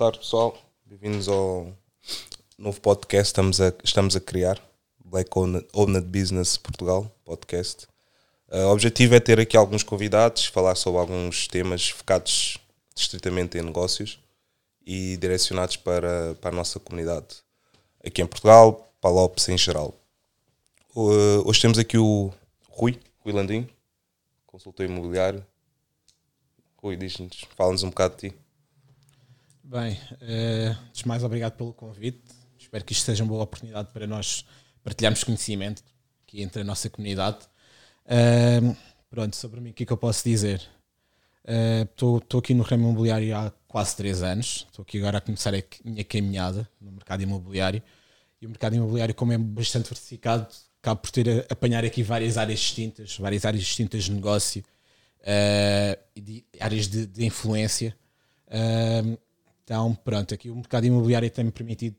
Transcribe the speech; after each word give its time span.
tarde, 0.00 0.20
pessoal. 0.20 0.56
Bem-vindos 0.86 1.28
ao 1.28 1.76
novo 2.56 2.80
podcast 2.80 3.34
que 3.34 3.38
estamos 3.38 3.60
a, 3.60 3.70
estamos 3.84 4.16
a 4.16 4.20
criar. 4.20 4.58
Black 5.04 5.28
Owned 5.36 6.06
Business 6.06 6.56
Portugal 6.56 7.14
podcast. 7.22 7.86
Uh, 8.48 8.60
o 8.60 8.72
objetivo 8.72 9.14
é 9.14 9.20
ter 9.20 9.38
aqui 9.38 9.58
alguns 9.58 9.82
convidados, 9.82 10.46
falar 10.46 10.74
sobre 10.74 11.02
alguns 11.02 11.46
temas 11.46 11.90
focados 11.90 12.56
estritamente 12.96 13.58
em 13.58 13.62
negócios 13.62 14.18
e 14.86 15.18
direcionados 15.18 15.76
para, 15.76 16.34
para 16.36 16.48
a 16.48 16.54
nossa 16.56 16.80
comunidade 16.80 17.36
aqui 18.02 18.22
em 18.22 18.26
Portugal, 18.26 18.90
para 19.02 19.10
Lopes 19.10 19.50
em 19.50 19.58
geral. 19.58 19.94
Uh, 20.96 21.42
hoje 21.44 21.60
temos 21.60 21.78
aqui 21.78 21.98
o 21.98 22.32
Rui, 22.70 22.98
Rui 23.18 23.34
Landim, 23.34 23.68
consultor 24.46 24.86
imobiliário. 24.86 25.44
Rui, 26.78 26.96
diz-nos, 26.96 27.44
fala-nos 27.54 27.82
um 27.82 27.90
bocado 27.90 28.16
de 28.16 28.30
ti. 28.30 28.36
Bem, 29.70 29.92
uh, 29.92 31.06
mais, 31.06 31.22
obrigado 31.22 31.52
pelo 31.52 31.72
convite. 31.72 32.24
Espero 32.58 32.84
que 32.84 32.92
isto 32.92 33.04
seja 33.04 33.22
uma 33.22 33.30
boa 33.30 33.44
oportunidade 33.44 33.92
para 33.92 34.04
nós 34.04 34.44
partilharmos 34.82 35.22
conhecimento 35.22 35.84
aqui 36.26 36.42
entre 36.42 36.62
a 36.62 36.64
nossa 36.64 36.90
comunidade. 36.90 37.38
Uh, 38.04 38.76
pronto, 39.08 39.36
sobre 39.36 39.60
mim, 39.60 39.70
o 39.70 39.72
que 39.72 39.84
é 39.84 39.86
que 39.86 39.92
eu 39.92 39.96
posso 39.96 40.24
dizer? 40.24 40.60
Estou 41.88 42.16
uh, 42.16 42.38
aqui 42.38 42.52
no 42.52 42.64
ramo 42.64 42.88
imobiliário 42.88 43.36
há 43.36 43.52
quase 43.68 43.94
3 43.94 44.24
anos. 44.24 44.66
Estou 44.68 44.82
aqui 44.82 44.98
agora 44.98 45.18
a 45.18 45.20
começar 45.20 45.54
a 45.54 45.62
minha 45.84 46.02
caminhada 46.02 46.68
no 46.80 46.90
mercado 46.90 47.22
imobiliário. 47.22 47.80
E 48.42 48.46
o 48.46 48.48
mercado 48.48 48.74
imobiliário, 48.74 49.14
como 49.14 49.32
é 49.32 49.38
bastante 49.38 49.84
diversificado, 49.84 50.48
acaba 50.82 50.98
por 50.98 51.12
ter 51.12 51.46
a 51.48 51.52
apanhar 51.52 51.84
aqui 51.84 52.02
várias 52.02 52.36
áreas 52.36 52.58
distintas, 52.58 53.16
várias 53.16 53.44
áreas 53.44 53.62
distintas 53.62 54.02
de 54.02 54.10
negócio 54.10 54.64
uh, 55.20 56.02
e 56.16 56.20
de, 56.20 56.44
áreas 56.58 56.88
de, 56.88 57.06
de 57.06 57.24
influência. 57.24 57.96
Uh, 58.48 59.29
então, 59.70 59.94
pronto, 59.94 60.34
aqui 60.34 60.50
o 60.50 60.56
mercado 60.56 60.84
imobiliário 60.84 61.30
tem-me 61.30 61.52
permitido 61.52 61.94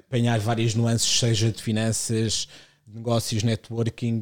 apanhar 0.00 0.36
várias 0.40 0.74
nuances, 0.74 1.08
seja 1.20 1.52
de 1.52 1.62
finanças, 1.62 2.48
de 2.84 2.96
negócios, 2.96 3.44
networking, 3.44 4.20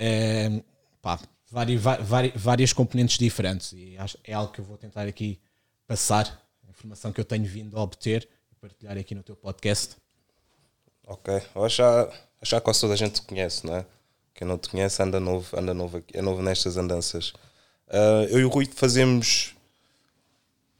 uh, 0.00 0.64
pá, 1.02 1.20
várias, 1.50 1.82
várias, 1.82 2.32
várias 2.34 2.72
componentes 2.72 3.18
diferentes. 3.18 3.74
E 3.74 3.94
é 4.24 4.32
algo 4.32 4.54
que 4.54 4.62
eu 4.62 4.64
vou 4.64 4.78
tentar 4.78 5.02
aqui 5.02 5.38
passar, 5.86 6.42
a 6.66 6.70
informação 6.70 7.12
que 7.12 7.20
eu 7.20 7.26
tenho 7.26 7.44
vindo 7.44 7.76
a 7.76 7.82
obter 7.82 8.26
e 8.50 8.54
partilhar 8.54 8.96
aqui 8.96 9.14
no 9.14 9.22
teu 9.22 9.36
podcast. 9.36 9.96
Ok, 11.06 11.42
eu 11.54 11.62
acho, 11.62 11.82
acho 11.82 12.56
que 12.56 12.60
quase 12.62 12.80
toda 12.80 12.94
a 12.94 12.96
gente 12.96 13.20
te 13.20 13.22
conhece, 13.22 13.66
não 13.66 13.76
é? 13.76 13.86
Quem 14.32 14.48
não 14.48 14.56
te 14.56 14.70
conhece 14.70 15.02
anda 15.02 15.20
novo, 15.20 15.54
anda 15.54 15.74
novo, 15.74 16.02
é 16.10 16.22
novo 16.22 16.40
nestas 16.40 16.78
andanças. 16.78 17.34
Uh, 17.86 18.24
eu 18.30 18.38
e 18.38 18.44
o 18.46 18.48
Rui 18.48 18.64
fazemos. 18.64 19.54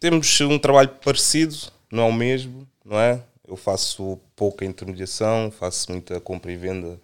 Temos 0.07 0.41
um 0.41 0.57
trabalho 0.57 0.91
parecido, 1.03 1.57
não 1.91 2.05
é 2.05 2.07
o 2.07 2.13
mesmo, 2.13 2.65
não 2.85 2.97
é? 2.97 3.21
Eu 3.45 3.57
faço 3.57 4.21
pouca 4.37 4.65
intermediação, 4.65 5.51
faço 5.51 5.91
muita 5.91 6.21
compra 6.21 6.53
e 6.53 6.57
venda, 6.57 6.97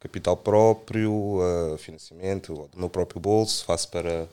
capital 0.00 0.36
próprio, 0.36 1.12
uh, 1.12 1.78
financiamento 1.78 2.68
do 2.72 2.76
meu 2.76 2.90
próprio 2.90 3.20
bolso, 3.20 3.64
faço 3.64 3.88
para 3.88 4.26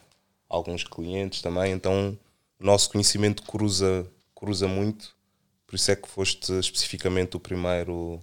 alguns 0.50 0.84
clientes 0.84 1.44
também, 1.44 1.74
então 1.74 2.18
o 2.60 2.66
nosso 2.66 2.90
conhecimento 2.90 3.44
cruza, 3.44 4.08
cruza 4.34 4.68
muito, 4.68 5.16
por 5.68 5.76
isso 5.76 5.92
é 5.92 5.96
que 5.96 6.10
foste 6.10 6.54
especificamente 6.54 7.38
o 7.38 7.40
primeiro 7.40 8.20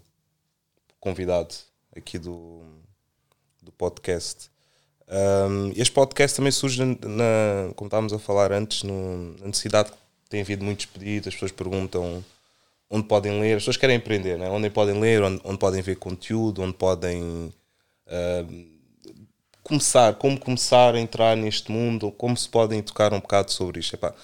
convidado 0.99 1.55
aqui 1.97 2.19
do, 2.19 2.65
do 3.63 3.71
podcast. 3.71 4.51
Um, 5.07 5.73
este 5.77 5.93
podcast 5.93 6.37
também 6.37 6.51
surge, 6.51 6.83
na, 6.85 7.73
como 7.77 7.89
estávamos 7.89 8.13
a 8.13 8.19
falar 8.19 8.53
antes, 8.53 8.83
no, 8.83 9.37
na 9.39 9.47
necessidade 9.49 9.91
que 9.91 9.97
tem 10.31 10.41
havido 10.41 10.65
muitos 10.65 10.87
pedidos, 10.87 11.29
as 11.29 11.35
pessoas 11.35 11.53
perguntam 11.53 12.25
onde 12.89 13.07
podem 13.07 13.41
ler, 13.41 13.57
as 13.57 13.63
pessoas 13.63 13.77
querem 13.77 13.97
aprender, 13.97 14.39
né? 14.39 14.49
onde 14.49 14.71
podem 14.71 14.99
ler, 15.01 15.23
onde, 15.23 15.41
onde 15.45 15.59
podem 15.59 15.83
ver 15.83 15.97
conteúdo, 15.97 16.63
onde 16.63 16.75
podem 16.75 17.53
uh, 18.07 18.75
começar, 19.63 20.15
como 20.15 20.39
começar 20.39 20.95
a 20.95 21.01
entrar 21.01 21.37
neste 21.37 21.71
mundo, 21.71 22.13
como 22.13 22.37
se 22.37 22.49
podem 22.49 22.83
tocar 22.83 23.13
um 23.13 23.21
bocado 23.21 23.51
sobre 23.51 23.81
isto. 23.81 23.95
Epá, 23.95 24.15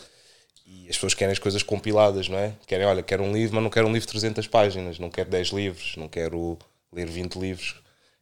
e 0.66 0.88
as 0.88 0.96
pessoas 0.96 1.14
querem 1.14 1.32
as 1.32 1.38
coisas 1.38 1.62
compiladas, 1.62 2.28
não 2.28 2.38
é? 2.38 2.54
Querem, 2.66 2.86
olha, 2.86 3.02
quero 3.02 3.22
um 3.22 3.32
livro, 3.32 3.56
mas 3.56 3.64
não 3.64 3.70
quero 3.70 3.86
um 3.86 3.92
livro 3.92 4.06
de 4.06 4.12
300 4.12 4.46
páginas, 4.46 4.98
não 4.98 5.10
quero 5.10 5.30
10 5.30 5.48
livros, 5.48 5.96
não 5.96 6.08
quero 6.08 6.58
ler 6.92 7.06
20 7.06 7.36
livros. 7.36 7.76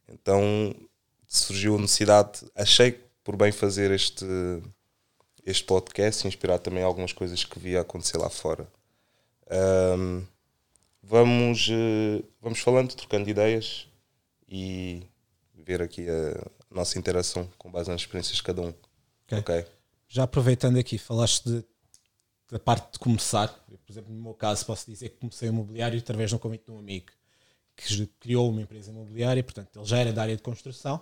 Então 0.07 0.73
surgiu 1.29 1.75
a 1.75 1.79
necessidade, 1.79 2.41
achei 2.55 2.99
por 3.23 3.37
bem 3.37 3.51
fazer 3.51 3.91
este, 3.91 4.25
este 5.45 5.63
podcast, 5.63 6.27
inspirar 6.27 6.57
também 6.57 6.83
algumas 6.83 7.13
coisas 7.13 7.45
que 7.45 7.59
via 7.59 7.81
acontecer 7.81 8.17
lá 8.17 8.29
fora. 8.29 8.67
Um, 9.51 10.25
vamos, 11.03 11.69
uh, 11.69 12.25
vamos 12.41 12.59
falando, 12.59 12.95
trocando 12.95 13.29
ideias 13.29 13.87
e 14.47 15.03
ver 15.53 15.83
aqui 15.83 16.07
a 16.09 16.49
nossa 16.71 16.97
interação 16.97 17.47
com 17.59 17.69
base 17.69 17.89
nas 17.89 18.01
experiências 18.01 18.37
de 18.37 18.43
cada 18.43 18.63
um. 18.63 18.73
Okay. 19.25 19.37
okay. 19.37 19.65
Já 20.07 20.23
aproveitando 20.23 20.79
aqui, 20.79 20.97
falaste 20.97 21.45
de, 21.45 21.63
da 22.49 22.57
parte 22.57 22.93
de 22.93 22.99
começar. 22.99 23.49
por 23.67 23.91
exemplo, 23.91 24.11
no 24.11 24.19
meu 24.19 24.33
caso, 24.33 24.65
posso 24.65 24.89
dizer 24.89 25.09
que 25.09 25.17
comecei 25.17 25.47
o 25.47 25.51
imobiliário 25.51 25.99
através 25.99 26.31
de 26.31 26.35
um 26.35 26.39
convite 26.39 26.65
de 26.65 26.71
um 26.71 26.79
amigo 26.79 27.11
que 27.75 28.07
criou 28.19 28.49
uma 28.49 28.61
empresa 28.61 28.91
imobiliária, 28.91 29.43
portanto, 29.43 29.79
ele 29.79 29.85
já 29.85 29.99
era 29.99 30.11
da 30.11 30.23
área 30.23 30.35
de 30.35 30.41
construção 30.41 31.01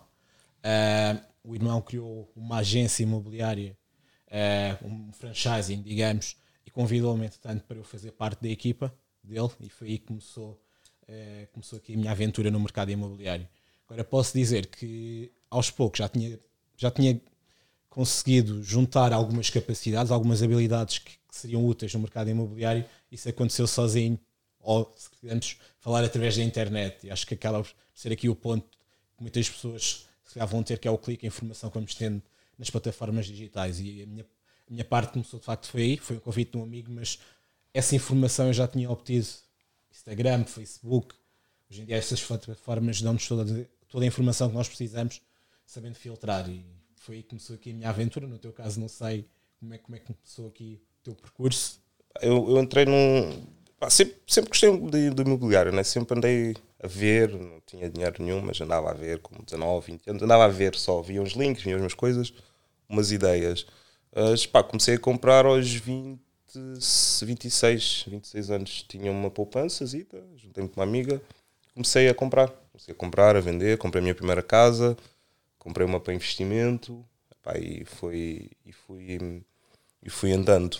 Uh, 0.60 1.26
o 1.44 1.56
irmão 1.56 1.82
criou 1.82 2.32
uma 2.36 2.58
agência 2.58 3.04
imobiliária, 3.04 3.78
uh, 4.28 4.88
um 4.88 5.12
franchising, 5.14 5.82
digamos, 5.82 6.36
e 6.66 6.72
convidou-me, 6.72 7.26
entretanto, 7.26 7.64
para 7.64 7.78
eu 7.78 7.84
fazer 7.84 8.12
parte 8.12 8.42
da 8.42 8.50
equipa 8.50 8.94
dele, 9.24 9.50
e 9.62 9.70
foi 9.70 9.88
aí 9.90 9.98
que 9.98 10.08
começou, 10.08 10.62
uh, 11.04 11.48
começou 11.54 11.78
aqui 11.78 11.94
a 11.94 11.98
minha 11.98 12.12
aventura 12.12 12.52
no 12.52 12.60
mercado 12.60 12.92
imobiliário. 12.92 13.48
Agora, 13.86 14.04
posso 14.04 14.38
dizer 14.38 14.66
que 14.68 15.32
aos 15.50 15.72
poucos 15.72 16.00
já 16.00 16.10
tinha, 16.10 16.38
já 16.76 16.92
tinha 16.92 17.22
conseguido 17.90 18.62
juntar 18.62 19.14
algumas 19.14 19.50
capacidades, 19.50 20.12
algumas 20.12 20.44
habilidades 20.44 21.00
que, 21.00 21.12
que 21.12 21.36
seriam 21.36 21.66
úteis 21.66 21.94
no 21.94 22.02
mercado 22.02 22.30
imobiliário. 22.30 22.86
Isso 23.12 23.30
aconteceu 23.30 23.66
sozinho, 23.66 24.20
ou 24.60 24.94
se 24.96 25.10
quisermos 25.10 25.58
falar 25.80 26.04
através 26.04 26.36
da 26.36 26.44
internet. 26.44 27.08
E 27.08 27.12
acho 27.12 27.26
que 27.26 27.34
acaba 27.34 27.64
por 27.64 27.74
ser 27.94 28.12
aqui 28.12 28.28
o 28.28 28.36
ponto 28.36 28.68
que 29.16 29.22
muitas 29.22 29.50
pessoas 29.50 30.07
se 30.28 30.34
calhar 30.34 30.48
vão 30.48 30.62
ter, 30.62 30.78
que 30.78 30.88
é 30.88 30.92
o 30.92 30.98
clique, 30.98 31.26
a 31.26 31.30
informação 31.30 31.70
que 31.70 31.76
vamos 31.76 31.96
tendo 31.96 32.22
nas 32.58 32.70
plataformas 32.70 33.26
digitais. 33.26 33.80
E 33.80 34.04
a 34.04 34.06
minha, 34.06 34.24
a 34.24 34.72
minha 34.72 34.86
parte 34.86 35.14
começou 35.14 35.40
de 35.40 35.46
facto 35.46 35.68
foi 35.68 35.82
aí, 35.82 35.98
foi 35.98 36.18
um 36.18 36.20
convite 36.20 36.52
de 36.52 36.58
um 36.58 36.64
amigo, 36.64 36.92
mas 36.92 37.18
essa 37.74 37.96
informação 37.96 38.48
eu 38.48 38.54
já 38.54 38.68
tinha 38.68 38.90
obtido. 38.92 39.26
Instagram, 39.90 40.46
Facebook, 40.46 41.16
hoje 41.72 41.82
em 41.82 41.86
dia 41.86 41.96
essas 41.96 42.22
plataformas 42.22 43.02
dão-nos 43.02 43.28
toda, 43.28 43.70
toda 43.88 44.06
a 44.06 44.08
informação 44.08 44.50
que 44.50 44.56
nós 44.56 44.68
precisamos, 44.68 45.22
sabendo 45.66 45.96
filtrar. 45.96 46.48
E 46.50 46.64
foi 46.98 47.16
aí 47.16 47.24
que 47.24 47.30
começou 47.30 47.56
aqui 47.56 47.72
a 47.72 47.74
minha 47.74 47.90
aventura. 47.90 48.28
No 48.28 48.38
teu 48.38 48.52
caso, 48.52 48.80
não 48.80 48.88
sei 48.88 49.28
como 49.60 49.74
é, 49.74 49.78
como 49.78 49.96
é 49.96 50.00
que 50.00 50.14
começou 50.14 50.48
aqui 50.50 50.82
o 51.00 51.04
teu 51.04 51.16
percurso. 51.16 51.82
Eu, 52.22 52.50
eu 52.50 52.62
entrei 52.62 52.86
num. 52.86 53.57
Sempre, 53.90 54.16
sempre 54.28 54.50
gostei 54.50 54.78
de, 54.78 55.10
de 55.12 55.22
imobiliário, 55.22 55.72
né? 55.72 55.84
sempre 55.84 56.18
andei 56.18 56.56
a 56.82 56.88
ver, 56.88 57.30
não 57.32 57.62
tinha 57.66 57.90
dinheiro 57.90 58.24
nenhum, 58.24 58.42
mas 58.42 58.60
andava 58.60 58.92
a 58.92 58.94
ver 58.94 59.20
com 59.20 59.44
19, 59.44 59.92
20 59.92 60.10
anos, 60.10 60.24
andava 60.24 60.46
a 60.46 60.48
ver 60.48 60.76
só, 60.76 61.02
via 61.02 61.22
uns 61.22 61.34
links, 61.34 61.64
via 61.64 61.78
umas 61.78 61.94
coisas, 61.94 62.34
umas 62.90 63.12
ideias. 63.12 63.66
Mas, 64.14 64.46
pá, 64.46 64.64
comecei 64.64 64.96
a 64.96 65.00
comprar 65.00 65.46
aos 65.46 65.72
20, 65.72 66.20
26, 67.24 68.06
26 68.08 68.52
anos, 68.52 68.86
tinha 68.88 69.12
uma 69.12 69.30
poupança, 69.30 69.86
juntei-me 69.86 70.70
com 70.70 70.80
uma 70.80 70.84
amiga, 70.84 71.22
comecei 71.74 72.10
a 72.10 72.14
comprar, 72.14 72.50
comecei 72.72 72.94
a 72.94 72.98
comprar, 72.98 73.36
a 73.36 73.40
vender, 73.40 73.78
comprei 73.78 74.00
a 74.00 74.04
minha 74.04 74.16
primeira 74.16 74.42
casa, 74.42 74.98
comprei 75.60 75.86
uma 75.86 76.00
para 76.00 76.14
investimento, 76.14 77.06
pá, 77.44 77.58
e, 77.58 77.86
foi, 77.86 78.50
e, 78.66 78.72
fui, 78.72 79.44
e 80.04 80.10
fui 80.10 80.32
andando. 80.32 80.78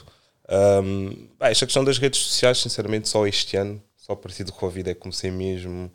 Um, 0.50 1.28
esta 1.40 1.66
questão 1.66 1.84
das 1.84 1.98
redes 1.98 2.20
sociais, 2.22 2.60
sinceramente, 2.60 3.10
só 3.10 3.28
este 3.28 3.58
ano 3.58 3.82
só 4.08 4.14
a 4.14 4.16
partir 4.16 4.46
do 4.46 4.54
Covid 4.54 4.90
é 4.90 4.94
que 4.94 5.02
comecei 5.02 5.30
mesmo 5.30 5.92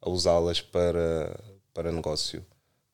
a 0.00 0.10
usá-las 0.10 0.60
para, 0.60 1.38
para 1.72 1.92
negócio. 1.92 2.44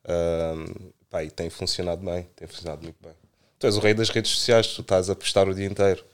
Um, 0.07 0.93
pá, 1.09 1.25
e 1.25 1.31
tem 1.31 1.49
funcionado 1.49 2.05
bem, 2.05 2.29
tem 2.37 2.47
funcionado 2.47 2.83
muito 2.83 2.99
bem. 3.03 3.15
Tu 3.59 3.67
és 3.67 3.77
o 3.79 3.81
rei 3.81 3.95
das 3.95 4.11
redes 4.11 4.31
sociais, 4.31 4.67
tu 4.67 4.83
estás 4.83 5.09
a 5.09 5.17
postar 5.17 5.49
o 5.49 5.55
dia 5.55 5.65
inteiro. 5.65 6.05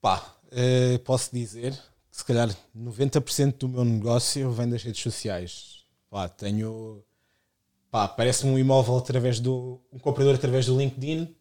Pá, 0.00 0.34
uh, 0.48 0.98
posso 1.04 1.32
dizer 1.32 1.72
que 2.10 2.16
se 2.16 2.24
calhar 2.24 2.50
90% 2.76 3.58
do 3.58 3.68
meu 3.68 3.84
negócio 3.84 4.50
vem 4.50 4.68
das 4.68 4.82
redes 4.82 5.00
sociais. 5.00 5.84
Pá, 6.10 6.28
tenho. 6.28 7.04
Pá, 7.88 8.08
parece-me 8.08 8.50
um 8.50 8.58
imóvel 8.58 8.96
através 8.96 9.38
do. 9.38 9.80
um 9.92 9.98
comprador 10.00 10.34
através 10.34 10.66
do 10.66 10.76
LinkedIn, 10.76 11.32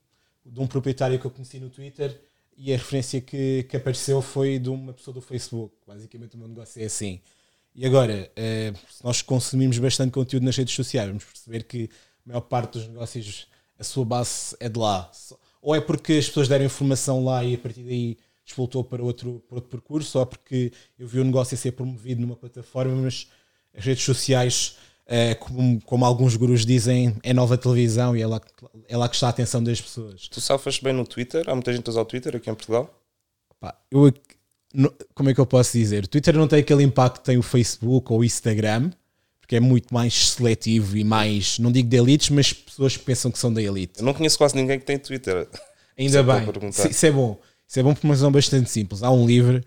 de 0.45 0.59
um 0.59 0.67
proprietário 0.67 1.19
que 1.19 1.25
eu 1.25 1.31
conheci 1.31 1.59
no 1.59 1.71
Twitter 1.71 2.21
e 2.57 2.73
a 2.73 2.77
referência 2.77 3.19
que, 3.21 3.63
que 3.63 3.77
apareceu 3.77 4.21
foi 4.21 4.59
de 4.59 4.69
uma 4.69 4.93
pessoa 4.93 5.13
do 5.13 5.21
Facebook. 5.21 5.75
Basicamente 5.87 6.35
o 6.35 6.39
meu 6.39 6.47
negócio 6.47 6.81
é 6.81 6.85
assim. 6.85 7.19
E 7.75 7.85
agora, 7.85 8.31
uh, 8.31 8.77
se 8.91 9.03
nós 9.03 9.21
consumirmos 9.21 9.79
bastante 9.79 10.11
conteúdo 10.11 10.43
nas 10.43 10.55
redes 10.55 10.75
sociais, 10.75 11.07
vamos 11.07 11.23
perceber 11.23 11.63
que 11.63 11.89
a 12.25 12.29
maior 12.29 12.41
parte 12.41 12.73
dos 12.73 12.87
negócios, 12.87 13.47
a 13.79 13.83
sua 13.83 14.05
base 14.05 14.55
é 14.59 14.69
de 14.69 14.77
lá. 14.77 15.09
Ou 15.61 15.73
é 15.73 15.81
porque 15.81 16.13
as 16.13 16.27
pessoas 16.27 16.47
deram 16.47 16.65
informação 16.65 17.23
lá 17.23 17.43
e 17.43 17.55
a 17.55 17.57
partir 17.57 17.83
daí 17.83 18.17
explotou 18.45 18.83
para 18.83 19.01
outro, 19.01 19.43
para 19.47 19.55
outro 19.55 19.69
percurso, 19.69 20.11
só 20.11 20.25
porque 20.25 20.71
eu 20.99 21.07
vi 21.07 21.19
o 21.19 21.23
negócio 21.23 21.55
a 21.55 21.57
ser 21.57 21.71
promovido 21.71 22.21
numa 22.21 22.35
plataforma, 22.35 22.95
mas 22.95 23.27
as 23.75 23.83
redes 23.83 24.03
sociais, 24.03 24.77
eh, 25.07 25.35
como, 25.35 25.81
como 25.81 26.05
alguns 26.05 26.35
gurus 26.35 26.65
dizem, 26.65 27.15
é 27.23 27.33
nova 27.33 27.57
televisão 27.57 28.15
e 28.15 28.21
é 28.21 28.27
lá, 28.27 28.41
é 28.87 28.97
lá 28.97 29.07
que 29.09 29.15
está 29.15 29.27
a 29.27 29.29
atenção 29.29 29.63
das 29.63 29.79
pessoas. 29.81 30.27
Tu 30.29 30.39
safas 30.41 30.79
bem 30.79 30.93
no 30.93 31.05
Twitter? 31.05 31.43
Há 31.47 31.53
muita 31.53 31.73
gente 31.73 31.87
a 31.87 31.91
usar 31.91 32.01
o 32.01 32.05
Twitter 32.05 32.35
aqui 32.35 32.49
em 32.49 32.53
Portugal? 32.55 32.89
Pá, 33.59 33.75
eu, 33.91 34.13
no- 34.73 34.93
como 35.13 35.29
é 35.29 35.33
que 35.33 35.39
eu 35.39 35.45
posso 35.45 35.77
dizer? 35.77 36.05
O 36.05 36.07
Twitter 36.07 36.35
não 36.37 36.47
tem 36.47 36.59
aquele 36.59 36.83
impacto 36.83 37.19
que 37.19 37.25
tem 37.25 37.37
o 37.37 37.43
Facebook 37.43 38.11
ou 38.11 38.19
o 38.19 38.23
Instagram, 38.23 38.91
porque 39.39 39.55
é 39.57 39.59
muito 39.59 39.93
mais 39.93 40.29
seletivo 40.31 40.95
e 40.97 41.03
mais, 41.03 41.59
não 41.59 41.71
digo 41.71 41.89
de 41.89 41.97
elites, 41.97 42.29
mas 42.29 42.53
pessoas 42.53 42.95
que 42.95 43.03
pensam 43.03 43.29
que 43.29 43.37
são 43.37 43.53
da 43.53 43.61
elite. 43.61 43.99
Eu 43.99 44.05
não 44.05 44.13
conheço 44.13 44.37
quase 44.37 44.55
ninguém 44.55 44.79
que 44.79 44.85
tem 44.85 44.97
Twitter. 44.97 45.47
Ainda 45.97 46.23
bem, 46.23 46.47
isso, 46.89 47.05
é 47.05 47.11
bom. 47.11 47.39
Isso 47.67 47.79
é 47.79 47.83
bom 47.83 47.93
por 47.93 48.03
uma 48.05 48.13
razão 48.13 48.31
bastante 48.31 48.69
simples. 48.69 49.03
Há 49.03 49.11
um 49.11 49.27
livro 49.27 49.61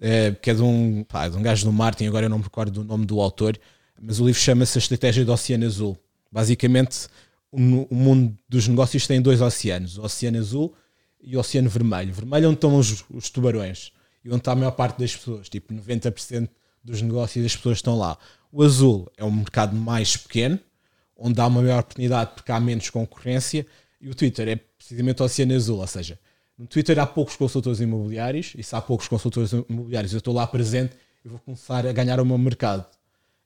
eh, 0.00 0.32
que 0.40 0.50
é 0.50 0.54
de 0.54 0.62
um, 0.62 1.02
pá, 1.02 1.28
de 1.28 1.36
um 1.36 1.42
gajo 1.42 1.64
do 1.64 1.72
Martin, 1.72 2.06
agora 2.06 2.26
eu 2.26 2.30
não 2.30 2.38
me 2.38 2.44
recordo 2.44 2.70
do 2.70 2.84
nome 2.84 3.04
do 3.04 3.20
autor, 3.20 3.58
mas 4.02 4.18
o 4.18 4.26
livro 4.26 4.40
chama-se 4.40 4.76
A 4.76 4.80
Estratégia 4.80 5.24
do 5.24 5.32
Oceano 5.32 5.64
Azul. 5.64 5.96
Basicamente, 6.30 7.06
o, 7.52 7.58
mundo 7.58 8.36
dos 8.48 8.66
negócios 8.66 9.06
tem 9.06 9.22
dois 9.22 9.40
oceanos, 9.40 9.96
o 9.96 10.02
Oceano 10.02 10.38
Azul 10.38 10.74
e 11.20 11.36
o 11.36 11.40
Oceano 11.40 11.68
Vermelho. 11.68 12.12
Vermelho 12.12 12.46
é 12.46 12.48
onde 12.48 12.56
estão 12.56 12.76
os, 12.76 13.04
os 13.10 13.30
tubarões 13.30 13.92
e 14.24 14.28
onde 14.28 14.38
está 14.38 14.52
a 14.52 14.56
maior 14.56 14.72
parte 14.72 14.98
das 14.98 15.14
pessoas, 15.14 15.48
tipo 15.48 15.72
90% 15.72 16.48
dos 16.82 17.00
negócios 17.00 17.44
das 17.44 17.54
pessoas 17.54 17.78
estão 17.78 17.96
lá. 17.96 18.18
O 18.50 18.62
azul 18.62 19.10
é 19.16 19.24
um 19.24 19.30
mercado 19.30 19.76
mais 19.76 20.16
pequeno, 20.16 20.58
onde 21.16 21.40
há 21.40 21.46
uma 21.46 21.62
maior 21.62 21.80
oportunidade 21.80 22.32
porque 22.34 22.50
há 22.50 22.58
menos 22.58 22.90
concorrência, 22.90 23.64
e 24.00 24.08
o 24.08 24.14
Twitter 24.14 24.48
é 24.48 24.56
precisamente 24.56 25.22
o 25.22 25.24
Oceano 25.24 25.54
Azul, 25.54 25.78
ou 25.78 25.86
seja, 25.86 26.18
no 26.58 26.66
Twitter 26.66 26.98
há 26.98 27.06
poucos 27.06 27.36
consultores 27.36 27.80
imobiliários, 27.80 28.52
e 28.56 28.62
se 28.62 28.74
há 28.74 28.80
poucos 28.80 29.06
consultores 29.06 29.52
imobiliários 29.52 30.12
eu 30.12 30.18
estou 30.18 30.34
lá 30.34 30.46
presente, 30.46 30.94
eu 31.24 31.30
vou 31.30 31.40
começar 31.40 31.86
a 31.86 31.92
ganhar 31.92 32.18
o 32.18 32.26
meu 32.26 32.36
mercado. 32.36 32.84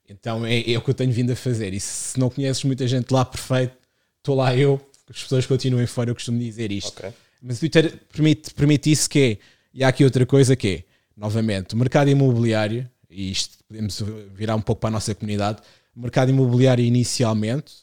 Então 0.07 0.45
é, 0.45 0.71
é 0.71 0.77
o 0.77 0.81
que 0.81 0.89
eu 0.89 0.93
tenho 0.93 1.11
vindo 1.11 1.31
a 1.31 1.35
fazer. 1.35 1.73
E 1.73 1.79
se 1.79 2.19
não 2.19 2.29
conheces 2.29 2.63
muita 2.63 2.87
gente 2.87 3.11
lá, 3.11 3.25
perfeito, 3.25 3.75
estou 4.17 4.35
lá 4.35 4.55
eu, 4.55 4.81
as 5.09 5.21
pessoas 5.21 5.45
continuem 5.45 5.87
fora, 5.87 6.09
eu 6.09 6.15
costumo 6.15 6.39
dizer 6.39 6.71
isto. 6.71 6.97
Ok. 6.97 7.11
Mas 7.41 7.57
o 7.57 7.59
Twitter 7.59 7.97
permite, 8.11 8.53
permite 8.53 8.91
isso 8.91 9.09
que 9.09 9.19
é, 9.19 9.37
e 9.73 9.83
há 9.83 9.89
aqui 9.89 10.03
outra 10.03 10.25
coisa 10.25 10.55
que 10.55 10.67
é, 10.67 10.83
novamente, 11.15 11.75
o 11.75 11.77
mercado 11.77 12.09
imobiliário, 12.09 12.89
e 13.09 13.31
isto 13.31 13.57
podemos 13.67 14.01
virar 14.33 14.55
um 14.55 14.61
pouco 14.61 14.81
para 14.81 14.89
a 14.89 14.91
nossa 14.91 15.13
comunidade, 15.13 15.61
o 15.95 16.01
mercado 16.01 16.29
imobiliário 16.29 16.83
inicialmente 16.83 17.73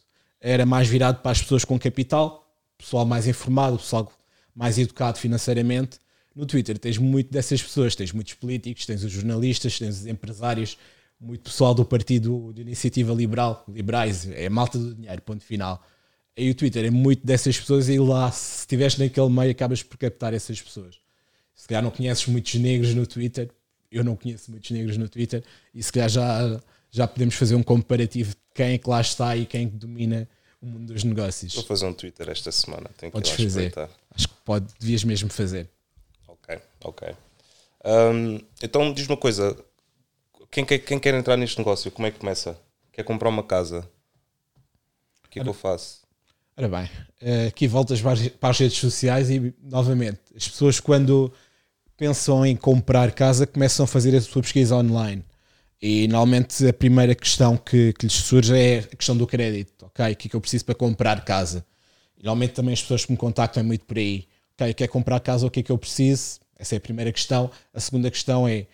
era 0.40 0.66
mais 0.66 0.88
virado 0.88 1.20
para 1.20 1.32
as 1.32 1.40
pessoas 1.40 1.64
com 1.64 1.78
capital, 1.78 2.44
pessoal 2.76 3.04
mais 3.06 3.26
informado, 3.26 3.78
pessoal 3.78 4.12
mais 4.54 4.78
educado 4.78 5.18
financeiramente. 5.18 5.98
No 6.34 6.46
Twitter 6.46 6.78
tens 6.78 6.98
muito 6.98 7.32
dessas 7.32 7.62
pessoas, 7.62 7.94
tens 7.94 8.12
muitos 8.12 8.34
políticos, 8.34 8.84
tens 8.86 9.02
os 9.02 9.10
jornalistas, 9.10 9.78
tens 9.78 10.00
os 10.00 10.06
empresários, 10.06 10.76
muito 11.20 11.42
pessoal 11.42 11.74
do 11.74 11.84
Partido 11.84 12.52
de 12.52 12.62
Iniciativa 12.62 13.12
Liberal, 13.12 13.64
liberais, 13.68 14.28
é 14.30 14.46
a 14.46 14.50
malta 14.50 14.78
do 14.78 14.94
dinheiro, 14.94 15.22
ponto 15.22 15.44
final. 15.44 15.82
Aí 16.36 16.50
o 16.50 16.54
Twitter 16.54 16.84
é 16.84 16.90
muito 16.90 17.24
dessas 17.24 17.58
pessoas 17.58 17.88
e 17.88 17.98
lá, 17.98 18.30
se 18.30 18.60
estiveres 18.60 18.98
naquele 18.98 19.28
meio, 19.28 19.50
acabas 19.50 19.82
por 19.82 19.96
captar 19.96 20.34
essas 20.34 20.60
pessoas. 20.60 20.98
Se 21.54 21.68
calhar 21.68 21.82
não 21.82 21.90
conheces 21.90 22.26
muitos 22.26 22.54
negros 22.54 22.94
no 22.94 23.06
Twitter, 23.06 23.50
eu 23.90 24.02
não 24.02 24.16
conheço 24.16 24.50
muitos 24.50 24.70
negros 24.70 24.96
no 24.96 25.08
Twitter, 25.08 25.44
e 25.72 25.82
se 25.82 25.92
calhar 25.92 26.08
já, 26.08 26.60
já 26.90 27.06
podemos 27.06 27.36
fazer 27.36 27.54
um 27.54 27.62
comparativo 27.62 28.30
de 28.30 28.36
quem 28.54 28.72
é 28.72 28.78
que 28.78 28.88
lá 28.88 29.00
está 29.00 29.36
e 29.36 29.46
quem 29.46 29.66
é 29.66 29.70
que 29.70 29.76
domina 29.76 30.28
o 30.60 30.66
mundo 30.66 30.92
dos 30.92 31.04
negócios. 31.04 31.54
Vou 31.54 31.64
fazer 31.64 31.86
um 31.86 31.94
Twitter 31.94 32.28
esta 32.28 32.50
semana. 32.50 32.90
Tenho 32.96 33.12
que 33.12 33.18
ir 33.18 33.22
Podes 33.22 33.30
fazer. 33.30 33.72
Acho 34.10 34.28
que 34.28 34.34
pode, 34.44 34.66
devias 34.80 35.04
mesmo 35.04 35.30
fazer. 35.30 35.68
Ok, 36.26 36.58
ok. 36.82 37.08
Hum, 37.84 38.40
então 38.62 38.92
diz 38.92 39.06
uma 39.06 39.16
coisa: 39.16 39.56
quem 40.54 40.64
quer, 40.64 40.78
quem 40.78 40.98
quer 41.00 41.14
entrar 41.14 41.36
neste 41.36 41.58
negócio, 41.58 41.90
como 41.90 42.06
é 42.06 42.10
que 42.10 42.18
começa? 42.20 42.56
Quer 42.92 43.02
comprar 43.02 43.28
uma 43.28 43.42
casa? 43.42 43.88
O 45.26 45.28
que 45.28 45.40
é 45.40 45.42
que 45.42 45.48
eu 45.48 45.54
faço? 45.54 46.02
Ora 46.56 46.68
bem, 46.68 46.88
eh, 47.20 47.46
aqui 47.48 47.66
voltas 47.66 48.00
para 48.00 48.12
as- 48.12 48.28
para 48.28 48.50
as 48.50 48.58
redes 48.58 48.78
sociais 48.78 49.28
e, 49.28 49.52
novamente, 49.60 50.20
as 50.36 50.46
pessoas 50.48 50.78
quando 50.78 51.32
pensam 51.96 52.46
em 52.46 52.56
comprar 52.56 53.12
casa 53.12 53.46
começam 53.46 53.84
a 53.84 53.86
fazer 53.88 54.14
a 54.16 54.20
sua 54.20 54.42
pesquisa 54.42 54.76
online. 54.76 55.24
E 55.82 56.08
normalmente 56.08 56.66
a 56.66 56.72
primeira 56.72 57.14
questão 57.14 57.56
que, 57.56 57.92
que 57.94 58.06
lhes 58.06 58.14
surge 58.14 58.56
é 58.56 58.78
a 58.80 58.96
questão 58.96 59.16
do 59.16 59.26
crédito. 59.26 59.86
Ok, 59.86 60.12
o 60.12 60.16
que 60.16 60.28
é 60.28 60.30
que 60.30 60.36
eu 60.36 60.40
preciso 60.40 60.64
para 60.64 60.74
comprar 60.76 61.24
casa? 61.24 61.66
E 62.18 62.24
normalmente 62.24 62.52
também 62.54 62.72
as 62.74 62.82
pessoas 62.82 63.04
que 63.04 63.12
me 63.12 63.18
contactam 63.18 63.62
é 63.62 63.64
muito 63.66 63.84
por 63.84 63.98
aí. 63.98 64.26
Ok, 64.54 64.74
quer 64.74 64.88
comprar 64.88 65.20
casa, 65.20 65.46
o 65.46 65.50
que 65.50 65.60
é 65.60 65.62
que 65.64 65.72
eu 65.72 65.78
preciso? 65.78 66.40
Essa 66.58 66.76
é 66.76 66.78
a 66.78 66.80
primeira 66.80 67.12
questão. 67.12 67.50
A 67.74 67.80
segunda 67.80 68.10
questão 68.10 68.46
é: 68.48 68.66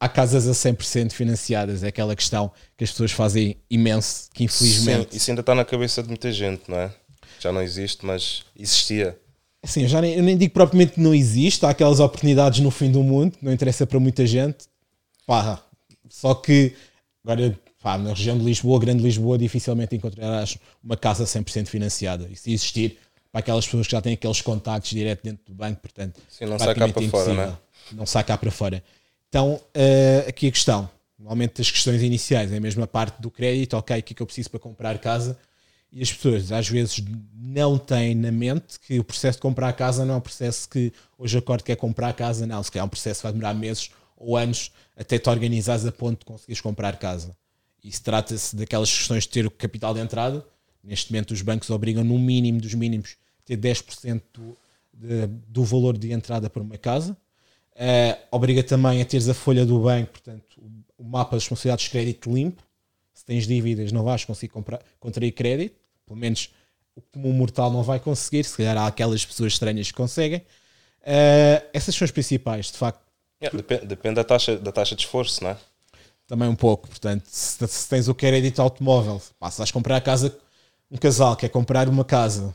há 0.00 0.08
casas 0.08 0.46
a 0.48 0.52
100% 0.52 1.12
financiadas? 1.12 1.82
É 1.82 1.88
aquela 1.88 2.14
questão 2.14 2.50
que 2.76 2.84
as 2.84 2.90
pessoas 2.90 3.12
fazem 3.12 3.56
imenso, 3.70 4.28
que 4.32 4.44
infelizmente. 4.44 5.12
Sim, 5.12 5.16
isso 5.16 5.30
ainda 5.30 5.40
está 5.40 5.54
na 5.54 5.64
cabeça 5.64 6.02
de 6.02 6.08
muita 6.08 6.30
gente, 6.32 6.62
não 6.68 6.78
é? 6.78 6.94
Já 7.40 7.52
não 7.52 7.62
existe, 7.62 8.04
mas 8.04 8.42
existia. 8.58 9.18
Assim, 9.62 9.82
eu, 9.82 9.88
já 9.88 10.00
nem, 10.00 10.14
eu 10.14 10.22
nem 10.22 10.36
digo 10.36 10.52
propriamente 10.52 10.92
que 10.92 11.00
não 11.00 11.14
existe, 11.14 11.64
há 11.66 11.70
aquelas 11.70 12.00
oportunidades 12.00 12.60
no 12.60 12.70
fim 12.70 12.90
do 12.90 13.02
mundo 13.02 13.36
não 13.42 13.52
interessa 13.52 13.86
para 13.86 13.98
muita 13.98 14.26
gente. 14.26 14.66
Pá, 15.26 15.60
só 16.08 16.34
que 16.34 16.72
agora 17.24 17.58
pá, 17.82 17.98
na 17.98 18.10
região 18.10 18.38
de 18.38 18.44
Lisboa, 18.44 18.78
Grande 18.78 19.02
Lisboa, 19.02 19.36
dificilmente 19.36 19.96
encontrarás 19.96 20.56
uma 20.82 20.96
casa 20.96 21.24
100% 21.24 21.66
financiada. 21.66 22.28
E 22.30 22.36
se 22.36 22.52
existir, 22.52 22.98
para 23.32 23.40
aquelas 23.40 23.64
pessoas 23.64 23.86
que 23.86 23.92
já 23.92 24.00
têm 24.00 24.14
aqueles 24.14 24.40
contactos 24.40 24.90
direto 24.90 25.22
dentro 25.24 25.44
do 25.46 25.54
banco, 25.54 25.80
portanto, 25.80 26.20
Sim, 26.28 26.46
não 26.46 26.58
sai 26.58 26.74
cá 26.74 26.88
para 26.88 27.08
fora, 27.08 27.34
não 27.34 27.58
Não 27.92 28.06
sai 28.06 28.24
cá 28.24 28.38
para 28.38 28.50
fora. 28.50 28.84
Então, 29.28 29.60
eh, 29.74 30.24
aqui 30.28 30.48
a 30.48 30.52
questão, 30.52 30.88
normalmente 31.18 31.60
as 31.60 31.70
questões 31.70 32.02
iniciais 32.02 32.52
é 32.52 32.56
a 32.56 32.60
mesma 32.60 32.86
parte 32.86 33.20
do 33.20 33.30
crédito, 33.30 33.74
ok, 33.76 33.98
o 33.98 34.02
que 34.02 34.12
é 34.12 34.16
que 34.16 34.22
eu 34.22 34.26
preciso 34.26 34.50
para 34.50 34.60
comprar 34.60 34.98
casa? 34.98 35.36
E 35.92 36.02
as 36.02 36.12
pessoas 36.12 36.52
às 36.52 36.68
vezes 36.68 37.02
não 37.34 37.78
têm 37.78 38.14
na 38.14 38.30
mente 38.30 38.78
que 38.80 38.98
o 38.98 39.04
processo 39.04 39.38
de 39.38 39.42
comprar 39.42 39.72
casa 39.72 40.04
não 40.04 40.14
é 40.14 40.16
um 40.18 40.20
processo 40.20 40.68
que 40.68 40.92
hoje 41.18 41.38
acordo 41.38 41.64
que 41.64 41.72
é 41.72 41.76
comprar 41.76 42.12
casa, 42.14 42.46
não, 42.46 42.62
se 42.62 42.70
calhar 42.70 42.84
é 42.84 42.86
um 42.86 42.90
processo 42.90 43.20
que 43.20 43.22
vai 43.24 43.32
demorar 43.32 43.54
meses 43.54 43.90
ou 44.16 44.36
anos 44.36 44.72
até 44.96 45.18
te 45.18 45.28
organizares 45.28 45.84
a 45.86 45.92
ponto 45.92 46.20
de 46.20 46.24
conseguires 46.24 46.60
comprar 46.60 46.96
casa. 46.98 47.36
Isso 47.82 48.02
trata-se 48.02 48.56
daquelas 48.56 48.90
questões 48.92 49.24
de 49.24 49.28
ter 49.30 49.46
o 49.46 49.50
capital 49.50 49.94
de 49.94 50.00
entrada. 50.00 50.44
Neste 50.82 51.12
momento 51.12 51.30
os 51.32 51.42
bancos 51.42 51.70
obrigam 51.70 52.02
no 52.02 52.18
mínimo 52.18 52.60
dos 52.60 52.74
mínimos 52.74 53.16
a 53.40 53.42
ter 53.44 53.56
10% 53.56 54.22
do, 54.34 54.56
de- 54.92 55.26
do 55.48 55.64
valor 55.64 55.96
de 55.96 56.10
entrada 56.12 56.50
para 56.50 56.62
uma 56.62 56.76
casa. 56.78 57.16
Eh, 57.78 58.18
obriga 58.30 58.62
também 58.62 59.02
a 59.02 59.04
teres 59.04 59.28
a 59.28 59.34
folha 59.34 59.66
do 59.66 59.78
banco, 59.80 60.12
portanto, 60.12 60.44
o, 60.98 61.04
mapa 61.04 61.36
das 61.36 61.42
responsabilidades 61.42 61.84
de 61.84 61.90
crédito 61.90 62.32
limpo. 62.32 62.62
Se 63.12 63.24
tens 63.24 63.46
dívidas, 63.46 63.92
não 63.92 64.02
vais 64.02 64.24
conseguir 64.24 64.52
comprar, 64.52 64.80
contrair 64.98 65.32
crédito. 65.32 65.76
Pelo 66.06 66.18
menos 66.18 66.50
o 66.94 67.00
comum 67.00 67.32
mortal 67.32 67.70
não 67.70 67.82
vai 67.82 68.00
conseguir. 68.00 68.44
Se 68.44 68.56
calhar 68.56 68.76
há 68.76 68.86
aquelas 68.86 69.24
pessoas 69.24 69.52
estranhas 69.52 69.90
que 69.90 69.96
conseguem. 69.96 70.42
Eh, 71.02 71.64
essas 71.72 71.94
são 71.94 72.04
as 72.04 72.10
principais, 72.10 72.70
de 72.72 72.78
facto, 72.78 73.06
Yeah, 73.38 73.54
depende, 73.54 73.84
depende 73.84 74.14
da, 74.14 74.24
taxa, 74.24 74.56
da 74.56 74.72
taxa 74.72 74.96
de 74.96 75.02
esforço, 75.02 75.44
não 75.44 75.50
é? 75.50 75.58
também 76.26 76.48
um 76.48 76.56
pouco. 76.56 76.88
Portanto, 76.88 77.24
se, 77.26 77.66
se 77.66 77.88
tens 77.88 78.08
o 78.08 78.14
crédito 78.14 78.60
automóvel, 78.60 79.22
pá, 79.38 79.50
se 79.50 79.58
vais 79.58 79.70
comprar 79.70 79.96
a 79.96 80.00
casa, 80.00 80.36
um 80.90 80.96
casal 80.96 81.36
quer 81.36 81.48
comprar 81.48 81.88
uma 81.88 82.04
casa, 82.04 82.54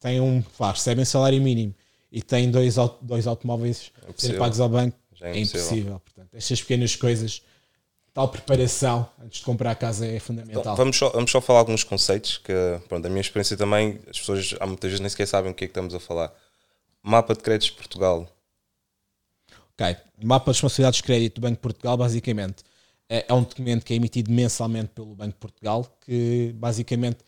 tem 0.00 0.20
um, 0.20 0.42
pá, 0.58 0.72
recebem 0.72 1.04
salário 1.04 1.40
mínimo 1.40 1.74
e 2.10 2.22
tem 2.22 2.50
dois, 2.50 2.76
dois 3.00 3.26
automóveis 3.26 3.92
a 4.08 4.12
serem 4.16 4.38
pagos 4.38 4.60
ao 4.60 4.68
banco, 4.68 4.96
é 5.20 5.30
é 5.30 5.38
impossível. 5.38 5.60
impossível. 5.60 6.00
Portanto, 6.00 6.34
estas 6.34 6.60
pequenas 6.60 6.96
coisas, 6.96 7.42
tal 8.12 8.28
preparação 8.28 9.08
antes 9.22 9.40
de 9.40 9.44
comprar 9.44 9.70
a 9.70 9.74
casa 9.74 10.06
é 10.06 10.18
fundamental. 10.18 10.60
Então, 10.60 10.76
vamos, 10.76 10.96
só, 10.96 11.10
vamos 11.10 11.30
só 11.30 11.40
falar 11.40 11.60
alguns 11.60 11.84
conceitos 11.84 12.38
que, 12.38 12.52
pronto, 12.88 13.06
a 13.06 13.08
minha 13.08 13.20
experiência 13.20 13.56
também, 13.56 14.00
as 14.08 14.18
pessoas, 14.18 14.54
há 14.58 14.66
muitas 14.66 14.90
vezes 14.90 15.00
nem 15.00 15.08
sequer 15.08 15.26
sabem 15.26 15.52
o 15.52 15.54
que 15.54 15.64
é 15.64 15.66
que 15.66 15.70
estamos 15.70 15.94
a 15.94 16.00
falar. 16.00 16.32
Mapa 17.02 17.34
de 17.34 17.40
créditos 17.40 17.68
de 17.68 17.76
Portugal. 17.76 18.28
Ok. 19.74 19.96
Mapa 20.22 20.50
de 20.50 20.56
responsabilidades 20.56 20.96
de 20.98 21.02
crédito 21.04 21.34
do 21.36 21.40
Banco 21.42 21.54
de 21.54 21.60
Portugal, 21.60 21.96
basicamente, 21.96 22.64
é, 23.08 23.24
é 23.28 23.34
um 23.34 23.42
documento 23.42 23.84
que 23.84 23.92
é 23.92 23.96
emitido 23.96 24.30
mensalmente 24.30 24.88
pelo 24.94 25.14
Banco 25.14 25.32
de 25.32 25.38
Portugal, 25.38 25.98
que 26.04 26.52
basicamente 26.56 27.18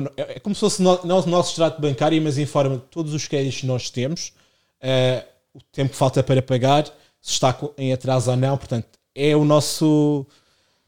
é, 0.00 0.22
é- 0.22 0.36
é 0.36 0.40
como 0.40 0.54
se 0.54 0.60
fosse 0.60 0.82
no- 0.82 1.04
não 1.04 1.20
o 1.20 1.26
nosso 1.26 1.50
extrato 1.50 1.80
bancário, 1.80 2.20
mas 2.22 2.38
informa 2.38 2.76
de 2.76 2.82
todos 2.84 3.12
os 3.14 3.26
créditos 3.26 3.60
que 3.60 3.66
nós 3.66 3.90
temos, 3.90 4.32
eh, 4.80 5.24
o 5.54 5.60
tempo 5.72 5.90
que 5.90 5.96
falta 5.96 6.22
para 6.22 6.40
pagar, 6.42 6.84
se 7.20 7.32
está 7.32 7.56
em 7.78 7.92
atraso 7.92 8.30
ou 8.30 8.36
não. 8.36 8.56
Portanto, 8.56 8.86
é 9.14 9.36
o 9.36 9.44
nosso. 9.44 10.26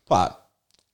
Pá, 0.07 0.41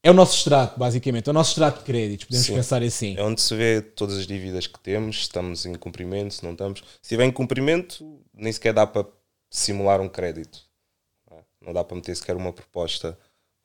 é 0.02 0.10
o 0.10 0.14
nosso 0.14 0.36
extrato, 0.36 0.78
basicamente. 0.78 1.28
É 1.28 1.30
o 1.30 1.34
nosso 1.34 1.50
extrato 1.50 1.78
de 1.80 1.84
créditos, 1.84 2.24
podemos 2.26 2.46
Sim. 2.46 2.54
pensar 2.54 2.82
assim. 2.82 3.16
É 3.16 3.22
onde 3.22 3.40
se 3.40 3.54
vê 3.54 3.80
todas 3.82 4.16
as 4.18 4.26
dívidas 4.26 4.66
que 4.66 4.78
temos, 4.80 5.16
se 5.16 5.22
estamos 5.22 5.66
em 5.66 5.74
cumprimento, 5.74 6.34
se 6.34 6.42
não 6.44 6.52
estamos. 6.52 6.80
Se 6.80 6.86
estiver 7.02 7.24
em 7.24 7.32
cumprimento, 7.32 8.18
nem 8.34 8.52
sequer 8.52 8.72
dá 8.72 8.86
para 8.86 9.06
simular 9.50 10.00
um 10.00 10.08
crédito. 10.08 10.68
não 11.60 11.74
dá 11.74 11.84
para 11.84 11.94
meter 11.94 12.16
sequer 12.16 12.36
uma 12.36 12.52
proposta. 12.54 13.18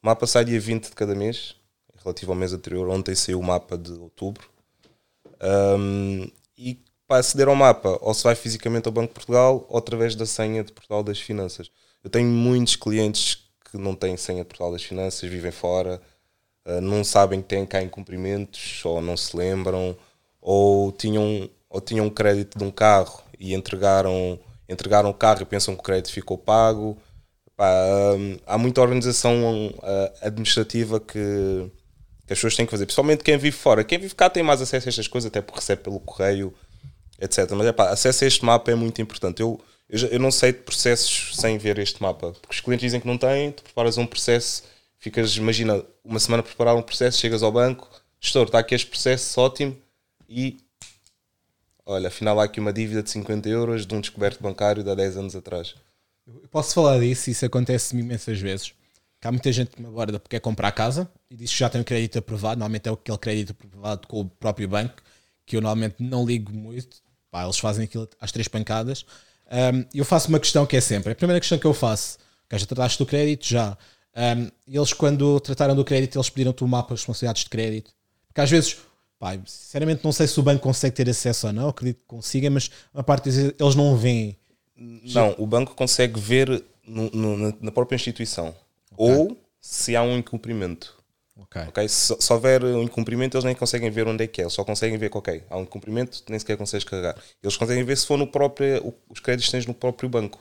Mapa 0.03 0.27
sai 0.27 0.43
dia 0.43 0.59
20 0.59 0.89
de 0.89 0.95
cada 0.95 1.15
mês, 1.15 1.55
relativo 2.05 2.31
ao 2.31 2.37
mês 2.37 2.53
anterior. 2.53 2.87
Ontem 2.89 3.15
saiu 3.15 3.39
o 3.39 3.43
mapa 3.43 3.77
de 3.77 3.91
outubro. 3.93 4.47
Ahm, 5.41 6.29
e 6.57 6.79
para 7.07 7.19
aceder 7.19 7.47
ao 7.47 7.55
mapa, 7.55 7.97
ou 8.01 8.13
se 8.13 8.23
vai 8.23 8.35
fisicamente 8.35 8.87
ao 8.87 8.91
Banco 8.91 9.09
de 9.09 9.13
Portugal 9.13 9.65
ou 9.69 9.77
através 9.77 10.15
da 10.15 10.25
senha 10.25 10.63
de 10.63 10.71
Portugal 10.71 11.03
das 11.03 11.19
Finanças. 11.19 11.69
Eu 12.03 12.09
tenho 12.09 12.27
muitos 12.27 12.75
clientes 12.75 13.43
que 13.69 13.77
não 13.77 13.95
têm 13.95 14.17
senha 14.17 14.43
de 14.43 14.47
Portugal 14.47 14.71
das 14.71 14.83
Finanças, 14.83 15.29
vivem 15.29 15.51
fora, 15.51 16.01
uh, 16.65 16.81
não 16.81 17.03
sabem 17.03 17.41
que 17.41 17.47
têm 17.47 17.65
cá 17.65 17.81
incumprimentos, 17.81 18.83
ou 18.85 19.01
não 19.01 19.17
se 19.17 19.35
lembram, 19.35 19.95
ou 20.41 20.91
tinham, 20.91 21.49
ou 21.69 21.81
tinham 21.81 22.05
um 22.05 22.09
crédito 22.09 22.57
de 22.57 22.63
um 22.63 22.71
carro 22.71 23.23
e 23.39 23.53
entregaram, 23.53 24.39
entregaram 24.69 25.09
o 25.09 25.13
carro 25.13 25.41
e 25.41 25.45
pensam 25.45 25.75
que 25.75 25.81
o 25.81 25.83
crédito 25.83 26.11
ficou 26.11 26.37
pago. 26.37 26.97
Pá, 27.55 27.71
um, 28.17 28.37
há 28.45 28.57
muita 28.57 28.81
organização 28.81 29.67
uh, 29.67 29.81
administrativa 30.21 30.99
que, 30.99 31.69
que 32.25 32.33
as 32.33 32.39
pessoas 32.39 32.55
têm 32.55 32.65
que 32.65 32.71
fazer, 32.71 32.85
principalmente 32.85 33.23
quem 33.23 33.37
vive 33.37 33.55
fora. 33.55 33.83
Quem 33.83 33.99
vive 33.99 34.15
cá 34.15 34.29
tem 34.29 34.41
mais 34.41 34.61
acesso 34.61 34.87
a 34.87 34.89
estas 34.89 35.07
coisas, 35.07 35.27
até 35.27 35.41
porque 35.41 35.59
recebe 35.59 35.83
pelo 35.83 35.99
correio, 35.99 36.53
etc. 37.19 37.51
Mas 37.51 37.67
é 37.67 37.71
pá, 37.71 37.89
acesso 37.89 38.23
a 38.23 38.27
este 38.27 38.43
mapa 38.43 38.71
é 38.71 38.75
muito 38.75 39.01
importante. 39.01 39.41
Eu, 39.41 39.61
eu, 39.87 39.99
eu, 40.07 40.19
não 40.19 40.31
sei 40.31 40.51
de 40.51 40.59
processos 40.59 41.35
sem 41.35 41.57
ver 41.57 41.77
este 41.77 42.01
mapa, 42.01 42.33
porque 42.41 42.55
os 42.55 42.59
clientes 42.59 42.85
dizem 42.85 42.99
que 42.99 43.07
não 43.07 43.17
têm, 43.17 43.51
tu 43.51 43.63
preparas 43.63 43.97
um 43.97 44.05
processo, 44.05 44.63
ficas, 44.97 45.37
imagina, 45.37 45.83
uma 46.03 46.19
semana 46.19 46.41
a 46.41 46.43
preparar 46.43 46.75
um 46.75 46.81
processo, 46.81 47.19
chegas 47.19 47.43
ao 47.43 47.51
banco, 47.51 47.89
gestor, 48.19 48.47
está 48.47 48.59
aqui 48.59 48.73
este 48.73 48.87
processo, 48.87 49.39
ótimo, 49.39 49.77
e 50.27 50.57
olha, 51.85 52.07
afinal 52.07 52.39
há 52.39 52.45
aqui 52.45 52.59
uma 52.59 52.73
dívida 52.73 53.03
de 53.03 53.11
50 53.11 53.47
euros 53.47 53.85
de 53.85 53.93
um 53.93 54.01
descoberto 54.01 54.41
bancário 54.41 54.83
de 54.83 54.89
há 54.89 54.95
10 54.95 55.17
anos 55.17 55.35
atrás. 55.35 55.75
Eu 56.25 56.49
posso 56.49 56.73
falar 56.73 56.99
disso, 56.99 57.29
isso 57.29 57.45
acontece-me 57.45 58.01
imensas 58.01 58.39
vezes. 58.39 58.73
Que 59.25 59.29
há 59.29 59.31
muita 59.31 59.51
gente 59.51 59.71
que 59.71 59.81
me 59.81 59.87
aborda 59.87 60.19
porque 60.19 60.35
quer 60.35 60.39
comprar 60.39 60.71
casa 60.71 61.09
e 61.31 61.35
diz 61.35 61.51
que 61.51 61.57
já 61.57 61.67
tem 61.67 61.81
o 61.81 61.83
crédito 61.83 62.19
aprovado, 62.19 62.59
normalmente 62.59 62.87
é 62.87 62.91
aquele 62.91 63.17
crédito 63.17 63.55
aprovado 63.59 64.07
com 64.07 64.19
o 64.19 64.25
próprio 64.29 64.67
banco, 64.67 65.01
que 65.47 65.57
eu 65.57 65.61
normalmente 65.61 65.95
não 65.97 66.23
ligo 66.23 66.53
muito, 66.53 66.97
Pá, 67.31 67.43
eles 67.43 67.57
fazem 67.57 67.85
aquilo 67.85 68.07
às 68.21 68.31
três 68.31 68.47
pancadas. 68.47 69.03
Um, 69.47 69.83
eu 69.95 70.05
faço 70.05 70.29
uma 70.29 70.39
questão 70.39 70.63
que 70.67 70.77
é 70.77 70.79
sempre, 70.79 71.13
a 71.13 71.15
primeira 71.15 71.39
questão 71.39 71.57
que 71.57 71.65
eu 71.65 71.73
faço, 71.73 72.19
que 72.47 72.55
já 72.55 72.67
trataste 72.67 72.99
do 72.99 73.05
crédito, 73.07 73.47
já. 73.47 73.75
Um, 74.15 74.51
eles 74.67 74.93
quando 74.93 75.39
trataram 75.39 75.75
do 75.75 75.83
crédito, 75.83 76.17
eles 76.17 76.29
pediram-te 76.29 76.61
o 76.61 76.67
um 76.67 76.69
mapa 76.69 76.89
de 76.89 76.99
responsabilidades 77.01 77.45
de 77.45 77.49
crédito. 77.49 77.91
Porque 78.27 78.41
às 78.41 78.51
vezes 78.51 78.77
Pá, 79.17 79.33
sinceramente 79.43 80.03
não 80.03 80.11
sei 80.11 80.27
se 80.27 80.39
o 80.39 80.43
banco 80.43 80.61
consegue 80.61 80.95
ter 80.95 81.09
acesso 81.09 81.47
ou 81.47 81.53
não, 81.53 81.69
acredito 81.69 81.97
que 81.97 82.05
consiga, 82.05 82.47
mas 82.51 82.69
a 82.93 83.01
parte 83.01 83.29
eles 83.29 83.73
não 83.73 83.97
veem. 83.97 84.37
Não, 84.77 85.33
o 85.39 85.47
banco 85.47 85.73
consegue 85.73 86.19
ver 86.19 86.63
no, 86.85 87.09
no, 87.09 87.57
na 87.59 87.71
própria 87.71 87.95
instituição. 87.95 88.53
Okay. 88.97 89.15
Ou 89.15 89.37
se 89.59 89.95
há 89.95 90.01
um 90.01 90.17
incumprimento. 90.17 90.95
Okay. 91.37 91.63
okay? 91.63 91.87
Se, 91.89 92.15
se, 92.17 92.33
houver 92.33 92.63
um 92.63 92.83
incumprimento, 92.83 93.35
eles 93.35 93.43
nem 93.43 93.55
conseguem 93.55 93.89
ver 93.89 94.07
onde 94.07 94.23
é 94.23 94.27
que 94.27 94.41
é, 94.41 94.43
eles 94.43 94.53
só 94.53 94.63
conseguem 94.63 94.97
ver 94.97 95.09
que 95.09 95.17
ok, 95.17 95.43
há 95.49 95.57
um 95.57 95.63
incumprimento, 95.63 96.23
nem 96.29 96.39
sequer 96.39 96.57
consegues 96.57 96.85
carregar. 96.85 97.15
Eles 97.43 97.57
conseguem 97.57 97.83
ver 97.83 97.97
se 97.97 98.05
for 98.07 98.17
no 98.17 98.27
próprio, 98.27 98.93
os 99.09 99.19
créditos 99.19 99.47
que 99.47 99.51
tens 99.51 99.65
no 99.65 99.73
próprio 99.73 100.07
banco. 100.07 100.39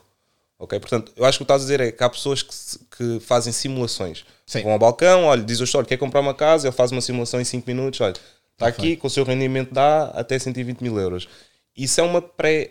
Ok? 0.58 0.78
Portanto, 0.78 1.12
eu 1.16 1.24
acho 1.24 1.38
que 1.38 1.42
o 1.42 1.46
que 1.46 1.52
estás 1.52 1.62
a 1.62 1.64
dizer 1.64 1.80
é 1.80 1.90
que 1.90 2.02
há 2.02 2.08
pessoas 2.08 2.42
que, 2.42 2.54
que 2.96 3.20
fazem 3.20 3.52
simulações. 3.52 4.24
Sim. 4.46 4.62
Vão 4.62 4.72
ao 4.72 4.78
balcão, 4.78 5.24
olha, 5.24 5.42
diz 5.42 5.60
o 5.60 5.64
história, 5.64 5.86
quer 5.88 5.96
comprar 5.96 6.20
uma 6.20 6.34
casa, 6.34 6.68
ele 6.68 6.76
faz 6.76 6.92
uma 6.92 7.00
simulação 7.00 7.40
em 7.40 7.44
5 7.44 7.64
minutos, 7.66 8.00
olha, 8.00 8.14
Está 8.54 8.68
aqui, 8.68 8.96
com 8.96 9.08
o 9.08 9.10
seu 9.10 9.24
rendimento 9.24 9.74
dá 9.74 10.06
até 10.10 10.38
120 10.38 10.80
mil 10.80 10.98
euros. 10.98 11.28
Isso 11.76 12.00
é 12.00 12.04
uma 12.04 12.22
pré. 12.22 12.70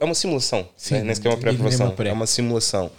É 0.00 0.04
uma 0.04 0.14
simulação, 0.14 0.68
Sim, 0.76 0.94
né? 0.94 1.04
nem 1.04 1.14
sequer 1.14 1.28
é 1.28 1.32
uma 1.32 1.40
pré-aprovação. 1.40 1.94
É 1.98 2.12
uma 2.12 2.26
simulação. 2.26 2.90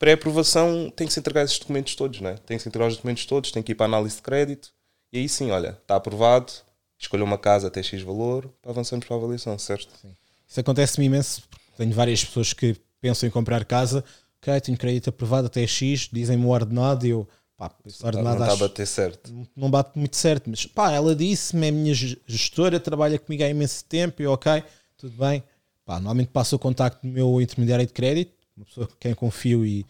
Pré-aprovação 0.00 0.90
tem 0.96 1.06
que 1.06 1.12
se 1.12 1.20
entregar 1.20 1.44
esses 1.44 1.58
documentos 1.58 1.94
todos, 1.94 2.22
né? 2.22 2.38
tem 2.46 2.56
que 2.56 2.62
se 2.62 2.68
entregar 2.70 2.88
os 2.88 2.96
documentos 2.96 3.26
todos, 3.26 3.52
tem 3.52 3.62
que 3.62 3.72
ir 3.72 3.74
para 3.74 3.84
a 3.84 3.90
análise 3.90 4.16
de 4.16 4.22
crédito 4.22 4.72
e 5.12 5.18
aí 5.18 5.28
sim, 5.28 5.50
olha, 5.50 5.78
está 5.82 5.96
aprovado, 5.96 6.50
escolha 6.98 7.22
uma 7.22 7.36
casa 7.36 7.68
até 7.68 7.82
X 7.82 8.00
valor, 8.00 8.50
avançamos 8.64 9.04
para 9.04 9.14
a 9.14 9.18
avaliação, 9.18 9.58
certo? 9.58 9.90
Sim. 10.00 10.16
Isso 10.48 10.58
acontece-me 10.58 11.04
imenso, 11.04 11.42
tenho 11.76 11.92
várias 11.92 12.24
pessoas 12.24 12.54
que 12.54 12.74
pensam 12.98 13.28
em 13.28 13.30
comprar 13.30 13.62
casa, 13.66 14.02
ok, 14.40 14.58
tenho 14.62 14.78
crédito 14.78 15.10
aprovado 15.10 15.48
até 15.48 15.66
X, 15.66 16.08
dizem-me 16.10 16.46
o 16.46 16.48
ordenado 16.48 17.06
e 17.06 17.10
eu 17.10 17.28
Pá, 17.58 17.70
ordenado 18.02 18.38
não 18.38 18.46
está 18.46 18.54
a 18.54 18.68
bater 18.68 18.86
certo. 18.86 19.46
Não 19.54 19.70
bate 19.70 19.98
muito 19.98 20.16
certo, 20.16 20.48
mas 20.48 20.64
pá, 20.64 20.92
ela 20.92 21.14
disse-me, 21.14 21.68
é 21.68 21.70
minha 21.70 21.92
gestora, 21.94 22.80
trabalha 22.80 23.18
comigo 23.18 23.44
há 23.44 23.50
imenso 23.50 23.84
tempo, 23.84 24.22
e 24.22 24.26
ok, 24.26 24.64
tudo 24.96 25.14
bem. 25.18 25.44
Pá, 25.84 25.96
normalmente 25.96 26.28
passo 26.28 26.56
o 26.56 26.58
contacto 26.58 27.06
do 27.06 27.12
meu 27.12 27.38
intermediário 27.38 27.86
de 27.86 27.92
crédito, 27.92 28.39
uma 28.56 28.66
pessoa 28.66 28.86
com 28.86 28.94
quem 28.98 29.14
confio 29.14 29.64
e 29.64 29.86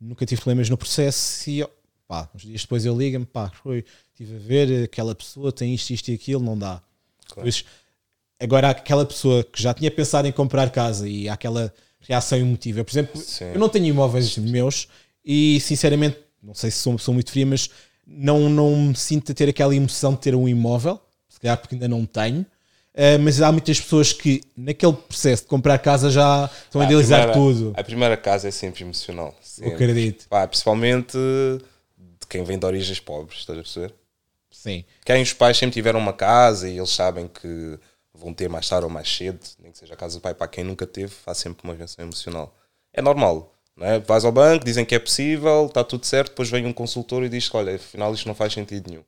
nunca 0.00 0.26
tive 0.26 0.40
problemas 0.40 0.68
no 0.68 0.76
processo, 0.76 1.48
e 1.50 1.66
pá, 2.06 2.28
uns 2.34 2.42
dias 2.42 2.62
depois 2.62 2.84
eu 2.84 2.96
ligo-me, 2.96 3.24
pá, 3.24 3.50
foi, 3.50 3.84
estive 4.10 4.36
a 4.36 4.38
ver, 4.38 4.84
aquela 4.84 5.14
pessoa 5.14 5.52
tem 5.52 5.74
isto, 5.74 5.90
isto 5.90 6.08
e 6.10 6.14
aquilo, 6.14 6.42
não 6.42 6.58
dá. 6.58 6.82
Claro. 7.26 7.42
Pois, 7.42 7.64
agora 8.40 8.70
aquela 8.70 9.06
pessoa 9.06 9.44
que 9.44 9.62
já 9.62 9.72
tinha 9.72 9.90
pensado 9.90 10.26
em 10.26 10.32
comprar 10.32 10.70
casa 10.70 11.08
e 11.08 11.28
aquela 11.28 11.72
reação 12.00 12.38
emotiva, 12.38 12.84
por 12.84 12.90
exemplo, 12.90 13.20
Sim. 13.20 13.44
eu 13.46 13.58
não 13.58 13.68
tenho 13.68 13.86
imóveis 13.86 14.36
meus 14.36 14.88
e 15.24 15.60
sinceramente 15.60 16.18
não 16.42 16.54
sei 16.54 16.70
se 16.70 16.78
sou 16.78 16.92
uma 16.92 16.98
pessoa 16.98 17.14
muito 17.14 17.30
fria, 17.30 17.46
mas 17.46 17.70
não, 18.06 18.50
não 18.50 18.76
me 18.76 18.96
sinto 18.96 19.30
a 19.30 19.34
ter 19.34 19.48
aquela 19.48 19.74
emoção 19.74 20.12
de 20.14 20.20
ter 20.20 20.34
um 20.34 20.48
imóvel, 20.48 21.00
se 21.28 21.38
calhar 21.38 21.56
porque 21.56 21.76
ainda 21.76 21.86
não 21.86 22.04
tenho. 22.04 22.44
Uh, 22.94 23.18
mas 23.20 23.40
há 23.40 23.50
muitas 23.50 23.80
pessoas 23.80 24.12
que 24.12 24.42
naquele 24.54 24.92
processo 24.92 25.44
de 25.44 25.48
comprar 25.48 25.78
casa 25.78 26.10
já 26.10 26.50
estão 26.64 26.80
ah, 26.80 26.84
a 26.84 26.86
idealizar 26.86 27.20
a 27.22 27.32
primeira, 27.32 27.54
tudo. 27.54 27.72
A 27.74 27.84
primeira 27.84 28.16
casa 28.18 28.48
é 28.48 28.50
sempre 28.50 28.84
emocional. 28.84 29.34
Sempre. 29.40 29.70
Eu 29.70 29.74
acredito. 29.74 30.28
Pá, 30.28 30.46
principalmente 30.46 31.16
de 31.16 32.26
quem 32.28 32.44
vem 32.44 32.58
de 32.58 32.66
origens 32.66 33.00
pobres, 33.00 33.40
estás 33.40 33.58
a 33.58 33.62
perceber? 33.62 33.94
Sim. 34.50 34.84
Quem 35.04 35.22
os 35.22 35.32
pais 35.32 35.56
sempre 35.56 35.72
tiveram 35.72 35.98
uma 35.98 36.12
casa 36.12 36.68
e 36.68 36.76
eles 36.76 36.90
sabem 36.90 37.28
que 37.28 37.78
vão 38.14 38.34
ter 38.34 38.48
mais 38.48 38.68
tarde 38.68 38.84
ou 38.84 38.90
mais 38.90 39.08
cedo, 39.08 39.40
nem 39.58 39.72
que 39.72 39.78
seja 39.78 39.94
a 39.94 39.96
casa 39.96 40.18
do 40.18 40.20
pai, 40.20 40.34
para 40.34 40.46
quem 40.46 40.62
nunca 40.62 40.86
teve, 40.86 41.08
faz 41.08 41.38
sempre 41.38 41.64
uma 41.64 41.74
reação 41.74 42.04
emocional. 42.04 42.54
É 42.92 43.00
normal. 43.00 43.54
Não 43.74 43.86
é? 43.86 43.98
Vais 43.98 44.24
ao 44.24 44.32
banco, 44.32 44.64
dizem 44.64 44.84
que 44.84 44.94
é 44.94 44.98
possível, 44.98 45.66
está 45.66 45.82
tudo 45.82 46.04
certo, 46.04 46.28
depois 46.28 46.50
vem 46.50 46.66
um 46.66 46.72
consultor 46.74 47.24
e 47.24 47.28
diz 47.28 47.48
que 47.48 47.56
olha, 47.56 47.74
afinal 47.74 48.12
isto 48.12 48.28
não 48.28 48.34
faz 48.34 48.52
sentido 48.52 48.90
nenhum. 48.90 49.04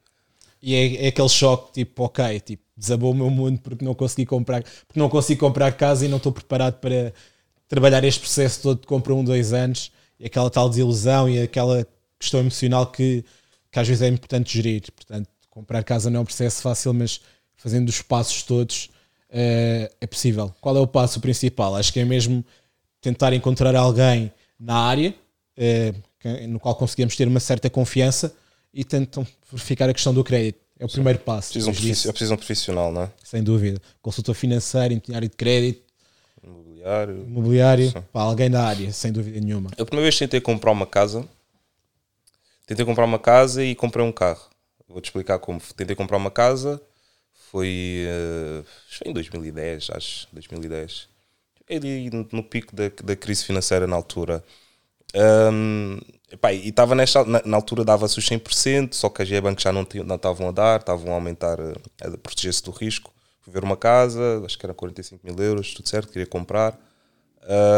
E 0.67 0.75
é, 0.75 1.05
é, 1.05 1.09
aquele 1.09 1.29
choque 1.29 1.73
tipo, 1.75 2.05
ok, 2.05 2.41
tipo, 2.41 2.63
desabou 2.75 3.13
o 3.13 3.15
meu 3.15 3.29
mundo 3.29 3.61
porque 3.61 3.85
não 3.85 3.95
consegui 3.95 4.25
comprar, 4.25 4.63
porque 4.63 4.99
não 4.99 5.11
consigo 5.11 5.39
comprar 5.39 5.71
casa 5.73 6.07
e 6.07 6.09
não 6.09 6.17
estou 6.17 6.33
preparado 6.33 6.81
para 6.81 7.13
trabalhar 7.69 8.03
este 8.03 8.21
processo 8.21 8.63
todo 8.63 8.81
de 8.81 8.87
compra 8.87 9.15
um, 9.15 9.23
dois 9.23 9.53
anos, 9.53 9.93
e 10.19 10.25
aquela 10.25 10.49
tal 10.49 10.71
desilusão 10.71 11.29
e 11.29 11.39
aquela 11.39 11.87
questão 12.19 12.41
emocional 12.41 12.87
que, 12.87 13.23
que 13.71 13.79
às 13.79 13.87
vezes 13.87 14.01
é 14.01 14.09
importante 14.09 14.55
gerir. 14.55 14.91
Portanto, 14.91 15.29
comprar 15.51 15.85
casa 15.85 16.09
não 16.09 16.21
é 16.21 16.23
um 16.23 16.25
processo 16.25 16.63
fácil, 16.63 16.95
mas 16.95 17.21
fazendo 17.57 17.91
os 17.91 18.01
passos 18.01 18.43
todos 18.43 18.87
uh, 19.29 19.95
é 20.01 20.07
possível. 20.07 20.51
Qual 20.63 20.75
é 20.79 20.81
o 20.81 20.87
passo 20.87 21.21
principal? 21.21 21.77
Acho 21.77 21.93
que 21.93 22.01
é 22.01 22.07
mesmo 22.07 22.43
tentar 23.03 23.35
encontrar 23.35 23.77
alguém 23.77 24.33
na 24.59 24.77
área, 24.77 25.15
eh, 25.59 25.93
no 26.49 26.59
qual 26.59 26.75
conseguimos 26.75 27.15
ter 27.17 27.29
uma 27.29 27.39
certa 27.39 27.69
confiança 27.69 28.35
e 28.75 28.85
tentam 28.85 29.27
verificar 29.51 29.89
a 29.89 29.95
questão 29.95 30.13
do 30.13 30.25
crédito. 30.25 30.59
É 30.79 30.85
o 30.85 30.89
Sim. 30.89 30.95
primeiro 30.95 31.21
passo. 31.21 31.53
Precisa 31.53 31.71
um, 31.71 31.73
disso, 31.73 32.09
precisa 32.11 32.35
um 32.35 32.37
profissional, 32.37 32.93
não 32.93 33.03
é? 33.03 33.11
Sem 33.23 33.43
dúvida. 33.43 33.81
Consultor 34.03 34.35
financeiro, 34.35 34.93
intermediário 34.93 35.29
de 35.29 35.37
crédito, 35.37 35.83
imobiliário, 36.43 37.25
imobiliário 37.25 37.93
para 38.13 38.23
alguém 38.23 38.51
da 38.51 38.65
área, 38.67 38.93
sem 38.93 39.13
dúvida 39.13 39.41
nenhuma. 39.41 39.71
Eu, 39.79 39.85
a 39.85 39.87
primeira 39.87 40.07
vez 40.07 40.19
tentei 40.19 40.41
comprar 40.41 40.73
uma 40.73 40.87
casa, 40.87 41.27
tentei 42.67 42.85
comprar 42.85 43.05
uma 43.05 43.19
casa 43.19 43.63
e 43.63 43.75
comprei 43.75 44.05
um 44.05 44.13
carro. 44.13 44.51
Vou-te 44.89 45.07
explicar 45.07 45.39
como. 45.39 45.61
Tentei 45.77 45.95
comprar 45.95 46.17
uma 46.17 46.31
casa, 46.31 46.83
foi, 47.51 48.05
uh, 48.09 48.65
foi 48.89 49.11
em 49.11 49.15
2010, 49.15 49.91
acho, 49.91 50.27
2010 50.33 51.15
ali 51.71 52.11
no 52.11 52.43
pico 52.43 52.75
da, 52.75 52.91
da 53.03 53.17
crise 53.17 53.45
financeira 53.45 53.87
na 53.87 53.97
altura. 53.97 54.45
Um, 55.15 55.99
epá, 56.31 56.53
e 56.53 56.69
estava 56.69 56.95
nesta 56.95 57.25
na, 57.25 57.41
na, 57.45 57.57
altura 57.57 57.85
dava-se 57.85 58.19
os 58.19 58.29
100%, 58.29 58.95
só 58.95 59.09
que 59.09 59.23
as 59.23 59.31
bancos 59.41 59.63
já 59.63 59.73
não, 59.73 59.83
estavam 59.83 60.49
a 60.49 60.53
dar, 60.53 60.81
estavam 60.81 61.13
a 61.13 61.15
aumentar, 61.15 61.59
a, 61.61 62.09
a 62.09 62.19
proteger-se 62.19 62.63
do 62.65 62.73
risco. 62.73 63.13
Fui 63.41 63.53
ver 63.53 63.63
uma 63.63 63.77
casa, 63.77 64.43
acho 64.45 64.59
que 64.59 64.67
era 64.67 64.75
45 64.75 65.25
mil 65.25 65.37
euros, 65.39 65.73
tudo 65.75 65.89
certo, 65.89 66.11
queria 66.11 66.27
comprar. 66.27 66.79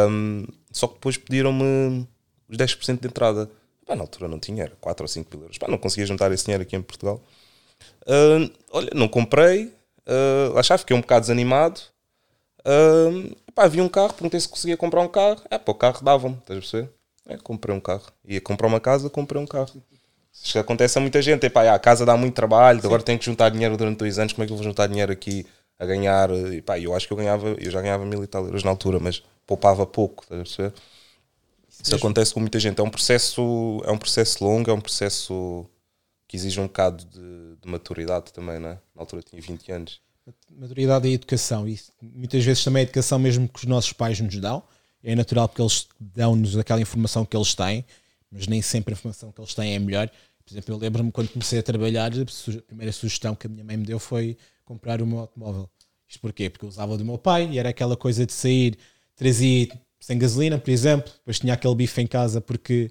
Um, 0.09 0.47
só 0.71 0.87
que 0.87 0.95
depois 0.95 1.17
pediram-me 1.17 2.07
os 2.49 2.57
10% 2.57 3.01
de 3.01 3.09
entrada. 3.09 3.51
Na 3.89 4.01
altura 4.01 4.29
não 4.29 4.39
tinha, 4.39 4.65
era 4.65 4.77
4 4.81 5.05
ou 5.05 5.09
5 5.09 5.31
mil 5.33 5.43
euros. 5.43 5.59
Não 5.69 5.79
conseguia 5.79 6.07
juntar 6.07 6.33
esse 6.33 6.45
dinheiro 6.45 6.63
aqui 6.63 6.75
em 6.75 6.83
Portugal. 6.83 7.23
Uh, 8.03 8.51
olha, 8.71 8.91
não 8.95 9.09
comprei, 9.09 9.67
uh, 10.07 10.53
lá 10.55 10.63
já 10.63 10.79
fiquei 10.79 10.97
um 10.97 11.01
bocado 11.01 11.23
desanimado. 11.23 11.81
Uh, 12.61 13.69
vi 13.69 13.81
um 13.81 13.89
carro, 13.89 14.13
perguntei 14.15 14.41
se 14.41 14.49
conseguia 14.49 14.77
comprar 14.77 15.03
um 15.03 15.09
carro. 15.09 15.43
É, 15.51 15.59
pá, 15.59 15.73
o 15.73 15.75
carro 15.75 16.03
dava-me, 16.03 16.37
estás 16.37 16.59
a 16.59 16.61
perceber? 16.61 16.96
É, 17.27 17.37
comprei 17.37 17.75
um 17.75 17.81
carro. 17.81 18.07
Ia 18.25 18.41
comprar 18.41 18.69
uma 18.69 18.81
casa, 18.81 19.11
comprei 19.11 19.41
um 19.41 19.47
carro. 19.47 19.83
Isso 20.33 20.59
acontece 20.59 20.97
a 20.99 21.01
muita 21.01 21.21
gente. 21.21 21.47
Epá, 21.47 21.75
a 21.75 21.79
casa 21.79 22.05
dá 22.05 22.17
muito 22.17 22.35
trabalho, 22.35 22.81
Sim. 22.81 22.87
agora 22.87 23.03
tenho 23.03 23.19
que 23.19 23.25
juntar 23.25 23.49
dinheiro 23.51 23.77
durante 23.77 23.99
dois 23.99 24.19
anos. 24.19 24.33
Como 24.33 24.45
é 24.45 24.47
que 24.47 24.53
eu 24.53 24.57
vou 24.57 24.65
juntar 24.65 24.87
dinheiro 24.87 25.13
aqui 25.13 25.47
a 25.79 25.87
ganhar? 25.87 26.31
E, 26.31 26.63
pá, 26.63 26.79
eu 26.79 26.95
acho 26.95 27.07
que 27.07 27.13
eu 27.13 27.17
ganhava, 27.17 27.49
eu 27.49 27.71
já 27.71 27.81
ganhava 27.81 28.05
mil 28.05 28.23
e 28.23 28.27
tal 28.27 28.45
euros 28.45 28.63
na 28.63 28.71
altura, 28.71 29.01
mas 29.01 29.23
poupava 29.47 29.87
pouco, 29.87 30.27
perceber? 30.27 30.73
Isso 31.69 31.95
acontece 31.95 32.33
com 32.33 32.41
muita 32.41 32.59
gente. 32.59 32.81
É 32.81 32.83
um 32.83 32.91
processo, 32.91 33.83
é 33.85 33.91
um 33.91 33.99
processo 33.99 34.43
longo, 34.43 34.71
é 34.71 34.75
um 34.75 34.81
processo 34.81 35.67
que 36.27 36.37
exige 36.37 36.61
um 36.61 36.67
bocado 36.67 37.05
de, 37.05 37.57
de 37.61 37.69
maturidade 37.69 38.33
também, 38.33 38.59
não 38.59 38.71
é? 38.71 38.79
Na 38.95 39.03
altura 39.03 39.23
tinha 39.23 39.41
20 39.41 39.73
anos. 39.73 40.01
Maturidade 40.51 41.09
e 41.09 41.15
educação. 41.15 41.69
E 41.69 41.79
muitas 42.03 42.45
vezes 42.45 42.65
também 42.65 42.81
a 42.81 42.85
educação 42.85 43.19
mesmo 43.19 43.49
que 43.49 43.59
os 43.59 43.65
nossos 43.65 43.93
pais 43.93 44.19
nos 44.21 44.37
dão. 44.39 44.63
É 45.07 45.15
natural 45.15 45.49
porque 45.49 45.63
eles 45.63 45.87
dão-nos 46.01 46.59
aquela 46.59 46.81
informação 46.81 47.25
que 47.25 47.37
eles 47.37 47.55
têm, 47.55 47.85
mas 48.29 48.49
nem 48.49 48.61
sempre 48.61 48.93
a 48.93 48.97
informação 48.97 49.31
que 49.31 49.41
eles 49.41 49.55
têm 49.55 49.75
é 49.75 49.79
melhor. 49.79 50.11
Por 50.45 50.53
exemplo, 50.53 50.75
eu 50.75 50.79
lembro-me 50.79 51.13
quando 51.13 51.29
comecei 51.29 51.61
a 51.61 51.63
trabalhar, 51.63 52.11
a 52.13 52.63
primeira 52.63 52.93
sugestão 52.93 53.33
que 53.37 53.47
a 53.47 53.51
minha 53.51 53.63
mãe 53.63 53.77
me 53.77 53.87
deu 53.87 54.01
foi 54.01 54.37
comprar 54.65 55.01
meu 55.05 55.21
automóvel. 55.21 55.71
Isto 56.09 56.21
porquê? 56.21 56.51
Porque 56.51 56.65
eu 56.65 56.69
usava 56.69 56.99
do 56.99 57.05
meu 57.05 57.19
pai 57.19 57.49
e 57.53 57.59
era 57.59 57.69
aquela 57.69 57.97
coisa 57.97 58.27
de 58.27 58.33
sair, 58.33 58.77
trazia 59.15 59.69
sem 60.01 60.19
gasolina, 60.19 60.59
por 60.59 60.71
exemplo, 60.71 61.13
depois 61.13 61.39
tinha 61.39 61.55
aquele 61.55 61.75
bife 61.77 62.01
em 62.01 62.07
casa 62.07 62.41
porque 62.41 62.91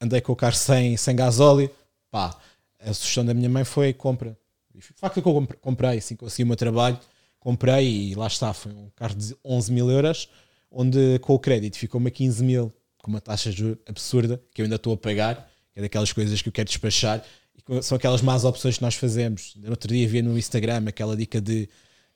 andei 0.00 0.22
com 0.22 0.32
o 0.32 0.36
carro 0.36 0.56
sem, 0.56 0.96
sem 0.96 1.14
gasóleo. 1.14 1.70
Pá, 2.10 2.38
a 2.80 2.94
sugestão 2.94 3.24
da 3.24 3.34
minha 3.34 3.50
mãe 3.50 3.64
foi 3.64 3.92
compra. 3.92 4.34
De 4.74 4.80
facto, 4.80 5.20
que 5.20 5.28
eu 5.28 5.46
comprei, 5.60 5.98
assim 5.98 6.16
consegui 6.16 6.44
o 6.44 6.46
meu 6.46 6.56
trabalho, 6.56 6.98
comprei 7.38 8.10
e 8.10 8.14
lá 8.14 8.26
está, 8.26 8.54
foi 8.54 8.72
um 8.72 8.88
carro 8.96 9.14
de 9.14 9.36
11 9.44 9.72
mil 9.72 9.90
euros, 9.90 10.28
onde 10.70 11.18
com 11.20 11.34
o 11.34 11.38
crédito 11.38 11.76
ficou-me 11.76 12.08
a 12.08 12.10
15 12.10 12.44
mil, 12.44 12.72
com 13.02 13.10
uma 13.10 13.20
taxa 13.20 13.50
absurda, 13.86 14.40
que 14.54 14.62
eu 14.62 14.64
ainda 14.64 14.76
estou 14.76 14.92
a 14.92 14.96
pagar, 14.96 15.50
que 15.72 15.80
é 15.80 15.82
daquelas 15.82 16.12
coisas 16.12 16.40
que 16.40 16.48
eu 16.48 16.52
quero 16.52 16.68
despachar, 16.68 17.24
e 17.56 17.82
são 17.82 17.96
aquelas 17.96 18.22
más 18.22 18.44
opções 18.44 18.76
que 18.76 18.82
nós 18.82 18.94
fazemos. 18.94 19.54
No 19.56 19.70
outro 19.70 19.92
dia 19.92 20.06
vi 20.06 20.22
no 20.22 20.38
Instagram 20.38 20.84
aquela 20.86 21.16
dica 21.16 21.40
de 21.40 21.68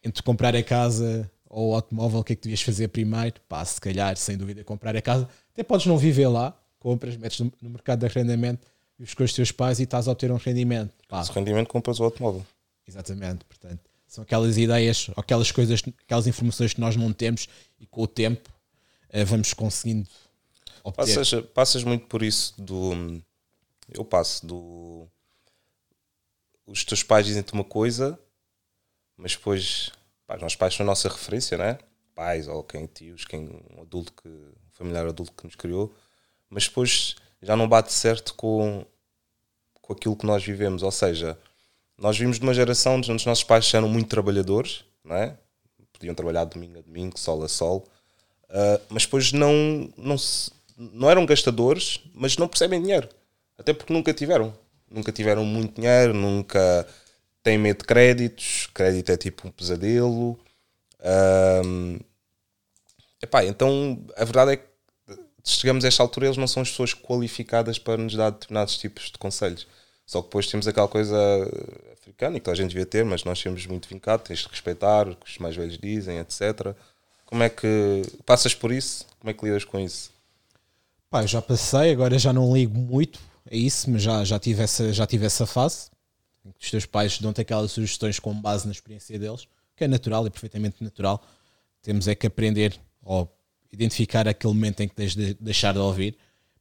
entre 0.02 0.23
comprar 0.23 0.54
a 0.54 0.62
casa 0.62 1.30
ou 1.49 1.70
o 1.70 1.75
automóvel, 1.75 2.20
o 2.20 2.25
que 2.25 2.32
é 2.32 2.37
que 2.37 2.42
devias 2.42 2.62
fazer 2.62 2.88
primeiro? 2.88 3.40
Pá, 3.49 3.64
se 3.64 3.80
calhar, 3.80 4.16
sem 4.16 4.37
dúvida, 4.37 4.64
comprar 4.64 4.96
a 4.96 5.00
casa. 5.00 5.28
Até 5.52 5.62
podes 5.62 5.87
não 5.87 5.96
viver 5.96 6.28
lá, 6.28 6.56
compras, 6.78 7.16
metes 7.16 7.40
no, 7.40 7.52
no 7.62 7.70
mercado 7.70 8.00
de 8.00 8.06
arrendamento, 8.06 8.66
vives 8.99 9.14
com 9.14 9.23
os 9.23 9.32
teus 9.32 9.52
pais 9.52 9.78
e 9.78 9.84
estás 9.84 10.08
a 10.08 10.12
obter 10.12 10.30
um 10.30 10.37
rendimento. 10.37 10.92
Pá. 11.08 11.23
Esse 11.23 11.32
rendimento 11.32 11.68
compras 11.68 12.00
o 12.00 12.04
automóvel. 12.04 12.44
Exatamente, 12.87 13.44
portanto, 13.44 13.80
são 14.14 14.23
aquelas 14.23 14.56
ideias, 14.56 15.11
aquelas 15.16 15.50
coisas, 15.50 15.83
aquelas 16.04 16.28
informações 16.28 16.73
que 16.73 16.80
nós 16.80 16.94
não 16.94 17.12
temos 17.12 17.49
e 17.80 17.87
com 17.87 18.02
o 18.02 18.06
tempo 18.06 18.49
uh, 19.09 19.26
vamos 19.26 19.52
conseguindo 19.52 20.09
obter. 20.85 21.16
Passas, 21.16 21.44
passas 21.52 21.83
muito 21.83 22.06
por 22.06 22.23
isso 22.23 22.54
do. 22.56 23.21
Eu 23.88 24.04
passo 24.04 24.47
do. 24.47 25.09
Os 26.64 26.85
teus 26.85 27.02
pais 27.02 27.26
dizem-te 27.26 27.52
uma 27.52 27.64
coisa, 27.64 28.16
mas 29.16 29.33
depois. 29.33 29.90
Pá, 30.28 30.37
os 30.37 30.42
nossos 30.42 30.56
pais 30.56 30.75
são 30.75 30.85
a 30.85 30.87
nossa 30.87 31.09
referência, 31.09 31.59
né? 31.59 31.78
Pais 32.14 32.47
ou 32.47 32.62
quem 32.62 32.87
tios, 32.87 33.25
quem 33.25 33.49
um 33.76 33.83
adulto 33.83 34.12
que. 34.12 34.28
um 34.28 34.71
familiar 34.71 35.09
adulto 35.09 35.33
que 35.33 35.44
nos 35.44 35.56
criou, 35.56 35.92
mas 36.49 36.68
depois 36.68 37.16
já 37.42 37.56
não 37.56 37.68
bate 37.68 37.92
certo 37.92 38.33
com, 38.35 38.87
com 39.83 39.92
aquilo 39.92 40.16
que 40.16 40.25
nós 40.25 40.44
vivemos. 40.44 40.85
Ou 40.85 40.92
seja, 40.92 41.37
nós 41.98 42.18
vimos 42.18 42.38
de 42.38 42.42
uma 42.42 42.54
geração 42.54 42.96
onde 42.96 43.10
os 43.10 43.26
nossos 43.26 43.44
pais 43.44 43.72
eram 43.72 43.88
muito 43.88 44.08
trabalhadores, 44.08 44.84
não 45.04 45.16
é? 45.16 45.36
podiam 45.94 46.14
trabalhar 46.14 46.44
domingo 46.44 46.78
a 46.78 46.82
domingo, 46.82 47.18
sol 47.18 47.42
a 47.42 47.48
sol, 47.48 47.84
uh, 48.50 48.80
mas 48.88 49.04
depois 49.04 49.32
não, 49.32 49.88
não, 49.96 50.18
se, 50.18 50.50
não 50.76 51.10
eram 51.10 51.24
gastadores, 51.24 52.00
mas 52.12 52.36
não 52.36 52.48
percebem 52.48 52.82
dinheiro. 52.82 53.08
Até 53.56 53.72
porque 53.72 53.92
nunca 53.92 54.12
tiveram. 54.12 54.52
Nunca 54.90 55.12
tiveram 55.12 55.44
muito 55.44 55.80
dinheiro, 55.80 56.12
nunca 56.12 56.86
têm 57.42 57.56
medo 57.58 57.78
de 57.78 57.84
créditos. 57.84 58.68
Crédito 58.74 59.10
é 59.10 59.16
tipo 59.16 59.48
um 59.48 59.50
pesadelo. 59.50 60.38
Um, 61.64 61.98
epá, 63.22 63.44
então 63.44 64.04
a 64.16 64.24
verdade 64.24 64.52
é 64.52 64.56
que 64.56 64.64
chegamos 65.44 65.84
a 65.84 65.88
esta 65.88 66.02
altura, 66.02 66.26
eles 66.26 66.36
não 66.36 66.46
são 66.46 66.62
as 66.62 66.70
pessoas 66.70 66.94
qualificadas 66.94 67.78
para 67.78 67.96
nos 68.02 68.14
dar 68.14 68.30
determinados 68.30 68.76
tipos 68.78 69.10
de 69.10 69.18
conselhos. 69.18 69.66
Só 70.06 70.20
que 70.20 70.28
depois 70.28 70.46
temos 70.46 70.68
aquela 70.68 70.88
coisa 70.88 71.16
africana 71.92 72.37
e 72.37 72.40
que 72.40 72.50
a 72.50 72.54
gente 72.54 72.68
devia 72.68 72.84
ter, 72.84 73.04
mas 73.04 73.25
nós 73.25 73.42
temos 73.42 73.66
muito 73.66 73.88
vincado, 73.88 74.23
tens 74.23 74.40
de 74.40 74.49
respeitar 74.49 75.08
o 75.08 75.16
que 75.16 75.30
os 75.30 75.38
mais 75.38 75.56
velhos 75.56 75.78
dizem, 75.78 76.18
etc. 76.18 76.75
Como 77.25 77.42
é 77.42 77.49
que 77.49 78.02
passas 78.26 78.54
por 78.54 78.71
isso? 78.71 79.06
Como 79.19 79.30
é 79.30 79.34
que 79.34 79.45
lidas 79.45 79.64
com 79.64 79.80
isso? 79.80 80.10
Pá, 81.10 81.23
eu 81.23 81.28
já 81.28 81.40
passei, 81.40 81.93
agora 81.93 82.19
já 82.19 82.32
não 82.32 82.54
ligo 82.54 82.78
muito 82.78 83.19
a 83.50 83.54
isso, 83.54 83.90
mas 83.90 84.02
já, 84.02 84.25
já, 84.25 84.38
tive, 84.38 84.62
essa, 84.62 84.93
já 84.93 85.06
tive 85.06 85.25
essa 85.25 85.47
fase. 85.47 85.90
Os 86.60 86.71
teus 86.71 86.84
pais 86.84 87.19
dão-te 87.19 87.40
aquelas 87.40 87.73
sugestões 87.73 88.19
com 88.19 88.34
base 88.34 88.67
na 88.67 88.73
experiência 88.73 89.19
deles, 89.19 89.49
que 89.75 89.84
é 89.84 89.88
natural, 89.88 90.26
é 90.26 90.30
perfeitamente 90.30 90.82
natural. 90.82 91.25
Temos 91.82 92.06
é 92.08 92.14
que 92.14 92.26
aprender 92.26 92.78
ou 93.02 93.30
identificar 93.73 94.28
aquele 94.28 94.52
momento 94.52 94.80
em 94.80 94.88
que 94.88 94.95
tens 94.95 95.14
de 95.14 95.34
deixar 95.34 95.73
de 95.73 95.78
ouvir. 95.78 96.17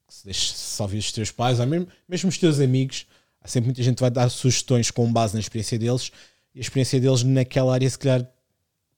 Se, 0.08 0.26
deixes, 0.26 0.56
se 0.56 0.82
ouvir 0.82 1.00
os 1.00 1.12
teus 1.12 1.32
pais, 1.32 1.60
ou 1.60 1.66
mesmo, 1.66 1.88
mesmo 2.08 2.30
os 2.30 2.38
teus 2.38 2.60
amigos, 2.60 3.08
há 3.44 3.48
sempre 3.48 3.68
muita 3.68 3.84
gente 3.84 3.96
que 3.96 4.02
vai 4.02 4.12
dar 4.12 4.30
sugestões 4.30 4.90
com 4.90 5.12
base 5.12 5.34
na 5.34 5.40
experiência 5.40 5.78
deles 5.78 6.12
e 6.56 6.60
a 6.60 6.62
experiência 6.62 7.00
deles 7.00 7.24
naquela 7.24 7.74
área 7.74 7.90
se 7.90 8.00
calhar 8.00 8.28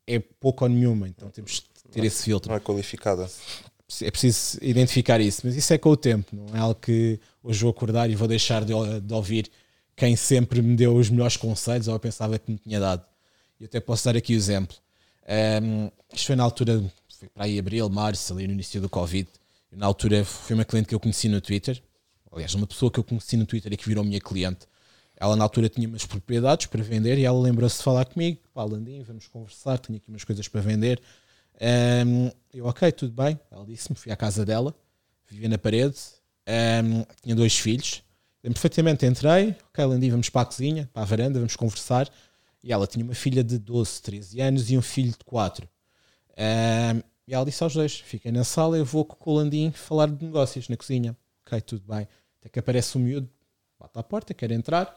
é 0.05 0.19
pouco 0.19 0.63
ou 0.63 0.69
nenhuma, 0.69 1.08
então 1.08 1.29
temos 1.29 1.53
de 1.53 1.91
ter 1.91 2.03
esse 2.03 2.23
filtro. 2.23 2.49
Não 2.49 2.58
é 2.58 2.60
qualificada. 2.60 3.29
É 4.01 4.12
preciso 4.12 4.58
identificar 4.62 5.19
isso, 5.19 5.41
mas 5.43 5.55
isso 5.55 5.73
é 5.73 5.77
com 5.77 5.89
o 5.89 5.97
tempo, 5.97 6.36
não 6.36 6.55
é 6.55 6.60
algo 6.60 6.75
que 6.75 7.19
hoje 7.43 7.62
vou 7.62 7.71
acordar 7.71 8.10
e 8.10 8.15
vou 8.15 8.27
deixar 8.27 8.63
de, 8.63 8.73
de 9.01 9.13
ouvir 9.13 9.49
quem 9.95 10.15
sempre 10.15 10.62
me 10.62 10.75
deu 10.75 10.95
os 10.95 11.10
melhores 11.10 11.38
conselhos 11.38 11.88
ou 11.88 11.95
eu 11.95 11.99
pensava 11.99 12.38
que 12.38 12.51
me 12.51 12.58
tinha 12.58 12.79
dado. 12.79 13.05
E 13.60 13.65
até 13.65 13.79
posso 13.79 14.03
dar 14.05 14.17
aqui 14.17 14.34
o 14.34 14.36
exemplo. 14.36 14.75
Um, 15.63 15.89
isto 16.13 16.27
foi 16.27 16.36
na 16.36 16.43
altura, 16.43 16.84
foi 17.17 17.29
para 17.29 17.45
aí 17.45 17.58
abril, 17.58 17.89
março, 17.89 18.34
ali 18.34 18.47
no 18.47 18.53
início 18.53 18.81
do 18.81 18.89
Covid. 18.89 19.27
Na 19.71 19.86
altura 19.86 20.25
foi 20.25 20.55
uma 20.55 20.65
cliente 20.65 20.89
que 20.89 20.95
eu 20.95 20.99
conheci 20.99 21.29
no 21.29 21.39
Twitter, 21.39 21.81
aliás, 22.36 22.54
uma 22.54 22.67
pessoa 22.67 22.91
que 22.91 23.00
eu 23.00 23.04
conheci 23.04 23.38
no 23.38 23.45
Twitter 23.45 23.71
e 23.74 23.78
que 23.78 23.88
virou 23.88 24.04
minha 24.04 24.19
cliente. 24.19 24.67
Ela 25.17 25.36
na 25.36 25.43
altura 25.43 25.69
tinha 25.69 25.88
umas 25.88 26.06
propriedades 26.06 26.67
para 26.67 26.84
vender 26.84 27.17
e 27.17 27.24
ela 27.24 27.39
lembrou-se 27.39 27.78
de 27.78 27.84
falar 27.84 28.06
comigo. 28.06 28.39
Pá, 28.54 28.63
Landim, 28.63 29.02
vamos 29.04 29.28
conversar, 29.28 29.80
tenho 29.80 29.98
aqui 29.98 30.10
umas 30.10 30.26
coisas 30.26 30.48
para 30.48 30.60
vender. 30.60 31.02
Um, 32.06 32.30
eu, 32.54 32.65
ok, 32.65 32.91
tudo 32.91 33.13
bem. 33.13 33.39
Ela 33.50 33.65
disse-me, 33.65 33.95
fui 33.95 34.12
à 34.12 34.15
casa 34.15 34.45
dela, 34.45 34.76
vivia 35.30 35.48
na 35.48 35.58
parede, 35.58 35.95
um, 36.84 37.06
tinha 37.24 37.34
dois 37.34 37.58
filhos. 37.58 38.04
Perfeitamente, 38.41 39.06
entrei, 39.06 39.56
ok, 39.69 39.86
Landim, 39.86 40.12
vamos 40.12 40.30
para 40.30 40.41
a 40.41 40.45
cozinha, 40.45 40.89
para 40.93 41.02
a 41.02 41.06
varanda, 41.06 41.39
vamos 41.39 41.56
conversar. 41.56 42.10
E 42.62 42.74
ela 42.74 42.86
tinha 42.86 43.04
uma 43.04 43.15
filha 43.15 43.43
de 43.43 43.58
12, 43.58 44.02
13 44.02 44.41
anos 44.41 44.69
e 44.69 44.78
um 44.78 44.82
filho 44.82 45.12
de 45.12 45.24
4. 45.24 45.67
Um, 46.38 47.02
e 47.28 47.34
ela 47.34 47.45
disse 47.45 47.63
aos 47.63 47.74
dois: 47.74 48.00
Fiquem 48.00 48.32
na 48.32 48.43
sala, 48.43 48.78
eu 48.78 48.86
vou 48.86 49.06
com 49.06 49.32
o 49.32 49.36
Landim 49.36 49.71
falar 49.71 50.08
de 50.08 50.24
negócios 50.26 50.67
na 50.67 50.76
cozinha. 50.76 51.15
Ok, 51.45 51.62
tudo 51.62 51.86
bem. 51.88 52.08
Até 52.45 52.49
que 52.51 52.60
aparece 52.60 52.95
o 52.95 52.99
um 52.99 53.03
miúdo, 53.03 53.27
bate 53.79 53.97
à 53.97 54.03
porta, 54.03 54.31
quer 54.31 54.51
entrar, 54.51 54.95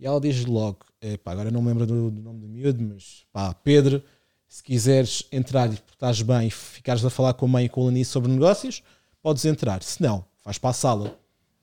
e 0.00 0.04
ela 0.04 0.20
diz 0.20 0.44
logo: 0.44 0.80
pá, 1.22 1.30
agora 1.30 1.48
não 1.48 1.62
me 1.62 1.68
lembro 1.68 1.86
do, 1.86 2.10
do, 2.10 2.20
nome 2.20 2.40
do 2.40 2.48
miúdo, 2.48 2.82
mas 2.82 3.24
pá, 3.32 3.54
Pedro, 3.54 4.02
se 4.48 4.60
quiseres 4.64 5.22
entrar 5.30 5.70
e 5.70 5.74
estás 5.74 6.20
bem 6.22 6.48
e 6.48 6.50
ficares 6.50 7.04
a 7.04 7.10
falar 7.10 7.34
com 7.34 7.46
a 7.46 7.48
mãe 7.48 7.66
e 7.66 7.68
com 7.68 7.82
o 7.82 7.84
Lani 7.84 8.04
sobre 8.04 8.32
negócios, 8.32 8.82
podes 9.22 9.44
entrar. 9.44 9.80
Se 9.84 10.02
não, 10.02 10.24
vais 10.44 10.58
para 10.58 10.70
a 10.70 10.72
sala. 10.72 11.16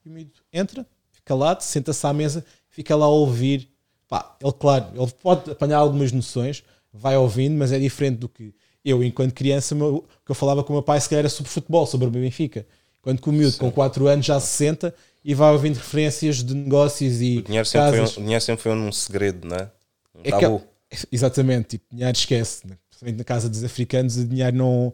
E 0.06 0.10
o 0.10 0.12
miúdo 0.14 0.32
entra, 0.54 0.88
fica 1.12 1.36
lá, 1.36 1.60
senta-se 1.60 2.08
à 2.08 2.14
mesa, 2.14 2.46
fica 2.70 2.96
lá 2.96 3.06
a 3.06 3.10
ouvir. 3.10 3.70
Pá, 4.08 4.38
ele, 4.42 4.54
claro, 4.54 4.86
ele 4.96 5.12
pode 5.22 5.52
apanhar 5.52 5.80
algumas 5.80 6.14
noções, 6.14 6.64
vai 6.94 7.18
ouvindo, 7.18 7.58
mas 7.58 7.74
é 7.74 7.80
diferente 7.80 8.20
do 8.20 8.30
que 8.30 8.54
eu, 8.86 9.04
enquanto 9.04 9.34
criança, 9.34 9.76
meu, 9.76 10.06
que 10.24 10.32
eu 10.32 10.36
falava 10.36 10.64
com 10.64 10.72
o 10.72 10.76
meu 10.78 10.84
pai, 10.84 11.02
se 11.02 11.10
calhar 11.10 11.22
era 11.22 11.30
sobre 11.30 11.52
futebol, 11.52 11.86
sobre 11.86 12.08
o 12.08 12.10
Benfica. 12.12 12.66
Quando 13.02 13.20
com 13.20 13.32
o 13.32 13.34
miúdo, 13.34 13.52
Sim. 13.52 13.60
com 13.60 13.72
4 13.72 14.08
anos, 14.08 14.26
já 14.26 14.40
se 14.40 14.48
senta 14.48 14.96
e 15.28 15.34
vai 15.34 15.52
ouvindo 15.52 15.78
referências 15.78 16.44
de 16.44 16.54
negócios 16.54 17.20
e. 17.20 17.40
O 17.40 17.42
dinheiro 17.42 17.66
sempre, 17.66 17.98
casas. 17.98 18.14
Foi, 18.14 18.22
um, 18.22 18.26
dinheiro 18.26 18.46
sempre 18.46 18.62
foi 18.62 18.72
um 18.74 18.92
segredo, 18.92 19.48
não 19.48 19.58
é? 19.58 19.72
Um 20.14 20.22
é 20.24 20.30
tabu. 20.30 20.64
Que, 20.88 21.08
exatamente, 21.12 21.70
tipo, 21.70 21.86
dinheiro 21.92 22.16
esquece. 22.16 22.68
Né? 22.68 22.78
Principalmente 22.88 23.18
na 23.18 23.24
casa 23.24 23.50
dos 23.50 23.64
africanos, 23.64 24.18
o 24.18 24.26
dinheiro 24.26 24.56
não. 24.56 24.94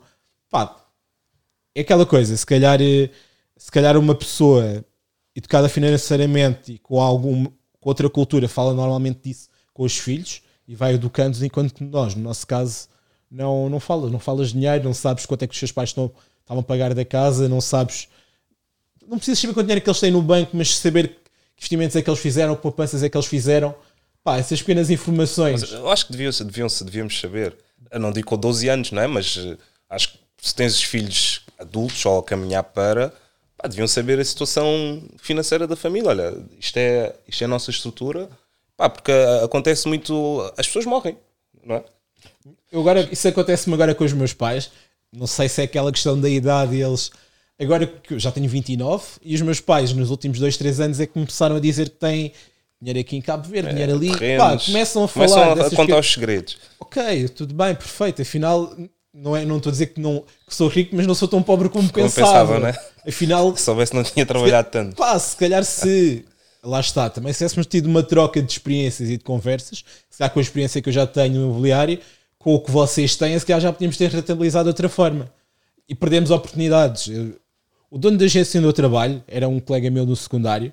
Pá, 0.49 0.85
é 1.75 1.81
aquela 1.81 2.05
coisa, 2.05 2.35
se 2.35 2.45
calhar, 2.45 2.81
eh, 2.81 3.09
se 3.57 3.69
calhar 3.69 3.97
uma 3.97 4.15
pessoa 4.15 4.85
educada 5.35 5.67
financeiramente 5.67 6.73
e 6.73 6.79
com 6.79 7.01
algum, 7.01 7.45
com 7.45 7.89
outra 7.89 8.09
cultura 8.09 8.47
fala 8.47 8.73
normalmente 8.73 9.19
disso 9.23 9.49
com 9.73 9.83
os 9.83 9.97
filhos 9.97 10.41
e 10.67 10.75
vai 10.75 10.93
educando-os, 10.93 11.41
enquanto 11.41 11.73
que 11.73 11.83
nós, 11.83 12.15
no 12.15 12.23
nosso 12.23 12.45
caso, 12.45 12.87
não, 13.29 13.69
não 13.69 13.79
falas, 13.79 14.11
não 14.11 14.19
falas 14.19 14.51
dinheiro, 14.51 14.83
não 14.83 14.93
sabes 14.93 15.25
quanto 15.25 15.43
é 15.43 15.47
que 15.47 15.53
os 15.53 15.59
seus 15.59 15.71
pais 15.71 15.89
estão 15.89 16.11
estavam 16.41 16.61
a 16.61 16.63
pagar 16.63 16.93
da 16.93 17.05
casa, 17.05 17.47
não 17.47 17.61
sabes. 17.61 18.09
Não 19.07 19.17
precisas 19.17 19.39
saber 19.39 19.53
quanto 19.53 19.65
dinheiro 19.67 19.81
é 19.81 19.83
que 19.83 19.89
eles 19.89 19.99
têm 19.99 20.11
no 20.11 20.21
banco, 20.21 20.51
mas 20.55 20.75
saber 20.77 21.09
que 21.09 21.15
investimentos 21.57 21.95
é 21.95 22.01
que 22.01 22.09
eles 22.09 22.19
fizeram, 22.19 22.55
que 22.55 22.61
poupanças 22.61 23.03
é 23.03 23.09
que 23.09 23.17
eles 23.17 23.27
fizeram. 23.27 23.75
Pá, 24.23 24.37
essas 24.37 24.61
pequenas 24.61 24.89
informações. 24.89 25.61
Mas 25.61 25.71
eu 25.71 25.89
acho 25.89 26.05
que 26.05 26.11
deviam, 26.11 26.31
deviam, 26.31 26.67
devíamos 26.85 27.19
saber. 27.19 27.55
Eu 27.89 27.99
não 27.99 28.11
digo 28.11 28.27
com 28.27 28.37
12 28.37 28.69
anos, 28.69 28.91
não 28.91 29.01
é? 29.01 29.07
Mas 29.07 29.37
eh, 29.37 29.57
acho 29.89 30.13
que 30.13 30.19
se 30.41 30.53
tens 30.53 30.75
os 30.75 30.83
filhos 30.83 31.41
adultos 31.57 32.05
ou 32.05 32.19
a 32.19 32.23
caminhar 32.23 32.63
para, 32.63 33.13
pá, 33.57 33.67
deviam 33.67 33.87
saber 33.87 34.19
a 34.19 34.25
situação 34.25 35.01
financeira 35.17 35.67
da 35.67 35.75
família. 35.75 36.09
Olha, 36.09 36.37
isto 36.59 36.77
é, 36.77 37.15
isto 37.27 37.41
é 37.41 37.45
a 37.45 37.47
nossa 37.47 37.71
estrutura. 37.71 38.29
Pá, 38.77 38.89
porque 38.89 39.11
eh, 39.11 39.43
acontece 39.43 39.87
muito. 39.87 40.53
As 40.57 40.67
pessoas 40.67 40.85
morrem, 40.85 41.17
não 41.65 41.75
é? 41.75 41.83
Eu 42.71 42.79
agora, 42.81 43.09
isso 43.11 43.27
acontece-me 43.27 43.73
agora 43.73 43.93
com 43.95 44.03
os 44.03 44.13
meus 44.13 44.33
pais 44.33 44.71
não 45.11 45.27
sei 45.27 45.49
se 45.49 45.61
é 45.61 45.65
aquela 45.65 45.91
questão 45.91 46.19
da 46.19 46.29
idade 46.29 46.75
e 46.75 46.81
eles. 46.81 47.11
Agora 47.61 47.85
que 47.85 48.13
eu 48.15 48.19
já 48.19 48.31
tenho 48.31 48.49
29 48.49 49.03
e 49.23 49.35
os 49.35 49.41
meus 49.41 49.59
pais 49.59 49.93
nos 49.93 50.09
últimos 50.09 50.39
2, 50.39 50.57
3 50.57 50.79
anos 50.79 50.99
é 50.99 51.05
que 51.05 51.13
começaram 51.13 51.55
a 51.55 51.59
dizer 51.59 51.89
que 51.89 51.95
têm 51.97 52.31
dinheiro 52.81 52.99
aqui 52.99 53.15
em 53.15 53.21
Cabo 53.21 53.47
Verde, 53.47 53.69
é, 53.69 53.71
dinheiro 53.73 53.93
ali. 53.93 54.37
Pá, 54.37 54.57
começam 54.57 55.03
a 55.03 55.07
falar. 55.07 55.49
Começam 55.49 55.67
a 55.67 55.75
contar 55.75 55.99
os 55.99 56.11
segredos. 56.11 56.57
ok, 56.79 57.27
tudo 57.29 57.53
bem, 57.53 57.75
perfeito. 57.75 58.21
Afinal, 58.21 58.75
não 59.13 59.35
é, 59.35 59.45
não 59.45 59.57
estou 59.57 59.69
a 59.69 59.73
dizer 59.73 59.87
que, 59.87 60.01
não, 60.01 60.23
que 60.47 60.55
sou 60.55 60.67
rico, 60.67 60.95
mas 60.95 61.05
não 61.05 61.13
sou 61.13 61.27
tão 61.27 61.43
pobre 61.43 61.69
como, 61.69 61.91
Como 61.91 62.05
pensava. 62.05 62.31
pensava, 62.55 62.59
né? 62.59 62.73
Afinal, 63.07 63.55
Se 63.57 63.63
soubesse, 63.63 63.93
não 63.93 64.03
tinha 64.03 64.25
trabalhado 64.25 64.69
tanto. 64.71 64.95
pá, 64.95 65.17
se 65.19 65.35
calhar 65.35 65.63
se. 65.63 66.25
Lá 66.63 66.79
está, 66.79 67.09
também 67.09 67.33
se 67.33 67.39
tivéssemos 67.39 67.65
tido 67.65 67.87
uma 67.87 68.03
troca 68.03 68.39
de 68.41 68.51
experiências 68.51 69.09
e 69.09 69.17
de 69.17 69.23
conversas, 69.23 69.83
se 70.09 70.17
calhar 70.19 70.31
com 70.31 70.37
a 70.39 70.41
experiência 70.43 70.79
que 70.81 70.89
eu 70.89 70.93
já 70.93 71.07
tenho 71.07 71.33
no 71.39 71.49
imobiliário, 71.49 71.99
com 72.37 72.53
o 72.53 72.59
que 72.59 72.69
vocês 72.69 73.15
têm, 73.15 73.37
se 73.37 73.45
calhar 73.45 73.59
já 73.61 73.73
podíamos 73.73 73.97
ter 73.97 74.09
rentabilizado 74.11 74.65
de 74.65 74.69
outra 74.69 74.87
forma. 74.87 75.31
E 75.89 75.95
perdemos 75.95 76.29
oportunidades. 76.31 77.07
Eu- 77.07 77.40
o 77.91 77.97
dono 77.97 78.17
da 78.17 78.23
agência 78.23 78.57
onde 78.57 78.69
eu 78.69 78.73
trabalho 78.73 79.21
era 79.27 79.49
um 79.49 79.59
colega 79.59 79.91
meu 79.91 80.05
no 80.05 80.15
secundário. 80.15 80.71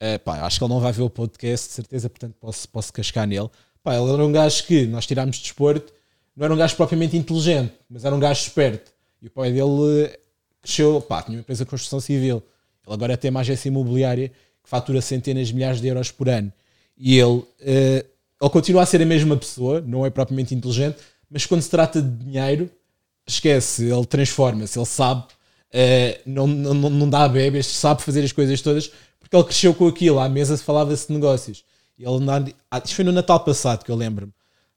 Eh, 0.00 0.16
pá, 0.16 0.40
acho 0.46 0.58
que 0.58 0.64
ele 0.64 0.72
não 0.72 0.80
vai 0.80 0.90
ver 0.92 1.02
o 1.02 1.10
podcast, 1.10 1.68
de 1.68 1.74
certeza, 1.74 2.08
portanto 2.08 2.34
posso, 2.40 2.66
posso 2.70 2.90
cascar 2.90 3.26
nele. 3.26 3.50
Pá, 3.84 3.94
ele 3.94 4.10
era 4.10 4.24
um 4.24 4.32
gajo 4.32 4.64
que 4.64 4.86
nós 4.86 5.06
tirámos 5.06 5.36
de 5.36 5.42
desporto, 5.42 5.92
não 6.34 6.46
era 6.46 6.54
um 6.54 6.56
gajo 6.56 6.74
propriamente 6.74 7.16
inteligente, 7.18 7.74
mas 7.90 8.04
era 8.06 8.14
um 8.14 8.18
gajo 8.18 8.40
esperto. 8.40 8.90
E 9.20 9.26
o 9.26 9.30
pai 9.30 9.52
dele 9.52 10.04
eh, 10.04 10.18
cresceu, 10.62 11.02
pá, 11.02 11.20
tinha 11.22 11.36
uma 11.36 11.40
empresa 11.40 11.64
de 11.64 11.70
construção 11.70 12.00
civil. 12.00 12.42
Ele 12.86 12.94
agora 12.94 13.14
tem 13.18 13.30
uma 13.30 13.40
agência 13.40 13.68
imobiliária 13.68 14.30
que 14.62 14.70
fatura 14.70 15.02
centenas 15.02 15.48
de 15.48 15.54
milhares 15.54 15.82
de 15.82 15.88
euros 15.88 16.10
por 16.10 16.30
ano. 16.30 16.50
E 16.96 17.18
ele, 17.18 17.44
eh, 17.60 18.06
ele 18.40 18.50
continua 18.50 18.82
a 18.82 18.86
ser 18.86 19.02
a 19.02 19.06
mesma 19.06 19.36
pessoa, 19.36 19.82
não 19.82 20.06
é 20.06 20.08
propriamente 20.08 20.54
inteligente, 20.54 20.96
mas 21.30 21.44
quando 21.44 21.60
se 21.60 21.68
trata 21.68 22.00
de 22.00 22.24
dinheiro, 22.24 22.70
esquece, 23.26 23.84
ele 23.84 24.06
transforma-se, 24.06 24.78
ele 24.78 24.86
sabe, 24.86 25.24
eh, 25.72 26.20
não, 26.26 26.46
não, 26.46 26.74
não 26.74 27.08
dá 27.10 27.28
bebês, 27.28 27.66
sabe 27.66 28.02
fazer 28.02 28.24
as 28.24 28.32
coisas 28.32 28.60
todas, 28.60 28.90
porque 29.18 29.36
ele 29.36 29.44
cresceu 29.44 29.74
com 29.74 29.86
aquilo. 29.86 30.18
À 30.18 30.28
mesa 30.28 30.56
falava-se 30.58 31.06
de 31.08 31.12
negócios. 31.14 31.64
Ele, 31.98 32.20
na- 32.20 32.44
ah, 32.70 32.78
isto 32.84 32.94
foi 32.94 33.04
no 33.04 33.12
Natal 33.12 33.40
passado 33.40 33.84
que 33.84 33.90
eu 33.90 33.96
lembro-me. 33.96 34.32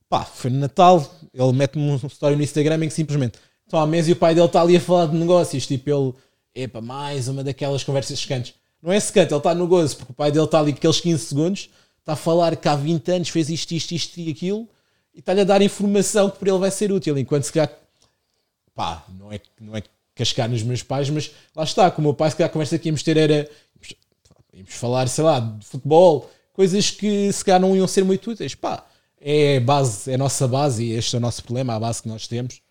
Pá, 0.09 0.25
foi 0.25 0.49
no 0.51 0.59
Natal, 0.59 1.05
ele 1.33 1.51
mete-me 1.53 1.83
um 1.91 1.95
story 2.07 2.35
no 2.35 2.43
Instagram 2.43 2.83
em 2.83 2.87
que 2.87 2.93
simplesmente 2.93 3.39
estão 3.65 3.79
à 3.79 3.87
mesa 3.87 4.09
e 4.09 4.13
o 4.13 4.15
pai 4.17 4.35
dele 4.35 4.47
está 4.47 4.61
ali 4.61 4.75
a 4.75 4.81
falar 4.81 5.05
de 5.05 5.15
negócios. 5.15 5.65
Tipo, 5.65 5.89
ele, 5.89 6.13
epa, 6.53 6.81
mais 6.81 7.27
uma 7.29 7.43
daquelas 7.43 7.83
conversas 7.83 8.19
secantes. 8.19 8.53
Não 8.81 8.91
é 8.91 8.99
secante, 8.99 9.31
ele 9.31 9.37
está 9.37 9.53
no 9.53 9.67
gozo, 9.67 9.95
porque 9.97 10.11
o 10.11 10.15
pai 10.15 10.31
dele 10.31 10.43
está 10.45 10.59
ali 10.59 10.71
aqueles 10.71 10.99
15 10.99 11.23
segundos, 11.25 11.69
está 11.99 12.13
a 12.13 12.15
falar 12.15 12.55
que 12.55 12.67
há 12.67 12.75
20 12.75 13.09
anos 13.11 13.29
fez 13.29 13.49
isto, 13.49 13.71
isto, 13.71 13.91
isto 13.91 14.19
e 14.19 14.31
aquilo, 14.31 14.67
e 15.13 15.19
está-lhe 15.19 15.41
a 15.41 15.43
dar 15.43 15.61
informação 15.61 16.29
que 16.31 16.39
para 16.39 16.49
ele 16.49 16.57
vai 16.57 16.71
ser 16.71 16.91
útil. 16.91 17.15
Enquanto 17.17 17.43
se 17.43 17.53
calhar, 17.53 17.71
pá, 18.73 19.05
não 19.19 19.31
é, 19.31 19.39
não 19.59 19.77
é 19.77 19.83
cascar 20.21 20.47
nos 20.49 20.61
meus 20.61 20.83
pais, 20.83 21.09
mas 21.09 21.31
lá 21.55 21.63
está, 21.63 21.89
com 21.89 21.99
o 22.01 22.03
meu 22.03 22.13
pai, 22.13 22.29
se 22.29 22.35
calhar 22.35 22.49
a 22.49 22.53
conversa 22.53 22.77
que 22.77 22.87
íamos 22.89 23.01
ter 23.01 23.17
era, 23.17 23.49
íamos 24.53 24.73
falar, 24.73 25.07
sei 25.07 25.23
lá, 25.23 25.39
de 25.39 25.65
futebol, 25.65 26.29
coisas 26.53 26.91
que 26.91 27.31
se 27.33 27.43
calhar 27.43 27.59
não 27.59 27.75
iam 27.75 27.87
ser 27.87 28.03
muito 28.03 28.29
úteis. 28.31 28.53
Pá, 28.53 28.85
é 29.19 29.57
a 29.57 29.61
base, 29.61 30.11
é 30.11 30.15
a 30.15 30.17
nossa 30.17 30.47
base 30.47 30.83
e 30.83 30.91
este 30.93 31.15
é 31.15 31.17
o 31.17 31.21
nosso 31.21 31.43
problema, 31.43 31.75
a 31.75 31.79
base 31.79 32.01
que 32.01 32.07
nós 32.07 32.27
temos. 32.27 32.61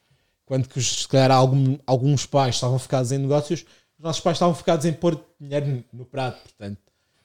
Quando 0.46 0.68
que 0.68 0.80
se 0.82 1.06
calhar 1.08 1.30
algum, 1.30 1.78
alguns 1.86 2.26
pais 2.26 2.54
estavam 2.56 2.78
focados 2.78 3.12
em 3.12 3.18
negócios, 3.18 3.60
os 3.98 4.04
nossos 4.04 4.22
pais 4.22 4.36
estavam 4.36 4.54
focados 4.54 4.84
em 4.86 4.92
pôr 4.92 5.20
dinheiro 5.40 5.84
no 5.92 6.04
prato, 6.04 6.40
portanto. 6.42 6.78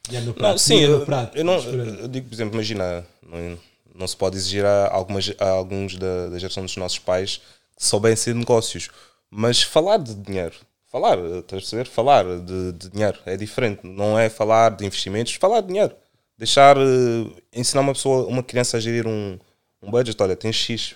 Dinheiro 0.07 0.27
no 0.27 0.33
prato, 0.33 0.51
Não, 0.51 0.57
sim, 0.57 0.79
eu, 0.79 0.99
no 0.99 1.05
prato. 1.05 1.37
eu 1.37 1.43
não, 1.43 1.55
eu 1.59 2.07
digo, 2.07 2.27
por 2.27 2.35
exemplo, 2.35 2.53
imagina, 2.53 3.05
não, 3.23 3.57
não 3.95 4.07
se 4.07 4.15
pode 4.15 4.37
exigir 4.37 4.63
a, 4.65 4.87
algumas, 4.91 5.33
a 5.39 5.49
alguns 5.49 5.95
da, 5.97 6.29
da 6.29 6.37
geração 6.37 6.63
dos 6.63 6.77
nossos 6.77 6.99
pais 6.99 7.41
que 7.75 7.85
soubessem 7.85 8.33
de 8.33 8.39
negócios, 8.39 8.89
mas 9.29 9.61
falar 9.61 9.97
de 9.97 10.15
dinheiro, 10.15 10.55
falar, 10.85 11.17
estás 11.17 11.43
a 11.43 11.55
perceber? 11.57 11.85
Falar 11.85 12.23
de, 12.39 12.71
de 12.71 12.89
dinheiro 12.89 13.19
é 13.25 13.35
diferente, 13.35 13.81
não 13.83 14.17
é 14.17 14.29
falar 14.29 14.69
de 14.69 14.85
investimentos, 14.85 15.33
falar 15.33 15.61
de 15.61 15.67
dinheiro. 15.67 15.95
Deixar, 16.37 16.77
eh, 16.77 17.41
ensinar 17.53 17.81
uma 17.81 17.93
pessoa, 17.93 18.27
uma 18.27 18.43
criança 18.43 18.77
a 18.77 18.79
gerir 18.79 19.07
um, 19.07 19.39
um 19.81 19.89
budget, 19.91 20.21
olha, 20.21 20.35
tens 20.35 20.55
X, 20.55 20.95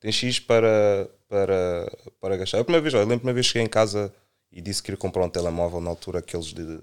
tens 0.00 0.14
X 0.14 0.38
para, 0.38 1.08
para, 1.28 1.92
para 2.20 2.36
gastar. 2.36 2.60
A 2.60 2.64
primeira 2.64 2.82
vez, 2.82 2.94
olha, 2.94 3.02
eu 3.02 3.06
lembro 3.06 3.16
a 3.16 3.20
primeira 3.20 3.34
vez 3.34 3.46
que 3.46 3.52
cheguei 3.52 3.66
em 3.66 3.70
casa 3.70 4.12
e 4.52 4.60
disse 4.60 4.82
que 4.82 4.86
queria 4.86 4.98
comprar 4.98 5.24
um 5.24 5.30
telemóvel 5.30 5.80
na 5.80 5.90
altura, 5.90 6.20
aqueles 6.20 6.46
de, 6.46 6.80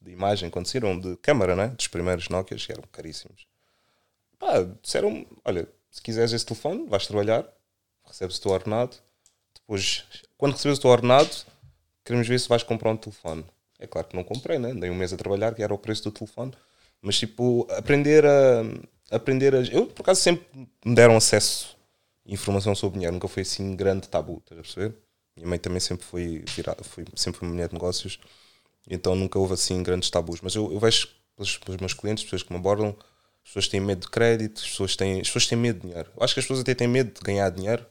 de 0.00 0.10
imagem, 0.10 0.50
quando 0.50 0.66
saíram 0.66 0.98
de 0.98 1.16
câmara, 1.16 1.54
né? 1.54 1.68
Dos 1.68 1.88
primeiros 1.88 2.28
Nokias, 2.28 2.66
que 2.66 2.72
eram 2.72 2.84
caríssimos. 2.90 3.46
Pá, 4.38 4.62
disseram 4.82 5.24
olha, 5.44 5.68
se 5.90 6.02
quiseres 6.02 6.32
esse 6.32 6.44
telefone, 6.44 6.88
vais 6.88 7.06
trabalhar, 7.06 7.46
recebes 8.04 8.38
o 8.38 8.42
teu 8.42 8.50
ordenado, 8.50 8.96
depois, 9.62 10.04
quando 10.36 10.52
recebes 10.52 10.78
o 10.78 10.80
teu 10.80 10.90
ordenado, 10.90 11.30
queremos 12.04 12.28
ver 12.28 12.38
se 12.38 12.48
vais 12.48 12.62
comprar 12.62 12.90
um 12.90 12.96
telefone. 12.96 13.44
É 13.78 13.86
claro 13.86 14.06
que 14.06 14.16
não 14.16 14.22
comprei, 14.22 14.58
né? 14.58 14.74
Dei 14.74 14.90
um 14.90 14.94
mês 14.94 15.12
a 15.12 15.16
trabalhar, 15.16 15.54
que 15.54 15.62
era 15.62 15.74
o 15.74 15.78
preço 15.78 16.04
do 16.04 16.12
telefone. 16.12 16.52
Mas, 17.00 17.18
tipo, 17.18 17.66
aprender 17.70 18.24
a... 18.24 18.62
Aprender 19.10 19.54
a... 19.54 19.58
Eu, 19.62 19.86
por 19.86 20.02
acaso, 20.02 20.20
sempre 20.20 20.46
me 20.84 20.94
deram 20.94 21.16
acesso 21.16 21.76
a 22.26 22.32
informação 22.32 22.74
sobre 22.74 22.94
dinheiro. 22.94 23.14
Nunca 23.14 23.28
foi, 23.28 23.42
assim, 23.42 23.74
grande 23.74 24.08
tabu, 24.08 24.38
estás 24.38 24.58
a 24.58 24.62
perceber? 24.62 24.94
Minha 25.36 25.48
mãe 25.48 25.58
também 25.58 25.80
sempre 25.80 26.06
foi, 26.06 26.44
virada, 26.54 26.84
foi 26.84 27.04
sempre 27.16 27.40
foi 27.40 27.48
mulher 27.48 27.68
de 27.68 27.74
negócios. 27.74 28.18
Então, 28.88 29.14
nunca 29.14 29.38
houve, 29.38 29.54
assim, 29.54 29.82
grandes 29.82 30.10
tabus. 30.10 30.40
Mas 30.40 30.54
eu, 30.54 30.72
eu 30.72 30.78
vejo 30.78 31.08
pelos, 31.36 31.58
pelos 31.58 31.80
meus 31.80 31.94
clientes, 31.94 32.24
pessoas 32.24 32.42
que 32.42 32.52
me 32.52 32.58
abordam, 32.58 32.96
as 33.44 33.48
pessoas 33.48 33.68
têm 33.68 33.80
medo 33.80 34.02
de 34.02 34.10
crédito, 34.10 34.60
as 34.60 34.68
pessoas 34.68 34.94
têm, 34.94 35.20
as 35.20 35.26
pessoas 35.26 35.46
têm 35.46 35.58
medo 35.58 35.80
de 35.80 35.88
dinheiro. 35.88 36.10
Eu 36.16 36.22
acho 36.22 36.34
que 36.34 36.40
as 36.40 36.46
pessoas 36.46 36.60
até 36.60 36.74
têm 36.74 36.86
medo 36.86 37.12
de 37.12 37.20
ganhar 37.20 37.50
dinheiro. 37.50 37.84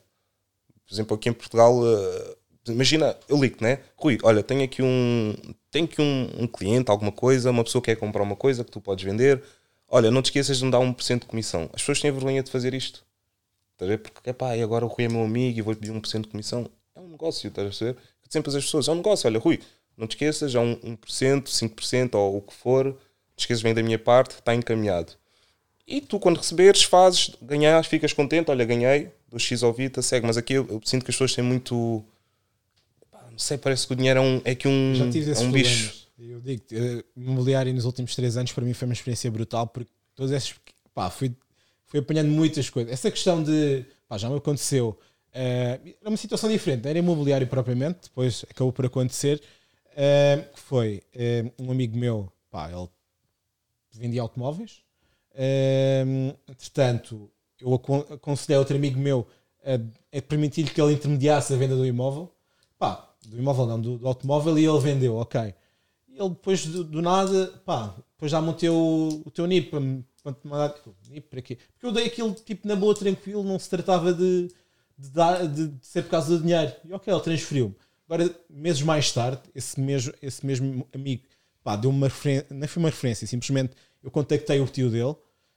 Por 0.91 0.95
exemplo, 0.95 1.15
aqui 1.15 1.29
em 1.29 1.33
Portugal, 1.33 1.73
eh, 1.87 2.35
imagina, 2.67 3.17
eu 3.29 3.41
ligo, 3.41 3.55
né? 3.61 3.79
Rui, 3.95 4.17
olha, 4.23 4.43
tenho 4.43 4.61
aqui 4.61 4.83
um, 4.83 5.33
tenho 5.71 5.85
aqui 5.85 6.01
um, 6.01 6.43
um 6.43 6.47
cliente, 6.47 6.91
alguma 6.91 7.13
coisa, 7.13 7.49
uma 7.49 7.63
pessoa 7.63 7.81
quer 7.81 7.95
comprar 7.95 8.21
uma 8.21 8.35
coisa 8.35 8.61
que 8.61 8.69
tu 8.69 8.81
podes 8.81 9.05
vender. 9.05 9.41
Olha, 9.87 10.11
não 10.11 10.21
te 10.21 10.25
esqueças 10.25 10.57
de 10.57 10.65
me 10.65 10.69
dar 10.69 10.79
1% 10.79 11.19
de 11.19 11.25
comissão. 11.27 11.69
As 11.71 11.81
pessoas 11.81 12.01
têm 12.01 12.11
vergonha 12.11 12.43
de 12.43 12.51
fazer 12.51 12.73
isto. 12.73 13.05
Estás 13.71 13.89
a 13.89 13.95
ver? 13.95 13.99
Porque, 13.99 14.29
epá, 14.29 14.57
e 14.57 14.61
agora 14.61 14.83
o 14.85 14.89
Rui 14.89 15.05
é 15.05 15.07
meu 15.07 15.23
amigo 15.23 15.59
e 15.59 15.61
vou-lhe 15.61 15.79
pedir 15.79 15.93
1% 15.93 16.23
de 16.23 16.27
comissão. 16.27 16.69
É 16.93 16.99
um 16.99 17.07
negócio, 17.07 17.47
estás 17.47 17.65
a 17.65 17.69
perceber? 17.69 17.97
Sempre 18.29 18.49
as 18.49 18.65
pessoas, 18.65 18.89
é 18.89 18.91
um 18.91 18.95
negócio. 18.95 19.29
Olha, 19.29 19.39
Rui, 19.39 19.61
não 19.95 20.07
te 20.07 20.17
esqueças, 20.17 20.53
é 20.53 20.59
um 20.59 20.75
1%, 20.75 21.43
5% 21.43 22.15
ou 22.15 22.35
o 22.35 22.41
que 22.41 22.53
for. 22.53 22.83
Não 22.83 22.93
te 23.37 23.43
esqueças 23.43 23.63
bem 23.63 23.73
da 23.73 23.81
minha 23.81 23.97
parte, 23.97 24.31
está 24.31 24.53
encaminhado. 24.53 25.13
E 25.91 26.01
tu, 26.01 26.19
quando 26.19 26.37
receberes, 26.37 26.83
fazes, 26.83 27.31
ganhas, 27.41 27.85
ficas 27.87 28.13
contente, 28.13 28.49
olha, 28.51 28.63
ganhei, 28.65 29.11
do 29.29 29.37
X 29.39 29.61
ao 29.63 29.73
Vita, 29.73 30.01
segue. 30.01 30.25
Mas 30.25 30.37
aqui 30.37 30.53
eu, 30.53 30.65
eu 30.69 30.81
sinto 30.85 31.03
que 31.03 31.11
as 31.11 31.15
pessoas 31.15 31.33
têm 31.35 31.43
muito. 31.43 32.03
pá, 33.11 33.19
Não 33.31 33.37
sei, 33.39 33.57
parece 33.57 33.85
que 33.87 33.93
o 33.93 33.95
dinheiro 33.95 34.19
é 34.19 34.21
um, 34.21 34.41
é 34.45 34.55
que 34.55 34.67
um, 34.67 34.95
Já 34.95 35.09
tive 35.09 35.31
é 35.31 35.33
um 35.33 35.37
problemas. 35.51 35.69
bicho. 35.69 36.01
Eu 36.19 36.39
digo, 36.39 36.63
eh, 36.71 37.03
imobiliário 37.17 37.73
nos 37.73 37.83
últimos 37.85 38.15
três 38.15 38.37
anos 38.37 38.51
para 38.51 38.63
mim 38.63 38.73
foi 38.73 38.87
uma 38.87 38.93
experiência 38.93 39.29
brutal 39.31 39.65
porque 39.67 39.89
todos 40.15 40.31
esses 40.31 40.53
pá, 40.93 41.09
fui, 41.09 41.35
fui 41.87 41.99
apanhando 41.99 42.29
muitas 42.29 42.69
coisas. 42.69 42.93
Essa 42.93 43.09
questão 43.09 43.41
de 43.43 43.83
pá, 44.07 44.17
já 44.19 44.29
me 44.29 44.37
aconteceu. 44.37 44.97
eh, 45.33 45.79
era 45.99 46.09
uma 46.09 46.17
situação 46.17 46.49
diferente, 46.49 46.87
era 46.87 46.99
imobiliário 46.99 47.47
propriamente, 47.47 48.01
depois 48.03 48.45
acabou 48.49 48.71
por 48.71 48.85
acontecer. 48.85 49.41
que 50.53 50.59
foi 50.59 51.01
eh, 51.13 51.51
um 51.59 51.71
amigo 51.71 51.97
meu, 51.97 52.31
pá, 52.51 52.69
ele 52.71 52.87
vendia 53.93 54.21
automóveis. 54.21 54.83
Entretanto, 56.47 57.29
eu 57.59 57.73
acon- 57.73 58.05
aconselhei 58.09 58.57
outro 58.57 58.75
amigo 58.75 58.99
meu 58.99 59.27
a, 59.63 60.17
a 60.17 60.21
permitir 60.21 60.73
que 60.73 60.81
ele 60.81 60.93
intermediasse 60.93 61.53
a 61.53 61.57
venda 61.57 61.75
do 61.75 61.85
imóvel. 61.85 62.33
Pá, 62.77 63.09
do 63.27 63.37
imóvel 63.37 63.65
não, 63.67 63.79
do, 63.79 63.97
do 63.97 64.07
automóvel 64.07 64.57
e 64.57 64.65
ele 64.65 64.79
vendeu, 64.79 65.15
ok. 65.15 65.53
Ele 66.09 66.29
depois 66.29 66.65
do, 66.65 66.83
do 66.83 67.01
nada, 67.01 67.47
pá, 67.65 67.95
depois 68.13 68.31
já 68.31 68.41
montei 68.41 68.69
o, 68.69 69.21
o 69.25 69.31
teu 69.31 69.45
NIP 69.45 69.69
para 69.69 69.79
me 69.79 70.05
mandar. 70.43 70.75
NIP 71.09 71.27
para 71.29 71.41
quê? 71.41 71.57
Porque 71.73 71.85
eu 71.85 71.91
dei 71.91 72.05
aquilo 72.05 72.33
tipo 72.33 72.67
na 72.67 72.75
boa, 72.75 72.93
tranquilo, 72.95 73.43
não 73.43 73.57
se 73.57 73.69
tratava 73.69 74.13
de, 74.13 74.47
de, 74.97 75.09
dar, 75.09 75.47
de, 75.47 75.67
de 75.67 75.85
ser 75.85 76.03
por 76.03 76.11
causa 76.11 76.37
do 76.37 76.43
dinheiro. 76.43 76.73
E 76.85 76.93
ok, 76.93 77.13
ele 77.13 77.21
transferiu-me. 77.23 77.75
Agora, 78.09 78.29
meses 78.49 78.81
mais 78.81 79.11
tarde, 79.11 79.41
esse 79.55 79.79
mesmo, 79.79 80.13
esse 80.21 80.45
mesmo 80.45 80.85
amigo 80.93 81.23
pá, 81.63 81.75
deu 81.75 81.89
uma 81.89 82.07
referência, 82.07 82.47
não 82.49 82.67
foi 82.67 82.83
uma 82.83 82.89
referência, 82.89 83.27
simplesmente 83.27 83.73
eu 84.03 84.11
contactei 84.11 84.59
o 84.59 84.67
tio 84.67 84.89
dele, 84.89 85.15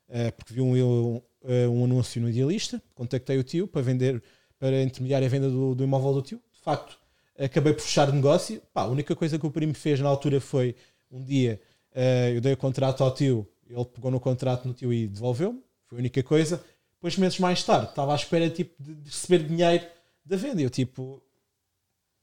eh, 0.09 0.31
porque 0.31 0.53
vi 0.53 0.61
um, 0.61 0.77
eu, 0.77 1.25
eh, 1.45 1.67
um 1.69 1.85
anúncio 1.85 2.21
no 2.21 2.29
Idealista, 2.29 2.83
contactei 2.95 3.39
o 3.39 3.45
tio 3.45 3.67
para 3.67 3.83
vender, 3.83 4.23
para 4.59 4.83
intermediar 4.83 5.23
a 5.23 5.29
venda 5.29 5.49
do, 5.49 5.75
do 5.75 5.85
imóvel 5.85 6.15
do 6.15 6.23
tio. 6.23 6.41
De 6.53 6.61
facto, 6.61 6.99
acabei 7.39 7.73
por 7.73 7.83
fechar 7.83 8.13
negócio. 8.13 8.61
Pá, 8.73 8.83
a 8.83 8.89
única 8.89 9.15
coisa 9.17 9.39
que 9.39 9.47
o 9.47 9.51
primo 9.51 9.75
fez 9.75 10.01
na 10.01 10.09
altura 10.09 10.41
foi 10.41 10.75
um 11.11 11.23
dia 11.23 11.61
eh, 11.95 12.33
eu 12.37 12.41
dei 12.41 12.53
o 12.53 12.57
contrato 12.57 13.05
ao 13.05 13.15
tio, 13.15 13.49
ele 13.69 13.85
pegou 13.85 14.11
no 14.11 14.19
contrato 14.19 14.67
no 14.67 14.75
tio 14.75 14.93
e 14.93 15.07
devolveu-me. 15.07 15.63
Foi 15.87 15.99
a 15.99 16.01
única 16.01 16.23
coisa. 16.23 16.63
Depois, 16.95 17.17
meses 17.17 17.39
mais 17.39 17.63
tarde, 17.63 17.91
estava 17.91 18.13
à 18.13 18.17
espera 18.17 18.51
tipo, 18.51 18.75
de, 18.83 19.09
receber 19.09 19.47
dinheiro 19.47 19.87
da 20.25 20.37
venda. 20.37 20.61
E 20.61 20.65
eu 20.65 20.71
tipo, 20.71 21.23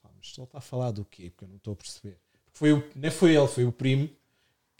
pá, 0.02 0.10
mas 0.16 0.34
ele 0.38 0.46
está 0.46 0.58
a 0.58 0.62
falar 0.62 0.92
do 0.92 1.06
quê? 1.06 1.30
Porque 1.30 1.46
eu 1.46 1.50
não 1.50 1.56
estou 1.56 1.74
a 1.74 1.76
perceber. 1.76 2.20
Foi 2.54 2.74
o, 2.74 2.84
nem 2.96 3.10
foi 3.10 3.36
ele, 3.36 3.48
foi 3.48 3.66
o 3.66 3.72
primo 3.72 4.10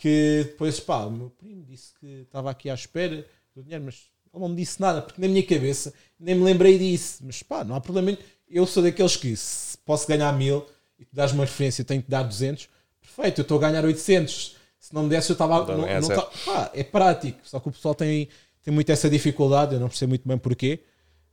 que 0.02 0.46
depois, 0.48 0.80
pá, 0.80 1.06
o 1.06 1.12
meu 1.12 1.30
primo 1.30 1.64
disse 1.64 1.94
que 2.00 2.08
estava 2.24 2.50
aqui 2.50 2.70
à 2.72 2.74
espera 2.74 3.24
do 3.56 3.62
dinheiro, 3.62 3.86
mas 3.86 4.10
ele 4.34 4.42
não 4.42 4.50
me 4.50 4.56
disse 4.56 4.82
nada, 4.82 5.00
porque 5.02 5.22
na 5.22 5.28
minha 5.28 5.44
cabeça 5.46 5.94
nem 6.20 6.34
me 6.34 6.44
lembrei 6.44 6.80
disso. 6.80 7.22
Mas 7.24 7.44
pá, 7.44 7.64
não 7.64 7.76
há 7.76 7.82
problema. 7.82 8.08
nenhum. 8.12 8.22
Eu 8.50 8.66
sou 8.66 8.82
daqueles 8.82 9.16
que 9.16 9.36
se 9.36 9.78
posso 9.86 10.08
ganhar 10.08 10.32
mil 10.34 10.66
e 10.98 11.06
tu 11.06 11.16
dás 11.16 11.32
uma 11.32 11.46
referência, 11.46 11.82
eu 11.84 11.86
tenho 11.86 12.02
que 12.02 12.10
dar 12.10 12.24
200. 12.24 12.68
Perfeito, 13.00 13.42
eu 13.42 13.44
estou 13.44 13.58
a 13.58 13.62
ganhar 13.62 13.86
800. 13.86 14.56
Se 14.80 14.94
não 14.94 15.04
me 15.04 15.10
desse, 15.10 15.30
eu 15.30 15.34
estava. 15.36 15.62
Então, 15.62 15.78
Não, 15.78 15.88
é 15.88 16.02
não 16.02 16.08
tá- 16.08 16.30
pá, 16.46 16.72
é 16.74 16.84
prático. 16.84 17.40
Só 17.44 17.60
que 17.60 17.70
o 17.70 17.72
pessoal 17.72 17.94
tem, 17.94 18.28
tem 18.64 18.74
muito 18.74 18.92
essa 18.92 19.08
dificuldade, 19.08 19.76
eu 19.76 19.80
não 19.80 19.88
percebo 19.88 20.10
muito 20.10 20.28
bem 20.28 20.38
porquê. 20.40 20.80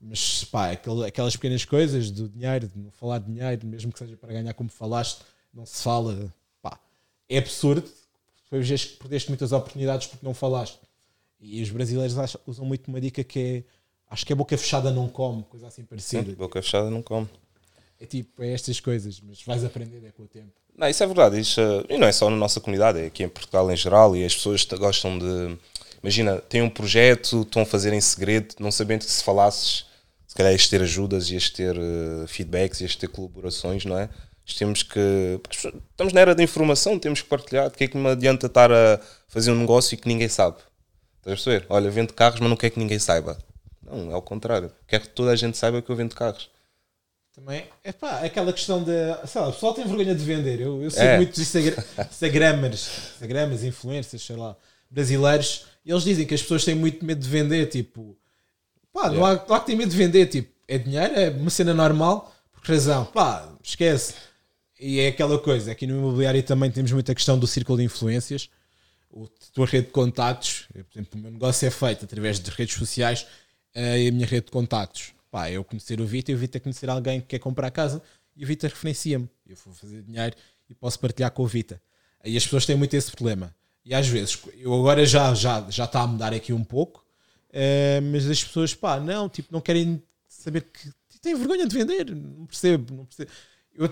Mas 0.01 0.45
pá, 0.45 0.73
aquel- 0.73 1.03
aquelas 1.05 1.35
pequenas 1.37 1.65
coisas 1.65 2.11
do 2.11 2.29
dinheiro, 2.29 2.69
de 2.69 2.79
não 2.79 2.91
falar 2.91 3.19
de 3.19 3.33
dinheiro, 3.33 3.67
mesmo 3.67 3.91
que 3.93 3.99
seja 3.99 4.17
para 4.17 4.33
ganhar 4.35 4.53
como 4.53 4.69
falaste, 4.69 5.23
não 5.55 5.65
se 5.65 5.83
fala. 5.83 6.33
Pá, 6.61 6.79
é 7.29 7.39
absurdo. 7.39 7.89
Foi 8.49 8.61
vez 8.61 8.85
que 8.85 8.97
perdeste 8.97 9.29
muitas 9.31 9.53
oportunidades 9.53 10.07
porque 10.07 10.25
não 10.25 10.35
falaste. 10.35 10.79
E 11.41 11.63
os 11.63 11.71
brasileiros 11.71 12.19
acham- 12.19 12.41
usam 12.47 12.65
muito 12.65 12.89
uma 12.89 13.01
dica 13.01 13.23
que 13.23 13.39
é 13.39 13.63
acho 14.11 14.25
que 14.27 14.33
é 14.33 14.37
boca 14.37 14.57
fechada 14.57 14.91
não 14.91 15.07
come, 15.09 15.45
coisa 15.51 15.67
assim 15.69 15.85
parecida. 15.85 16.25
Sim, 16.31 16.35
boca 16.35 16.61
fechada 16.63 16.91
não 16.91 17.03
come. 17.03 17.29
É 18.01 18.07
tipo, 18.07 18.43
é 18.43 18.53
estas 18.53 18.81
coisas, 18.81 19.21
mas 19.21 19.43
vais 19.43 19.65
aprender 19.65 20.03
é 20.07 20.11
com 20.13 20.23
o 20.23 20.27
tempo. 20.27 20.53
Não, 20.77 20.89
isso 20.89 21.03
é 21.03 21.07
verdade. 21.07 21.39
Isso, 21.41 21.61
eh, 21.61 21.85
e 21.91 21.99
não 21.99 22.07
é 22.07 22.13
só 22.13 22.31
na 22.31 22.37
nossa 22.37 22.61
comunidade, 22.61 22.99
é 23.01 23.07
aqui 23.07 23.23
em 23.25 23.29
Portugal 23.29 23.71
em 23.71 23.77
geral. 23.77 24.17
E 24.17 24.25
as 24.25 24.35
pessoas 24.35 24.65
gostam 24.65 25.19
de. 25.19 25.59
Imagina, 26.03 26.37
têm 26.41 26.63
um 26.63 26.71
projeto, 26.71 27.43
estão 27.43 27.63
a 27.63 27.67
fazer 27.67 27.93
em 27.93 28.01
segredo, 28.01 28.55
não 28.61 28.71
sabendo 28.71 29.05
que 29.05 29.11
se 29.11 29.23
falasses, 29.25 29.85
se 30.29 30.35
calhar 30.37 30.53
ias 30.53 30.69
ter 30.69 30.81
ajudas, 30.81 31.29
ias 31.31 31.51
ter 31.51 31.77
eh, 31.77 32.27
feedbacks, 32.29 32.81
ias 32.81 32.95
ter 32.95 33.09
colaborações, 33.09 33.85
não 33.85 33.99
é? 33.99 34.09
Temos 34.57 34.83
que. 34.83 35.41
Estamos 35.91 36.13
na 36.13 36.21
era 36.21 36.35
da 36.35 36.43
informação, 36.43 36.99
temos 36.99 37.21
que 37.23 37.29
partilhar. 37.29 37.71
De 37.71 37.77
que 37.77 37.85
é 37.85 37.89
que 37.89 37.97
me 37.97 38.09
adianta 38.09 38.47
estar 38.47 38.71
a 38.73 39.01
fazer 39.29 39.51
um 39.53 39.57
negócio 39.61 39.97
que 39.97 40.09
ninguém 40.09 40.29
sabe? 40.29 40.57
Estás 41.19 41.33
a 41.41 41.45
perceber? 41.45 41.67
Olha, 41.69 41.91
vendo 41.91 42.13
carros, 42.15 42.41
mas 42.41 42.49
não 42.49 42.57
quer 42.57 42.71
que 42.71 42.79
ninguém 42.79 42.99
saiba. 42.99 43.37
Não, 43.83 44.11
é 44.11 44.15
ao 44.15 44.23
contrário. 44.23 44.71
Quer 44.87 45.01
que 45.01 45.09
toda 45.09 45.31
a 45.31 45.37
gente 45.37 45.57
saiba 45.59 45.83
que 45.83 45.91
eu 45.91 45.97
vendo 45.97 46.15
carros. 46.15 46.51
Também, 47.35 47.67
é 47.85 47.93
pá, 47.93 48.21
aquela 48.25 48.53
questão 48.53 48.83
de. 48.83 48.93
Sei 49.27 49.41
lá, 49.41 49.49
o 49.49 49.53
pessoal 49.53 49.73
tem 49.75 49.87
vergonha 49.87 50.15
de 50.15 50.25
vender. 50.25 50.61
Eu, 50.61 50.83
eu 50.83 50.91
sigo 50.91 51.05
É. 51.05 51.17
muitos 51.17 51.39
Instagra- 51.39 51.85
Instagramers, 52.11 52.89
Instagramers, 53.15 53.63
influencers, 53.63 54.23
sei 54.25 54.37
lá, 54.37 54.57
brasileiros, 54.91 55.67
e 55.85 55.91
eles 55.91 56.03
dizem 56.03 56.27
que 56.27 56.35
as 56.35 56.43
pessoas 56.43 56.65
têm 56.65 56.75
muito 56.75 57.05
medo 57.05 57.21
de 57.21 57.29
vender. 57.29 57.67
Tipo, 57.67 58.17
pá, 58.93 59.09
não 59.11 59.25
há, 59.25 59.35
não 59.47 59.55
há 59.55 59.61
que 59.61 59.67
ter 59.67 59.77
medo 59.77 59.91
de 59.91 59.97
vender. 59.97 60.27
Tipo, 60.27 60.51
é 60.67 60.79
dinheiro, 60.79 61.15
é 61.15 61.31
uma 61.31 61.51
cena 61.51 61.73
normal, 61.73 62.35
por 62.53 62.63
que 62.63 62.73
razão, 62.73 63.05
pá, 63.05 63.49
esquece. 63.63 64.15
E 64.79 65.01
é 65.01 65.09
aquela 65.09 65.39
coisa, 65.39 65.73
aqui 65.73 65.87
no 65.87 65.99
imobiliário 65.99 66.43
também 66.43 66.71
temos 66.71 66.93
muita 66.93 67.15
questão 67.15 67.39
do 67.39 67.47
círculo 67.47 67.79
de 67.79 67.85
influências. 67.85 68.49
A 69.13 69.53
tua 69.53 69.67
rede 69.67 69.87
de 69.87 69.93
contactos, 69.93 70.69
por 70.73 70.79
exemplo, 70.95 71.19
o 71.19 71.23
meu 71.23 71.33
negócio 71.33 71.67
é 71.67 71.71
feito 71.71 72.05
através 72.05 72.39
de 72.39 72.51
redes 72.51 72.77
sociais 72.77 73.27
eh, 73.75 74.03
e 74.03 74.09
a 74.09 74.13
minha 74.13 74.27
rede 74.27 74.47
de 74.47 74.53
contactos. 74.53 75.13
Pá, 75.31 75.51
eu 75.51 75.65
conhecer 75.65 76.01
o 76.01 76.07
Vita 76.07 76.31
e 76.31 76.35
o 76.35 76.39
Vita 76.39 76.61
conhecer 76.61 76.89
alguém 76.89 77.21
que 77.21 77.27
quer 77.27 77.39
comprar 77.39 77.71
casa 77.71 78.01
e 78.37 78.45
o 78.45 78.47
Vita 78.47 78.69
referencia-me. 78.69 79.29
Eu 79.47 79.57
vou 79.65 79.75
fazer 79.75 80.03
dinheiro 80.03 80.37
e 80.69 80.75
posso 80.75 81.01
partilhar 81.01 81.31
com 81.33 81.43
o 81.43 81.47
Vita. 81.47 81.83
Aí 82.23 82.37
as 82.37 82.45
pessoas 82.45 82.65
têm 82.65 82.77
muito 82.77 82.95
esse 82.95 83.11
problema. 83.11 83.55
E 83.85 83.95
às 83.95 84.07
vezes, 84.07 84.39
eu 84.59 84.73
agora 84.75 85.05
já 85.05 85.35
já 85.35 85.69
já 85.71 85.85
está 85.85 86.03
a 86.03 86.07
mudar 86.07 86.33
aqui 86.33 86.53
um 86.53 86.63
pouco, 86.63 87.05
eh, 87.51 88.01
mas 88.01 88.29
as 88.29 88.45
pessoas, 88.45 88.75
pá, 88.75 89.01
não, 89.01 89.29
tipo, 89.29 89.53
não 89.53 89.61
querem 89.61 90.03
saber 90.29 90.63
que 90.63 90.91
têm 91.21 91.35
vergonha 91.35 91.67
de 91.67 91.77
vender. 91.77 92.15
Não 92.15 92.47
percebo, 92.47 92.95
não 92.95 93.05
percebo. 93.07 93.31
Eu, 93.75 93.89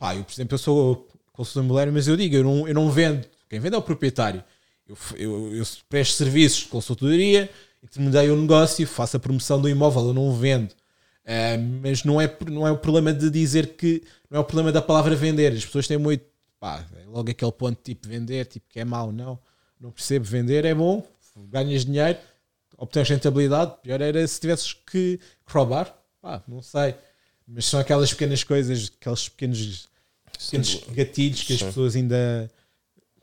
pá, 0.00 0.16
eu, 0.16 0.24
por 0.24 0.32
exemplo, 0.32 0.54
eu 0.54 0.58
sou 0.58 1.08
consultor 1.32 1.62
imobiliário, 1.62 1.92
mas 1.92 2.08
eu 2.08 2.16
digo, 2.16 2.34
eu 2.34 2.42
não, 2.42 2.66
eu 2.66 2.74
não 2.74 2.90
vendo. 2.90 3.24
Quem 3.48 3.60
vende 3.60 3.76
é 3.76 3.78
o 3.78 3.82
proprietário. 3.82 4.42
Eu, 4.88 4.96
eu, 5.16 5.54
eu 5.56 5.64
presto 5.88 6.14
serviços 6.14 6.60
de 6.60 6.68
consultoria, 6.68 7.48
intermediei 7.82 8.30
o 8.30 8.36
negócio, 8.36 8.84
faço 8.86 9.16
a 9.16 9.20
promoção 9.20 9.60
do 9.60 9.68
imóvel, 9.68 10.08
eu 10.08 10.14
não 10.14 10.34
vendo. 10.34 10.74
Eh, 11.24 11.58
mas 11.58 12.02
não 12.02 12.20
é, 12.20 12.34
não 12.48 12.66
é 12.66 12.72
o 12.72 12.78
problema 12.78 13.12
de 13.12 13.30
dizer 13.30 13.76
que 13.76 14.02
não 14.28 14.38
é 14.38 14.40
o 14.40 14.44
problema 14.44 14.72
da 14.72 14.82
palavra 14.82 15.14
vender. 15.14 15.52
As 15.52 15.64
pessoas 15.64 15.86
têm 15.86 15.98
muito 15.98 16.24
pá, 16.58 16.84
é 16.96 17.04
logo 17.06 17.30
aquele 17.30 17.52
ponto 17.52 17.80
tipo 17.82 18.08
vender, 18.08 18.44
tipo 18.46 18.66
que 18.68 18.80
é 18.80 18.84
mau, 18.84 19.10
não, 19.10 19.38
não 19.80 19.90
percebo 19.90 20.26
vender, 20.26 20.64
é 20.66 20.74
bom, 20.74 21.02
ganhas 21.48 21.84
dinheiro, 21.84 22.18
obtens 22.76 23.08
rentabilidade, 23.08 23.76
pior 23.82 24.00
era 24.00 24.26
se 24.26 24.38
tivesses 24.38 24.74
que 24.74 25.18
roubar, 25.46 25.94
pá, 26.20 26.42
não 26.46 26.60
sei. 26.62 26.94
Mas 27.46 27.66
são 27.66 27.80
aquelas 27.80 28.12
pequenas 28.12 28.44
coisas, 28.44 28.92
aqueles 29.00 29.28
pequenos, 29.28 29.88
pequenos 30.44 30.84
gatilhos 30.92 31.42
que 31.42 31.52
as 31.52 31.58
Sim. 31.58 31.66
pessoas 31.66 31.96
ainda 31.96 32.50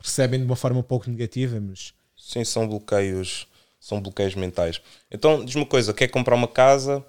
recebem 0.00 0.40
de 0.40 0.46
uma 0.46 0.56
forma 0.56 0.80
um 0.80 0.82
pouco 0.82 1.10
negativa, 1.10 1.60
mas 1.60 1.92
Sim, 2.16 2.44
são 2.44 2.68
bloqueios, 2.68 3.46
são 3.80 4.00
bloqueios 4.00 4.34
mentais. 4.34 4.80
Então, 5.10 5.44
diz-me 5.44 5.62
uma 5.62 5.68
coisa, 5.68 5.94
quer 5.94 6.08
comprar 6.08 6.34
uma 6.34 6.48
casa, 6.48 7.04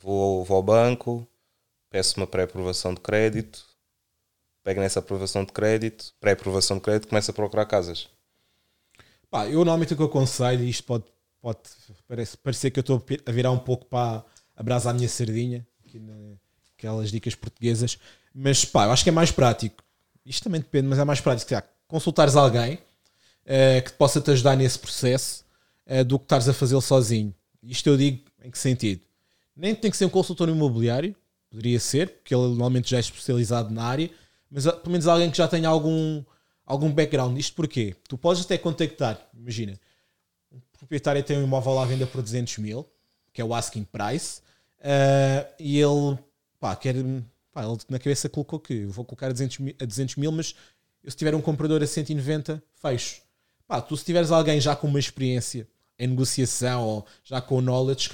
vou, 0.00 0.44
vou 0.44 0.56
ao 0.56 0.62
banco, 0.62 1.26
peço 1.90 2.18
uma 2.18 2.26
pré-aprovação 2.26 2.94
de 2.94 3.00
crédito, 3.00 3.64
pego 4.62 4.80
nessa 4.80 4.98
aprovação 4.98 5.44
de 5.44 5.52
crédito, 5.52 6.14
pré-aprovação 6.20 6.76
de 6.76 6.82
crédito, 6.82 7.08
começo 7.08 7.30
a 7.30 7.34
procurar 7.34 7.66
casas. 7.66 8.08
Pá, 9.30 9.46
eu 9.46 9.56
normalmente 9.56 9.92
o 9.92 9.96
que 9.96 10.02
eu 10.02 10.06
aconselho, 10.06 10.64
e 10.64 10.70
isto 10.70 10.84
pode, 10.84 11.04
pode 11.40 11.58
parece, 12.06 12.36
parecer 12.36 12.70
que 12.70 12.78
eu 12.78 12.82
estou 12.82 13.04
a 13.26 13.30
virar 13.30 13.50
um 13.50 13.58
pouco 13.58 13.86
para 13.86 14.24
a 14.56 14.62
brasa 14.62 14.90
à 14.90 14.94
minha 14.94 15.08
sardinha, 15.08 15.66
aqui 15.84 15.98
na, 15.98 16.14
aquelas 16.76 17.10
dicas 17.10 17.34
portuguesas, 17.34 17.98
mas 18.40 18.64
pá, 18.64 18.84
eu 18.84 18.92
acho 18.92 19.02
que 19.02 19.10
é 19.10 19.12
mais 19.12 19.32
prático. 19.32 19.82
Isto 20.24 20.44
também 20.44 20.60
depende, 20.60 20.86
mas 20.86 20.98
é 21.00 21.04
mais 21.04 21.20
prático. 21.20 21.50
Já, 21.50 21.60
consultares 21.88 22.36
alguém 22.36 22.78
eh, 23.44 23.80
que 23.80 23.90
possa 23.94 24.20
te 24.20 24.30
ajudar 24.30 24.56
nesse 24.56 24.78
processo 24.78 25.44
eh, 25.84 26.04
do 26.04 26.20
que 26.20 26.24
estares 26.24 26.48
a 26.48 26.54
fazê-lo 26.54 26.80
sozinho. 26.80 27.34
Isto 27.60 27.88
eu 27.88 27.96
digo 27.96 28.22
em 28.44 28.48
que 28.48 28.58
sentido? 28.58 29.00
Nem 29.56 29.74
tem 29.74 29.90
que 29.90 29.96
ser 29.96 30.04
um 30.04 30.08
consultor 30.08 30.48
imobiliário, 30.48 31.16
poderia 31.50 31.80
ser, 31.80 32.10
porque 32.10 32.32
ele 32.32 32.44
normalmente 32.44 32.88
já 32.88 32.98
é 32.98 33.00
especializado 33.00 33.74
na 33.74 33.82
área, 33.82 34.08
mas 34.48 34.68
ah, 34.68 34.72
pelo 34.72 34.92
menos 34.92 35.08
alguém 35.08 35.32
que 35.32 35.36
já 35.36 35.48
tenha 35.48 35.68
algum, 35.68 36.22
algum 36.64 36.92
background. 36.92 37.36
Isto 37.36 37.56
porquê? 37.56 37.96
Tu 38.08 38.16
podes 38.16 38.44
até 38.44 38.56
contactar, 38.56 39.20
imagina, 39.36 39.80
um 40.52 40.60
proprietário 40.78 41.24
tem 41.24 41.36
um 41.38 41.42
imóvel 41.42 41.76
à 41.80 41.84
venda 41.84 42.06
por 42.06 42.22
200 42.22 42.58
mil, 42.58 42.88
que 43.32 43.40
é 43.40 43.44
o 43.44 43.52
asking 43.52 43.82
price, 43.82 44.42
ah, 44.80 45.44
e 45.58 45.76
ele, 45.80 46.16
pá, 46.60 46.76
quer, 46.76 46.94
pá, 47.58 47.64
ele 47.64 47.76
na 47.88 47.98
cabeça 47.98 48.28
colocou 48.28 48.60
que 48.60 48.72
eu 48.72 48.90
vou 48.90 49.04
colocar 49.04 49.26
a 49.26 49.32
200 49.32 49.58
mil, 49.58 49.74
a 49.80 49.84
200 49.84 50.16
mil 50.16 50.30
mas 50.30 50.54
eu 51.02 51.10
se 51.10 51.16
tiver 51.16 51.34
um 51.34 51.40
comprador 51.40 51.82
a 51.82 51.86
190, 51.86 52.62
fecho. 52.80 53.22
Pá, 53.66 53.80
tu 53.80 53.96
se 53.96 54.04
tiveres 54.04 54.30
alguém 54.30 54.60
já 54.60 54.76
com 54.76 54.86
uma 54.86 54.98
experiência 54.98 55.66
em 55.98 56.06
negociação 56.06 56.84
ou 56.84 57.06
já 57.24 57.40
com 57.40 57.60
knowledge, 57.60 58.08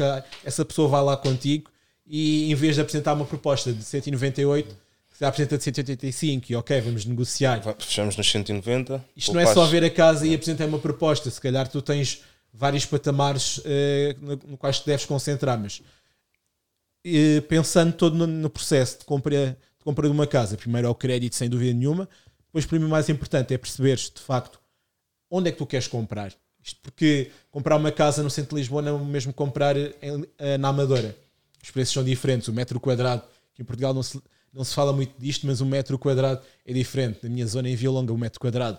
essa 0.44 0.64
pessoa 0.64 0.88
vai 0.88 1.02
lá 1.02 1.16
contigo 1.16 1.70
e 2.06 2.50
em 2.50 2.54
vez 2.54 2.76
de 2.76 2.80
apresentar 2.80 3.12
uma 3.12 3.26
proposta 3.26 3.72
de 3.72 3.82
198, 3.82 4.76
se 5.12 5.24
apresenta 5.24 5.58
de 5.58 5.64
185 5.64 6.52
e 6.52 6.56
ok, 6.56 6.80
vamos 6.80 7.04
negociar. 7.04 7.62
Fechamos 7.78 8.16
nos 8.16 8.30
190. 8.30 9.04
Isto 9.16 9.32
não 9.32 9.40
é 9.40 9.46
só 9.46 9.64
ver 9.66 9.84
a 9.84 9.90
casa 9.90 10.26
e 10.26 10.34
apresentar 10.34 10.66
uma 10.66 10.78
proposta. 10.78 11.30
Se 11.30 11.40
calhar 11.40 11.68
tu 11.68 11.80
tens 11.80 12.22
vários 12.52 12.84
patamares 12.84 13.60
eh, 13.64 14.16
no, 14.20 14.40
no 14.48 14.56
quais 14.56 14.80
te 14.80 14.86
deves 14.86 15.06
concentrar, 15.06 15.58
mas 15.58 15.82
pensando 17.48 17.92
todo 17.92 18.26
no, 18.26 18.50
processo 18.50 19.00
de 19.00 19.04
compra, 19.04 19.56
de 19.78 19.84
compra 19.84 20.06
de 20.06 20.12
uma 20.12 20.26
casa, 20.26 20.56
primeiro 20.56 20.88
é 20.88 20.90
o 20.90 20.94
crédito, 20.94 21.34
sem 21.36 21.48
dúvida 21.48 21.72
nenhuma. 21.72 22.08
Depois, 22.46 22.64
para 22.64 22.78
mim, 22.78 22.86
o 22.86 22.88
mais 22.88 23.08
importante 23.08 23.52
é 23.52 23.58
perceberes 23.58 24.10
de 24.14 24.20
facto 24.20 24.60
onde 25.30 25.48
é 25.48 25.52
que 25.52 25.58
tu 25.58 25.66
queres 25.66 25.88
comprar. 25.88 26.32
Isto 26.62 26.80
porque 26.80 27.30
comprar 27.50 27.76
uma 27.76 27.92
casa 27.92 28.22
no 28.22 28.30
centro 28.30 28.54
de 28.54 28.62
Lisboa 28.62 28.80
não 28.80 28.98
é 28.98 29.00
o 29.02 29.04
mesmo 29.04 29.32
comprar 29.32 29.76
em- 29.76 29.92
eh, 30.38 30.56
na 30.56 30.68
Amadora. 30.68 31.14
Os 31.62 31.70
preços 31.70 31.92
são 31.92 32.04
diferentes. 32.04 32.48
O 32.48 32.52
metro 32.52 32.80
quadrado, 32.80 33.22
que 33.52 33.60
em 33.60 33.64
Portugal 33.64 33.92
não 33.92 34.02
se, 34.02 34.20
não 34.52 34.64
se 34.64 34.74
fala 34.74 34.92
muito 34.92 35.12
disto, 35.18 35.46
mas 35.46 35.60
o 35.60 35.66
metro 35.66 35.98
quadrado 35.98 36.40
é 36.64 36.72
diferente. 36.72 37.18
Na 37.22 37.28
minha 37.28 37.46
zona, 37.46 37.68
em 37.68 37.76
Via 37.76 37.90
Longa, 37.90 38.12
o 38.12 38.18
metro 38.18 38.40
quadrado 38.40 38.78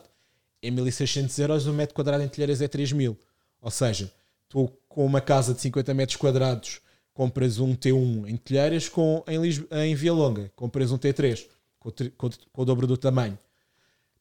é 0.63 0.71
1600 0.71 1.37
euros, 1.37 1.67
o 1.67 1.73
metro 1.73 1.93
quadrado 1.93 2.23
em 2.23 2.27
Telheiras 2.27 2.61
é 2.61 2.67
3000. 2.67 3.17
Ou 3.61 3.69
seja, 3.69 4.11
tu 4.49 4.71
com 4.87 5.05
uma 5.05 5.21
casa 5.21 5.53
de 5.53 5.61
50 5.61 5.93
metros 5.93 6.15
quadrados 6.15 6.79
compras 7.15 7.57
um 7.59 7.73
T1 7.75 8.27
em 8.29 8.37
Telheiras, 8.37 8.87
com, 8.87 9.23
em, 9.27 9.41
Lis- 9.41 9.63
em 9.71 9.95
Via 9.95 10.13
Longa 10.13 10.51
compras 10.55 10.91
um 10.91 10.97
T3 10.99 11.47
com, 11.79 11.89
com 12.15 12.29
com 12.51 12.61
o 12.61 12.65
dobro 12.65 12.85
do 12.85 12.95
tamanho. 12.97 13.39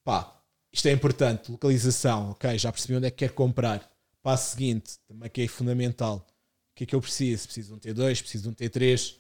Pá, 0.03 0.41
isto 0.73 0.87
é 0.89 0.93
importante. 0.93 1.51
Localização, 1.51 2.31
ok, 2.31 2.57
já 2.57 2.71
percebi 2.73 2.97
onde 2.97 3.07
é 3.07 3.11
que 3.11 3.19
quero 3.19 3.35
comprar. 3.35 3.91
Passo 4.23 4.53
seguinte, 4.53 4.93
também 5.07 5.29
que 5.29 5.43
é 5.43 5.49
fundamental. 5.49 6.27
O 6.73 6.75
que 6.77 6.85
é 6.85 6.87
que 6.87 6.95
eu 6.95 7.01
preciso? 7.01 7.45
Preciso 7.47 7.69
de 7.69 7.75
um 7.75 7.79
T2, 7.95 8.21
preciso 8.23 8.45
de 8.45 8.49
um 8.49 8.55
T3. 8.55 9.17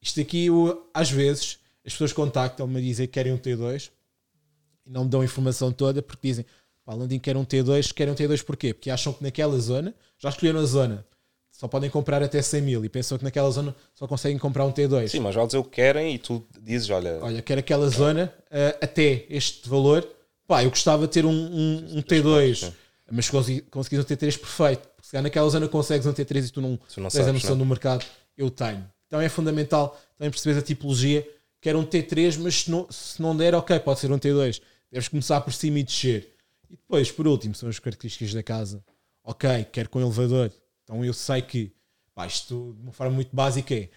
Isto 0.00 0.20
aqui, 0.20 0.46
eu, 0.46 0.90
às 0.92 1.10
vezes, 1.10 1.58
as 1.86 1.92
pessoas 1.92 2.12
contactam-me 2.12 2.78
a 2.78 2.80
dizer 2.82 3.06
que 3.06 3.12
querem 3.14 3.32
um 3.32 3.38
T2 3.38 3.90
e 4.84 4.90
não 4.90 5.04
me 5.04 5.10
dão 5.10 5.20
a 5.20 5.24
informação 5.24 5.72
toda 5.72 6.02
porque 6.02 6.26
dizem, 6.28 6.44
pá, 6.84 6.92
Landim 6.94 7.18
quer 7.20 7.36
um 7.36 7.44
T2, 7.44 7.92
querem 7.92 8.12
um 8.12 8.16
T2 8.16 8.44
porquê? 8.44 8.74
Porque 8.74 8.90
acham 8.90 9.12
que 9.12 9.22
naquela 9.22 9.58
zona, 9.58 9.94
já 10.18 10.28
escolheram 10.28 10.60
a 10.60 10.64
zona, 10.64 11.06
só 11.62 11.68
podem 11.68 11.88
comprar 11.88 12.20
até 12.24 12.42
100 12.42 12.60
mil 12.60 12.84
e 12.84 12.88
pensam 12.88 13.16
que 13.16 13.22
naquela 13.22 13.48
zona 13.48 13.72
só 13.94 14.04
conseguem 14.08 14.36
comprar 14.36 14.66
um 14.66 14.72
T2. 14.72 15.06
Sim, 15.06 15.20
mas 15.20 15.32
vale 15.32 15.46
dizer 15.46 15.58
o 15.58 15.62
que 15.62 15.70
querem 15.70 16.12
e 16.12 16.18
tu 16.18 16.44
dizes, 16.60 16.90
olha, 16.90 17.20
Olha, 17.22 17.40
quero 17.40 17.60
aquela 17.60 17.88
zona 17.88 18.34
uh, 18.50 18.78
até 18.82 19.24
este 19.30 19.68
valor. 19.68 20.04
Pá, 20.44 20.64
eu 20.64 20.70
gostava 20.70 21.06
de 21.06 21.12
ter 21.12 21.24
um, 21.24 21.30
um, 21.30 21.98
um 21.98 22.02
T2, 22.02 22.56
sim. 22.56 22.72
mas 23.12 23.30
consegui- 23.30 23.60
conseguis 23.60 24.00
um 24.00 24.08
T3 24.08 24.18
perfeito. 24.40 24.88
Porque 24.88 25.06
se 25.06 25.12
calhar 25.12 25.22
naquela 25.22 25.48
zona 25.48 25.68
consegues 25.68 26.04
um 26.04 26.12
T3 26.12 26.48
e 26.48 26.50
tu 26.50 26.60
não, 26.60 26.76
Tu 26.76 27.00
não 27.00 27.08
tens 27.08 27.20
a 27.20 27.24
sabes, 27.26 27.34
noção 27.44 27.50
não. 27.50 27.58
do 27.64 27.66
mercado, 27.68 28.04
eu 28.36 28.50
tenho. 28.50 28.84
Então 29.06 29.20
é 29.20 29.28
fundamental 29.28 29.96
também 30.18 30.32
perceber 30.32 30.58
a 30.58 30.62
tipologia. 30.62 31.24
Quero 31.60 31.78
um 31.78 31.86
T3, 31.86 32.38
mas 32.40 32.56
se 32.62 32.70
não, 32.72 32.88
se 32.90 33.22
não 33.22 33.36
der, 33.36 33.54
ok, 33.54 33.78
pode 33.78 34.00
ser 34.00 34.10
um 34.10 34.18
T2. 34.18 34.60
Deves 34.90 35.06
começar 35.06 35.40
por 35.42 35.52
cima 35.52 35.78
e 35.78 35.84
descer. 35.84 36.28
E 36.68 36.74
depois, 36.74 37.12
por 37.12 37.28
último, 37.28 37.54
são 37.54 37.68
as 37.68 37.78
características 37.78 38.34
da 38.34 38.42
casa. 38.42 38.82
Ok, 39.22 39.48
quero 39.70 39.88
com 39.88 40.00
elevador. 40.00 40.50
Então 40.84 41.04
eu 41.04 41.12
sei 41.12 41.42
que 41.42 41.72
Pá, 42.14 42.26
isto 42.26 42.74
de 42.76 42.82
uma 42.82 42.92
forma 42.92 43.14
muito 43.14 43.34
básica 43.34 43.74
é 43.74 43.88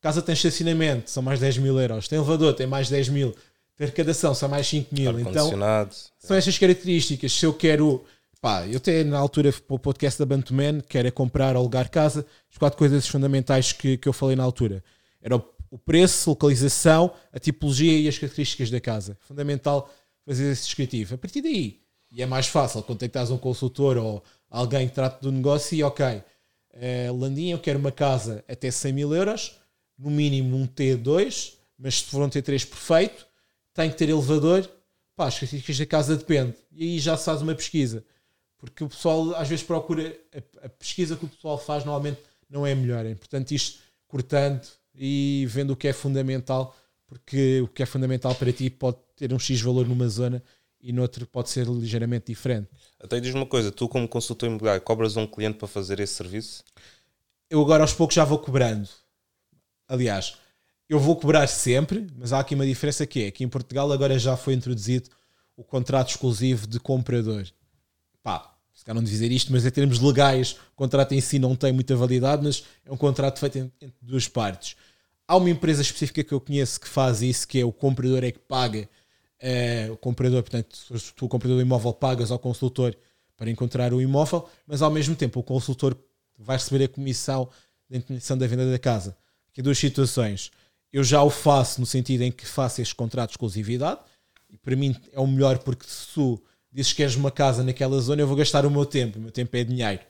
casa 0.00 0.20
tem 0.20 0.34
estacionamento, 0.34 1.10
são 1.10 1.22
mais 1.22 1.40
10 1.40 1.58
mil 1.58 1.78
euros, 1.80 2.08
tem 2.08 2.18
elevador, 2.18 2.54
tem 2.54 2.66
mais 2.66 2.90
10 2.90 3.08
mil, 3.08 3.34
tem 3.74 3.86
arrecadação, 3.86 4.34
são 4.34 4.48
mais 4.48 4.66
5 4.66 4.94
mil. 4.94 5.18
Então, 5.18 5.48
são 6.18 6.36
estas 6.36 6.58
características. 6.58 7.32
Se 7.32 7.46
eu 7.46 7.54
quero, 7.54 8.04
pá, 8.40 8.66
eu 8.66 8.76
até 8.76 9.02
na 9.02 9.18
altura 9.18 9.50
para 9.50 9.74
o 9.74 9.78
podcast 9.78 10.18
da 10.18 10.26
Bantuman, 10.26 10.80
quero 10.82 11.08
é 11.08 11.10
comprar 11.10 11.56
ou 11.56 11.62
alugar 11.62 11.90
casa, 11.90 12.26
as 12.50 12.58
quatro 12.58 12.78
coisas 12.78 13.06
fundamentais 13.08 13.72
que, 13.72 13.96
que 13.96 14.06
eu 14.06 14.12
falei 14.12 14.36
na 14.36 14.42
altura. 14.42 14.84
Era 15.22 15.36
o, 15.36 15.44
o 15.70 15.78
preço, 15.78 16.30
localização, 16.30 17.10
a 17.32 17.38
tipologia 17.38 17.98
e 17.98 18.06
as 18.06 18.18
características 18.18 18.70
da 18.70 18.80
casa. 18.80 19.16
Fundamental 19.20 19.90
fazer 20.26 20.50
esse 20.52 20.64
descritivo. 20.64 21.14
A 21.14 21.18
partir 21.18 21.40
daí, 21.40 21.80
e 22.14 22.22
é 22.22 22.26
mais 22.26 22.46
fácil 22.46 22.82
contactares 22.82 23.30
um 23.30 23.38
consultor 23.38 23.96
ou 23.96 24.22
alguém 24.54 24.88
que 24.88 24.94
trate 24.94 25.20
do 25.20 25.32
negócio 25.32 25.76
e 25.76 25.82
ok, 25.82 26.06
uh, 26.06 27.16
Landinha, 27.18 27.54
eu 27.54 27.58
quero 27.58 27.78
uma 27.78 27.90
casa 27.90 28.44
até 28.48 28.70
100 28.70 28.92
mil 28.92 29.12
euros, 29.12 29.58
no 29.98 30.10
mínimo 30.10 30.56
um 30.56 30.66
T2, 30.66 31.54
mas 31.76 31.96
se 31.96 32.04
for 32.04 32.22
um 32.22 32.28
T3 32.28 32.66
perfeito, 32.66 33.26
tem 33.74 33.90
que 33.90 33.96
ter 33.96 34.08
elevador. 34.08 34.68
Pá, 35.16 35.26
as 35.26 35.34
características 35.34 35.78
da 35.78 35.86
casa 35.86 36.16
depende. 36.16 36.54
E 36.72 36.84
aí 36.84 36.98
já 37.00 37.16
se 37.16 37.24
faz 37.24 37.42
uma 37.42 37.54
pesquisa. 37.54 38.04
Porque 38.56 38.82
o 38.84 38.88
pessoal 38.88 39.34
às 39.34 39.48
vezes 39.48 39.64
procura. 39.64 40.16
A, 40.32 40.66
a 40.66 40.68
pesquisa 40.68 41.16
que 41.16 41.24
o 41.24 41.28
pessoal 41.28 41.58
faz 41.58 41.84
normalmente 41.84 42.20
não 42.48 42.66
é 42.66 42.72
a 42.72 42.76
melhor. 42.76 43.04
É 43.04 43.14
portanto 43.14 43.52
isto 43.52 43.80
cortando 44.06 44.66
e 44.94 45.46
vendo 45.48 45.72
o 45.72 45.76
que 45.76 45.88
é 45.88 45.92
fundamental, 45.92 46.76
porque 47.06 47.60
o 47.60 47.68
que 47.68 47.82
é 47.82 47.86
fundamental 47.86 48.34
para 48.34 48.52
ti 48.52 48.70
pode 48.70 48.98
ter 49.16 49.32
um 49.32 49.38
X 49.38 49.60
valor 49.60 49.86
numa 49.86 50.08
zona 50.08 50.42
e 50.84 50.92
noutro 50.92 51.26
pode 51.26 51.48
ser 51.48 51.66
ligeiramente 51.66 52.26
diferente. 52.26 52.68
Até 53.00 53.18
diz 53.18 53.34
uma 53.34 53.46
coisa, 53.46 53.72
tu 53.72 53.88
como 53.88 54.06
consultor 54.06 54.50
imobiliário 54.50 54.82
cobras 54.82 55.16
um 55.16 55.26
cliente 55.26 55.56
para 55.56 55.66
fazer 55.66 55.98
esse 55.98 56.12
serviço? 56.12 56.62
Eu 57.48 57.62
agora 57.62 57.82
aos 57.82 57.94
poucos 57.94 58.14
já 58.14 58.22
vou 58.22 58.38
cobrando. 58.38 58.86
Aliás, 59.88 60.36
eu 60.86 61.00
vou 61.00 61.16
cobrar 61.16 61.46
sempre, 61.46 62.06
mas 62.14 62.34
há 62.34 62.40
aqui 62.40 62.54
uma 62.54 62.66
diferença 62.66 63.06
que 63.06 63.22
é 63.22 63.30
que 63.30 63.42
em 63.42 63.48
Portugal 63.48 63.90
agora 63.90 64.18
já 64.18 64.36
foi 64.36 64.52
introduzido 64.52 65.08
o 65.56 65.64
contrato 65.64 66.10
exclusivo 66.10 66.66
de 66.66 66.78
comprador. 66.78 67.46
Pá, 68.22 68.54
se 68.74 68.84
calhar 68.84 68.96
não 68.96 69.02
dizer 69.02 69.32
isto, 69.32 69.50
mas 69.52 69.64
em 69.64 69.70
termos 69.70 70.00
legais, 70.00 70.52
o 70.72 70.76
contrato 70.76 71.12
em 71.12 71.20
si 71.20 71.38
não 71.38 71.56
tem 71.56 71.72
muita 71.72 71.96
validade, 71.96 72.42
mas 72.44 72.64
é 72.84 72.92
um 72.92 72.96
contrato 72.96 73.38
feito 73.38 73.56
entre 73.56 73.94
duas 74.02 74.28
partes. 74.28 74.76
Há 75.26 75.36
uma 75.36 75.48
empresa 75.48 75.80
específica 75.80 76.22
que 76.22 76.34
eu 76.34 76.40
conheço 76.40 76.78
que 76.78 76.88
faz 76.88 77.22
isso, 77.22 77.48
que 77.48 77.58
é 77.58 77.64
o 77.64 77.72
comprador 77.72 78.22
é 78.22 78.30
que 78.30 78.38
paga. 78.38 78.86
É, 79.40 79.88
o 79.90 79.96
comprador, 79.96 80.42
portanto, 80.42 80.76
se 80.76 81.12
tu 81.14 81.26
o 81.26 81.28
comprador 81.28 81.58
do 81.58 81.62
imóvel 81.62 81.92
pagas 81.92 82.30
ao 82.30 82.38
consultor 82.38 82.96
para 83.36 83.50
encontrar 83.50 83.92
o 83.92 84.00
imóvel, 84.00 84.48
mas 84.66 84.80
ao 84.80 84.90
mesmo 84.90 85.14
tempo 85.14 85.40
o 85.40 85.42
consultor 85.42 85.96
vai 86.38 86.56
receber 86.56 86.84
a 86.84 86.88
comissão 86.88 87.48
da 87.90 87.98
intenção 87.98 88.38
da 88.38 88.46
venda 88.46 88.70
da 88.70 88.78
casa 88.78 89.16
aqui 89.54 89.62
duas 89.62 89.78
situações. 89.78 90.50
Eu 90.92 91.04
já 91.04 91.22
o 91.22 91.30
faço 91.30 91.80
no 91.80 91.86
sentido 91.86 92.22
em 92.22 92.32
que 92.32 92.44
faço 92.44 92.82
este 92.82 92.94
contrato 92.94 93.30
de 93.30 93.34
exclusividade, 93.34 94.00
e 94.50 94.58
para 94.58 94.74
mim 94.74 94.94
é 95.12 95.20
o 95.20 95.26
melhor 95.26 95.58
porque 95.58 95.86
se 95.86 96.08
tu 96.12 96.42
dizes 96.72 96.92
que 96.92 96.98
queres 96.98 97.14
uma 97.14 97.30
casa 97.30 97.62
naquela 97.62 98.00
zona, 98.00 98.20
eu 98.20 98.26
vou 98.26 98.36
gastar 98.36 98.66
o 98.66 98.70
meu 98.70 98.84
tempo, 98.84 99.18
o 99.18 99.22
meu 99.22 99.30
tempo 99.30 99.56
é 99.56 99.62
dinheiro. 99.62 100.02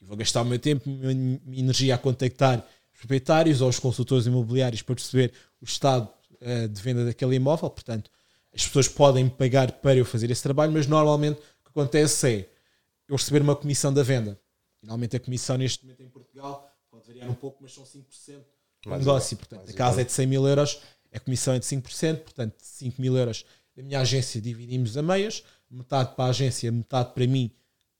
E 0.00 0.04
vou 0.04 0.16
gastar 0.16 0.42
o 0.42 0.44
meu 0.44 0.58
tempo, 0.58 0.88
a 0.88 1.14
minha 1.14 1.40
energia 1.50 1.96
a 1.96 1.98
contactar 1.98 2.64
os 2.92 2.98
proprietários 3.00 3.60
ou 3.60 3.68
os 3.68 3.78
consultores 3.78 4.26
imobiliários 4.26 4.82
para 4.82 4.94
perceber 4.94 5.32
o 5.60 5.64
estado 5.64 6.08
uh, 6.40 6.68
de 6.68 6.80
venda 6.80 7.04
daquele 7.04 7.34
imóvel. 7.36 7.70
Portanto, 7.70 8.10
as 8.54 8.66
pessoas 8.66 8.88
podem 8.88 9.28
pagar 9.28 9.72
para 9.72 9.96
eu 9.96 10.04
fazer 10.04 10.30
esse 10.30 10.42
trabalho, 10.42 10.72
mas 10.72 10.86
normalmente 10.86 11.38
o 11.38 11.64
que 11.64 11.70
acontece 11.70 12.28
é 12.28 12.48
eu 13.08 13.16
receber 13.16 13.42
uma 13.42 13.56
comissão 13.56 13.92
da 13.92 14.02
venda. 14.02 14.38
Normalmente 14.82 15.16
a 15.16 15.20
comissão 15.20 15.56
neste 15.56 15.84
momento 15.84 16.02
em 16.02 16.08
Portugal 16.08 16.70
pode 16.90 17.06
variar 17.06 17.30
um 17.30 17.34
pouco, 17.34 17.58
mas 17.62 17.72
são 17.72 17.84
5% 17.84 18.42
mais 18.86 19.00
negócio. 19.00 19.34
Igual, 19.34 19.48
portanto, 19.48 19.70
a 19.70 19.72
casa 19.72 19.92
igual. 19.92 20.00
é 20.00 20.04
de 20.04 20.12
100 20.12 20.26
mil 20.26 20.46
euros, 20.46 20.80
a 21.12 21.20
comissão 21.20 21.54
é 21.54 21.58
de 21.58 21.66
5%, 21.66 22.18
portanto, 22.18 22.54
5 22.58 23.00
mil 23.00 23.16
euros 23.16 23.44
da 23.76 23.82
minha 23.82 24.00
agência 24.00 24.40
dividimos 24.40 24.96
a 24.96 25.02
meias, 25.02 25.42
metade 25.70 26.14
para 26.14 26.24
a 26.24 26.28
agência, 26.28 26.70
metade 26.70 27.12
para 27.14 27.26
mim, 27.26 27.50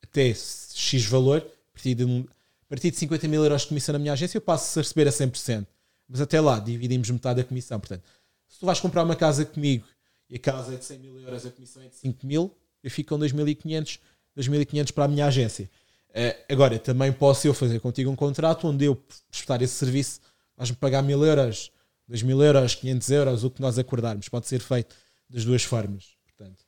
até 0.03 0.35
X 0.35 1.05
valor. 1.07 1.38
A 1.38 1.73
partir 1.73 1.95
de, 1.95 2.05
a 2.05 2.69
partir 2.69 2.91
de 2.91 2.97
50 2.99 3.29
mil 3.29 3.43
euros 3.43 3.62
de 3.62 3.69
comissão 3.69 3.95
na 3.95 3.99
minha 3.99 4.12
agência, 4.12 4.37
eu 4.37 4.43
passo 4.43 4.79
a 4.79 4.83
receber 4.83 5.09
a 5.09 5.11
100%. 5.11 5.67
Mas 6.09 6.21
até 6.21 6.41
lá, 6.41 6.59
dividimos 6.59 7.09
metade 7.09 7.43
da 7.43 7.49
comissão. 7.49 7.81
Portanto, 7.81 8.03
se 8.47 8.59
tu 8.59 8.67
vais 8.67 8.79
comprar 8.81 9.03
uma 9.03 9.17
casa 9.17 9.47
comigo 9.47 9.87
e 10.33 10.37
a 10.37 10.38
casa 10.38 10.73
é 10.73 10.79
de 10.79 10.85
100 10.87 10.99
mil 10.99 11.21
euros, 11.21 11.45
a 11.45 11.51
comissão 11.51 11.83
é 11.83 11.88
de 11.88 11.95
5 11.97 12.27
mil, 12.27 12.57
eu 12.83 12.90
fico 12.90 13.14
com 13.14 13.23
2.500, 13.23 13.99
2.500 14.35 14.92
para 14.92 15.05
a 15.05 15.09
minha 15.09 15.27
agência. 15.27 15.71
Uh, 16.09 16.53
agora, 16.53 16.79
também 16.79 17.12
posso 17.12 17.47
eu 17.47 17.53
fazer 17.53 17.81
contigo 17.81 18.11
um 18.11 18.16
contrato 18.16 18.66
onde 18.66 18.87
eu 18.87 18.97
prestar 19.31 19.61
esse 19.61 19.75
serviço 19.75 20.23
vais-me 20.57 20.77
pagar 20.77 21.03
mil 21.03 21.23
euros, 21.23 21.71
dois 22.09 22.23
mil 22.23 22.42
euros, 22.42 22.75
500 22.75 23.11
euros, 23.11 23.45
o 23.45 23.51
que 23.51 23.61
nós 23.61 23.79
acordarmos. 23.79 24.27
Pode 24.31 24.49
ser 24.49 24.61
feito 24.61 24.97
das 25.29 25.45
duas 25.45 25.64
formas. 25.64 26.16
Portanto, 26.25 26.64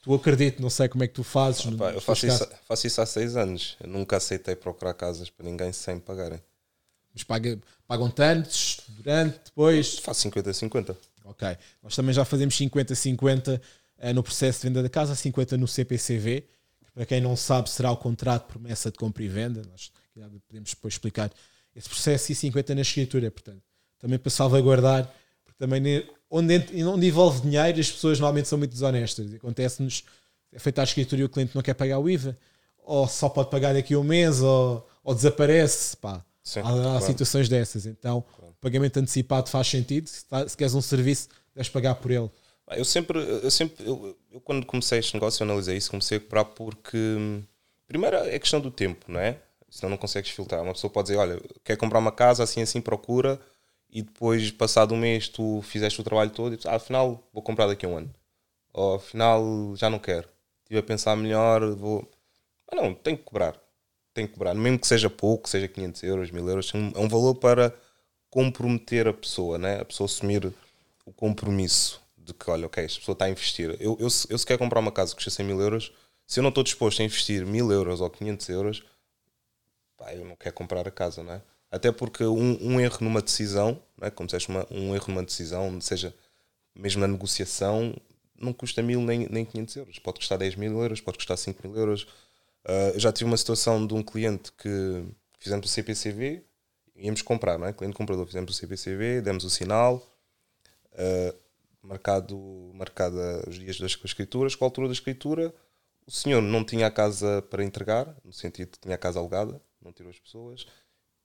tu 0.00 0.14
acredito, 0.14 0.62
não 0.62 0.70
sei 0.70 0.88
como 0.88 1.02
é 1.02 1.08
que 1.08 1.14
tu 1.14 1.24
fazes. 1.24 1.66
Ah, 1.66 1.90
eu 1.90 2.00
faço 2.00 2.24
isso, 2.24 2.48
faço 2.68 2.86
isso, 2.86 3.00
há 3.00 3.06
seis 3.06 3.36
anos. 3.36 3.76
Eu 3.80 3.88
nunca 3.88 4.16
aceitei 4.16 4.54
procurar 4.54 4.94
casas 4.94 5.28
para 5.28 5.44
ninguém 5.44 5.72
sem 5.72 5.98
pagarem. 5.98 6.40
Mas 7.12 7.24
paga, 7.24 7.58
pagam 7.86 8.08
tantos, 8.08 8.80
durante, 8.88 9.40
depois? 9.46 9.98
Faço 9.98 10.28
50-50. 10.28 10.94
Ok. 11.28 11.56
Nós 11.82 11.94
também 11.94 12.14
já 12.14 12.24
fazemos 12.24 12.56
50-50 12.56 13.60
eh, 13.98 14.12
no 14.12 14.22
processo 14.22 14.60
de 14.60 14.68
venda 14.68 14.82
da 14.82 14.88
casa, 14.88 15.14
50 15.14 15.56
no 15.56 15.68
CPCV. 15.68 16.44
Para 16.94 17.06
quem 17.06 17.20
não 17.20 17.36
sabe, 17.36 17.70
será 17.70 17.92
o 17.92 17.96
contrato 17.96 18.46
de 18.46 18.52
promessa 18.54 18.90
de 18.90 18.96
compra 18.96 19.22
e 19.22 19.28
venda. 19.28 19.62
Nós 19.70 19.92
podemos 20.48 20.70
depois 20.70 20.94
explicar 20.94 21.30
esse 21.76 21.88
processo 21.88 22.32
e 22.32 22.34
50 22.34 22.74
na 22.74 22.80
escritura, 22.80 23.30
portanto, 23.30 23.62
também 23.98 24.18
para 24.18 24.30
salvaguardar, 24.30 25.12
porque 25.44 25.58
também 25.58 26.08
onde, 26.30 26.84
onde 26.84 27.06
envolve 27.06 27.42
dinheiro 27.42 27.78
as 27.78 27.90
pessoas 27.90 28.18
normalmente 28.18 28.48
são 28.48 28.58
muito 28.58 28.72
desonestas. 28.72 29.32
Acontece-nos, 29.34 30.04
é 30.52 30.58
feita 30.58 30.80
a 30.80 30.84
escritura 30.84 31.22
e 31.22 31.24
o 31.24 31.28
cliente 31.28 31.54
não 31.54 31.62
quer 31.62 31.74
pagar 31.74 31.98
o 31.98 32.08
IVA, 32.08 32.36
ou 32.78 33.06
só 33.06 33.28
pode 33.28 33.50
pagar 33.50 33.74
daqui 33.74 33.94
a 33.94 33.98
um 33.98 34.02
mês, 34.02 34.40
ou, 34.40 34.88
ou 35.04 35.14
desaparece, 35.14 35.96
pá. 35.96 36.24
Sim, 36.42 36.60
há, 36.60 36.62
claro. 36.62 37.04
situações 37.04 37.48
dessas, 37.48 37.84
então 37.84 38.24
claro. 38.36 38.47
Pagamento 38.60 38.98
antecipado 38.98 39.48
faz 39.48 39.66
sentido. 39.68 40.08
Se, 40.08 40.24
tá, 40.24 40.48
se 40.48 40.56
queres 40.56 40.74
um 40.74 40.82
serviço, 40.82 41.28
deves 41.54 41.68
pagar 41.68 41.94
por 41.96 42.10
ele. 42.10 42.30
Eu 42.72 42.84
sempre, 42.84 43.18
eu 43.18 43.50
sempre, 43.50 43.86
eu, 43.86 44.16
eu, 44.30 44.40
quando 44.40 44.66
comecei 44.66 44.98
este 44.98 45.14
negócio, 45.14 45.42
eu 45.42 45.46
analisei 45.46 45.76
isso, 45.76 45.90
comecei 45.90 46.18
a 46.18 46.20
comprar 46.20 46.44
porque, 46.44 47.42
primeiro 47.86 48.16
é 48.16 48.38
questão 48.38 48.60
do 48.60 48.70
tempo, 48.70 49.10
não 49.10 49.18
é? 49.18 49.38
senão 49.70 49.90
não 49.90 49.96
consegues 49.96 50.30
filtrar. 50.30 50.62
Uma 50.62 50.72
pessoa 50.72 50.90
pode 50.90 51.08
dizer, 51.08 51.18
olha, 51.18 51.40
quer 51.64 51.76
comprar 51.76 51.98
uma 51.98 52.12
casa, 52.12 52.42
assim 52.42 52.62
assim 52.62 52.80
procura, 52.80 53.40
e 53.90 54.02
depois, 54.02 54.50
passado 54.50 54.94
um 54.94 54.98
mês, 54.98 55.28
tu 55.28 55.62
fizeste 55.62 56.00
o 56.00 56.04
trabalho 56.04 56.30
todo 56.30 56.54
e 56.54 56.58
ah, 56.66 56.76
afinal 56.76 57.22
vou 57.32 57.42
comprar 57.42 57.66
daqui 57.66 57.86
a 57.86 57.88
um 57.88 57.96
ano. 57.98 58.10
Ou 58.72 58.96
afinal 58.96 59.74
já 59.76 59.88
não 59.90 59.98
quero. 59.98 60.28
Estive 60.62 60.80
a 60.80 60.82
pensar 60.82 61.16
melhor, 61.16 61.74
vou. 61.74 62.08
Ah, 62.70 62.76
não, 62.76 62.94
tenho 62.94 63.16
que 63.16 63.24
cobrar. 63.24 63.58
Tenho 64.12 64.28
que 64.28 64.34
cobrar. 64.34 64.54
Mesmo 64.54 64.78
que 64.78 64.86
seja 64.86 65.08
pouco, 65.08 65.48
seja 65.48 65.68
500 65.68 66.02
euros, 66.02 66.30
1000 66.30 66.48
euros, 66.48 66.72
é 66.74 66.98
um 66.98 67.08
valor 67.08 67.34
para 67.36 67.74
comprometer 68.30 69.06
a 69.08 69.12
pessoa, 69.12 69.58
né? 69.58 69.80
a 69.80 69.84
pessoa 69.84 70.06
assumir 70.06 70.52
o 71.04 71.12
compromisso 71.12 72.00
de 72.16 72.34
que, 72.34 72.50
olha, 72.50 72.66
ok, 72.66 72.84
esta 72.84 73.00
pessoa 73.00 73.14
está 73.14 73.24
a 73.24 73.30
investir. 73.30 73.70
Eu, 73.80 73.96
eu, 73.98 74.08
eu 74.28 74.38
se 74.38 74.46
quer 74.46 74.58
comprar 74.58 74.80
uma 74.80 74.92
casa 74.92 75.10
que 75.10 75.16
custa 75.16 75.30
100 75.30 75.46
mil 75.46 75.60
euros, 75.60 75.92
se 76.26 76.40
eu 76.40 76.42
não 76.42 76.50
estou 76.50 76.62
disposto 76.62 77.00
a 77.00 77.04
investir 77.04 77.46
1000 77.46 77.72
euros 77.72 78.00
ou 78.00 78.10
500 78.10 78.48
euros, 78.50 78.82
pá, 79.96 80.14
eu 80.14 80.24
não 80.24 80.36
quero 80.36 80.54
comprar 80.54 80.86
a 80.86 80.90
casa, 80.90 81.22
não 81.22 81.32
é? 81.32 81.42
Até 81.70 81.92
porque 81.92 82.24
um, 82.24 82.58
um 82.60 82.80
erro 82.80 82.98
numa 83.00 83.20
decisão, 83.20 83.80
não 83.96 84.06
é? 84.06 84.10
como 84.10 84.26
disseste, 84.26 84.48
uma, 84.48 84.66
um 84.70 84.94
erro 84.94 85.06
numa 85.08 85.22
decisão, 85.22 85.80
seja 85.80 86.14
mesmo 86.74 87.00
na 87.00 87.08
negociação, 87.08 87.94
não 88.40 88.52
custa 88.52 88.82
mil 88.82 89.00
nem, 89.00 89.26
nem 89.28 89.44
500 89.44 89.76
euros. 89.76 89.98
Pode 89.98 90.18
custar 90.18 90.38
10 90.38 90.54
mil 90.56 90.80
euros, 90.80 91.00
pode 91.00 91.18
custar 91.18 91.36
5 91.36 91.66
mil 91.66 91.76
euros. 91.76 92.02
Uh, 92.64 92.94
eu 92.94 93.00
já 93.00 93.12
tive 93.12 93.28
uma 93.28 93.36
situação 93.36 93.86
de 93.86 93.94
um 93.94 94.02
cliente 94.02 94.52
que 94.52 95.04
fizemos 95.38 95.66
o 95.66 95.68
CPCV, 95.68 96.44
íamos 96.98 97.22
comprar, 97.22 97.58
não 97.58 97.66
é? 97.66 97.72
Cliente 97.72 97.96
comprador, 97.96 98.26
fizemos 98.26 98.50
o 98.50 98.54
CPCV, 98.54 99.20
demos 99.22 99.44
o 99.44 99.50
sinal, 99.50 100.06
uh, 100.92 101.36
marcado, 101.82 102.36
marcado 102.74 103.16
os 103.46 103.58
dias 103.58 103.78
das 103.78 103.96
escrituras, 104.04 104.54
com 104.54 104.64
a 104.64 104.68
altura 104.68 104.88
da 104.88 104.92
escritura, 104.92 105.54
o 106.06 106.10
senhor 106.10 106.40
não 106.40 106.64
tinha 106.64 106.86
a 106.86 106.90
casa 106.90 107.42
para 107.42 107.64
entregar, 107.64 108.14
no 108.24 108.32
sentido 108.32 108.72
que 108.72 108.80
tinha 108.80 108.94
a 108.94 108.98
casa 108.98 109.18
alugada, 109.18 109.60
não 109.80 109.92
tirou 109.92 110.10
as 110.10 110.18
pessoas 110.18 110.66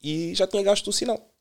e 0.02 0.36
já 0.36 0.46
tinha 0.46 0.62
gasto 0.62 0.88
o 0.88 0.94
sinal. 0.94 1.34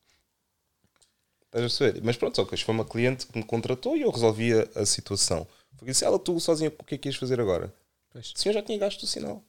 Estás 1.47 1.65
a 1.65 1.69
perceber? 1.69 2.01
Mas 2.03 2.17
pronto, 2.17 2.37
só 2.37 2.45
que 2.45 2.57
foi 2.57 2.75
uma 2.75 2.85
cliente 2.85 3.27
que 3.27 3.37
me 3.37 3.45
contratou 3.45 3.97
e 3.97 4.03
eu 4.03 4.11
resolvia 4.11 4.71
a 4.75 4.87
situação. 4.87 5.47
Porque 5.77 5.91
disse, 5.91 6.05
ela, 6.05 6.19
tu 6.19 6.39
sozinha, 6.39 6.73
o 6.79 6.85
que 6.85 6.95
é 6.95 6.99
que 6.99 7.09
ias 7.09 7.17
fazer 7.17 7.41
agora? 7.41 7.75
Pois. 8.11 8.33
O 8.35 8.39
senhor 8.39 8.55
já 8.55 8.63
tinha 8.63 8.79
gasto 8.79 9.03
o 9.03 9.07
sinal. 9.07 9.45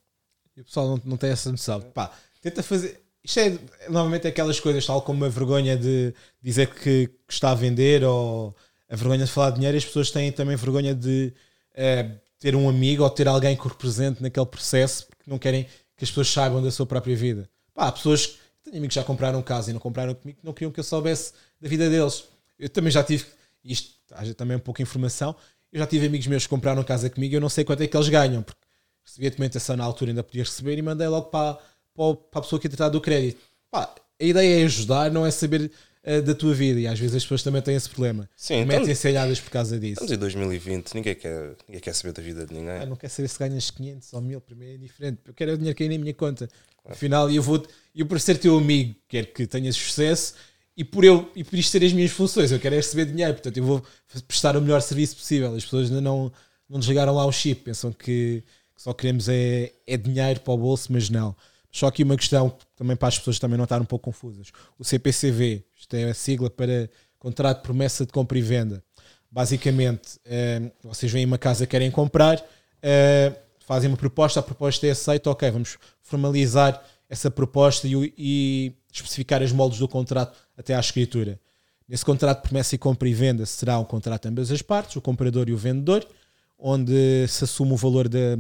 E 0.57 0.61
o 0.61 0.65
pessoal 0.65 0.88
não, 0.88 1.01
não 1.05 1.17
tem 1.17 1.29
essa 1.29 1.51
noção. 1.51 1.79
É. 1.79 1.91
Pá, 1.91 2.11
tenta 2.41 2.63
fazer. 2.63 3.03
Isto 3.24 3.39
é 3.39 3.57
novamente 3.89 4.28
aquelas 4.28 4.59
coisas, 4.59 4.86
tal 4.86 5.01
como 5.01 5.24
a 5.24 5.30
vergonha 5.30 5.78
de 5.78 6.13
dizer 6.41 6.67
que, 6.67 7.07
que 7.07 7.34
está 7.34 7.51
a 7.51 7.55
vender 7.55 8.03
ou 8.03 8.55
a 8.89 8.95
vergonha 8.95 9.26
de 9.26 9.32
falar 9.32 9.51
de 9.51 9.55
dinheiro, 9.57 9.78
as 9.78 9.86
pessoas 9.86 10.11
têm 10.11 10.32
também 10.32 10.55
vergonha 10.55 10.93
de 10.93 11.34
é, 11.74 12.11
ter 12.38 12.55
um 12.55 12.67
amigo 12.67 13.03
ou 13.03 13.09
ter 13.09 13.28
alguém 13.28 13.55
que 13.55 13.65
o 13.65 13.69
represente 13.69 14.21
naquele 14.21 14.45
processo 14.45 15.07
porque 15.07 15.32
não 15.32 15.39
querem 15.39 15.63
que 15.95 16.03
as 16.03 16.09
pessoas 16.09 16.28
saibam 16.30 16.61
da 16.61 16.69
sua 16.69 16.86
própria 16.86 17.15
vida. 17.15 17.49
Pá, 17.74 17.88
há 17.88 17.91
pessoas, 17.91 18.38
tenho 18.63 18.78
amigos 18.78 18.93
que 18.93 18.99
já 18.99 19.05
compraram 19.05 19.41
casa 19.41 19.69
e 19.69 19.74
não 19.74 19.80
compraram 19.80 20.13
comigo, 20.13 20.39
que 20.39 20.45
não 20.45 20.53
queriam 20.53 20.71
que 20.71 20.80
eu 20.80 20.84
soubesse 20.84 21.34
da 21.61 21.69
vida 21.69 21.89
deles. 21.89 22.26
Eu 22.59 22.69
também 22.69 22.91
já 22.91 23.03
tive, 23.03 23.26
isto 23.63 23.93
haja 24.11 24.34
também 24.34 24.57
um 24.57 24.59
pouco 24.59 24.78
de 24.78 24.84
informação, 24.84 25.36
eu 25.71 25.80
já 25.80 25.88
tive 25.88 26.05
amigos 26.07 26.28
meus 26.28 26.43
que 26.43 26.49
compraram 26.49 26.84
casa 26.84 27.09
comigo 27.09 27.34
e 27.34 27.38
eu 27.38 27.41
não 27.41 27.49
sei 27.49 27.63
quanto 27.63 27.82
é 27.82 27.88
que 27.88 27.95
eles 27.95 28.09
ganham, 28.09 28.43
porque 28.43 28.61
recebi 29.03 29.28
a 29.28 29.30
documentação 29.30 29.76
na 29.76 29.84
altura, 29.84 30.11
ainda 30.11 30.24
podia 30.24 30.43
receber 30.43 30.78
e 30.78 30.82
mandei 30.82 31.07
logo 31.07 31.28
para, 31.28 31.57
para, 31.95 32.15
para 32.15 32.39
a 32.39 32.41
pessoa 32.41 32.59
que 32.59 32.67
ia 32.67 32.71
tratar 32.71 32.89
do 32.89 33.01
crédito. 33.01 33.41
Pá, 33.69 33.93
a 34.19 34.23
ideia 34.23 34.61
é 34.61 34.65
ajudar, 34.65 35.11
não 35.11 35.25
é 35.25 35.31
saber 35.31 35.71
uh, 36.05 36.21
da 36.21 36.35
tua 36.35 36.53
vida 36.53 36.79
e 36.79 36.87
às 36.87 36.99
vezes 36.99 37.15
as 37.15 37.23
pessoas 37.23 37.43
também 37.43 37.61
têm 37.61 37.75
esse 37.75 37.89
problema. 37.89 38.29
Sim, 38.35 38.65
Metem-se 38.65 39.07
alhadas 39.07 39.39
por 39.39 39.49
causa 39.49 39.79
disso. 39.79 40.03
Estamos 40.03 40.11
em 40.11 40.17
2020, 40.17 40.93
ninguém 40.93 41.15
quer, 41.15 41.55
ninguém 41.67 41.81
quer 41.81 41.93
saber 41.93 42.13
da 42.13 42.21
vida 42.21 42.45
de 42.45 42.53
ninguém. 42.53 42.77
Ah, 42.77 42.85
não 42.85 42.95
quer 42.95 43.09
saber 43.09 43.27
se 43.27 43.39
ganhas 43.39 43.69
500 43.71 44.13
ou 44.13 44.21
1000, 44.21 44.41
para 44.41 44.55
mim 44.55 44.73
é 44.73 44.77
diferente. 44.77 45.19
Eu 45.25 45.33
quero 45.33 45.53
o 45.53 45.57
dinheiro 45.57 45.77
cair 45.77 45.89
na 45.89 45.97
minha 45.97 46.13
conta. 46.13 46.47
Claro. 46.47 46.95
Afinal, 46.95 47.31
eu 47.31 47.41
vou, 47.41 47.65
eu 47.95 48.05
por 48.05 48.19
ser 48.19 48.37
teu 48.37 48.57
amigo, 48.57 48.95
quero 49.07 49.27
que 49.27 49.47
tenhas 49.47 49.75
sucesso 49.75 50.35
e 50.75 50.83
por, 50.83 51.03
eu, 51.03 51.31
e 51.35 51.43
por 51.43 51.57
isto 51.57 51.71
ser 51.71 51.83
as 51.83 51.93
minhas 51.93 52.11
funções, 52.11 52.51
eu 52.51 52.59
quero 52.59 52.75
é 52.75 52.77
receber 52.77 53.05
dinheiro, 53.05 53.33
portanto 53.33 53.57
eu 53.57 53.63
vou 53.63 53.83
prestar 54.27 54.57
o 54.57 54.61
melhor 54.61 54.81
serviço 54.81 55.15
possível. 55.15 55.53
As 55.55 55.63
pessoas 55.63 55.89
ainda 55.89 56.01
não, 56.01 56.31
não 56.67 56.79
desligaram 56.79 57.13
lá 57.13 57.25
o 57.25 57.31
chip, 57.31 57.61
pensam 57.61 57.91
que, 57.91 58.43
que 58.75 58.81
só 58.81 58.91
queremos 58.93 59.29
é, 59.29 59.71
é 59.85 59.97
dinheiro 59.97 60.39
para 60.41 60.53
o 60.53 60.57
bolso, 60.57 60.91
mas 60.91 61.09
não. 61.09 61.35
Só 61.74 61.88
aqui 61.88 62.03
uma 62.03 62.15
questão 62.15 62.55
também 62.76 62.95
para 62.95 63.07
as 63.07 63.17
pessoas 63.17 63.39
também 63.39 63.57
não 63.57 63.63
estarem 63.63 63.82
um 63.82 63.88
pouco 63.88 64.05
confusas. 64.05 64.51
O 64.78 64.84
CPCV, 64.84 65.65
isto 65.76 65.95
é 65.95 66.11
a 66.11 66.13
sigla 66.13 66.47
para 66.47 66.88
Contrato 67.17 67.57
de 67.57 67.63
Promessa 67.63 68.05
de 68.05 68.11
Compra 68.11 68.38
e 68.38 68.43
Venda. 68.43 68.84
Basicamente, 69.32 70.19
eh, 70.24 70.71
vocês 70.84 71.11
vêm 71.11 71.26
uma 71.26 71.39
casa 71.39 71.65
querem 71.65 71.89
comprar, 71.89 72.45
eh, 72.80 73.34
fazem 73.65 73.89
uma 73.89 73.97
proposta, 73.97 74.39
a 74.39 74.43
proposta 74.43 74.86
é 74.86 74.91
aceita, 74.91 75.32
ok, 75.32 75.49
vamos 75.49 75.80
formalizar 76.03 76.80
essa 77.09 77.32
proposta 77.32 77.88
e, 77.88 78.13
e 78.15 78.74
especificar 78.93 79.41
as 79.41 79.51
moldes 79.51 79.80
do 79.80 79.88
contrato 79.88 80.38
até 80.55 80.76
à 80.76 80.80
escritura. 80.80 81.39
Nesse 81.88 82.05
contrato 82.05 82.43
de 82.43 82.49
promessa 82.49 82.76
e 82.76 82.78
compra 82.78 83.09
e 83.09 83.15
venda 83.15 83.47
será 83.47 83.80
um 83.80 83.86
contrato 83.86 84.21
de 84.21 84.30
ambas 84.30 84.51
as 84.51 84.61
partes, 84.61 84.95
o 84.95 85.01
comprador 85.01 85.49
e 85.49 85.53
o 85.53 85.57
vendedor, 85.57 86.07
onde 86.55 87.28
se 87.28 87.43
assume 87.43 87.74
o 87.74 87.78
valor 87.78 88.07
de, 88.07 88.38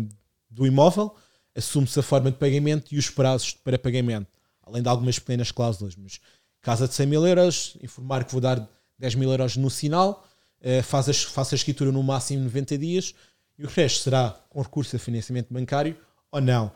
do 0.51 0.67
imóvel, 0.67 1.15
assume-se 1.55 1.99
a 1.99 2.03
forma 2.03 2.31
de 2.31 2.37
pagamento 2.37 2.93
e 2.93 2.97
os 2.97 3.09
prazos 3.09 3.53
para 3.53 3.77
pagamento, 3.77 4.27
além 4.61 4.81
de 4.81 4.89
algumas 4.89 5.19
pequenas 5.19 5.51
cláusulas. 5.51 5.95
Mas 5.95 6.19
casa 6.61 6.87
de 6.87 6.93
100 6.93 7.05
mil 7.07 7.27
euros, 7.27 7.77
informar 7.81 8.23
que 8.23 8.31
vou 8.31 8.41
dar 8.41 8.67
10 8.99 9.15
mil 9.15 9.31
euros 9.31 9.57
no 9.57 9.69
sinal, 9.69 10.27
uh, 10.61 10.83
faz, 10.83 11.09
a, 11.09 11.13
faz 11.13 11.51
a 11.53 11.55
escritura 11.55 11.91
no 11.91 12.01
máximo 12.01 12.43
90 12.43 12.77
dias 12.77 13.13
e 13.57 13.65
o 13.65 13.67
resto 13.67 14.03
será 14.03 14.35
com 14.49 14.61
recurso 14.61 14.95
a 14.95 14.99
financiamento 14.99 15.53
bancário 15.53 15.97
ou 16.31 16.41
não. 16.41 16.71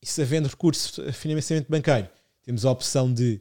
E 0.00 0.06
se 0.06 0.22
havendo 0.22 0.48
recurso 0.48 1.02
a 1.02 1.12
financiamento 1.12 1.68
bancário, 1.68 2.08
temos 2.42 2.64
a 2.64 2.70
opção 2.70 3.12
de 3.12 3.40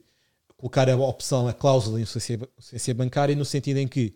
colocar 0.57 0.89
a 0.89 0.95
opção, 0.95 1.47
a 1.47 1.53
cláusula 1.53 1.99
em 1.99 2.03
insuficiência 2.03 2.93
bancária, 2.93 3.35
no 3.35 3.45
sentido 3.45 3.77
em 3.77 3.87
que 3.87 4.15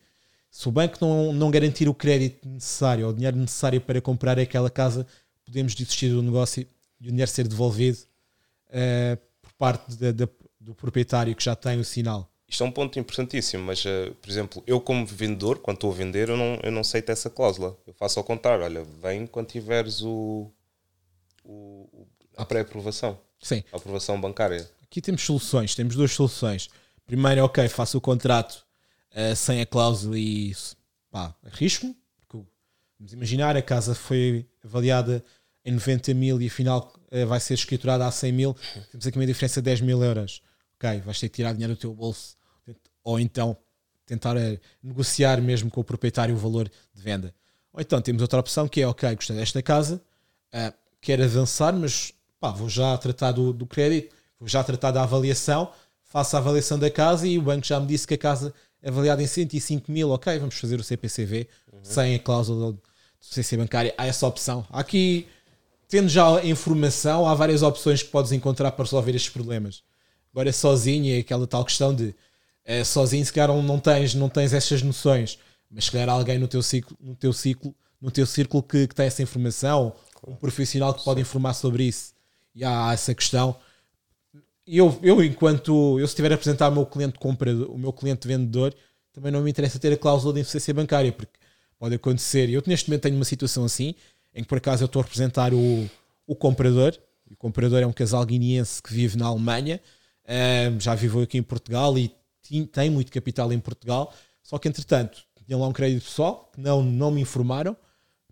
se 0.50 0.68
o 0.68 0.72
banco 0.72 0.98
não, 1.02 1.34
não 1.34 1.52
garantir 1.52 1.90
o 1.90 1.94
crédito 1.94 2.48
necessário 2.48 3.06
ou 3.06 3.12
o 3.12 3.14
dinheiro 3.14 3.38
necessário 3.38 3.82
para 3.82 4.00
comprar 4.00 4.40
aquela 4.40 4.70
casa, 4.70 5.06
podemos 5.48 5.74
desistir 5.74 6.10
do 6.10 6.22
negócio 6.22 6.68
e 7.00 7.08
o 7.08 7.10
dinheiro 7.10 7.32
ser 7.32 7.48
devolvido 7.48 8.00
uh, 8.70 9.18
por 9.42 9.54
parte 9.54 9.96
de, 9.96 10.12
de, 10.12 10.28
do 10.60 10.76
proprietário 10.76 11.34
que 11.34 11.44
já 11.44 11.56
tem 11.56 11.80
o 11.80 11.86
sinal. 11.86 12.30
Isto 12.48 12.64
é 12.64 12.68
um 12.68 12.72
ponto 12.72 13.00
importantíssimo, 13.00 13.64
mas, 13.64 13.84
uh, 13.86 14.14
por 14.22 14.30
exemplo, 14.30 14.64
eu 14.68 14.80
como 14.82 15.06
vendedor, 15.06 15.60
quando 15.60 15.78
estou 15.78 15.92
a 15.92 15.96
vender, 15.96 16.30
eu 16.30 16.38
não, 16.38 16.60
eu 16.62 16.72
não 16.72 16.82
aceito 16.82 17.10
essa 17.10 17.30
cláusula. 17.30 17.78
Eu 17.88 17.94
faço 17.94 18.20
ao 18.20 18.26
contrário, 18.26 18.64
olha, 18.66 18.84
vem 19.02 19.26
quando 19.26 19.48
tiveres 19.48 20.02
o, 20.02 20.52
o 21.46 22.06
a 22.36 22.46
pré-aprovação. 22.46 23.18
Sim. 23.40 23.64
A 23.72 23.78
aprovação 23.78 24.20
bancária. 24.20 24.70
Aqui 24.84 25.02
temos 25.02 25.24
soluções, 25.24 25.76
temos 25.76 25.96
duas 25.96 26.12
soluções. 26.12 26.70
Primeiro, 27.06 27.46
ok, 27.46 27.68
faço 27.70 27.98
o 27.98 28.02
contrato 28.02 28.66
uh, 29.12 29.36
sem 29.36 29.62
a 29.62 29.66
cláusula 29.66 30.20
e 30.20 30.54
pá, 31.10 31.34
arrisco-me. 31.44 31.96
Vamos 33.00 33.14
imaginar, 33.14 33.56
a 33.56 33.62
casa 33.62 33.94
foi 33.94 34.48
avaliada 34.64 35.24
em 35.68 35.74
90 35.74 36.14
mil 36.14 36.42
e 36.42 36.48
afinal 36.48 36.94
uh, 37.12 37.28
vai 37.28 37.42
ser 37.42 37.54
escriturada 37.54 38.08
a 38.08 38.12
100 38.12 38.32
mil. 38.32 38.56
Temos 38.90 39.06
aqui 39.06 39.18
uma 39.18 39.26
diferença 39.26 39.62
de 39.62 39.66
10 39.66 39.82
mil 39.82 40.02
euros. 40.02 40.42
Ok, 40.78 41.02
vais 41.02 41.20
ter 41.20 41.28
que 41.28 41.36
tirar 41.36 41.52
dinheiro 41.52 41.76
do 41.76 41.80
teu 41.80 41.94
bolso. 41.94 42.38
Ou 43.04 43.20
então 43.20 43.58
tentar 44.06 44.38
uh, 44.38 44.60
negociar 44.82 45.42
mesmo 45.42 45.70
com 45.70 45.82
o 45.82 45.84
proprietário 45.84 46.34
o 46.34 46.38
valor 46.38 46.72
de 46.94 47.02
venda. 47.02 47.36
Ou 47.74 47.82
então 47.82 48.02
temos 48.02 48.22
outra 48.22 48.40
opção 48.40 48.66
que 48.66 48.82
é, 48.82 48.88
ok, 48.88 49.14
gostei 49.16 49.36
desta 49.36 49.62
casa, 49.62 50.02
uh, 50.54 50.74
quero 51.02 51.24
avançar, 51.24 51.74
mas 51.74 52.14
pá, 52.40 52.52
vou 52.52 52.70
já 52.70 52.98
tratar 52.98 53.34
do, 53.34 53.52
do 53.52 53.66
crédito, 53.66 54.16
vou 54.40 54.48
já 54.48 54.64
tratar 54.64 54.92
da 54.92 55.04
avaliação, 55.04 55.70
faço 56.06 56.38
a 56.38 56.40
avaliação 56.40 56.80
da 56.80 56.90
casa 56.90 57.28
e 57.28 57.38
o 57.38 57.42
banco 57.42 57.68
já 57.68 57.78
me 57.78 57.88
disse 57.88 58.08
que 58.08 58.14
a 58.14 58.18
casa 58.18 58.54
é 58.82 58.88
avaliada 58.88 59.22
em 59.22 59.28
105 59.28 59.92
mil, 59.92 60.12
ok, 60.12 60.40
vamos 60.40 60.58
fazer 60.58 60.80
o 60.80 60.84
CPCV 60.84 61.50
uhum. 61.74 61.80
sem 61.84 62.16
a 62.16 62.20
cláusula 62.20 62.72
de 62.72 62.80
CC 63.20 63.58
bancária. 63.58 63.94
Há 63.98 64.06
essa 64.06 64.26
opção. 64.26 64.66
Aqui, 64.70 65.28
tendo 65.88 66.10
já 66.10 66.38
a 66.38 66.46
informação, 66.46 67.28
há 67.28 67.34
várias 67.34 67.62
opções 67.62 68.04
que 68.04 68.10
podes 68.10 68.32
encontrar 68.32 68.72
para 68.72 68.84
resolver 68.84 69.16
estes 69.16 69.32
problemas. 69.32 69.84
Agora, 70.32 70.52
sozinho, 70.52 71.16
é 71.16 71.20
aquela 71.20 71.48
tal 71.48 71.64
questão 71.64 71.94
de 71.94 72.14
é, 72.66 72.84
sozinho, 72.84 73.26
se 73.26 73.32
calhar 73.32 73.56
não 73.62 73.80
tens, 73.80 74.14
não 74.14 74.30
tens 74.30 74.54
essas 74.54 74.82
noções, 74.82 75.40
mas 75.72 75.86
se 75.86 75.92
calhar 75.92 76.10
alguém 76.10 76.38
no 76.38 76.48
teu 76.48 76.62
ciclo, 76.62 76.98
no 77.00 77.16
teu 77.16 77.32
ciclo, 77.32 77.74
no 78.02 78.12
teu 78.12 78.26
círculo 78.26 78.62
que, 78.62 78.88
que 78.88 78.94
tem 78.94 79.06
essa 79.06 79.24
informação, 79.24 79.94
um 80.28 80.36
profissional 80.36 80.94
que 80.94 81.04
pode 81.04 81.22
informar 81.22 81.54
sobre 81.54 81.84
isso 81.86 82.14
e 82.54 82.64
há 82.64 82.92
essa 82.92 83.16
questão. 83.16 83.56
Eu, 84.66 85.00
eu 85.02 85.24
enquanto 85.24 85.98
eu 85.98 86.06
se 86.06 86.12
estiver 86.12 86.32
a 86.32 86.36
apresentar 86.36 86.70
o 86.70 86.74
meu 86.74 86.86
cliente 86.86 87.18
comprador, 87.18 87.72
o 87.72 87.78
meu 87.78 87.94
cliente 87.94 88.28
vendedor, 88.28 88.76
também 89.14 89.32
não 89.32 89.42
me 89.42 89.50
interessa 89.50 89.80
ter 89.80 89.94
a 89.94 89.98
cláusula 89.98 90.34
de 90.34 90.42
insuficiência 90.42 90.74
bancária, 90.74 91.12
porque 91.12 91.40
pode 91.80 91.96
acontecer. 91.96 92.50
Eu 92.50 92.62
neste 92.68 92.90
momento 92.90 93.04
tenho 93.04 93.16
uma 93.16 93.26
situação 93.26 93.64
assim, 93.64 93.96
em 94.38 94.44
que 94.44 94.48
por 94.48 94.60
acaso 94.60 94.84
eu 94.84 94.86
estou 94.86 95.02
a 95.02 95.04
representar 95.04 95.54
o, 95.54 95.90
o 96.28 96.36
comprador. 96.36 96.96
O 97.30 97.36
comprador 97.36 97.82
é 97.82 97.88
um 97.88 97.92
casal 97.92 98.24
guineense 98.24 98.82
que 98.82 98.94
vive 98.94 99.18
na 99.18 99.26
Alemanha, 99.26 99.82
um, 100.72 100.80
já 100.80 100.94
viveu 100.94 101.22
aqui 101.22 101.38
em 101.38 101.44
Portugal 101.44 101.98
e 101.98 102.14
tem 102.72 102.90
muito 102.90 103.12
capital 103.12 103.52
em 103.52 103.60
Portugal. 103.60 104.14
Só 104.44 104.58
que 104.58 104.68
entretanto 104.68 105.26
tinha 105.46 105.58
lá 105.58 105.68
um 105.68 105.74
crédito 105.74 106.04
pessoal 106.04 106.50
que 106.54 106.62
não, 106.62 106.84
não 106.84 107.10
me 107.10 107.22
informaram, 107.22 107.76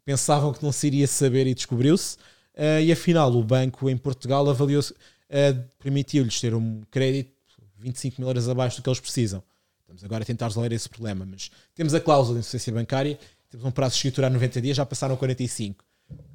pensavam 0.06 0.54
que 0.54 0.64
não 0.64 0.72
se 0.72 0.88
iria 0.88 1.08
saber 1.08 1.48
e 1.48 1.56
descobriu-se. 1.56 2.18
Uh, 2.54 2.80
e 2.84 2.92
afinal, 2.92 3.34
o 3.34 3.44
banco 3.44 3.90
em 3.90 3.98
Portugal 3.98 4.48
avaliou 4.50 4.82
uh, 4.82 5.64
permitiu-lhes 5.80 6.40
ter 6.40 6.54
um 6.54 6.82
crédito 6.92 7.34
25 7.80 8.22
mil 8.22 8.30
euros 8.30 8.48
abaixo 8.48 8.78
do 8.78 8.84
que 8.84 8.90
eles 8.90 9.00
precisam. 9.00 9.44
Estamos 9.82 10.04
agora 10.04 10.24
a 10.24 10.26
tentar 10.26 10.48
resolver 10.48 10.74
esse 10.74 10.90
problema, 10.90 11.26
mas 11.26 11.52
temos 11.74 11.94
a 11.94 12.00
cláusula 12.00 12.36
de 12.36 12.40
insuficiência 12.40 12.74
bancária, 12.74 13.20
temos 13.50 13.66
um 13.66 13.72
prazo 13.72 13.94
de 13.94 13.98
escritura 13.98 14.28
a 14.28 14.30
90 14.30 14.62
dias, 14.62 14.78
já 14.78 14.86
passaram 14.86 15.16
45. 15.16 15.85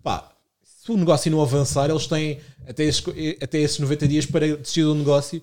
Pá, 0.03 0.33
se 0.63 0.91
o 0.91 0.97
negócio 0.97 1.31
não 1.31 1.43
avançar, 1.43 1.91
eles 1.91 2.07
têm 2.07 2.41
até 2.67 2.85
esses, 2.85 3.05
até 3.43 3.59
esses 3.59 3.79
90 3.79 4.09
dias 4.09 4.27
para 4.27 4.57
decidir 4.57 4.85
o 4.85 4.95
negócio 4.95 5.43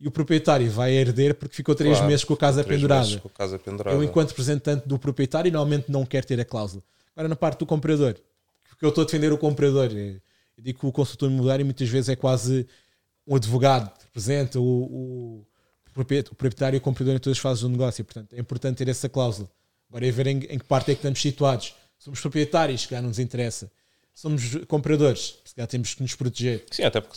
e 0.00 0.06
o 0.06 0.10
proprietário 0.10 0.70
vai 0.70 0.92
herder 0.92 1.34
porque 1.34 1.54
ficou 1.54 1.74
3 1.74 1.92
claro, 1.92 2.08
meses 2.08 2.24
com 2.24 2.34
a 2.34 2.36
casa 2.36 2.62
pendurada. 2.62 3.18
Com 3.18 3.28
a 3.28 3.30
casa 3.30 3.58
pendurada. 3.58 3.96
Eu, 3.96 4.02
enquanto 4.02 4.30
representante 4.30 4.88
do 4.88 4.98
proprietário, 4.98 5.50
normalmente 5.50 5.90
não 5.90 6.06
quero 6.06 6.26
ter 6.26 6.40
a 6.40 6.44
cláusula. 6.44 6.82
Agora, 7.14 7.28
na 7.28 7.36
parte 7.36 7.58
do 7.58 7.66
comprador, 7.66 8.14
porque 8.68 8.84
eu 8.84 8.90
estou 8.90 9.02
a 9.02 9.04
defender 9.04 9.32
o 9.32 9.38
comprador. 9.38 9.90
Eu 9.90 10.20
digo 10.56 10.78
que 10.78 10.86
o 10.86 10.92
consultor 10.92 11.28
imobiliário 11.28 11.64
muitas 11.64 11.88
vezes 11.88 12.08
é 12.08 12.16
quase 12.16 12.66
um 13.26 13.34
advogado 13.34 13.90
que 13.98 14.04
representa 14.04 14.60
o, 14.60 14.64
o, 14.64 15.46
proprietário 16.36 16.76
e 16.76 16.78
o 16.78 16.80
comprador 16.80 17.16
em 17.16 17.18
todas 17.18 17.36
as 17.36 17.42
fases 17.42 17.62
do 17.62 17.68
negócio. 17.68 18.04
Portanto, 18.04 18.32
é 18.34 18.40
importante 18.40 18.78
ter 18.78 18.88
essa 18.88 19.08
cláusula. 19.08 19.50
Agora 19.88 20.06
é 20.06 20.10
ver 20.12 20.28
em, 20.28 20.38
em 20.44 20.58
que 20.58 20.64
parte 20.64 20.92
é 20.92 20.94
que 20.94 21.00
estamos 21.00 21.20
situados. 21.20 21.74
Somos 21.98 22.20
proprietários, 22.20 22.86
que 22.86 22.94
já 22.94 23.00
não 23.00 23.08
nos 23.08 23.18
interessa. 23.18 23.70
Somos 24.14 24.54
compradores, 24.66 25.38
se 25.44 25.54
calhar 25.54 25.68
temos 25.68 25.94
que 25.94 26.02
nos 26.02 26.14
proteger. 26.14 26.64
Sim, 26.70 26.82
até 26.82 27.00
porque 27.00 27.16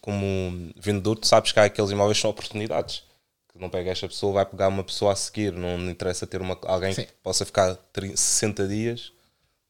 como, 0.00 0.72
vendedor, 0.76 1.16
tu 1.16 1.26
sabes 1.26 1.52
que 1.52 1.60
há 1.60 1.64
aqueles 1.64 1.90
imóveis 1.90 2.18
que 2.18 2.22
são 2.22 2.30
oportunidades 2.30 3.04
que 3.52 3.58
não 3.58 3.68
pega 3.68 3.90
esta 3.90 4.08
pessoa, 4.08 4.32
vai 4.32 4.46
pegar 4.46 4.68
uma 4.68 4.82
pessoa 4.82 5.12
a 5.12 5.16
seguir. 5.16 5.52
Não 5.52 5.78
interessa 5.90 6.26
ter 6.26 6.40
uma, 6.40 6.58
alguém 6.62 6.92
Sim. 6.92 7.04
que 7.04 7.12
possa 7.22 7.44
ficar 7.44 7.76
30, 7.92 8.16
60 8.16 8.66
dias 8.66 9.12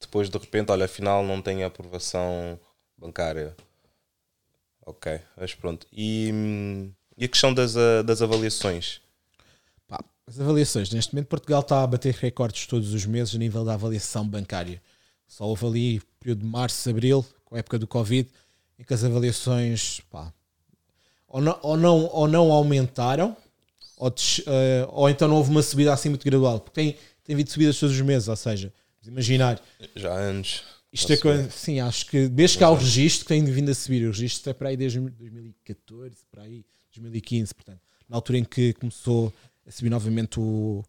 depois 0.03 0.29
de 0.29 0.37
repente, 0.37 0.71
olha, 0.71 0.85
afinal 0.85 1.25
não 1.25 1.41
tem 1.41 1.65
aprovação 1.65 2.59
bancária. 2.99 3.57
Ok, 4.85 5.21
mas 5.37 5.55
pronto. 5.55 5.87
E, 5.93 6.93
e 7.17 7.25
a 7.25 7.29
questão 7.29 7.55
das, 7.55 7.75
das 8.05 8.21
avaliações? 8.21 9.01
As 10.27 10.39
avaliações. 10.39 10.91
Neste 10.91 11.15
momento, 11.15 11.29
Portugal 11.29 11.61
está 11.61 11.83
a 11.83 11.87
bater 11.87 12.15
recordes 12.15 12.67
todos 12.67 12.95
os 12.95 13.05
meses 13.07 13.35
a 13.35 13.39
nível 13.39 13.65
da 13.65 13.75
avaliação 13.75 14.27
bancária. 14.27 14.81
Só 15.27 15.45
houve 15.45 15.67
ali 15.67 16.03
período 16.21 16.41
de 16.41 16.47
março, 16.47 16.89
abril, 16.89 17.25
com 17.45 17.57
a 17.57 17.59
época 17.59 17.79
do 17.79 17.87
Covid, 17.87 18.29
em 18.79 18.85
que 18.85 18.95
as 18.95 19.03
avaliações 19.03 20.01
pá, 20.11 20.33
ou, 21.27 21.41
não, 21.41 21.59
ou, 21.63 21.77
não, 21.77 22.07
ou 22.07 22.29
não 22.29 22.53
aumentaram, 22.53 23.37
ou, 23.97 24.09
uh, 24.09 24.13
ou 24.89 25.09
então 25.09 25.27
não 25.27 25.37
houve 25.37 25.51
uma 25.51 25.63
subida 25.63 25.93
assim 25.93 26.11
muito 26.11 26.25
gradual. 26.25 26.61
Porque 26.61 26.75
tem, 26.75 26.97
tem 27.25 27.35
havido 27.35 27.51
subidas 27.51 27.79
todos 27.79 27.95
os 27.95 28.03
meses, 28.03 28.29
ou 28.29 28.37
seja, 28.37 28.73
imaginar. 29.07 29.61
Já 29.97 30.13
anos. 30.13 30.63
Isto 30.93 31.15
é 31.15 31.17
coisa, 31.17 31.51
sim, 31.51 31.81
acho 31.81 32.05
que 32.07 32.29
desde 32.29 32.59
que 32.59 32.65
há 32.65 32.69
o 32.69 32.75
registro 32.75 33.25
que 33.25 33.29
tem 33.29 33.43
vindo 33.43 33.71
a 33.71 33.75
subir, 33.75 34.05
o 34.05 34.11
registro 34.11 34.51
é 34.51 34.53
para 34.53 34.69
aí 34.69 34.77
desde 34.77 35.01
2014, 35.01 36.17
para 36.31 36.43
aí, 36.43 36.67
2015, 36.95 37.55
portanto, 37.55 37.81
na 38.07 38.17
altura 38.17 38.39
em 38.39 38.45
que 38.45 38.75
começou 38.75 39.33
subir 39.69 39.91
novamente 39.91 40.39
o 40.39 40.83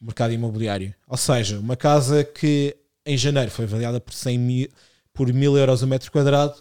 mercado 0.00 0.32
imobiliário. 0.32 0.94
Ou 1.06 1.16
seja, 1.16 1.58
uma 1.58 1.76
casa 1.76 2.24
que 2.24 2.76
em 3.04 3.16
janeiro 3.16 3.50
foi 3.50 3.64
avaliada 3.64 4.00
por 4.00 4.12
100 4.12 4.38
mil, 4.38 4.68
por 5.12 5.32
1000 5.32 5.58
euros 5.58 5.82
o 5.82 5.86
metro 5.86 6.10
quadrado, 6.10 6.54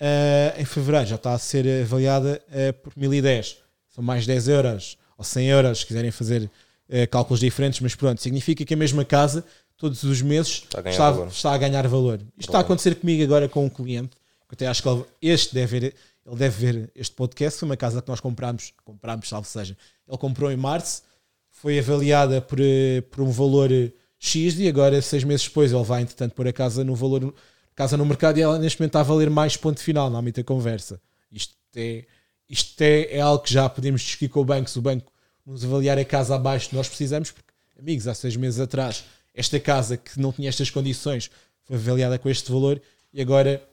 uh, 0.00 0.60
em 0.60 0.64
fevereiro 0.64 1.06
já 1.06 1.16
está 1.16 1.32
a 1.32 1.38
ser 1.38 1.82
avaliada 1.82 2.40
uh, 2.48 2.72
por 2.74 2.92
1010. 2.96 3.58
São 3.88 4.02
mais 4.02 4.26
10 4.26 4.48
euros 4.48 4.98
ou 5.16 5.24
100 5.24 5.46
euros, 5.48 5.80
se 5.80 5.86
quiserem 5.86 6.10
fazer 6.10 6.44
uh, 6.44 7.08
cálculos 7.10 7.40
diferentes, 7.40 7.80
mas 7.80 7.94
pronto, 7.94 8.20
significa 8.20 8.64
que 8.64 8.74
a 8.74 8.76
mesma 8.76 9.04
casa, 9.04 9.44
todos 9.76 10.02
os 10.02 10.22
meses, 10.22 10.62
Está 10.64 10.78
a 10.78 10.82
ganhar 10.82 10.92
está, 10.92 11.10
valor. 11.10 11.28
está 11.28 11.54
a 11.54 11.58
ganhar 11.58 11.88
valor. 11.88 12.20
Isto 12.38 12.48
está 12.50 12.58
a 12.58 12.60
acontecer 12.62 12.94
comigo 12.94 13.22
agora 13.22 13.48
com 13.48 13.64
um 13.64 13.68
cliente, 13.68 14.16
que 14.48 14.54
até 14.54 14.66
acho 14.66 14.82
que 14.82 14.88
este 15.22 15.54
deve 15.54 15.92
ele 16.26 16.36
deve 16.36 16.72
ver 16.72 16.92
este 16.94 17.14
podcast, 17.14 17.58
foi 17.58 17.68
uma 17.68 17.76
casa 17.76 18.00
que 18.02 18.08
nós 18.08 18.20
comprámos, 18.20 18.72
comprámos, 18.84 19.28
salvo 19.28 19.48
seja, 19.48 19.76
ele 20.06 20.18
comprou 20.18 20.50
em 20.50 20.56
março, 20.56 21.02
foi 21.50 21.78
avaliada 21.78 22.40
por, 22.40 22.58
eh, 22.60 23.00
por 23.10 23.22
um 23.22 23.30
valor 23.30 23.72
eh, 23.72 23.92
X 24.18 24.58
e 24.58 24.68
agora, 24.68 25.00
seis 25.02 25.24
meses 25.24 25.46
depois, 25.46 25.72
ele 25.72 25.82
vai, 25.82 26.02
entretanto, 26.02 26.34
pôr 26.34 26.46
a 26.46 26.52
casa 26.52 26.84
no 26.84 26.94
valor 26.94 27.34
casa 27.80 27.96
no 27.96 28.04
mercado 28.04 28.36
e 28.36 28.42
ela 28.42 28.58
neste 28.58 28.78
momento 28.78 28.90
está 28.90 29.00
a 29.00 29.04
valer 29.04 29.30
mais 29.30 29.56
ponto 29.56 29.80
final 29.80 30.10
na 30.10 30.18
âmbito 30.18 30.38
da 30.40 30.44
conversa. 30.44 31.00
Isto 31.32 31.54
é, 31.74 32.04
isto 32.46 32.82
é, 32.82 33.16
é 33.16 33.20
algo 33.20 33.42
que 33.42 33.52
já 33.52 33.66
podemos 33.70 34.02
discutir 34.02 34.28
com 34.28 34.40
o 34.40 34.44
banco, 34.44 34.68
se 34.68 34.78
o 34.78 34.82
banco 34.82 35.10
nos 35.46 35.64
avaliar 35.64 35.96
a 35.98 36.04
casa 36.04 36.34
abaixo 36.34 36.74
nós 36.74 36.86
precisamos, 36.88 37.30
porque, 37.30 37.50
amigos, 37.78 38.06
há 38.06 38.12
seis 38.12 38.36
meses 38.36 38.60
atrás, 38.60 39.04
esta 39.34 39.58
casa 39.58 39.96
que 39.96 40.20
não 40.20 40.30
tinha 40.30 40.50
estas 40.50 40.68
condições 40.68 41.30
foi 41.64 41.76
avaliada 41.76 42.18
com 42.18 42.28
este 42.28 42.52
valor 42.52 42.82
e 43.14 43.22
agora 43.22 43.66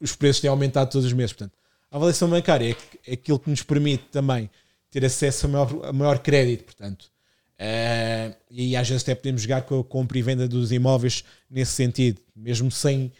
os 0.00 0.16
preços 0.16 0.40
têm 0.40 0.48
aumentado 0.48 0.90
todos 0.90 1.06
os 1.06 1.12
meses. 1.12 1.34
Portanto, 1.34 1.52
a 1.92 1.96
avaliação 1.96 2.28
bancária 2.28 2.70
é, 2.72 3.10
é 3.10 3.14
aquilo 3.14 3.38
que 3.38 3.50
nos 3.50 3.62
permite 3.62 4.04
também 4.10 4.48
ter 4.90 5.04
acesso 5.04 5.44
a 5.44 5.48
maior, 5.48 5.84
a 5.84 5.92
maior 5.92 6.18
crédito, 6.18 6.64
portanto. 6.64 7.12
Uh, 7.60 8.34
e 8.50 8.74
às 8.74 8.88
vezes 8.88 9.02
até 9.02 9.14
podemos 9.14 9.42
jogar 9.42 9.62
com 9.62 9.78
a 9.78 9.84
compra 9.84 10.18
e 10.18 10.22
venda 10.22 10.48
dos 10.48 10.72
imóveis 10.72 11.22
nesse 11.50 11.72
sentido, 11.72 12.20
mesmo 12.34 12.70
sem, 12.70 13.12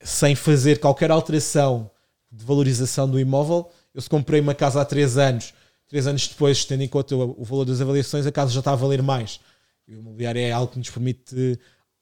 sem 0.00 0.34
fazer 0.34 0.80
qualquer 0.80 1.10
alteração 1.10 1.90
de 2.32 2.42
valorização 2.44 3.08
do 3.08 3.20
imóvel. 3.20 3.70
Eu 3.94 4.00
se 4.00 4.08
comprei 4.08 4.40
uma 4.40 4.54
casa 4.54 4.80
há 4.80 4.84
3 4.84 5.18
anos, 5.18 5.54
3 5.88 6.06
anos 6.06 6.26
depois, 6.26 6.64
tendo 6.64 6.82
em 6.82 6.88
conta 6.88 7.14
o, 7.14 7.44
valor 7.44 7.66
das 7.66 7.82
avaliações, 7.82 8.26
a 8.26 8.32
casa 8.32 8.50
já 8.50 8.60
está 8.60 8.72
a 8.72 8.76
valer 8.76 9.02
mais. 9.02 9.40
E 9.86 9.94
o 9.94 10.00
imobiliário 10.00 10.40
é 10.40 10.50
algo 10.50 10.72
que 10.72 10.78
nos 10.78 10.90
permite 10.90 11.60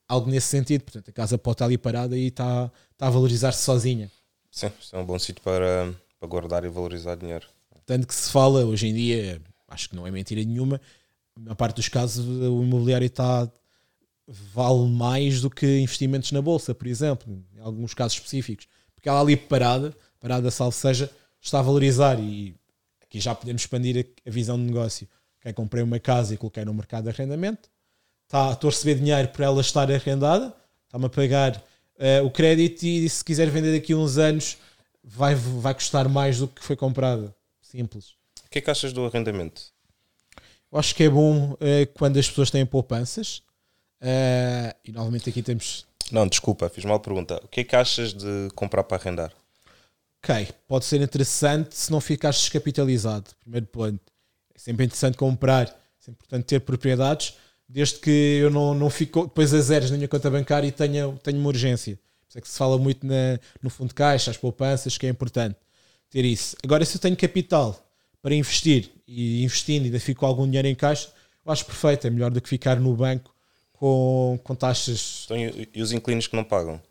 algo 0.09 0.31
nesse 0.31 0.47
sentido. 0.47 0.83
Portanto, 0.85 1.09
a 1.09 1.13
casa 1.13 1.37
pode 1.37 1.57
estar 1.57 1.65
ali 1.65 1.77
parada 1.77 2.17
e 2.17 2.29
está, 2.29 2.71
está 2.93 3.09
a 3.09 3.11
valorizar-se 3.11 3.63
sozinha. 3.63 4.11
Sim, 4.51 4.71
isso 4.81 4.95
é 4.95 4.99
um 4.99 5.05
bom 5.05 5.19
sítio 5.19 5.43
para, 5.43 5.93
para 6.25 6.27
guardar 6.27 6.65
e 6.65 6.69
valorizar 6.69 7.17
dinheiro. 7.17 7.47
Tanto 7.85 8.07
que 8.07 8.15
se 8.15 8.31
fala 8.31 8.65
hoje 8.65 8.89
em 8.89 8.95
dia, 8.95 9.43
acho 9.69 9.91
que 9.91 9.97
não 9.97 10.07
é 10.07 10.11
mentira 10.11 10.43
nenhuma, 10.43 10.81
na 11.39 11.55
parte 11.55 11.77
dos 11.77 11.89
casos 11.89 12.25
o 12.27 12.63
imobiliário 12.63 13.07
está 13.07 13.51
vale 14.27 14.89
mais 14.89 15.43
do 15.43 15.51
que 15.51 15.81
investimentos 15.81 16.33
na 16.33 16.41
bolsa, 16.41 16.75
por 16.75 16.87
exemplo, 16.87 17.45
em 17.55 17.61
alguns 17.61 17.93
casos 17.93 18.17
específicos, 18.17 18.67
porque 18.95 19.09
ela 19.09 19.21
ali 19.21 19.37
parada, 19.37 19.95
parada 20.19 20.51
salvo 20.51 20.75
seja, 20.75 21.11
está 21.41 21.59
a 21.59 21.63
valorizar 21.63 22.19
e 22.19 22.55
aqui 23.03 23.21
já 23.21 23.35
podemos 23.35 23.61
expandir 23.61 24.07
a, 24.27 24.31
visão 24.31 24.57
de 24.57 24.63
negócio. 24.63 25.07
Quem 25.43 25.53
comprei 25.53 25.83
uma 25.83 25.99
casa 25.99 26.33
e 26.33 26.39
coloquei 26.39 26.65
no 26.65 26.73
mercado 26.73 27.05
de 27.05 27.11
arrendamento, 27.11 27.69
está, 28.25 28.53
estou 28.53 28.69
a 28.69 28.71
receber 28.71 28.95
dinheiro 28.95 29.29
por 29.29 29.43
ela 29.43 29.61
estar 29.61 29.93
arrendada, 29.93 30.55
está-me 30.87 31.05
a 31.05 31.11
pagar 31.11 31.63
uh, 31.99 32.25
o 32.25 32.31
crédito 32.31 32.83
e 32.85 33.07
se 33.11 33.23
quiser 33.23 33.51
vender 33.51 33.79
daqui 33.79 33.93
a 33.93 33.97
uns 33.97 34.17
anos 34.17 34.57
vai, 35.05 35.35
vai 35.35 35.75
custar 35.75 36.09
mais 36.09 36.39
do 36.39 36.49
que 36.49 36.65
foi 36.65 36.75
comprada. 36.75 37.35
Simples. 37.61 38.15
O 38.47 38.51
que 38.51 38.59
é 38.59 38.63
que 38.63 38.71
achas 38.71 38.93
do 38.93 39.05
arrendamento? 39.05 39.63
Eu 40.73 40.79
acho 40.79 40.95
que 40.95 41.05
é 41.05 41.09
bom 41.09 41.53
uh, 41.53 41.59
quando 41.95 42.19
as 42.19 42.29
pessoas 42.29 42.51
têm 42.51 42.65
poupanças. 42.65 43.43
Uh, 44.01 44.75
e 44.85 44.93
novamente 44.93 45.29
aqui 45.29 45.43
temos. 45.43 45.87
Não, 46.11 46.27
desculpa, 46.27 46.69
fiz 46.69 46.85
mal 46.85 46.97
a 46.97 47.01
pergunta. 47.01 47.41
O 47.45 47.49
que 47.49 47.61
é 47.61 47.65
que 47.65 47.77
achas 47.77 48.13
de 48.13 48.49
comprar 48.55 48.85
para 48.85 48.97
arrendar? 48.97 49.33
Ok, 50.23 50.49
pode 50.67 50.85
ser 50.85 51.01
interessante 51.03 51.77
se 51.77 51.93
não 51.93 52.01
ficares 52.01 52.39
descapitalizado. 52.39 53.31
Primeiro 53.41 53.67
ponto. 53.67 54.01
É 54.55 54.59
sempre 54.59 54.85
interessante 54.85 55.17
comprar, 55.17 55.69
é 56.07 56.11
importante 56.11 56.45
ter 56.45 56.61
propriedades, 56.61 57.35
desde 57.69 57.99
que 57.99 58.39
eu 58.41 58.51
não, 58.51 58.75
não 58.75 58.89
fico 58.89 59.25
depois 59.25 59.53
a 59.53 59.61
zeros 59.61 59.91
na 59.91 59.97
minha 59.97 60.09
conta 60.09 60.31
bancária 60.31 60.67
e 60.67 60.73
tenha, 60.73 61.13
tenha 61.23 61.39
uma 61.39 61.49
urgência. 61.49 61.99
Isso 62.35 62.39
é 62.39 62.41
que 62.41 62.49
se 62.49 62.59
fala 62.59 62.77
muito 62.77 63.07
na, 63.07 63.39
no 63.63 63.71
fundo 63.71 63.91
de 63.91 63.95
caixa, 63.95 64.29
as 64.29 64.37
poupanças, 64.37 64.99
que 64.99 65.07
é 65.07 65.09
importante 65.09 65.55
ter 66.11 66.25
isso. 66.25 66.57
Agora, 66.65 66.85
se 66.85 66.97
eu 66.97 67.01
tenho 67.01 67.17
capital 67.17 67.81
para 68.21 68.35
investir 68.35 68.91
e 69.07 69.45
investindo 69.45 69.83
e 69.83 69.87
ainda 69.87 70.01
fico 70.01 70.27
algum 70.27 70.45
dinheiro 70.45 70.67
em 70.67 70.75
caixa, 70.75 71.13
eu 71.47 71.53
acho 71.53 71.65
perfeito. 71.65 72.09
É 72.09 72.11
melhor 72.11 72.33
do 72.33 72.41
que 72.41 72.49
ficar 72.49 72.81
no 72.81 72.93
banco 72.97 73.33
com, 73.73 74.37
com 74.43 74.53
taxas. 74.57 75.23
Então, 75.27 75.37
e, 75.39 75.81
os 75.81 75.93
inquilinos 75.93 76.27
que 76.27 76.35
não 76.35 76.43
pagam? 76.43 76.83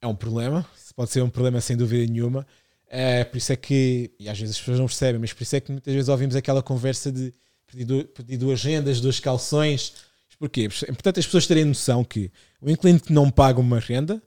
É 0.00 0.06
um 0.06 0.14
problema, 0.14 0.66
pode 0.96 1.10
ser 1.10 1.22
um 1.22 1.28
problema 1.28 1.60
sem 1.60 1.76
dúvida 1.76 2.10
nenhuma. 2.10 2.46
É, 2.88 3.24
por 3.24 3.36
isso 3.36 3.52
é 3.52 3.56
que, 3.56 4.10
e 4.18 4.26
às 4.26 4.38
vezes 4.38 4.54
as 4.56 4.60
pessoas 4.60 4.78
não 4.78 4.86
percebem, 4.86 5.20
mas 5.20 5.34
por 5.34 5.42
isso 5.42 5.54
é 5.54 5.60
que 5.60 5.70
muitas 5.70 5.92
vezes 5.92 6.08
ouvimos 6.08 6.34
aquela 6.34 6.62
conversa 6.62 7.12
de 7.12 7.34
pedir, 7.66 7.84
du- 7.84 8.04
pedir 8.06 8.38
duas 8.38 8.62
rendas, 8.62 9.02
duas 9.02 9.20
calções. 9.20 9.92
Porquê? 10.38 10.62
É 10.62 10.90
importante 10.90 11.20
as 11.20 11.26
pessoas 11.26 11.46
terem 11.46 11.66
noção 11.66 12.02
que 12.02 12.32
o 12.60 12.70
inquilino 12.70 12.98
que 13.00 13.12
não 13.12 13.30
paga 13.30 13.60
uma 13.60 13.78
renda, 13.78 14.20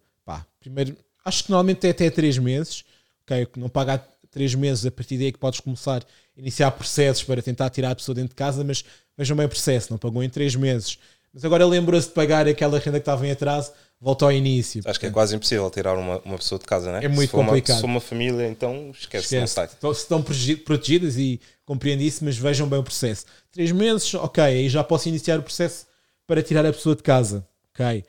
primeiro, 0.65 0.95
acho 1.23 1.43
que 1.43 1.49
normalmente 1.51 1.85
é 1.85 1.91
até 1.91 2.09
3 2.09 2.37
meses, 2.37 2.83
ok? 3.23 3.47
Não 3.57 3.69
paga 3.69 3.93
há 3.95 3.99
3 4.31 4.53
meses, 4.55 4.85
a 4.85 4.91
partir 4.91 5.17
daí 5.17 5.27
é 5.27 5.31
que 5.31 5.37
podes 5.37 5.59
começar 5.59 6.01
a 6.01 6.39
iniciar 6.39 6.71
processos 6.71 7.23
para 7.23 7.41
tentar 7.41 7.69
tirar 7.69 7.91
a 7.91 7.95
pessoa 7.95 8.15
dentro 8.15 8.29
de 8.29 8.35
casa, 8.35 8.63
mas 8.63 8.83
vejam 9.17 9.37
bem 9.37 9.45
o 9.45 9.49
processo, 9.49 9.91
não 9.91 9.97
pagou 9.97 10.23
em 10.23 10.29
3 10.29 10.55
meses. 10.55 10.97
Mas 11.33 11.43
agora 11.45 11.65
lembrou-se 11.65 12.07
de 12.07 12.13
pagar 12.13 12.47
aquela 12.47 12.79
renda 12.79 12.97
que 12.99 13.01
estava 13.01 13.27
em 13.27 13.31
atraso, 13.31 13.71
volta 13.99 14.25
ao 14.25 14.31
início. 14.31 14.81
Acho 14.85 14.99
que 14.99 15.05
é 15.05 15.09
quase 15.11 15.35
impossível 15.35 15.69
tirar 15.69 15.97
uma, 15.97 16.19
uma 16.19 16.37
pessoa 16.37 16.57
de 16.59 16.65
casa, 16.65 16.89
não 16.91 16.97
é? 16.99 17.05
É 17.05 17.07
muito 17.07 17.21
se 17.27 17.31
for 17.31 17.39
uma- 17.39 17.47
complicado. 17.47 17.75
se 17.75 17.81
for 17.81 17.87
uma 17.87 17.99
família, 17.99 18.47
então 18.47 18.91
esquece, 18.97 19.35
não 19.37 19.43
Esquece. 19.43 19.53
sai. 19.53 19.65
Estão- 19.65 19.91
Estão 19.91 20.21
protegi- 20.23 20.55
protegidas 20.55 21.17
e 21.17 21.39
compreendo 21.65 22.01
isso, 22.01 22.23
mas 22.23 22.37
vejam 22.37 22.67
bem 22.67 22.79
o 22.79 22.83
processo. 22.83 23.25
Três 23.51 23.71
meses, 23.71 24.13
ok, 24.13 24.43
aí 24.43 24.69
já 24.69 24.83
posso 24.83 25.09
iniciar 25.09 25.39
o 25.39 25.43
processo 25.43 25.85
para 26.25 26.41
tirar 26.41 26.65
a 26.65 26.71
pessoa 26.73 26.95
de 26.95 27.03
casa. 27.03 27.45
Ok, 27.73 28.03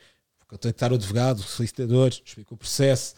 vou 0.49 0.59
contactar 0.59 0.93
o 0.93 0.95
advogado, 0.95 1.39
o 1.41 1.43
solicitador, 1.43 2.09
explico 2.09 2.55
o 2.55 2.57
processo, 2.57 3.15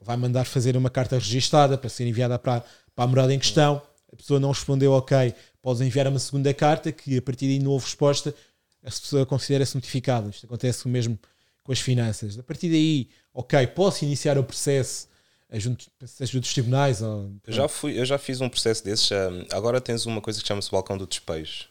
vai 0.00 0.16
mandar 0.16 0.44
fazer 0.44 0.76
uma 0.76 0.90
carta 0.90 1.16
registada 1.16 1.78
para 1.78 1.88
ser 1.88 2.06
enviada 2.06 2.38
para, 2.38 2.64
para 2.94 3.04
a 3.04 3.06
morada 3.06 3.32
em 3.32 3.38
questão. 3.38 3.80
A 4.12 4.16
pessoa 4.16 4.40
não 4.40 4.50
respondeu, 4.50 4.92
ok, 4.92 5.34
podes 5.60 5.80
enviar 5.80 6.06
uma 6.08 6.18
segunda 6.18 6.52
carta 6.52 6.92
que 6.92 7.16
a 7.16 7.22
partir 7.22 7.46
daí 7.46 7.58
não 7.58 7.70
houve 7.70 7.86
resposta, 7.86 8.34
a 8.82 8.86
pessoa 8.90 9.24
considera-se 9.24 9.74
notificada. 9.74 10.28
Isto 10.28 10.46
acontece 10.46 10.86
mesmo 10.88 11.18
com 11.62 11.72
as 11.72 11.80
finanças. 11.80 12.38
A 12.38 12.42
partir 12.42 12.68
daí, 12.68 13.08
ok, 13.32 13.66
posso 13.68 14.04
iniciar 14.04 14.36
o 14.36 14.44
processo 14.44 15.08
a 15.52 15.58
junto, 15.58 15.84
seja 16.06 16.40
dos 16.40 16.52
tribunais 16.52 17.02
ou 17.02 17.30
Eu 17.46 17.52
já, 17.52 17.68
fui, 17.68 17.98
eu 17.98 18.06
já 18.06 18.16
fiz 18.16 18.40
um 18.40 18.48
processo 18.48 18.82
desses. 18.82 19.10
hum, 19.10 19.44
agora 19.52 19.80
tens 19.82 20.06
uma 20.06 20.20
coisa 20.20 20.40
que 20.40 20.48
chama-se 20.48 20.70
balcão 20.70 20.96
do 20.96 21.06
despejo. 21.06 21.66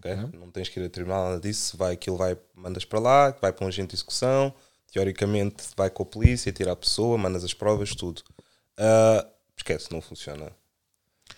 Ok? 0.00 0.12
Uhum. 0.12 0.30
Não 0.40 0.50
tens 0.50 0.68
que 0.68 0.80
ir 0.80 0.86
a 0.86 0.90
tribunal, 0.90 1.28
nada 1.28 1.40
disso. 1.40 1.76
Vai, 1.76 1.92
aquilo 1.92 2.16
vai, 2.16 2.36
mandas 2.54 2.84
para 2.84 2.98
lá, 2.98 3.30
vai 3.40 3.52
para 3.52 3.64
um 3.64 3.68
agente 3.68 3.90
de 3.90 3.96
execução. 3.96 4.52
Teoricamente, 4.92 5.64
vai 5.76 5.88
com 5.88 6.02
a 6.02 6.06
polícia, 6.06 6.50
tira 6.50 6.72
a 6.72 6.76
pessoa, 6.76 7.16
mandas 7.16 7.44
as 7.44 7.54
provas, 7.54 7.94
tudo. 7.94 8.22
Ah, 8.76 9.24
esquece, 9.56 9.92
não 9.92 10.00
funciona. 10.00 10.50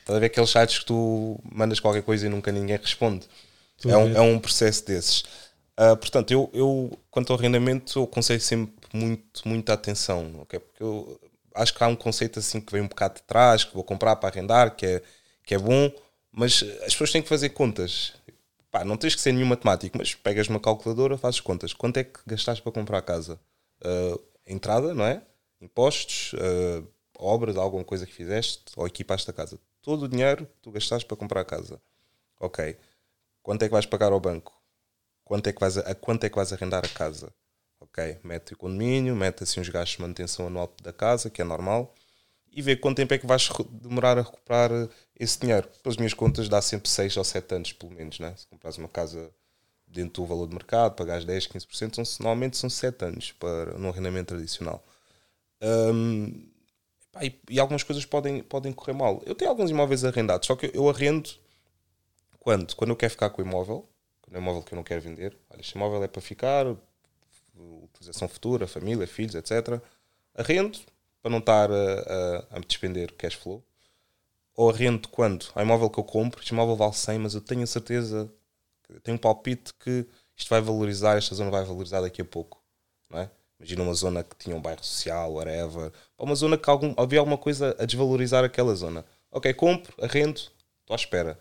Estás 0.01 0.17
a 0.17 0.21
ver 0.21 0.27
aqueles 0.27 0.51
sites 0.51 0.79
que 0.79 0.87
tu 0.87 1.39
mandas 1.45 1.79
qualquer 1.79 2.03
coisa 2.03 2.27
e 2.27 2.31
nunca 2.31 2.51
ninguém 2.51 2.77
responde? 2.77 3.29
É 3.85 3.97
um, 3.97 4.17
é 4.17 4.21
um 4.21 4.39
processo 4.39 4.87
desses. 4.87 5.25
Ah, 5.77 5.97
portanto, 5.97 6.31
eu, 6.31 6.49
eu, 6.55 6.99
quanto 7.11 7.33
ao 7.33 7.39
arrendamento, 7.39 7.99
eu 7.99 8.05
aconselho 8.05 8.41
sempre 8.41 8.75
muito, 8.93 9.47
muita 9.47 9.73
atenção, 9.73 10.41
ok? 10.41 10.59
Porque 10.61 10.83
eu 10.83 11.21
acho 11.55 11.75
que 11.75 11.83
há 11.83 11.89
um 11.89 11.97
conceito 11.97 12.39
assim 12.39 12.61
que 12.61 12.73
vem 12.73 12.83
um 12.83 12.89
bocado 12.89 13.17
de 13.17 13.23
trás, 13.23 13.65
que 13.65 13.75
vou 13.75 13.85
comprar 13.85 14.17
para 14.17 14.29
arrendar, 14.29 14.77
que 14.77 14.87
é, 14.87 15.03
que 15.45 15.55
é 15.55 15.59
bom, 15.59 15.91
mas 16.31 16.63
as 16.87 16.93
pessoas 16.93 17.13
têm 17.13 17.23
que 17.23 17.29
fazer 17.29 17.51
contas. 17.51 18.15
Pá, 18.73 18.85
não 18.85 18.97
tens 18.97 19.15
que 19.15 19.21
ser 19.21 19.33
nenhum 19.33 19.47
matemático, 19.47 19.99
mas 19.99 20.15
pegas 20.15 20.49
uma 20.49 20.59
calculadora, 20.59 21.19
fazes 21.19 21.41
contas. 21.41 21.75
Quanto 21.75 21.99
é 21.99 22.05
que 22.05 22.21
gastaste 22.27 22.63
para 22.63 22.73
comprar 22.73 22.99
a 22.99 23.03
casa? 23.03 23.39
Ah, 23.85 24.19
entrada, 24.47 24.95
não 24.95 25.05
é? 25.05 25.23
Impostos, 25.61 26.35
ah, 26.39 26.83
obras, 27.19 27.57
alguma 27.59 27.85
coisa 27.85 28.07
que 28.07 28.15
fizeste, 28.15 28.65
ou 28.77 28.87
equipaste 28.87 29.31
a 29.31 29.35
casa. 29.35 29.61
Todo 29.83 30.05
o 30.05 30.09
dinheiro 30.09 30.47
que 30.47 30.53
tu 30.63 30.73
gastaste 30.73 31.07
para 31.07 31.17
comprar 31.19 31.43
a 31.43 31.45
casa. 31.45 31.81
Ok. 32.41 32.79
Quanto 33.43 33.63
é 33.63 33.69
que 33.69 33.73
vais 33.73 33.87
pagar 33.87 34.13
ao 34.13 34.21
banco? 34.21 34.53
Quanto 35.25 35.49
é 35.49 35.53
que 35.53 35.61
vais, 35.61 35.77
a 35.79 35.95
quanto 35.95 36.25
é 36.25 36.31
que 36.31 36.37
vais 36.37 36.53
arrendar 36.53 36.85
a 36.85 36.89
casa? 36.89 37.33
Ok, 37.81 38.21
mete 38.25 38.55
o 38.55 38.57
condomínio, 38.57 39.15
mete 39.17 39.43
assim 39.45 39.61
os 39.61 39.69
gastos 39.69 39.97
de 39.97 40.03
manutenção 40.03 40.47
anual 40.47 40.73
da 40.83 40.93
casa, 40.93 41.29
que 41.31 41.43
é 41.43 41.45
normal, 41.45 41.95
e 42.53 42.63
vê 42.63 42.77
quanto 42.77 42.97
tempo 42.97 43.15
é 43.15 43.19
que 43.19 43.27
vais 43.27 43.49
demorar 43.71 44.19
a 44.19 44.23
recuperar 44.23 44.71
eh, 44.71 44.89
esse 45.19 45.41
dinheiro. 45.41 45.69
Pelas 45.83 45.97
minhas 45.97 46.15
contas, 46.15 46.49
dá 46.49 46.61
sempre 46.61 46.89
6 46.89 47.17
ou 47.17 47.25
7 47.25 47.55
anos, 47.55 47.73
pelo 47.73 47.93
menos, 47.93 48.19
né? 48.19 48.35
Se 48.37 48.47
compras 48.47 48.77
uma 48.79 48.89
casa 48.89 49.31
dentro 49.87 50.23
do 50.23 50.27
valor 50.27 50.47
de 50.49 50.55
mercado, 50.55 50.95
pagares 50.95 51.25
10, 51.25 51.49
15%, 51.49 51.95
são, 51.95 52.25
normalmente 52.25 52.57
são 52.57 52.69
7 52.71 53.05
anos 53.05 53.33
para, 53.33 53.79
num 53.79 53.89
arrendamento 53.89 54.29
tradicional. 54.29 54.85
Pá, 57.13 57.25
e, 57.25 57.39
e 57.51 57.61
algumas 57.61 57.83
coisas 57.83 58.05
podem, 58.07 58.43
podem 58.43 58.73
correr 58.73 58.95
mal. 58.95 59.23
Eu 59.27 59.35
tenho 59.35 59.51
alguns 59.51 59.71
imóveis 59.71 60.05
arrendados, 60.05 60.47
só 60.47 60.57
que 60.57 60.71
eu 60.75 60.89
arrendo 60.89 61.31
quando? 62.41 62.75
Quando 62.75 62.91
eu 62.91 62.97
quero 62.97 63.11
ficar 63.11 63.31
com 63.31 63.43
o 63.43 63.45
imóvel, 63.45 63.87
quando 64.23 64.37
é 64.37 64.39
um 64.39 64.43
imóvel 64.43 64.63
que 64.63 64.73
eu 64.73 64.77
não 64.77 64.83
quero 64.83 65.01
vender. 65.03 65.37
Olha, 65.51 65.61
este 65.61 65.75
imóvel 65.77 66.03
é 66.03 66.09
para 66.09 66.23
ficar, 66.23 66.67
utilização 67.55 68.29
futura, 68.29 68.67
família, 68.67 69.07
filhos, 69.07 69.35
etc. 69.35 69.81
Arrendo, 70.35 70.79
para 71.23 71.31
não 71.31 71.39
estar 71.39 71.71
a, 71.71 71.75
a, 71.75 72.57
a 72.57 72.59
me 72.59 72.67
despender 72.67 73.13
cash 73.15 73.35
flow. 73.35 73.65
Ou 74.55 74.69
arrendo 74.69 75.09
quando? 75.09 75.47
Há 75.55 75.63
imóvel 75.63 75.89
que 75.89 75.99
eu 75.99 76.05
compro, 76.05 76.41
este 76.41 76.53
imóvel 76.53 76.77
vale 76.77 76.93
100, 76.93 77.19
mas 77.19 77.35
eu 77.35 77.41
tenho 77.41 77.63
a 77.63 77.67
certeza, 77.67 78.31
tenho 79.03 79.17
um 79.17 79.19
palpite 79.21 79.73
que 79.75 80.07
isto 80.37 80.51
vai 80.51 80.61
valorizar, 80.61 81.17
esta 81.17 81.35
zona 81.35 81.51
vai 81.51 81.65
valorizar 81.65 82.01
daqui 82.01 82.21
a 82.21 82.25
pouco. 82.25 82.63
Não 83.09 83.21
é? 83.21 83.31
Imagina 83.59 83.83
uma 83.85 83.95
zona 83.95 84.25
que 84.25 84.37
tinha 84.37 84.57
um 84.57 84.61
bairro 84.61 84.85
social, 84.85 85.33
whatever. 85.35 85.93
Ou 86.19 86.27
uma 86.27 86.35
zona 86.35 86.59
que 86.59 86.69
algum, 86.69 86.93
havia 86.97 87.21
alguma 87.21 87.39
coisa 87.39 87.77
a 87.79 87.85
desvalorizar 87.85 88.45
aquela 88.45 88.75
zona. 88.75 89.05
Ok, 89.31 89.55
compro, 89.55 89.95
arrendo, 90.03 90.39
estou 90.39 90.95
à 90.95 90.97
espera. 90.97 91.39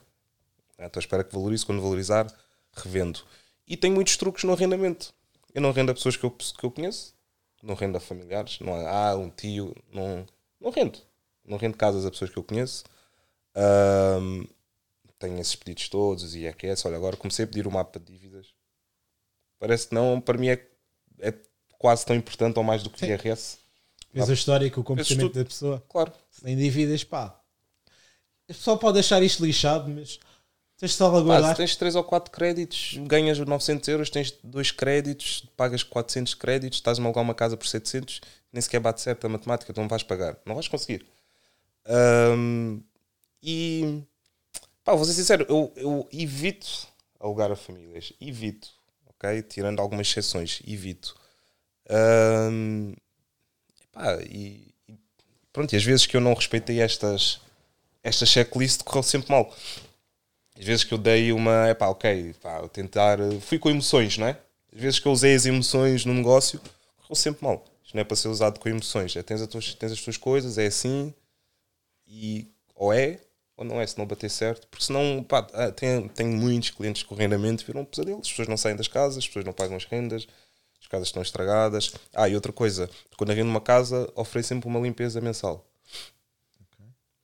É, 0.78 0.86
estou 0.86 1.00
à 1.00 1.04
espera 1.04 1.24
que 1.24 1.34
valorize. 1.34 1.66
Quando 1.66 1.82
valorizar, 1.82 2.28
revendo. 2.74 3.22
E 3.68 3.76
tenho 3.76 3.96
muitos 3.96 4.18
truques 4.18 4.44
no 4.44 4.54
arrendamento. 4.54 5.14
Eu 5.54 5.62
não 5.62 5.72
rendo 5.72 5.92
a 5.92 5.96
pessoas 5.96 6.16
que 6.16 6.24
eu, 6.24 6.32
que 6.32 6.64
eu 6.64 6.72
conheço, 6.72 7.16
não 7.62 7.76
rendo 7.76 7.98
a 7.98 8.00
familiares, 8.00 8.60
não 8.60 8.74
há 8.74 9.10
ah, 9.10 9.16
um 9.16 9.30
tio, 9.30 9.76
não, 9.92 10.26
não 10.60 10.72
rendo. 10.72 11.00
Não 11.46 11.58
rendo 11.58 11.78
casas 11.78 12.06
a 12.06 12.12
pessoas 12.12 12.32
que 12.32 12.38
eu 12.38 12.44
conheço. 12.44 12.84
Um, 13.56 14.46
tenho 15.20 15.40
esses 15.40 15.56
pedidos 15.56 15.90
todos, 15.90 16.24
os 16.24 16.36
IRS. 16.36 16.88
Olha, 16.88 16.98
agora 16.98 17.18
comecei 17.18 17.46
a 17.46 17.48
pedir 17.48 17.68
o 17.68 17.72
mapa 17.72 18.00
de 18.00 18.06
dívidas. 18.06 18.48
Parece 19.60 19.90
que 19.90 19.96
não, 19.96 20.20
para 20.20 20.38
mim 20.38 20.50
é, 20.50 20.68
é 21.20 21.34
quase 21.78 22.06
tão 22.06 22.16
importante 22.16 22.58
ou 22.58 22.64
mais 22.64 22.82
do 22.82 22.90
que 22.90 23.00
Sim. 23.00 23.08
IRS. 23.08 23.60
Vês 24.14 24.30
a 24.30 24.34
história 24.34 24.70
com 24.70 24.82
o 24.82 24.84
comportamento 24.84 25.34
da 25.34 25.46
pessoa. 25.46 25.84
Claro. 25.88 26.12
Sem 26.30 26.58
dívidas, 26.58 27.04
pá. 27.04 27.40
A 28.50 28.54
pessoa 28.54 28.78
pode 28.78 29.00
achar 29.00 29.22
isto 29.24 29.46
lixado, 29.46 29.90
mas 29.90 30.20
tens 30.82 30.92
de 30.92 30.98
salvaguardar. 30.98 31.50
Pá, 31.50 31.56
se 31.56 31.58
tens 31.58 31.76
3 31.76 31.96
ou 31.96 32.04
4 32.04 32.32
créditos, 32.32 32.98
ganhas 33.04 33.38
900 33.38 33.88
euros, 33.88 34.10
tens 34.10 34.32
2 34.44 34.72
créditos, 34.72 35.46
pagas 35.56 35.84
400 35.84 36.34
créditos, 36.34 36.80
estás 36.80 36.98
a 36.98 37.04
alugar 37.04 37.24
uma 37.24 37.36
casa 37.36 37.56
por 37.56 37.68
700, 37.68 38.20
nem 38.52 38.62
sequer 38.62 38.80
bate 38.80 39.00
certo 39.00 39.26
a 39.26 39.30
matemática, 39.30 39.72
tu 39.72 39.80
não 39.80 39.88
vais 39.88 40.02
pagar. 40.02 40.38
Não 40.44 40.56
vais 40.56 40.68
conseguir. 40.68 41.06
Um, 42.36 42.82
e, 43.44 44.02
pá, 44.84 44.96
vou 44.96 45.06
ser 45.06 45.14
sincero, 45.14 45.46
eu, 45.48 45.72
eu 45.76 46.10
evito 46.12 46.88
alugar 47.20 47.52
a 47.52 47.56
famílias. 47.56 48.12
Evito. 48.20 48.70
Ok? 49.06 49.44
Tirando 49.44 49.80
algumas 49.80 50.08
exceções, 50.08 50.64
evito. 50.68 51.16
Um, 51.88 52.94
epá, 53.84 54.20
e, 54.24 54.74
e, 54.90 54.98
pronto, 55.54 55.72
e 55.74 55.76
às 55.76 55.84
vezes 55.84 56.08
que 56.08 56.18
eu 56.18 56.22
não 56.22 56.34
respeitei 56.34 56.82
estas, 56.82 57.40
esta 58.02 58.26
checklist 58.26 58.84
correu 58.84 59.04
sempre 59.04 59.32
mal. 59.32 59.56
Às 60.62 60.68
vezes 60.68 60.84
que 60.84 60.94
eu 60.94 60.98
dei 61.00 61.34
uma, 61.34 61.72
epá, 61.72 61.88
ok, 61.88 62.36
pá, 62.40 62.68
tentar, 62.68 63.18
fui 63.42 63.58
com 63.58 63.68
emoções, 63.68 64.20
não 64.20 64.28
é? 64.28 64.38
Às 64.72 64.80
vezes 64.80 65.00
que 65.00 65.08
eu 65.08 65.12
usei 65.12 65.34
as 65.34 65.48
emoções 65.48 66.06
no 66.06 66.14
negócio, 66.14 66.62
correu 66.98 67.16
sempre 67.16 67.44
mal. 67.44 67.66
Isto 67.84 67.96
não 67.96 68.02
é 68.02 68.04
para 68.04 68.16
ser 68.16 68.28
usado 68.28 68.60
com 68.60 68.70
emoções, 68.70 69.16
é 69.16 69.24
tens, 69.24 69.42
as 69.42 69.48
tuas, 69.48 69.74
tens 69.74 69.92
as 69.92 70.00
tuas 70.00 70.18
coisas, 70.18 70.60
é 70.60 70.68
assim, 70.68 71.12
e 72.08 72.48
ou 72.76 72.94
é 72.94 73.20
ou 73.58 73.66
não 73.66 73.82
é, 73.82 73.88
se 73.88 73.98
não 73.98 74.06
bater 74.06 74.30
certo, 74.30 74.68
porque 74.68 74.86
senão, 74.86 75.24
pá, 75.24 75.48
ah, 75.54 75.72
tenho, 75.72 76.08
tenho 76.10 76.32
muitos 76.32 76.70
clientes 76.70 77.02
que 77.02 77.12
o 77.12 77.18
rendimento 77.18 77.66
viram 77.66 77.82
um 77.82 77.86
pesadelo, 77.86 78.20
as 78.20 78.30
pessoas 78.30 78.48
não 78.48 78.58
saem 78.58 78.76
das 78.76 78.88
casas, 78.88 79.18
as 79.18 79.28
pessoas 79.28 79.46
não 79.46 79.54
pagam 79.54 79.76
as 79.76 79.86
rendas, 79.86 80.28
as 80.80 80.88
casas 80.88 81.08
estão 81.08 81.24
estragadas. 81.24 81.92
Ah, 82.14 82.30
e 82.30 82.36
outra 82.36 82.54
coisa, 82.54 82.88
quando 83.18 83.32
arrendo 83.32 83.50
uma 83.50 83.62
casa, 83.62 84.12
ofereço 84.16 84.50
sempre 84.50 84.68
uma 84.68 84.80
limpeza 84.80 85.20
mensal. 85.22 85.66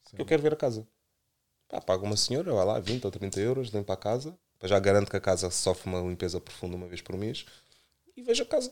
Okay. 0.07 0.19
Eu 0.19 0.25
quero 0.25 0.41
ver 0.41 0.53
a 0.53 0.57
casa. 0.57 0.87
Pá, 1.69 1.81
paga 1.81 2.03
uma 2.03 2.17
senhora, 2.17 2.53
vai 2.53 2.65
lá, 2.65 2.79
20 2.79 3.05
ou 3.05 3.11
30 3.11 3.39
euros, 3.39 3.69
limpa 3.69 3.93
a 3.93 3.97
casa, 3.97 4.37
já 4.63 4.79
garanto 4.79 5.09
que 5.09 5.17
a 5.17 5.19
casa 5.19 5.49
sofre 5.51 5.89
uma 5.89 5.99
limpeza 5.99 6.39
profunda 6.39 6.75
uma 6.75 6.87
vez 6.87 7.01
por 7.01 7.17
mês 7.17 7.45
e 8.15 8.21
vejo 8.21 8.43
a 8.43 8.45
casa. 8.45 8.71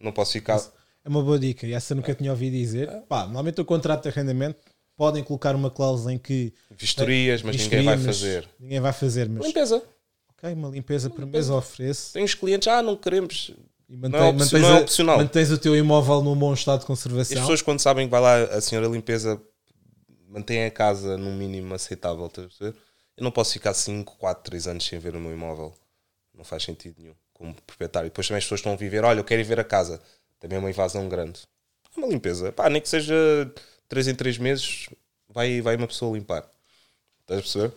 Não 0.00 0.12
posso 0.12 0.32
ficar. 0.32 0.60
É 1.04 1.08
uma 1.08 1.22
boa 1.22 1.38
dica, 1.38 1.66
e 1.66 1.72
essa 1.72 1.94
nunca 1.94 2.14
tinha 2.14 2.30
ouvido 2.30 2.54
dizer. 2.54 2.88
É. 2.88 3.00
Pá, 3.00 3.24
normalmente 3.24 3.60
o 3.60 3.64
contrato 3.64 4.02
de 4.02 4.08
arrendamento 4.08 4.58
podem 4.96 5.22
colocar 5.22 5.54
uma 5.54 5.70
cláusula 5.70 6.12
em 6.12 6.18
que. 6.18 6.52
Vistorias, 6.70 7.42
mas 7.42 7.56
ninguém 7.56 7.84
vai 7.84 7.98
fazer. 7.98 8.48
Ninguém 8.58 8.80
vai 8.80 8.92
fazer, 8.92 9.28
mas. 9.28 9.46
Limpeza. 9.46 9.82
Ok, 10.30 10.52
uma 10.52 10.68
limpeza 10.68 11.10
por 11.10 11.26
mês 11.26 11.50
oferece. 11.50 12.12
Tem 12.12 12.24
os 12.24 12.34
clientes, 12.34 12.68
ah, 12.68 12.82
não 12.82 12.96
queremos. 12.96 13.52
E 13.88 13.96
mantém, 13.96 14.20
não, 14.20 14.28
é 14.28 14.32
mantens, 14.32 14.52
não 14.52 14.76
é 14.76 14.80
opcional. 14.80 15.18
Mantens 15.18 15.50
o 15.50 15.58
teu 15.58 15.76
imóvel 15.76 16.22
num 16.22 16.34
bom 16.34 16.52
estado 16.54 16.80
de 16.80 16.86
conservação. 16.86 17.36
as 17.36 17.40
pessoas, 17.42 17.62
quando 17.62 17.80
sabem 17.80 18.06
que 18.06 18.10
vai 18.10 18.20
lá 18.20 18.44
a 18.44 18.60
senhora 18.60 18.86
limpeza, 18.88 19.40
mantém 20.34 20.64
a 20.64 20.70
casa 20.70 21.16
num 21.16 21.36
mínimo 21.36 21.72
aceitável. 21.74 22.30
Eu 22.60 22.74
não 23.22 23.30
posso 23.30 23.52
ficar 23.52 23.72
5, 23.72 24.16
4, 24.16 24.42
3 24.42 24.66
anos 24.66 24.84
sem 24.84 24.98
ver 24.98 25.14
o 25.14 25.20
meu 25.20 25.32
imóvel. 25.32 25.72
Não 26.34 26.42
faz 26.42 26.64
sentido 26.64 26.96
nenhum 26.98 27.14
como 27.32 27.54
proprietário. 27.62 28.10
Depois 28.10 28.26
também 28.26 28.38
as 28.38 28.44
pessoas 28.44 28.58
estão 28.58 28.72
a 28.72 28.76
viver, 28.76 29.04
olha, 29.04 29.20
eu 29.20 29.24
quero 29.24 29.40
ir 29.40 29.44
ver 29.44 29.60
a 29.60 29.64
casa. 29.64 30.02
Também 30.40 30.56
é 30.56 30.58
uma 30.58 30.70
invasão 30.70 31.08
grande. 31.08 31.42
É 31.96 32.00
uma 32.00 32.08
limpeza. 32.08 32.50
Pá, 32.50 32.68
nem 32.68 32.82
que 32.82 32.88
seja 32.88 33.14
3 33.88 34.08
em 34.08 34.14
3 34.14 34.38
meses, 34.38 34.88
vai, 35.28 35.60
vai 35.60 35.76
uma 35.76 35.86
pessoa 35.86 36.16
limpar. 36.16 36.44
Estás 37.20 37.38
a 37.38 37.42
perceber? 37.42 37.74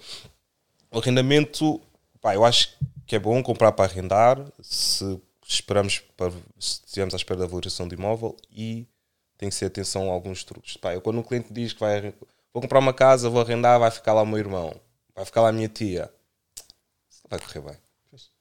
O 0.91 0.97
arrendamento, 0.97 1.80
pá, 2.20 2.34
eu 2.34 2.43
acho 2.43 2.76
que 3.05 3.16
é 3.16 3.20
bom 3.20 3.41
comprar 3.43 3.72
para 3.72 3.86
arrendar. 3.86 4.43
Se 4.60 5.22
esperamos 5.47 5.99
para, 6.18 6.32
se 6.60 6.82
estivermos 6.86 7.14
à 7.14 7.18
espera 7.18 7.39
da 7.39 7.45
valorização 7.45 7.88
do 7.88 7.93
imóvel 7.93 8.36
e 8.51 8.88
tem 9.38 9.49
que 9.49 9.55
ser 9.55 9.66
atenção 9.66 10.10
a 10.10 10.14
alguns 10.14 10.43
truques. 10.43 10.76
Pá, 10.78 10.95
eu, 10.95 11.01
quando 11.01 11.20
um 11.20 11.24
cliente 11.24 11.53
diz 11.53 11.74
que 11.74 11.80
vai 11.80 12.14
vou 12.58 12.62
comprar 12.62 12.80
uma 12.80 12.93
casa, 12.93 13.30
vou 13.30 13.41
arrendar, 13.41 13.80
vai 13.80 13.91
ficar 13.91 14.14
lá 14.14 14.24
o 14.24 14.26
meu 14.26 14.39
irmão, 14.39 14.74
vai 15.16 15.24
ficar 15.24 15.41
lá 15.41 15.49
a 15.49 15.51
minha 15.51 15.68
tia, 15.68 16.10
vai 17.30 17.39
correr 17.39 17.62
bem. 17.62 17.76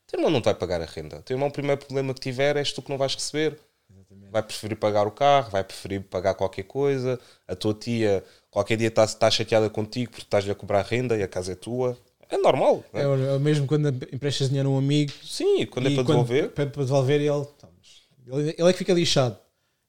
Teu 0.06 0.18
irmão 0.18 0.30
não 0.30 0.40
vai 0.40 0.54
pagar 0.54 0.80
a 0.80 0.86
renda. 0.86 1.18
O 1.18 1.22
teu 1.22 1.34
irmão, 1.34 1.48
o 1.48 1.52
primeiro 1.52 1.78
problema 1.84 2.14
que 2.14 2.20
tiver 2.20 2.56
és 2.56 2.72
tu 2.72 2.80
que 2.80 2.88
não 2.88 2.96
vais 2.96 3.14
receber. 3.14 3.58
Exatamente. 3.92 4.30
Vai 4.30 4.42
preferir 4.42 4.76
pagar 4.76 5.06
o 5.06 5.10
carro, 5.10 5.50
vai 5.50 5.64
preferir 5.64 6.00
pagar 6.02 6.34
qualquer 6.34 6.62
coisa. 6.62 7.18
A 7.46 7.56
tua 7.56 7.74
tia, 7.74 8.24
qualquer 8.50 8.76
dia 8.76 8.88
está 8.88 9.06
tá 9.06 9.30
chateada 9.30 9.68
contigo 9.68 10.12
porque 10.12 10.24
estás-lhe 10.24 10.50
a 10.50 10.54
cobrar 10.54 10.82
renda 10.82 11.16
e 11.16 11.22
a 11.22 11.28
casa 11.28 11.52
é 11.52 11.54
tua. 11.56 11.98
É 12.30 12.38
normal. 12.38 12.84
É, 12.94 13.02
é 13.02 13.38
mesmo 13.38 13.66
quando 13.66 13.88
emprestas 13.88 14.48
dinheiro 14.48 14.68
a 14.68 14.72
um 14.72 14.78
amigo. 14.78 15.12
Sim, 15.24 15.66
quando 15.66 15.88
é 15.88 15.94
para 15.94 16.04
devolver. 16.04 16.50
Para, 16.50 16.66
para 16.66 16.84
devolver, 16.84 17.20
ele, 17.20 17.44
tá, 17.58 17.68
ele, 18.28 18.54
ele 18.56 18.68
é 18.68 18.72
que 18.72 18.78
fica 18.78 18.94
lixado. 18.94 19.36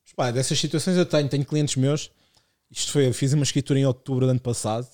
Mas, 0.04 0.14
pá, 0.14 0.32
dessas 0.32 0.60
situações 0.60 0.98
eu 0.98 1.06
tenho. 1.06 1.30
Tenho 1.30 1.46
clientes 1.46 1.76
meus. 1.76 2.12
Isto 2.70 2.92
foi, 2.92 3.08
eu 3.08 3.14
fiz 3.14 3.34
uma 3.34 3.44
escritura 3.44 3.80
em 3.80 3.86
outubro 3.86 4.26
do 4.26 4.32
ano 4.32 4.40
passado. 4.40 4.88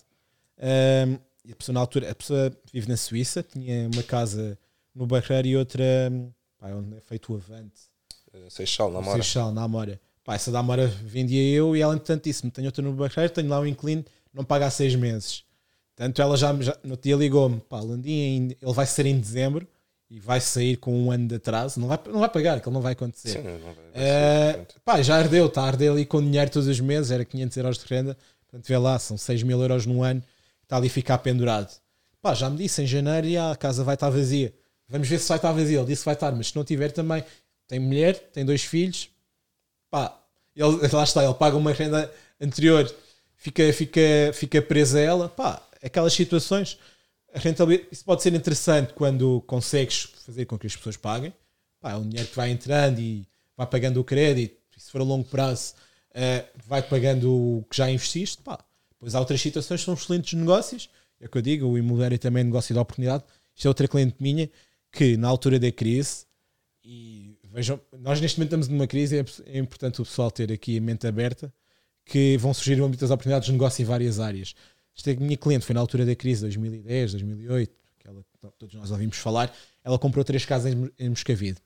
Um, 0.57 1.17
e 1.45 1.51
a 1.51 1.55
pessoa, 1.55 1.73
na 1.73 1.79
altura, 1.79 2.09
a 2.09 2.15
pessoa 2.15 2.55
vive 2.71 2.87
na 2.87 2.95
Suíça, 2.95 3.43
tinha 3.43 3.89
uma 3.93 4.03
casa 4.03 4.57
no 4.95 5.05
Barreiro 5.05 5.47
e 5.47 5.57
outra, 5.57 5.83
pá, 6.57 6.69
onde 6.69 6.95
é 6.95 7.01
feito 7.01 7.33
o 7.33 7.35
Avante. 7.35 7.81
Eh, 8.33 8.49
Seixal, 8.49 8.91
na 8.91 8.99
Amora. 8.99 9.21
Seixal, 9.21 9.51
na 9.51 9.63
Amora. 9.63 10.01
Pá, 10.23 10.35
essa 10.35 10.51
da 10.51 10.59
Amora 10.59 10.87
vendia 10.87 11.43
eu 11.43 11.75
e 11.75 11.81
ela, 11.81 11.95
entretanto, 11.95 12.23
disse-me: 12.23 12.51
tenho 12.51 12.67
outra 12.67 12.81
no 12.81 12.93
Barreiro, 12.93 13.33
tenho 13.33 13.49
lá 13.49 13.59
um 13.59 13.65
inquilino, 13.65 14.05
não 14.33 14.45
paga 14.45 14.67
há 14.67 14.69
seis 14.69 14.95
meses. 14.95 15.43
Tanto 15.95 16.21
ela 16.21 16.37
já, 16.37 16.55
já 16.61 16.77
no 16.83 16.95
dia 16.95 17.15
ligou-me: 17.15 17.59
pá, 17.59 17.81
Landim, 17.81 18.55
ele 18.61 18.73
vai 18.73 18.85
ser 18.85 19.05
em 19.05 19.19
dezembro 19.19 19.67
e 20.13 20.19
vai 20.19 20.39
sair 20.39 20.77
com 20.77 20.95
um 20.95 21.09
ano 21.09 21.27
de 21.27 21.35
atraso. 21.35 21.79
Não 21.79 21.87
vai, 21.87 21.99
não 22.05 22.19
vai 22.19 22.29
pagar, 22.29 22.61
que 22.61 22.69
ele 22.69 22.73
não 22.73 22.81
vai 22.81 22.93
acontecer. 22.93 23.29
Sim, 23.29 23.37
não 23.39 23.57
vai, 23.57 23.73
vai 23.73 24.61
uh, 24.61 24.67
pá, 24.85 25.01
já 25.01 25.15
ardeu, 25.15 25.47
está 25.47 25.63
a 25.63 25.65
arder 25.65 25.91
ali 25.91 26.05
com 26.05 26.21
dinheiro 26.21 26.51
todos 26.51 26.67
os 26.67 26.79
meses, 26.79 27.09
era 27.09 27.25
500 27.25 27.57
euros 27.57 27.77
de 27.79 27.85
renda. 27.87 28.15
Portanto, 28.41 28.67
vê 28.67 28.77
lá, 28.77 28.99
são 28.99 29.17
6 29.17 29.41
mil 29.41 29.59
euros 29.59 29.87
no 29.87 30.03
ano, 30.03 30.21
está 30.61 30.77
ali 30.77 30.85
a 30.85 30.91
ficar 30.91 31.17
pendurado. 31.17 31.67
Pá, 32.21 32.35
já 32.35 32.47
me 32.47 32.57
disse, 32.57 32.83
em 32.83 32.85
janeiro 32.85 33.27
a 33.41 33.55
casa 33.55 33.83
vai 33.83 33.95
estar 33.95 34.11
vazia. 34.11 34.53
Vamos 34.87 35.07
ver 35.07 35.17
se 35.17 35.27
vai 35.27 35.39
estar 35.39 35.51
vazia. 35.51 35.79
Ele 35.79 35.87
disse 35.87 36.03
que 36.03 36.05
vai 36.05 36.13
estar, 36.13 36.31
mas 36.31 36.49
se 36.49 36.55
não 36.55 36.63
tiver 36.63 36.91
também, 36.91 37.23
tem 37.67 37.79
mulher, 37.79 38.13
tem 38.31 38.45
dois 38.45 38.63
filhos, 38.63 39.09
pá, 39.89 40.15
ele, 40.55 40.77
lá 40.93 41.03
está, 41.03 41.23
ele 41.23 41.33
paga 41.33 41.57
uma 41.57 41.71
renda 41.71 42.11
anterior, 42.39 42.87
fica, 43.35 43.73
fica, 43.73 44.01
fica 44.31 44.61
preso 44.61 44.95
a 44.95 45.01
ela, 45.01 45.27
pá, 45.27 45.59
aquelas 45.81 46.13
situações, 46.13 46.77
a 47.33 47.39
rentabilidade, 47.39 47.89
isso 47.91 48.05
pode 48.05 48.21
ser 48.21 48.33
interessante 48.33 48.93
quando 48.93 49.41
consegues 49.41 50.03
fazer 50.25 50.45
com 50.45 50.57
que 50.57 50.67
as 50.67 50.75
pessoas 50.75 50.97
paguem, 50.97 51.33
pá, 51.79 51.91
é 51.91 51.95
um 51.95 52.07
dinheiro 52.07 52.29
que 52.29 52.35
vai 52.35 52.51
entrando 52.51 52.99
e 52.99 53.27
vai 53.57 53.67
pagando 53.67 53.99
o 53.99 54.03
crédito, 54.03 54.55
se 54.77 54.91
for 54.91 55.01
a 55.01 55.03
longo 55.03 55.27
prazo, 55.27 55.73
uh, 56.11 56.47
vai 56.65 56.81
pagando 56.81 57.31
o 57.31 57.65
que 57.69 57.77
já 57.77 57.89
investiste, 57.89 58.41
pá. 58.41 58.63
Pois 58.99 59.15
há 59.15 59.19
outras 59.19 59.41
situações 59.41 59.81
que 59.81 59.85
são 59.85 59.93
excelentes 59.93 60.33
negócios, 60.33 60.89
é 61.19 61.25
o 61.25 61.29
que 61.29 61.37
eu 61.37 61.41
digo, 61.41 61.67
o 61.67 61.77
imobiliário 61.77 62.19
também 62.19 62.41
é 62.41 62.43
negócio 62.43 62.73
de 62.73 62.79
oportunidade. 62.79 63.23
Isto 63.55 63.67
é 63.67 63.69
outra 63.69 63.87
cliente 63.87 64.15
minha 64.19 64.49
que 64.91 65.17
na 65.17 65.27
altura 65.27 65.59
da 65.59 65.71
crise 65.71 66.25
e 66.83 67.37
vejam, 67.45 67.79
nós 67.99 68.19
neste 68.19 68.37
momento 68.37 68.49
estamos 68.49 68.67
numa 68.67 68.87
crise, 68.87 69.19
é, 69.19 69.25
é 69.45 69.57
importante 69.57 70.01
o 70.01 70.05
pessoal 70.05 70.29
ter 70.29 70.51
aqui 70.51 70.77
a 70.77 70.81
mente 70.81 71.07
aberta 71.07 71.53
que 72.05 72.37
vão 72.37 72.53
surgir 72.53 72.75
muitas 72.75 73.09
oportunidades 73.09 73.45
de 73.45 73.53
negócio 73.53 73.81
em 73.81 73.85
várias 73.85 74.19
áreas. 74.19 74.53
Esta 74.95 75.11
é 75.11 75.15
a 75.15 75.19
minha 75.19 75.37
cliente 75.37 75.65
foi 75.65 75.73
na 75.73 75.79
altura 75.81 76.05
da 76.05 76.15
crise, 76.15 76.41
2010, 76.41 77.11
2008, 77.13 77.71
que 77.99 78.07
ela, 78.07 78.23
todos 78.57 78.75
nós 78.75 78.91
ouvimos 78.91 79.17
falar. 79.17 79.53
Ela 79.83 79.97
comprou 79.97 80.23
três 80.23 80.45
casas 80.45 80.73
em, 80.73 80.89
em 80.99 81.09
Moscavide. 81.09 81.59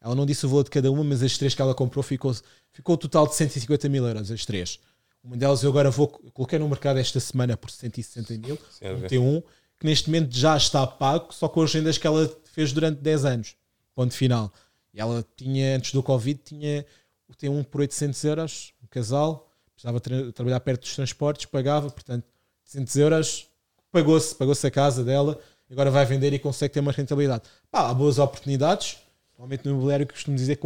Ela 0.00 0.14
não 0.14 0.24
disse 0.26 0.46
o 0.46 0.48
valor 0.48 0.64
de 0.64 0.70
cada 0.70 0.90
uma, 0.90 1.02
mas 1.04 1.22
as 1.22 1.36
três 1.36 1.54
que 1.54 1.60
ela 1.62 1.74
comprou 1.74 2.02
ficou, 2.02 2.34
ficou 2.72 2.94
o 2.94 2.98
total 2.98 3.26
de 3.26 3.34
150 3.34 3.88
mil 3.88 4.06
euros, 4.06 4.30
as 4.30 4.44
três. 4.46 4.78
Uma 5.22 5.36
delas 5.36 5.62
eu 5.62 5.70
agora 5.70 5.90
vou, 5.90 6.06
coloquei 6.08 6.58
no 6.58 6.68
mercado 6.68 6.98
esta 6.98 7.18
semana 7.18 7.56
por 7.56 7.70
160 7.70 8.34
mil, 8.38 8.56
ver. 8.94 9.10
T1, 9.10 9.42
que 9.80 9.86
neste 9.86 10.08
momento 10.08 10.34
já 10.36 10.56
está 10.56 10.86
pago, 10.86 11.32
só 11.34 11.48
com 11.48 11.62
as 11.62 11.72
rendas 11.74 11.98
que 11.98 12.06
ela 12.06 12.28
fez 12.52 12.72
durante 12.72 13.00
10 13.00 13.24
anos. 13.24 13.56
Ponto 13.94 14.14
final. 14.14 14.52
E 14.94 15.00
ela 15.00 15.26
tinha, 15.36 15.76
antes 15.76 15.92
do 15.92 16.02
Covid, 16.02 16.40
tinha 16.44 16.86
o 17.28 17.34
T1 17.34 17.64
por 17.64 17.80
800 17.80 18.22
euros, 18.24 18.72
um 18.82 18.86
casal, 18.86 19.50
precisava 19.74 19.98
tra- 20.00 20.32
trabalhar 20.32 20.60
perto 20.60 20.82
dos 20.82 20.94
transportes, 20.94 21.44
pagava, 21.46 21.90
portanto, 21.90 22.24
200 22.66 22.96
euros, 22.96 23.46
pagou-se, 23.92 24.34
pagou-se 24.34 24.66
a 24.66 24.70
casa 24.70 25.04
dela, 25.04 25.38
agora 25.70 25.90
vai 25.90 26.04
vender 26.04 26.32
e 26.32 26.38
consegue 26.38 26.74
ter 26.74 26.80
uma 26.80 26.92
rentabilidade. 26.92 27.44
Pá, 27.70 27.88
há 27.88 27.94
boas 27.94 28.18
oportunidades, 28.18 28.98
normalmente 29.36 29.64
no 29.64 29.72
imobiliário 29.72 30.06
que 30.06 30.14
costumo 30.14 30.36
dizer 30.36 30.58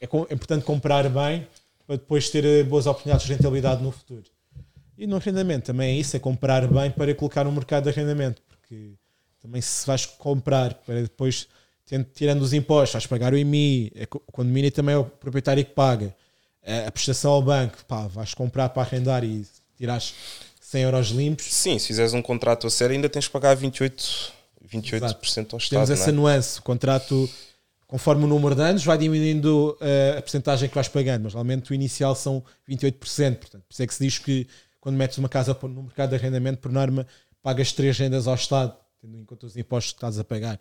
é, 0.00 0.04
é 0.04 0.34
importante 0.34 0.64
comprar 0.64 1.08
bem 1.08 1.46
para 1.86 1.96
depois 1.96 2.28
ter 2.28 2.44
eh, 2.44 2.62
boas 2.62 2.86
oportunidades 2.86 3.26
de 3.26 3.32
rentabilidade 3.32 3.82
no 3.82 3.90
futuro. 3.90 4.24
E 4.96 5.06
no 5.06 5.16
arrendamento 5.16 5.66
também 5.66 5.96
é 5.96 6.00
isso, 6.00 6.16
é 6.16 6.20
comprar 6.20 6.66
bem 6.66 6.90
para 6.90 7.14
colocar 7.14 7.44
no 7.44 7.52
mercado 7.52 7.84
de 7.84 7.90
arrendamento, 7.90 8.42
porque 8.46 8.92
também 9.40 9.60
se 9.60 9.86
vais 9.86 10.04
comprar 10.04 10.74
para 10.74 11.02
depois, 11.02 11.48
tirando 12.14 12.42
os 12.42 12.52
impostos, 12.52 12.94
vais 12.94 13.06
pagar 13.06 13.32
o 13.32 13.38
IMI, 13.38 13.92
é 13.94 14.04
o 14.04 14.32
condomínio 14.32 14.70
também 14.72 14.94
é 14.94 14.98
o 14.98 15.04
proprietário 15.04 15.64
que 15.64 15.70
paga, 15.70 16.14
a 16.86 16.90
prestação 16.90 17.30
ao 17.30 17.40
banco, 17.40 17.78
pá, 17.86 18.06
vais 18.08 18.34
comprar 18.34 18.68
para 18.70 18.82
arrendar 18.82 19.24
e 19.24 19.46
tirares 19.76 20.14
100 20.68 20.82
euros 20.82 21.08
limpos, 21.08 21.46
Sim, 21.46 21.78
se 21.78 21.86
fizeres 21.86 22.12
um 22.12 22.20
contrato 22.20 22.66
a 22.66 22.70
sério, 22.70 22.94
ainda 22.94 23.08
tens 23.08 23.26
que 23.26 23.32
pagar 23.32 23.56
28%, 23.56 24.32
28% 24.70 25.54
ao 25.54 25.58
Estado. 25.58 25.70
temos 25.70 25.88
não 25.88 25.94
essa 25.94 26.10
é? 26.10 26.12
nuance, 26.12 26.58
o 26.58 26.62
contrato 26.62 27.30
conforme 27.86 28.24
o 28.24 28.26
número 28.26 28.54
de 28.54 28.60
anos 28.60 28.84
vai 28.84 28.98
diminuindo 28.98 29.78
eh, 29.80 30.16
a 30.18 30.20
porcentagem 30.20 30.68
que 30.68 30.74
vais 30.74 30.86
pagando, 30.86 31.22
mas 31.22 31.32
normalmente 31.32 31.70
o 31.70 31.74
inicial 31.74 32.14
são 32.14 32.44
28%, 32.68 33.36
portanto, 33.36 33.62
por 33.66 33.72
isso 33.72 33.82
é 33.82 33.86
que 33.86 33.94
se 33.94 34.04
diz 34.04 34.18
que 34.18 34.46
quando 34.78 34.96
metes 34.96 35.16
uma 35.16 35.28
casa 35.30 35.56
no 35.62 35.84
mercado 35.84 36.10
de 36.10 36.16
arrendamento, 36.16 36.58
por 36.58 36.70
norma, 36.70 37.06
pagas 37.42 37.72
três 37.72 37.96
rendas 37.96 38.26
ao 38.26 38.34
Estado, 38.34 38.76
tendo 39.00 39.16
em 39.16 39.24
conta 39.24 39.46
os 39.46 39.56
impostos 39.56 39.92
que 39.92 39.96
estás 39.96 40.18
a 40.18 40.24
pagar. 40.24 40.60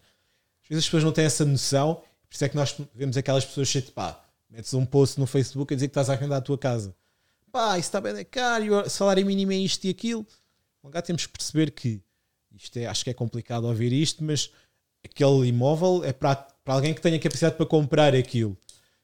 Às 0.64 0.70
vezes 0.70 0.86
as 0.86 0.88
pessoas 0.88 1.04
não 1.04 1.12
têm 1.12 1.26
essa 1.26 1.44
noção, 1.44 1.96
por 1.96 2.34
isso 2.34 2.46
é 2.46 2.48
que 2.48 2.56
nós 2.56 2.74
vemos 2.96 3.18
aquelas 3.18 3.44
pessoas 3.44 3.68
cheias 3.68 3.88
de 3.88 3.92
pá, 3.92 4.24
metes 4.50 4.74
um 4.74 4.86
post 4.86 5.20
no 5.20 5.28
Facebook 5.28 5.74
a 5.74 5.76
dizer 5.76 5.90
que 5.90 5.92
estás 5.92 6.10
a 6.10 6.14
arrendar 6.14 6.38
a 6.38 6.42
tua 6.42 6.58
casa. 6.58 6.96
Pá, 7.58 7.72
isso 7.80 7.88
está 7.88 8.00
bem 8.00 8.24
caro, 8.24 8.86
o 8.86 8.88
salário 8.88 9.26
mínimo 9.26 9.52
é 9.52 9.56
isto 9.56 9.84
e 9.86 9.90
aquilo. 9.90 10.24
Agora 10.84 11.02
temos 11.02 11.26
que 11.26 11.32
perceber 11.34 11.72
que 11.72 12.00
isto 12.56 12.78
é, 12.78 12.86
acho 12.86 13.04
que 13.04 13.10
é 13.10 13.16
complicado 13.16 13.66
ouvir 13.66 13.92
isto, 13.92 14.24
mas 14.24 14.52
aquele 15.04 15.48
imóvel 15.48 16.04
é 16.04 16.14
para, 16.14 16.36
para 16.36 16.76
alguém 16.76 16.94
que 16.94 17.02
tenha 17.02 17.18
capacidade 17.18 17.56
para 17.56 17.66
comprar 17.66 18.14
aquilo. 18.14 18.56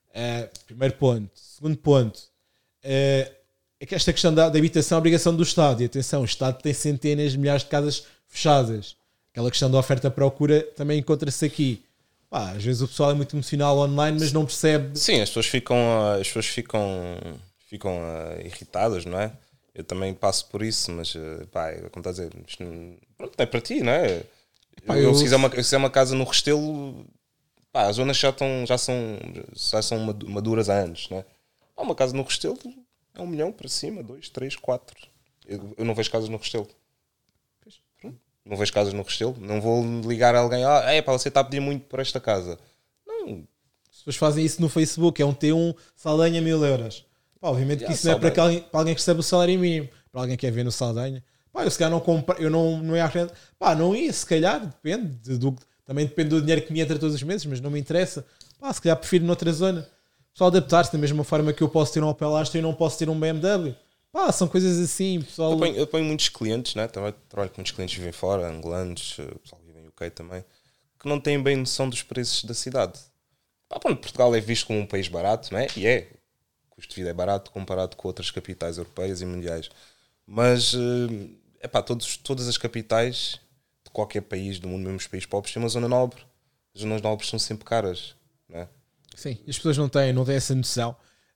Uh, 0.10 0.47
primeiro 0.68 0.93
ponto. 0.97 1.32
Segundo 1.34 1.78
ponto, 1.78 2.16
uh, 2.20 3.34
é 3.80 3.86
que 3.88 3.95
esta 3.95 4.14
questão 4.14 4.32
da, 4.32 4.49
da 4.49 4.60
habitação 4.60 4.97
é 4.97 4.99
obrigação 4.99 5.36
do 5.36 5.41
Estado. 5.41 5.82
E 5.82 5.86
atenção, 5.86 6.22
o 6.22 6.26
Estado 6.26 6.62
tem 6.62 6.76
centenas 6.76 7.32
de 7.32 7.39
milhares 7.39 7.64
de 7.64 7.70
casas 7.70 8.06
fechadas. 8.28 8.95
Aquela 9.32 9.49
questão 9.49 9.72
da 9.72 9.80
oferta-procura 9.80 10.62
também 10.76 10.99
encontra-se 10.99 11.43
aqui. 11.43 11.84
Pá, 12.30 12.51
às 12.51 12.64
vezes 12.64 12.84
o 12.84 12.88
pessoal 12.88 13.10
é 13.10 13.14
muito 13.16 13.36
emocional 13.36 13.80
online, 13.80 14.20
mas 14.20 14.32
não 14.32 14.45
percebe. 14.45 14.95
Sim, 14.99 15.22
as 15.22 15.30
pessoas 15.30 15.47
ficam, 15.47 15.78
as 16.20 16.28
pessoas 16.28 16.45
ficam, 16.45 17.18
ficam 17.74 18.00
ah, 18.04 18.42
irritadas, 18.44 19.06
não 19.06 19.20
é? 19.20 19.32
Eu 19.74 19.84
também 19.84 20.14
passo 20.14 20.48
por 20.50 20.62
isso, 20.62 20.92
mas 20.92 21.16
ah, 21.16 21.46
pá, 21.52 21.70
é 21.72 21.90
como 21.90 22.00
estás 22.08 22.20
a 22.20 22.26
dizer, 22.28 22.44
isto 22.48 22.64
não, 22.64 22.98
pronto, 23.18 23.40
é 23.40 23.46
para 23.46 23.62
ti, 23.62 23.82
não 23.82 23.92
é? 23.92 24.24
Pá, 24.86 24.98
eu, 24.98 25.04
eu- 25.10 25.16
se, 25.16 25.24
fizer 25.24 25.36
uma, 25.36 25.50
se 25.50 25.56
fizer 25.56 25.78
uma 25.78 25.90
casa 25.90 26.16
no 26.16 26.24
Restelo, 26.24 27.06
pá, 27.72 27.88
as 27.88 27.96
zonas 27.98 28.18
já, 28.18 28.30
estão, 28.30 28.66
já 28.66 28.78
são, 28.78 28.96
já 29.54 29.82
são 29.82 30.00
madu- 30.00 30.30
maduras 30.30 30.70
há 30.70 30.76
anos, 30.80 31.10
não 31.10 31.20
é? 31.20 31.26
Há 31.76 31.82
uma 31.82 31.96
casa 31.96 32.16
no 32.16 32.24
Restelo, 32.24 32.60
é 33.16 33.22
um 33.22 33.28
milhão 33.28 33.52
para 33.52 33.68
cima, 33.70 34.04
dois, 34.04 34.30
três, 34.30 34.56
quatro. 34.56 34.96
Eu, 35.48 35.74
eu 35.78 35.86
não 35.86 35.96
vejo 35.96 36.12
casas 36.12 36.30
no 36.30 36.38
Restelo. 36.38 36.68
Não 38.46 38.58
vejo 38.58 38.74
casas 38.74 38.94
no 38.94 39.04
Restelo, 39.04 39.38
não 39.40 39.62
vou 39.62 39.82
ligar 40.02 40.36
a 40.36 40.40
alguém, 40.40 40.66
ah, 40.66 40.92
é 40.92 41.02
pá, 41.02 41.14
você 41.14 41.30
está 41.30 41.40
a 41.40 41.44
pedir 41.46 41.62
muito 41.62 41.86
por 41.86 42.00
esta 42.02 42.20
casa. 42.20 42.60
Não, 43.08 43.48
As 43.90 43.98
pessoas 44.00 44.16
fazem 44.18 44.44
isso 44.44 44.62
no 44.62 44.68
Facebook, 44.68 45.22
é 45.22 45.26
um 45.26 45.34
T1 45.34 45.74
Saldanha 45.96 46.42
mil 46.42 46.64
euros. 46.66 47.06
Pá, 47.44 47.50
obviamente 47.50 47.80
que 47.80 47.84
Yeah, 47.84 47.94
isso 47.94 48.08
não 48.08 48.14
é 48.14 48.20
para, 48.32 48.41
alguém, 48.41 48.62
para 48.62 48.80
alguém 48.80 48.96
que 48.96 49.02
recebe 49.02 49.20
o 49.20 49.24
salário 49.24 49.60
mínimo, 49.60 49.89
para 50.14 50.22
alguém 50.22 50.38
que 50.38 50.46
quer 50.48 50.52
ver 50.54 50.64
no 50.64 50.72
Saldanha. 50.72 51.22
Pá, 51.52 51.66
eu 51.66 51.70
se 51.70 51.78
calhar 51.78 51.91
não 51.91 52.00
compro, 52.00 52.41
eu 52.41 52.50
não, 52.50 52.82
não 52.82 52.96
ia 52.96 53.04
à 53.04 53.08
renda. 53.08 53.34
Pá, 53.60 53.76
não 53.76 53.94
ia, 53.94 54.14
se 54.14 54.26
calhar, 54.26 54.66
depende. 54.66 55.18
de- 55.18 55.38
do, 55.38 55.54
também 55.86 56.06
depende 56.06 56.30
do 56.30 56.39
dinheiro 56.39 56.62
que 56.62 56.72
me 56.72 56.80
entra 56.80 56.98
todos 56.98 57.14
os 57.14 57.22
meses, 57.22 57.46
mas 57.46 57.60
não 57.60 57.70
me 57.70 57.78
interessa. 57.78 58.26
Pá, 58.58 58.72
se 58.72 58.82
calhar 58.82 58.96
prefiro 58.96 59.26
noutra 59.26 59.52
zona. 59.52 59.86
Pessoal 60.32 60.48
adaptar-se 60.48 60.94
da 60.94 60.98
mesma 60.98 61.22
forma 61.26 61.52
que 61.52 61.62
eu 61.62 61.68
posso 61.68 61.91
ter 61.91 62.02
um 62.02 62.08
Opel 62.08 62.34
Astra 62.38 62.60
e 62.60 62.62
não 62.62 62.74
posso 62.74 62.98
ter 62.98 63.10
um 63.10 63.20
BMW. 63.20 63.76
Pá, 64.10 64.32
são 64.32 64.48
coisas 64.48 64.80
assim, 64.80 65.22
pessoal. 65.22 65.52
Eu 65.52 65.58
ponho, 65.58 65.76
eu 65.76 65.86
ponho 65.88 66.06
muitos 66.06 66.30
clientes, 66.30 66.76
né? 66.76 66.88
também 66.88 67.14
trabalho 67.28 67.50
com 67.52 67.58
muitos 67.58 67.74
clientes 67.74 67.94
que 67.94 68.00
vivem 68.00 68.14
fora, 68.14 68.48
angolanos, 68.48 69.18
eh, 69.20 69.36
pessoal 69.44 69.60
que 69.60 69.68
vive 69.68 69.80
em 69.82 69.88
UK 69.89 70.10
também, 70.12 70.46
que 70.98 71.10
não 71.10 71.20
têm 71.20 71.44
bem 71.44 71.58
noção 71.58 71.89
dos 71.89 72.04
preços 72.04 72.46
da 72.46 72.54
cidade. 72.54 72.98
Pá, 73.68 73.80
pronto, 73.80 74.00
Portugal 74.00 74.34
é 74.34 74.39
visto 74.39 74.66
como 74.68 74.80
um 74.80 74.86
país 74.86 75.10
barato, 75.10 75.54
né? 75.54 75.68
e 75.76 75.86
é. 75.86 76.08
Custo 76.84 76.96
de 76.96 77.02
vida 77.02 77.10
é 77.12 77.14
barato 77.14 77.50
comparado 77.50 77.96
com 77.96 78.08
outras 78.10 78.30
capitais 78.30 78.78
europeias 78.78 79.22
e 79.22 79.26
mundiais. 79.26 79.70
Mas, 80.28 80.76
é 81.62 81.68
pá, 81.68 81.82
todos, 81.82 82.18
todas 82.18 82.48
as 82.48 82.58
capitais 82.58 83.40
de 83.86 83.90
qualquer 83.92 84.22
país 84.22 84.60
do 84.60 84.68
mundo, 84.68 84.84
mesmo 84.84 84.98
os 84.98 85.08
países 85.08 85.26
pobres, 85.26 85.54
têm 85.54 85.64
uma 85.64 85.70
zona 85.70 85.88
nobre. 85.88 86.22
As 86.76 86.82
zonas 86.82 87.02
nobres 87.02 87.30
são 87.30 87.40
sempre 87.40 87.64
caras. 87.64 88.16
Né? 88.50 88.68
Sim, 89.16 89.38
as 89.48 89.56
pessoas 89.56 89.78
não 89.78 89.88
têm, 89.88 90.12
não 90.12 90.26
têm 90.26 90.36
essa 90.36 90.54
noção. 90.54 90.96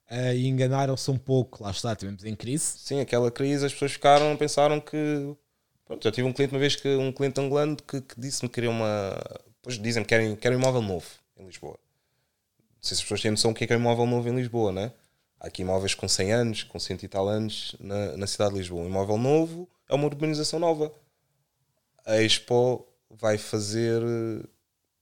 Ah, 0.09 0.33
e 0.33 0.47
enganaram-se 0.47 1.09
um 1.09 1.17
pouco. 1.17 1.63
Lá 1.63 1.71
está, 1.71 1.93
estivemos 1.93 2.25
em 2.25 2.35
crise. 2.35 2.77
Sim, 2.77 2.99
aquela 2.99 3.31
crise, 3.31 3.65
as 3.65 3.73
pessoas 3.73 3.93
ficaram, 3.93 4.35
pensaram 4.35 4.79
que. 4.79 5.35
Pronto, 5.85 6.03
já 6.03 6.11
tive 6.11 6.27
um 6.27 6.33
cliente 6.33 6.53
uma 6.53 6.59
vez 6.59 6.75
que 6.75 6.87
um 6.95 7.11
cliente 7.11 7.39
angolano 7.39 7.77
que, 7.77 8.01
que 8.01 8.19
disse-me 8.19 8.49
que 8.49 8.55
queria 8.55 8.69
uma. 8.69 9.17
Pois 9.61 9.79
dizem-me 9.79 10.05
que 10.05 10.09
querem, 10.09 10.35
querem 10.35 10.57
um 10.57 10.61
imóvel 10.61 10.81
novo 10.81 11.07
em 11.37 11.45
Lisboa. 11.45 11.77
Não 12.57 12.81
sei 12.81 12.95
se 12.95 13.01
as 13.01 13.01
pessoas 13.03 13.21
têm 13.21 13.31
noção 13.31 13.51
do 13.53 13.57
que 13.57 13.63
é 13.63 13.67
que 13.67 13.73
é 13.73 13.77
um 13.77 13.79
imóvel 13.79 14.05
novo 14.05 14.27
em 14.27 14.35
Lisboa, 14.35 14.71
né? 14.71 14.91
Há 15.39 15.47
aqui 15.47 15.61
imóveis 15.61 15.93
com 15.93 16.07
100 16.07 16.31
anos, 16.33 16.63
com 16.63 16.79
100 16.79 16.97
e 17.03 17.07
tal 17.07 17.27
anos 17.27 17.75
na, 17.79 18.17
na 18.17 18.27
cidade 18.27 18.53
de 18.53 18.59
Lisboa. 18.59 18.83
Um 18.83 18.87
imóvel 18.87 19.17
novo 19.17 19.69
é 19.87 19.93
uma 19.93 20.05
urbanização 20.05 20.59
nova. 20.59 20.91
A 22.05 22.21
Expo 22.21 22.87
vai 23.09 23.37
fazer. 23.37 24.01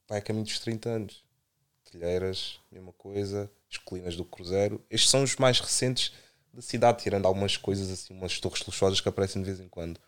vai 0.08 0.20
a 0.20 0.22
caminho 0.22 0.46
dos 0.46 0.60
30 0.60 0.90
anos. 0.90 1.24
Telheiras, 1.90 2.60
mesma 2.72 2.92
coisa. 2.94 3.50
As 3.72 3.78
colinas 3.78 4.16
do 4.16 4.26
Cruzeiro. 4.26 4.84
Estes 4.90 5.10
são 5.10 5.24
os 5.24 5.36
mais 5.38 5.60
recentes 5.60 6.12
da 6.54 6.62
cidade, 6.62 7.04
tirando 7.04 7.26
algumas 7.26 7.58
coisas 7.58 7.90
assim, 7.92 8.14
umas 8.14 8.40
torres 8.40 8.66
luxuosas 8.66 9.02
que 9.02 9.10
aparecem 9.10 9.42
de 9.42 9.46
vez 9.46 9.60
em 9.60 9.68
quando. 9.68 10.00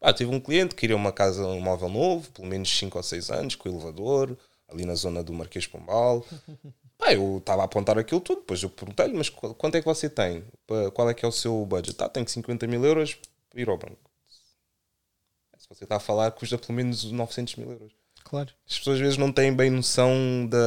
Ah, 0.00 0.12
tive 0.12 0.34
um 0.34 0.40
cliente 0.40 0.74
que 0.74 0.80
queria 0.80 0.96
uma 0.96 1.12
casa, 1.12 1.46
um 1.46 1.60
móvel 1.60 1.88
novo, 1.88 2.30
pelo 2.30 2.48
menos 2.48 2.70
5 2.78 2.96
ou 2.96 3.02
6 3.02 3.30
anos, 3.30 3.54
com 3.54 3.68
elevador, 3.68 4.36
ali 4.68 4.84
na 4.84 4.94
zona 4.94 5.22
do 5.22 5.32
Marquês 5.32 5.66
Pombal. 5.66 6.24
Pá, 7.00 7.12
eu 7.14 7.38
estava 7.38 7.62
a 7.62 7.64
apontar 7.64 7.98
aquilo 7.98 8.20
tudo, 8.20 8.40
depois 8.42 8.62
eu 8.62 8.70
perguntei-lhe, 8.70 9.14
mas 9.16 9.28
qu- 9.30 9.54
quanto 9.54 9.74
é 9.76 9.80
que 9.80 9.86
você 9.86 10.08
tem? 10.08 10.44
Qual 10.94 11.08
é 11.10 11.14
que 11.14 11.24
é 11.24 11.28
o 11.28 11.32
seu 11.32 11.64
budget? 11.66 11.96
Ah, 12.02 12.08
tenho 12.08 12.28
50 12.28 12.66
mil 12.66 12.84
euros 12.84 13.16
para 13.50 13.60
ir 13.60 13.68
ao 13.68 13.78
banco. 13.78 14.10
Se 15.58 15.68
você 15.68 15.84
está 15.84 15.96
a 15.96 16.00
falar, 16.00 16.30
custa 16.32 16.56
pelo 16.58 16.74
menos 16.74 17.04
900 17.04 17.56
mil 17.56 17.70
euros. 17.70 17.92
Claro. 18.24 18.50
As 18.68 18.78
pessoas 18.78 18.96
às 18.96 19.00
vezes 19.00 19.16
não 19.18 19.32
têm 19.32 19.54
bem 19.54 19.70
noção 19.70 20.46
da. 20.48 20.58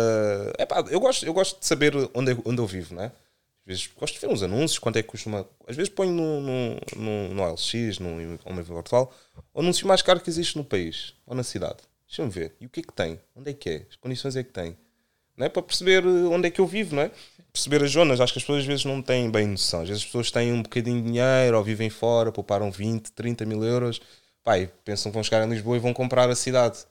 Epá, 0.60 0.84
eu, 0.90 1.00
gosto, 1.00 1.26
eu 1.26 1.34
gosto 1.34 1.60
de 1.60 1.66
saber 1.66 1.94
onde, 2.14 2.32
eu- 2.32 2.42
onde 2.46 2.62
eu 2.62 2.68
vivo, 2.68 2.96
né? 2.96 3.12
Às 3.66 3.68
vezes 3.68 3.88
gosto 3.98 4.16
de 4.16 4.20
ver 4.20 4.28
uns 4.28 4.44
anúncios, 4.44 4.80
quanto 4.80 4.98
é 4.98 5.04
que 5.04 5.10
custa 5.10 5.30
uma. 5.30 5.48
Às 5.68 5.76
vezes 5.76 5.92
ponho 5.94 6.12
no, 6.12 6.42
no, 6.42 6.80
no, 6.96 7.34
no 7.36 7.44
LX, 7.44 8.00
no 8.00 8.10
Homem 8.46 8.64
Virtual, 8.64 9.12
o 9.54 9.60
anúncio 9.62 9.88
mais 9.88 10.02
caro 10.02 10.20
que 10.20 10.30
existe 10.30 10.58
no 10.58 10.66
país 10.66 11.14
ou 11.26 11.36
na 11.36 11.44
cidade. 11.44 11.78
Deixa-me 12.08 12.30
ver. 12.30 12.56
E 12.60 12.66
o 12.66 12.70
que 12.70 12.82
é 12.82 12.84
que 12.84 12.94
tem? 12.94 13.20
Onde 13.36 13.52
é 13.52 13.54
que 13.54 13.70
é? 13.70 13.88
As 13.90 13.96
condições 13.96 14.36
é 14.36 14.44
que 14.44 14.52
tem? 14.52 14.78
Não 15.38 15.46
é? 15.46 15.50
Para 15.50 15.62
perceber 15.64 16.04
eh, 16.04 16.28
onde 16.28 16.48
é 16.48 16.52
que 16.52 16.62
eu 16.62 16.68
vivo, 16.68 16.96
não 16.96 17.04
é? 17.04 17.12
Perceber 17.52 17.84
as 17.84 17.92
zonas. 17.92 18.20
Acho 18.20 18.34
que 18.34 18.40
as 18.40 18.44
pessoas 18.44 18.62
às 18.62 18.66
vezes 18.66 18.86
não 18.86 19.02
têm 19.02 19.30
bem 19.30 19.48
noção. 19.48 19.82
Às 19.82 19.88
vezes 19.90 20.04
as 20.04 20.06
pessoas 20.08 20.32
têm 20.32 20.52
um 20.54 20.62
bocadinho 20.62 21.02
de 21.02 21.08
dinheiro 21.08 21.58
ou 21.58 21.64
vivem 21.64 21.90
fora, 21.90 22.32
pouparam 22.32 22.72
20, 22.72 23.12
30 23.12 23.46
mil 23.46 23.64
euros. 23.64 24.02
Pai, 24.44 24.70
pensam 24.84 25.12
que 25.12 25.14
vão 25.14 25.24
chegar 25.24 25.46
em 25.46 25.50
Lisboa 25.50 25.78
e 25.78 25.80
vão 25.80 25.94
comprar 25.94 26.30
a 26.30 26.36
cidade. 26.36 26.86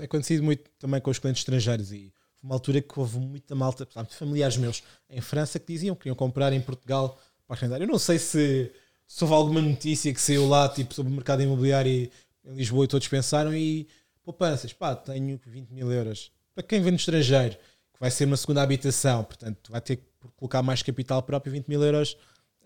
É 0.00 0.04
acontecido 0.04 0.42
muito 0.42 0.64
também 0.78 1.00
com 1.00 1.10
os 1.10 1.18
clientes 1.18 1.40
estrangeiros 1.40 1.92
e 1.92 2.12
uma 2.42 2.54
altura 2.54 2.80
que 2.80 2.98
houve 2.98 3.18
muita 3.18 3.54
malta, 3.54 3.84
por 3.86 3.98
exemplo, 3.98 4.14
familiares 4.14 4.56
meus 4.56 4.82
em 5.08 5.20
França 5.20 5.58
que 5.58 5.72
diziam 5.72 5.94
que 5.94 6.02
queriam 6.02 6.16
comprar 6.16 6.52
em 6.52 6.60
Portugal 6.60 7.18
para 7.46 7.56
arrendar. 7.56 7.80
Eu 7.80 7.86
não 7.86 7.98
sei 7.98 8.18
se, 8.18 8.72
se 9.06 9.24
houve 9.24 9.34
alguma 9.34 9.60
notícia 9.60 10.12
que 10.12 10.20
saiu 10.20 10.48
lá 10.48 10.68
tipo, 10.68 10.94
sobre 10.94 11.12
o 11.12 11.14
mercado 11.14 11.42
imobiliário 11.42 12.10
em 12.44 12.54
Lisboa 12.54 12.84
e 12.84 12.88
todos 12.88 13.06
pensaram 13.06 13.54
e 13.54 13.88
poupanças, 14.24 14.72
pá, 14.72 14.94
tenho 14.94 15.40
20 15.46 15.70
mil 15.70 15.92
euros. 15.92 16.32
Para 16.58 16.66
quem 16.66 16.80
vem 16.80 16.90
no 16.90 16.96
estrangeiro, 16.96 17.54
que 17.54 18.00
vai 18.00 18.10
ser 18.10 18.24
uma 18.24 18.36
segunda 18.36 18.60
habitação, 18.60 19.22
portanto 19.22 19.70
vai 19.70 19.80
ter 19.80 19.94
que 19.94 20.02
colocar 20.36 20.60
mais 20.60 20.82
capital 20.82 21.22
próprio, 21.22 21.52
20 21.52 21.68
mil 21.68 21.80
euros 21.84 22.16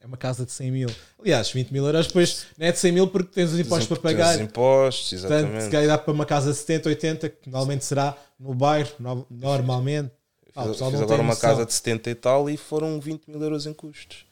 é 0.01 0.07
uma 0.07 0.17
casa 0.17 0.47
de 0.47 0.51
100 0.51 0.71
mil. 0.71 0.89
Aliás, 1.21 1.51
20 1.53 1.71
mil 1.71 1.85
euros 1.85 2.07
depois 2.07 2.47
não 2.57 2.67
é 2.67 2.73
de 2.73 2.79
100 2.79 2.91
mil 2.91 3.07
porque 3.09 3.29
tens 3.35 3.53
os 3.53 3.61
impostos 3.61 3.87
para 3.89 3.97
Tens 3.99 4.03
pagar. 4.15 4.35
Os 4.37 4.41
impostos, 4.41 5.21
Portanto, 5.21 5.33
exatamente. 5.41 5.65
se 5.65 5.71
calhar 5.71 5.89
dá 5.89 5.99
para 5.99 6.11
uma 6.15 6.25
casa 6.25 6.53
de 6.53 6.57
70, 6.57 6.89
80, 6.89 7.29
que 7.29 7.51
normalmente 7.51 7.85
será 7.85 8.17
no 8.41 8.55
bairro, 8.55 8.89
no- 8.99 9.27
normalmente. 9.31 10.11
Ah, 10.57 10.63
Fiz, 10.65 10.73
fiz 10.79 10.83
agora 10.83 11.07
tem 11.09 11.21
uma 11.21 11.37
casa 11.37 11.67
de 11.67 11.73
70 11.75 12.09
e 12.09 12.15
tal 12.15 12.49
e 12.49 12.57
foram 12.57 12.99
20 12.99 13.27
mil 13.29 13.43
euros 13.43 13.67
em 13.67 13.75
custos. 13.75 14.25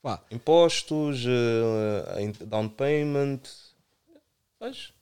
Pá, 0.00 0.22
Impostos, 0.30 1.24
em- 2.16 2.32
down 2.46 2.68
payment. 2.68 3.40
Pois. 4.56 4.92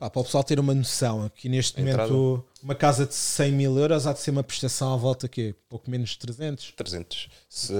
Pá, 0.00 0.08
para 0.10 0.20
o 0.20 0.24
pessoal 0.24 0.42
ter 0.42 0.58
uma 0.58 0.74
noção, 0.74 1.24
aqui 1.26 1.46
neste 1.48 1.78
entrada. 1.80 2.10
momento, 2.10 2.44
uma 2.62 2.74
casa 2.74 3.04
de 3.06 3.14
100 3.14 3.52
mil 3.52 3.78
euros 3.78 4.06
há 4.06 4.12
de 4.14 4.18
ser 4.20 4.30
uma 4.30 4.42
prestação 4.42 4.92
à 4.92 4.96
volta 4.96 5.28
que 5.28 5.54
Pouco 5.68 5.88
menos 5.90 6.10
de 6.10 6.18
300. 6.18 6.72
300. 6.74 7.28
Se, 7.48 7.72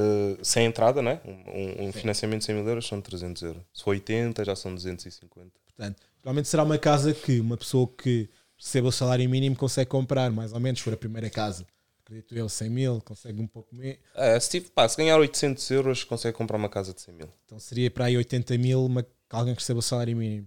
sem 0.43 0.67
entrada, 0.67 1.01
né? 1.01 1.21
Um, 1.25 1.87
um- 1.89 1.93
financiamento 1.93 2.41
de 2.41 2.45
100 2.47 2.55
mil 2.57 2.69
euros 2.69 2.87
são 2.87 3.01
300 3.01 3.43
euros. 3.43 3.63
Se 3.73 3.83
for 3.83 3.91
80, 3.91 4.45
já 4.45 4.55
são 4.55 4.75
250. 4.75 5.51
Portanto, 5.75 5.97
provavelmente 6.21 6.49
será 6.49 6.63
uma 6.63 6.77
casa 6.79 7.15
que 7.15 7.41
uma 7.41 7.57
pessoa 7.57 7.89
que 7.89 8.29
receba 8.57 8.89
o 8.89 8.93
salário 8.93 9.29
mínimo 9.29 9.57
consegue 9.57 9.89
comprar, 9.89 10.31
mais 10.31 10.53
ou 10.53 10.61
menos, 10.61 10.79
se 10.81 10.85
for 10.85 10.93
a 10.93 10.97
primeira 10.99 11.31
casa. 11.31 11.67
Acredito 12.05 12.37
eu, 12.37 12.49
100 12.49 12.69
mil, 12.71 13.01
consegue 13.03 13.41
um 13.41 13.47
pouco 13.47 13.75
menos. 13.75 13.99
É, 14.15 14.39
se, 14.39 14.61
pá, 14.61 14.87
se 14.89 14.97
ganhar 14.97 15.17
800 15.19 15.71
euros, 15.71 16.05
consegue 16.05 16.37
comprar 16.37 16.59
uma 16.59 16.69
casa 16.69 16.93
de 16.93 17.01
100 17.01 17.15
mil. 17.15 17.29
Então 17.47 17.59
seria 17.59 17.91
para 17.91 18.05
aí 18.07 18.17
80 18.17 18.59
mil 18.59 18.85
uma, 18.85 19.07
alguém 19.31 19.55
que 19.55 19.61
receba 19.61 19.79
o 19.79 19.83
salário 19.83 20.15
mínimo. 20.17 20.47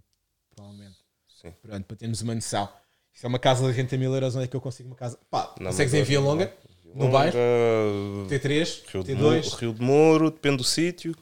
Provavelmente. 0.56 0.93
Sim. 1.44 1.54
Pronto, 1.62 1.86
para 1.86 1.98
termos 1.98 2.22
uma 2.22 2.34
noção. 2.34 2.70
Se 3.14 3.26
é 3.26 3.30
uma 3.30 3.38
casa 3.38 3.62
de 3.62 3.68
80 3.68 3.98
mil 3.98 4.14
euros, 4.14 4.36
onde 4.36 4.46
é 4.46 4.48
que 4.48 4.56
eu 4.56 4.62
consigo 4.62 4.90
uma 4.90 4.96
casa? 4.96 5.20
Pá, 5.30 5.54
Na 5.60 5.70
consegues 5.70 5.94
em 5.94 6.04
Via 6.04 6.20
Longa? 6.20 6.52
No 6.96 7.10
bairro? 7.10 7.38
T3, 8.30 8.82
Rio 8.88 9.04
de, 9.04 9.14
T2. 9.14 9.20
Moro, 9.20 9.50
Rio 9.58 9.74
de 9.74 9.82
Moro, 9.82 10.32
depende 10.32 10.58
do 10.58 10.64
sítio. 10.64 11.16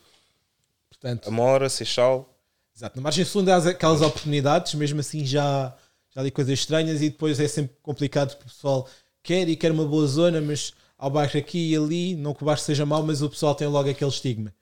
Portanto, 0.89 1.27
Amora, 1.27 1.69
Seixal. 1.69 2.29
Exato. 2.75 2.97
Na 2.97 3.03
margem 3.03 3.25
sul 3.25 3.43
há 3.49 3.57
aquelas 3.57 4.01
oportunidades, 4.01 4.73
mesmo 4.75 4.99
assim 4.99 5.25
já, 5.25 5.75
já 6.13 6.21
li 6.21 6.29
coisas 6.29 6.53
estranhas 6.53 7.01
e 7.01 7.09
depois 7.09 7.39
é 7.39 7.47
sempre 7.47 7.75
complicado 7.81 8.35
porque 8.35 8.45
o 8.49 8.53
pessoal 8.53 8.87
quer 9.23 9.47
e 9.49 9.55
quer 9.55 9.71
uma 9.71 9.85
boa 9.85 10.05
zona, 10.07 10.39
mas 10.39 10.73
ao 10.97 11.09
bairro 11.09 11.37
aqui 11.37 11.71
e 11.71 11.75
ali, 11.75 12.15
não 12.15 12.33
que 12.33 12.43
o 12.43 12.45
bairro 12.45 12.61
seja 12.61 12.85
mau, 12.85 13.01
mas 13.03 13.21
o 13.21 13.29
pessoal 13.29 13.55
tem 13.55 13.67
logo 13.67 13.89
aquele 13.89 14.11
estigma. 14.11 14.53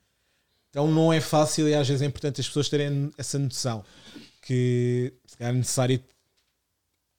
Então 0.70 0.86
não 0.90 1.12
é 1.12 1.20
fácil 1.20 1.68
e 1.68 1.74
às 1.74 1.86
vezes 1.86 2.02
é 2.02 2.06
importante 2.06 2.40
as 2.40 2.46
pessoas 2.46 2.68
terem 2.68 3.10
essa 3.18 3.38
noção 3.38 3.84
que 4.50 5.12
se 5.26 5.36
calhar 5.36 5.54
é 5.54 5.56
necessário 5.56 6.02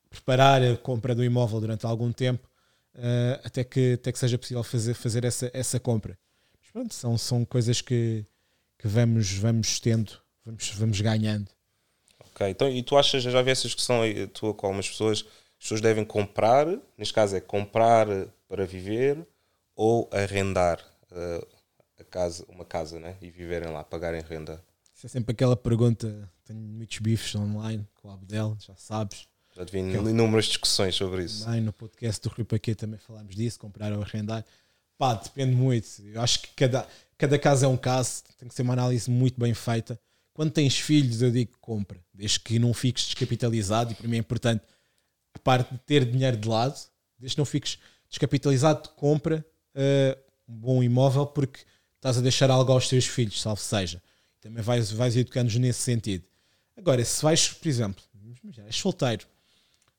preparar 0.09 0.61
a 0.61 0.75
compra 0.75 1.15
do 1.15 1.23
imóvel 1.23 1.61
durante 1.61 1.85
algum 1.85 2.11
tempo 2.11 2.45
eh, 2.93 3.39
até, 3.41 3.63
que, 3.63 3.93
até 3.93 4.11
que 4.11 4.19
seja 4.19 4.37
possível 4.37 4.61
fazer, 4.65 4.93
fazer 4.93 5.23
essa, 5.23 5.49
essa 5.53 5.79
compra. 5.79 6.19
Mas 6.59 6.71
pronto, 6.71 6.93
são, 6.93 7.17
são 7.17 7.45
coisas 7.45 7.79
que, 7.79 8.25
que 8.77 8.85
vamos, 8.85 9.31
vamos 9.31 9.79
tendo, 9.79 10.11
vamos, 10.43 10.71
vamos 10.71 10.99
ganhando. 10.99 11.47
Ok, 12.19 12.49
então, 12.49 12.69
e 12.69 12.83
tu 12.83 12.97
achas, 12.97 13.23
já 13.23 13.41
vi 13.41 13.51
essa 13.51 13.63
discussão 13.63 14.01
aí, 14.01 14.27
tua 14.27 14.53
com 14.53 14.65
algumas 14.65 14.89
pessoas, 14.89 15.25
as 15.57 15.63
pessoas 15.63 15.79
devem 15.79 16.03
comprar, 16.03 16.67
neste 16.97 17.13
caso 17.13 17.37
é 17.37 17.39
comprar 17.39 18.07
para 18.49 18.65
viver 18.65 19.25
ou 19.73 20.09
arrendar 20.11 20.85
eh, 21.13 21.47
a 21.97 22.03
casa, 22.03 22.45
uma 22.49 22.65
casa 22.65 22.99
né? 22.99 23.15
e 23.21 23.31
viverem 23.31 23.71
lá, 23.71 23.85
pagarem 23.85 24.21
renda. 24.21 24.61
Isso 25.01 25.07
é 25.07 25.09
sempre 25.09 25.31
aquela 25.31 25.57
pergunta. 25.57 26.29
Tenho 26.45 26.59
muitos 26.59 26.99
bifes 26.99 27.33
online 27.33 27.87
com 27.95 28.07
o 28.07 28.11
Abdel, 28.11 28.55
já 28.59 28.75
sabes. 28.75 29.27
Já 29.55 29.65
te 29.65 29.71
vi 29.71 29.79
inúmeras 29.79 30.45
discussões 30.45 30.93
sobre 30.93 31.23
isso. 31.23 31.49
Bem, 31.49 31.59
no 31.59 31.73
podcast 31.73 32.21
do 32.21 32.31
Rui 32.31 32.45
Paquet 32.45 32.75
também 32.75 32.99
falámos 32.99 33.35
disso, 33.35 33.57
comprar 33.57 33.91
ou 33.93 34.03
arrendar. 34.03 34.45
Pá, 34.99 35.15
depende 35.15 35.55
muito. 35.55 35.87
Eu 36.03 36.21
acho 36.21 36.43
que 36.43 36.49
cada, 36.49 36.87
cada 37.17 37.39
caso 37.39 37.65
é 37.65 37.67
um 37.67 37.77
caso, 37.77 38.21
tem 38.37 38.47
que 38.47 38.53
ser 38.53 38.61
uma 38.61 38.73
análise 38.73 39.09
muito 39.09 39.39
bem 39.39 39.55
feita. 39.55 39.99
Quando 40.35 40.51
tens 40.51 40.77
filhos, 40.77 41.23
eu 41.23 41.31
digo 41.31 41.57
compra, 41.59 41.99
desde 42.13 42.39
que 42.39 42.59
não 42.59 42.71
fiques 42.71 43.05
descapitalizado, 43.05 43.93
e 43.93 43.95
para 43.95 44.07
mim 44.07 44.17
é 44.17 44.19
importante 44.19 44.63
a 45.33 45.39
parte 45.39 45.73
de 45.73 45.79
ter 45.79 46.05
dinheiro 46.05 46.37
de 46.37 46.47
lado, 46.47 46.79
desde 47.17 47.37
que 47.37 47.39
não 47.39 47.45
fiques 47.45 47.79
descapitalizado, 48.07 48.89
compra 48.89 49.43
eh, 49.73 50.15
um 50.47 50.53
bom 50.53 50.83
imóvel 50.83 51.25
porque 51.25 51.61
estás 51.95 52.19
a 52.19 52.21
deixar 52.21 52.51
algo 52.51 52.71
aos 52.71 52.87
teus 52.87 53.07
filhos, 53.07 53.41
salvo 53.41 53.59
seja. 53.59 53.99
Também 54.41 54.63
vais, 54.63 54.91
vais 54.91 55.15
educando-nos 55.15 55.55
nesse 55.57 55.79
sentido. 55.79 56.23
Agora, 56.75 57.03
se 57.05 57.21
vais, 57.21 57.49
por 57.49 57.67
exemplo, 57.67 58.03
vamos 58.13 58.39
imaginar, 58.43 58.67
és 58.67 58.75
solteiro, 58.75 59.25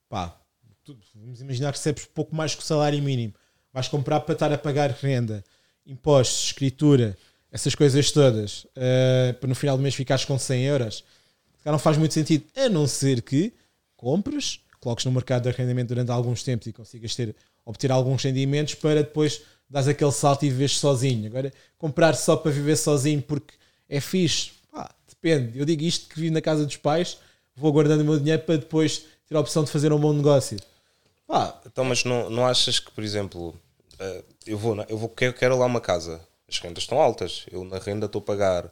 pá, 0.08 0.36
tu- 0.84 0.98
vamos 1.14 1.40
imaginar 1.40 1.72
que 1.72 1.78
recebes 1.78 2.04
pouco 2.06 2.34
mais 2.34 2.54
que 2.54 2.62
o 2.62 2.64
salário 2.66 3.00
mínimo, 3.02 3.34
vais 3.72 3.88
comprar 3.88 4.20
para 4.20 4.32
estar 4.34 4.52
a 4.52 4.58
pagar 4.58 4.90
renda, 4.90 5.44
impostos, 5.86 6.46
escritura, 6.46 7.16
essas 7.50 7.74
coisas 7.74 8.10
todas, 8.10 8.66
eh, 8.74 9.34
para 9.38 9.48
no 9.48 9.54
final 9.54 9.76
do 9.76 9.82
mês 9.82 9.94
ficares 9.94 10.24
com 10.24 10.38
100 10.38 10.64
euros, 10.64 11.04
calhar 11.62 11.72
não 11.72 11.78
faz 11.78 11.96
muito 11.96 12.12
sentido, 12.14 12.44
a 12.56 12.68
não 12.68 12.86
ser 12.86 13.22
que 13.22 13.52
compres, 13.96 14.60
coloques 14.80 15.04
no 15.04 15.12
mercado 15.12 15.44
de 15.44 15.48
arrendamento 15.50 15.88
durante 15.88 16.10
alguns 16.10 16.42
tempos 16.42 16.66
e 16.66 16.72
consigas 16.72 17.14
ter, 17.14 17.36
obter 17.64 17.92
alguns 17.92 18.22
rendimentos 18.24 18.74
para 18.74 19.02
depois 19.02 19.42
dares 19.70 19.86
aquele 19.88 20.10
salto 20.12 20.44
e 20.44 20.50
viveres 20.50 20.76
sozinho. 20.78 21.26
Agora, 21.26 21.52
comprar 21.78 22.14
só 22.14 22.34
para 22.36 22.50
viver 22.50 22.76
sozinho 22.76 23.22
porque 23.22 23.54
é 23.92 24.00
fixe, 24.00 24.52
pá, 24.70 24.90
depende. 25.06 25.58
Eu 25.58 25.66
digo 25.66 25.82
isto 25.82 26.08
que 26.08 26.18
vivo 26.18 26.32
na 26.32 26.40
casa 26.40 26.64
dos 26.64 26.76
pais, 26.78 27.18
vou 27.54 27.70
guardando 27.70 28.00
o 28.00 28.04
meu 28.04 28.18
dinheiro 28.18 28.42
para 28.42 28.56
depois 28.56 29.04
ter 29.28 29.36
a 29.36 29.40
opção 29.40 29.62
de 29.62 29.70
fazer 29.70 29.92
um 29.92 30.00
bom 30.00 30.14
negócio. 30.14 30.58
Pá, 31.26 31.60
Então, 31.66 31.84
mas 31.84 32.02
não, 32.02 32.30
não 32.30 32.46
achas 32.46 32.78
que, 32.80 32.90
por 32.90 33.04
exemplo, 33.04 33.54
eh, 33.98 34.24
eu 34.46 34.56
vou, 34.56 34.82
eu 34.88 34.96
vou 34.96 35.10
quero, 35.10 35.34
quero 35.34 35.58
lá 35.58 35.66
uma 35.66 35.80
casa, 35.80 36.26
as 36.48 36.58
rendas 36.58 36.84
estão 36.84 36.98
altas, 36.98 37.44
eu 37.52 37.64
na 37.64 37.78
renda 37.78 38.06
estou 38.06 38.20
a 38.20 38.24
pagar 38.24 38.64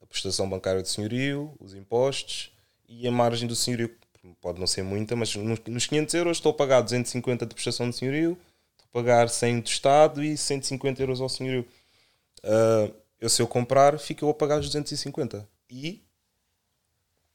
a 0.00 0.06
prestação 0.06 0.48
bancária 0.48 0.82
de 0.82 0.88
senhorio, 0.88 1.52
os 1.60 1.74
impostos 1.74 2.50
e 2.88 3.06
a 3.06 3.12
margem 3.12 3.46
do 3.46 3.54
senhorio, 3.54 3.94
pode 4.40 4.58
não 4.58 4.66
ser 4.66 4.82
muita, 4.82 5.14
mas 5.14 5.36
nos, 5.36 5.60
nos 5.66 5.86
500 5.86 6.14
euros 6.14 6.36
estou 6.38 6.50
a 6.50 6.54
pagar 6.54 6.80
250 6.80 7.44
de 7.44 7.54
prestação 7.54 7.90
de 7.90 7.96
senhorio, 7.96 8.38
estou 8.72 9.00
a 9.00 9.02
pagar 9.02 9.28
100 9.28 9.60
do 9.60 9.66
Estado 9.66 10.24
e 10.24 10.34
150 10.34 11.02
euros 11.02 11.20
ao 11.20 11.28
senhorio. 11.28 11.66
Ah, 12.42 12.90
eu 13.22 13.28
se 13.28 13.40
eu 13.40 13.46
comprar, 13.46 13.96
fico 14.00 14.24
eu 14.24 14.30
a 14.30 14.34
pagar 14.34 14.58
os 14.58 14.66
250. 14.66 15.48
E 15.70 16.02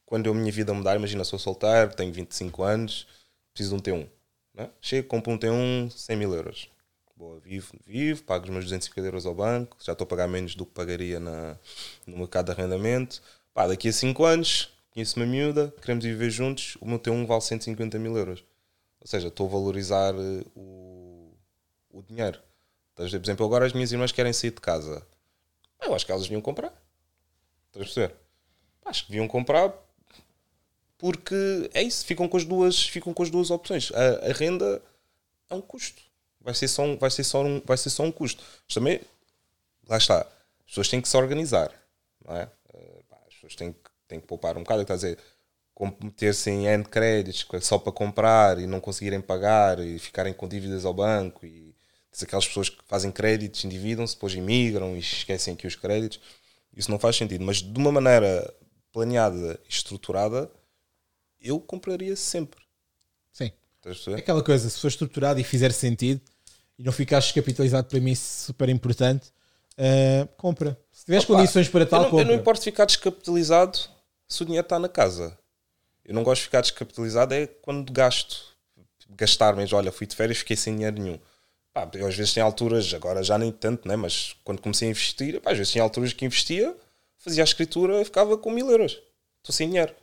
quando 0.04 0.30
a 0.30 0.34
minha 0.34 0.52
vida 0.52 0.74
mudar, 0.74 0.94
imagina, 0.94 1.24
sou 1.24 1.38
solteiro, 1.38 1.96
tenho 1.96 2.12
25 2.12 2.62
anos, 2.62 3.06
preciso 3.54 3.74
de 3.74 3.94
um 3.94 3.96
T1. 3.96 4.08
Né? 4.52 4.70
Chego, 4.82 5.08
compro 5.08 5.32
um 5.32 5.38
T1, 5.38 5.90
100 5.90 6.16
mil 6.16 6.34
euros. 6.34 6.70
Boa, 7.16 7.40
vivo, 7.40 7.72
vivo, 7.86 8.22
pago 8.22 8.44
os 8.44 8.50
meus 8.50 8.64
250 8.66 9.08
euros 9.08 9.24
ao 9.24 9.34
banco, 9.34 9.78
já 9.80 9.92
estou 9.92 10.04
a 10.04 10.08
pagar 10.08 10.28
menos 10.28 10.54
do 10.54 10.66
que 10.66 10.72
pagaria 10.72 11.18
na, 11.18 11.56
no 12.06 12.18
mercado 12.18 12.46
de 12.46 12.52
arrendamento. 12.52 13.22
Pá, 13.54 13.66
daqui 13.66 13.88
a 13.88 13.92
5 13.92 14.24
anos, 14.26 14.70
conheço 14.90 15.18
uma 15.18 15.24
miúda, 15.24 15.72
queremos 15.80 16.04
viver 16.04 16.28
juntos, 16.28 16.76
o 16.82 16.86
meu 16.86 16.98
T1 16.98 17.26
vale 17.26 17.40
150 17.40 17.98
mil 17.98 18.14
euros. 18.14 18.44
Ou 19.00 19.06
seja, 19.06 19.28
estou 19.28 19.46
a 19.46 19.50
valorizar 19.52 20.14
eh, 20.14 20.44
o, 20.54 21.32
o 21.90 22.02
dinheiro. 22.02 22.38
Por 22.94 23.06
exemplo, 23.06 23.46
agora 23.46 23.64
as 23.64 23.72
minhas 23.72 23.90
irmãs 23.90 24.12
querem 24.12 24.34
sair 24.34 24.50
de 24.50 24.60
casa. 24.60 25.02
Eu 25.80 25.94
acho 25.94 26.04
que 26.06 26.12
elas 26.12 26.24
deviam 26.24 26.40
comprar. 26.40 26.72
Estás 27.68 27.76
a 27.76 27.78
perceber? 27.80 28.16
Acho 28.84 29.04
que 29.04 29.10
deviam 29.12 29.28
comprar 29.28 29.72
porque 30.96 31.70
é 31.72 31.82
isso, 31.82 32.04
ficam 32.04 32.28
com 32.28 32.36
as 32.36 32.44
duas, 32.44 32.82
ficam 32.82 33.14
com 33.14 33.22
as 33.22 33.30
duas 33.30 33.50
opções. 33.50 33.92
A, 33.92 34.30
a 34.30 34.32
renda 34.32 34.82
é 35.50 35.54
um 35.54 35.60
custo. 35.60 36.02
Vai 36.40 36.54
ser 36.54 36.68
só 36.68 36.82
um, 36.84 36.96
vai 36.98 37.10
ser 37.10 37.24
só 37.24 37.42
um, 37.44 37.62
vai 37.64 37.76
ser 37.76 37.90
só 37.90 38.02
um 38.02 38.12
custo. 38.12 38.42
Mas 38.66 38.74
também, 38.74 39.00
lá 39.88 39.96
está, 39.98 40.20
as 40.22 40.66
pessoas 40.66 40.88
têm 40.88 41.00
que 41.00 41.08
se 41.08 41.16
organizar, 41.16 41.72
não 42.24 42.36
é? 42.36 42.50
Eh, 42.74 43.02
As 43.28 43.34
pessoas 43.34 43.56
têm 43.56 43.72
que, 43.72 43.80
têm 44.08 44.20
que 44.20 44.26
poupar 44.26 44.56
um 44.56 44.62
bocado, 44.62 44.82
estás 44.82 45.04
a 45.04 45.08
dizer, 45.08 45.20
meter-se 46.02 46.50
em 46.50 46.66
end 46.68 46.88
créditos 46.88 47.46
só 47.62 47.78
para 47.78 47.92
comprar 47.92 48.58
e 48.58 48.66
não 48.66 48.80
conseguirem 48.80 49.20
pagar 49.20 49.78
e 49.80 49.98
ficarem 49.98 50.32
com 50.34 50.48
dívidas 50.48 50.84
ao 50.84 50.94
banco 50.94 51.46
e 51.46 51.67
aquelas 52.22 52.46
pessoas 52.46 52.68
que 52.68 52.78
fazem 52.86 53.10
créditos, 53.10 53.64
endividam-se, 53.64 54.14
depois 54.14 54.34
imigram 54.34 54.96
e 54.96 55.00
esquecem 55.00 55.54
aqui 55.54 55.66
os 55.66 55.76
créditos. 55.76 56.20
Isso 56.76 56.90
não 56.90 56.98
faz 56.98 57.16
sentido, 57.16 57.44
mas 57.44 57.58
de 57.62 57.78
uma 57.78 57.90
maneira 57.90 58.52
planeada 58.92 59.60
e 59.64 59.68
estruturada, 59.68 60.50
eu 61.40 61.60
compraria 61.60 62.16
sempre. 62.16 62.60
sim. 63.32 63.52
É 64.14 64.18
aquela 64.18 64.42
coisa, 64.42 64.68
se 64.68 64.80
for 64.80 64.88
estruturado 64.88 65.40
e 65.40 65.44
fizer 65.44 65.72
sentido 65.72 66.20
e 66.78 66.82
não 66.82 66.92
ficares 66.92 67.32
capitalizado, 67.32 67.88
para 67.88 68.00
mim, 68.00 68.12
isso 68.12 68.44
é 68.44 68.46
super 68.46 68.68
importante. 68.68 69.32
uh, 69.78 70.26
compra. 70.36 70.78
Se 70.92 71.04
tiveres 71.04 71.24
Opa, 71.24 71.34
condições 71.36 71.68
para 71.68 71.86
tal, 71.86 72.00
eu, 72.00 72.02
não, 72.02 72.06
eu 72.06 72.10
compra. 72.10 72.24
não 72.26 72.40
importo 72.40 72.62
ficar 72.62 72.84
descapitalizado 72.84 73.78
se 74.28 74.42
o 74.42 74.46
dinheiro 74.46 74.64
está 74.64 74.78
na 74.78 74.88
casa. 74.88 75.36
Eu 76.04 76.14
não 76.14 76.22
gosto 76.22 76.40
de 76.40 76.44
ficar 76.46 76.60
descapitalizado 76.60 77.34
é 77.34 77.46
quando 77.46 77.92
gasto. 77.92 78.56
Gastar 79.10 79.56
mesmo, 79.56 79.76
olha, 79.76 79.90
fui 79.90 80.06
de 80.06 80.14
férias 80.14 80.38
fiquei 80.38 80.56
sem 80.56 80.74
dinheiro 80.74 81.00
nenhum. 81.00 81.18
Pá, 81.86 81.88
eu 81.98 82.06
às 82.08 82.14
vezes 82.16 82.32
tem 82.32 82.42
alturas, 82.42 82.92
agora 82.94 83.22
já 83.22 83.38
nem 83.38 83.52
tanto, 83.52 83.86
né? 83.86 83.94
mas 83.94 84.34
quando 84.42 84.60
comecei 84.60 84.88
a 84.88 84.90
investir, 84.90 85.40
pá, 85.40 85.52
às 85.52 85.58
vezes 85.58 85.72
tinha 85.72 85.82
alturas 85.84 86.12
que 86.12 86.24
investia, 86.24 86.74
fazia 87.18 87.42
a 87.42 87.44
escritura 87.44 88.00
e 88.00 88.04
ficava 88.04 88.36
com 88.36 88.50
mil 88.50 88.70
euros. 88.70 88.92
Estou 89.38 89.52
sem 89.54 89.68
dinheiro. 89.68 89.94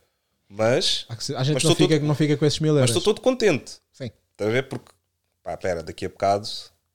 Mas, 0.48 1.04
A 1.08 1.14
gente 1.42 1.54
Mas 1.54 1.64
não 1.64 1.74
fica, 1.74 1.96
todo- 1.98 2.06
não 2.06 2.14
fica 2.14 2.36
com 2.36 2.46
esses 2.46 2.60
mil 2.60 2.72
mas 2.74 2.82
euros. 2.82 2.96
estou 2.96 3.14
todo 3.14 3.20
contente. 3.22 3.72
Sim. 3.92 4.10
Estás 4.32 4.48
a 4.48 4.52
ver? 4.52 4.62
Porque, 4.68 4.90
pá, 5.42 5.56
pera, 5.56 5.82
daqui 5.82 6.06
a 6.06 6.08
bocado 6.08 6.48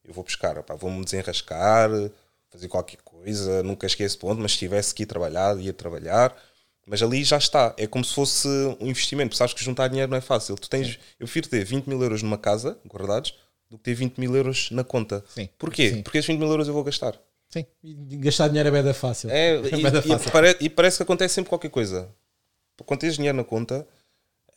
eu 0.06 0.14
vou 0.14 0.24
buscar, 0.24 0.62
pá, 0.64 0.74
vou-me 0.76 1.04
desenrascar, 1.04 1.90
fazer 2.50 2.68
qualquer 2.68 2.98
coisa, 3.04 3.62
nunca 3.62 3.86
esqueço 3.86 4.18
de 4.20 4.26
onde, 4.26 4.42
mas 4.42 4.54
se 4.54 4.58
tivesse 4.60 4.96
que 4.96 5.04
ir 5.04 5.06
trabalhar, 5.06 5.58
ia 5.60 5.74
trabalhar. 5.74 6.36
Mas 6.88 7.04
ali 7.04 7.24
já 7.24 7.38
está. 7.38 7.74
É 7.78 7.86
como 7.86 8.04
se 8.04 8.14
fosse 8.14 8.48
um 8.80 8.88
investimento. 8.88 9.36
Sabes 9.36 9.54
que 9.54 9.64
juntar 9.64 9.88
dinheiro 9.88 10.10
não 10.10 10.18
é 10.18 10.22
fácil. 10.22 10.56
Tu 10.56 10.68
tens, 10.70 10.98
eu 11.20 11.26
prefiro 11.28 11.48
ter 11.48 11.64
20 11.64 11.86
mil 11.88 12.02
euros 12.02 12.24
numa 12.24 12.38
casa, 12.38 12.78
guardados, 12.88 13.36
do 13.72 13.78
que 13.78 13.86
ter 13.86 13.94
20 13.94 14.18
mil 14.18 14.36
euros 14.36 14.70
na 14.70 14.84
conta. 14.84 15.24
Sim. 15.34 15.48
Porquê? 15.58 15.90
Sim. 15.92 16.02
Porque 16.04 16.18
esses 16.18 16.28
20 16.28 16.40
mil 16.40 16.50
euros 16.50 16.68
eu 16.68 16.74
vou 16.74 16.84
gastar. 16.84 17.18
Sim, 17.50 17.66
e 17.84 17.94
gastar 18.18 18.50
dinheiro 18.50 18.68
é 18.70 18.72
beda 18.72 18.94
fácil. 18.94 19.30
É, 19.30 19.56
e, 19.74 19.82
beda 19.82 20.00
e 20.00 20.10
fácil. 20.10 20.32
pare- 20.32 20.58
e 20.60 20.70
parece 20.70 20.98
que 20.98 21.04
acontece 21.04 21.36
sempre 21.36 21.50
qualquer 21.50 21.70
coisa. 21.70 22.10
Quando 22.86 23.00
tens 23.00 23.16
dinheiro 23.16 23.38
na 23.38 23.44
conta, 23.44 23.88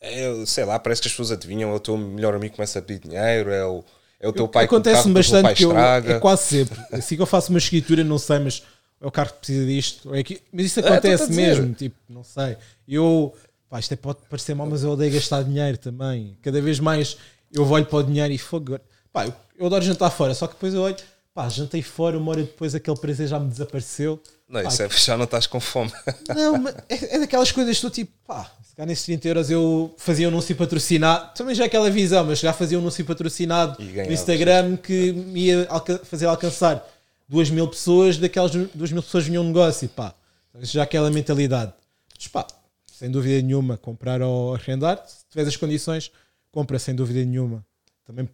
é, 0.01 0.45
sei 0.45 0.65
lá, 0.65 0.77
parece 0.79 1.01
que 1.01 1.07
as 1.07 1.13
pessoas 1.13 1.31
adivinham, 1.31 1.71
é 1.71 1.73
o 1.75 1.79
teu 1.79 1.97
melhor 1.97 2.35
amigo 2.35 2.55
começa 2.55 2.79
a 2.79 2.81
pedir 2.81 3.07
dinheiro, 3.07 3.51
é 3.51 3.65
o, 3.65 3.83
é 4.19 4.27
o 4.27 4.33
teu 4.33 4.47
pai 4.47 4.67
que 4.67 4.75
do 4.75 4.81
teu 4.81 4.93
pai 4.93 5.11
bastante 5.13 5.53
que 5.55 5.63
eu, 5.63 5.77
é 5.77 6.19
quase 6.19 6.43
sempre. 6.43 6.79
Assim 6.91 7.15
que 7.15 7.21
eu 7.21 7.25
faço 7.25 7.49
uma 7.51 7.59
escritura, 7.59 8.03
não 8.03 8.17
sei, 8.17 8.39
mas 8.39 8.63
é 8.99 9.05
o 9.07 9.11
carro 9.11 9.31
que 9.33 9.39
precisa 9.39 9.65
disto. 9.65 10.13
É 10.15 10.23
que, 10.23 10.41
mas 10.51 10.65
isso 10.65 10.79
É, 10.79 10.87
acontece 10.87 11.31
mesmo, 11.31 11.73
tipo, 11.73 11.95
não 12.09 12.23
sei. 12.23 12.57
Eu, 12.87 13.33
pá, 13.69 13.79
isto 13.79 13.93
é, 13.93 13.97
pode 13.97 14.19
parecer 14.29 14.55
mal, 14.55 14.67
mas 14.67 14.83
eu 14.83 14.91
odeio 14.91 15.11
gastar 15.13 15.43
dinheiro 15.43 15.77
também. 15.77 16.37
Cada 16.41 16.61
vez 16.61 16.79
mais 16.79 17.17
eu 17.51 17.67
olho 17.69 17.85
para 17.85 17.99
o 17.99 18.03
dinheiro 18.03 18.33
e 18.33 18.37
fogo. 18.37 18.79
Pá, 19.15 19.25
eu, 19.25 19.33
eu 19.57 19.65
adoro 19.67 19.81
jantar 19.83 20.09
fora, 20.09 20.33
só 20.33 20.45
que 20.45 20.55
depois 20.55 20.73
eu 20.73 20.81
olho, 20.81 20.97
pá, 21.33 21.47
jantei 21.47 21.81
fora, 21.81 22.17
uma 22.17 22.31
hora 22.31 22.41
depois 22.43 22.75
aquele 22.75 22.97
prazer 22.97 23.27
já 23.29 23.39
me 23.39 23.49
desapareceu. 23.49 24.21
Não, 24.49 24.61
Pá, 24.61 24.67
isso 24.67 24.83
é, 24.83 24.89
já 24.89 25.15
não 25.15 25.23
estás 25.23 25.47
com 25.47 25.59
fome. 25.59 25.89
Não, 26.35 26.57
mas 26.57 26.75
é, 26.89 27.15
é 27.15 27.19
daquelas 27.19 27.51
coisas 27.51 27.77
que 27.77 27.81
tu 27.81 27.89
tipo, 27.89 28.11
pá, 28.27 28.51
se 28.61 28.75
calhar 28.75 28.87
nesses 28.89 29.05
30 29.05 29.27
euros 29.29 29.49
eu 29.49 29.95
fazia 29.97 30.27
um 30.27 30.31
anúncio 30.31 30.53
patrocinado, 30.55 31.33
também 31.33 31.55
já 31.55 31.63
é 31.63 31.67
aquela 31.67 31.89
visão, 31.89 32.25
mas 32.25 32.39
já 32.39 32.51
fazia 32.53 32.77
um 32.77 32.81
anúncio 32.81 33.03
patrocinado 33.05 33.81
no. 33.81 34.11
Instagram 34.11 34.75
que 34.77 35.13
me 35.13 35.45
ia 35.45 35.65
alca- 35.69 35.99
fazer 36.03 36.25
alcançar 36.25 36.85
2 37.29 37.49
mil 37.49 37.67
pessoas, 37.69 38.17
daquelas 38.17 38.51
2 38.51 38.91
mil 38.91 39.01
pessoas 39.01 39.25
vinham 39.25 39.43
um 39.43 39.47
negócio, 39.47 39.87
pá, 39.89 40.13
já 40.59 40.83
aquela 40.83 41.09
mentalidade. 41.09 41.73
Mas 42.15 42.27
pá, 42.27 42.45
sem 42.93 43.09
dúvida 43.09 43.41
nenhuma, 43.41 43.77
comprar 43.77 44.21
ou 44.21 44.53
arrendar, 44.53 45.01
se 45.07 45.25
tiveres 45.29 45.47
as 45.53 45.57
condições, 45.57 46.11
compra 46.51 46.77
sem 46.77 46.93
dúvida 46.93 47.23
nenhuma. 47.25 47.65
Também, 48.05 48.29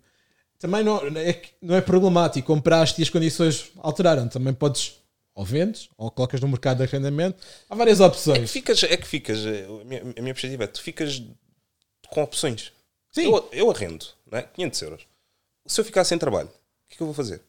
também 0.62 0.84
não, 0.84 0.98
é, 1.18 1.34
que 1.34 1.50
não 1.62 1.76
é 1.76 1.82
problemático, 1.82 2.46
compraste 2.48 3.02
e 3.02 3.04
as 3.04 3.10
condições 3.10 3.72
alteraram, 3.80 4.30
também 4.30 4.54
podes 4.54 5.02
ou 5.34 5.44
vendes 5.44 5.90
ou 5.98 6.12
colocas 6.12 6.40
no 6.40 6.48
mercado 6.48 6.78
de 6.78 6.84
arrendamento. 6.84 7.42
Há 7.68 7.76
várias 7.76 8.00
É 8.00 8.04
que 8.04 8.08
opções. 8.10 8.52
ficas, 8.52 8.84
é 8.84 8.96
que 8.96 9.08
ficas, 9.08 9.40
eh, 9.46 9.66
a 9.66 9.84
minha, 9.84 10.02
a 10.02 10.22
minha 10.22 10.34
perspectiva 10.34 10.64
é, 10.66 10.68
tu 10.68 10.82
ficas 10.82 11.22
com 12.10 12.22
opções. 12.22 12.72
Sim. 13.12 13.24
Eu, 13.26 13.50
eu 13.52 13.72
arrendo, 13.72 14.06
não 14.30 14.38
é? 14.38 14.44
500 14.44 14.82
euros. 14.84 15.08
Se 15.66 15.82
eu 15.82 15.86
ficar 15.86 16.04
sem 16.04 16.18
trabalho, 16.18 16.48
o 16.50 16.52
que 16.90 16.94
é 16.94 16.98
que 16.98 17.02
eu 17.02 17.08
vou 17.08 17.14
fazer? 17.14 17.42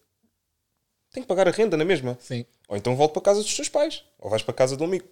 Tenho 1.13 1.25
que 1.25 1.29
pagar 1.29 1.47
a 1.47 1.51
renda 1.51 1.77
na 1.77 1.85
mesma. 1.85 2.17
Sim. 2.21 2.47
Ou 2.67 2.77
então 2.77 2.97
volto 2.97 3.13
para 3.13 3.21
a 3.21 3.25
casa 3.25 3.43
dos 3.43 3.55
teus 3.55 3.69
pais. 3.69 4.03
Ou 4.19 4.31
vais 4.31 4.43
para 4.43 4.53
a 4.53 4.57
casa 4.57 4.77
de 4.77 4.83
um 4.83 4.87
amigo. 4.87 5.07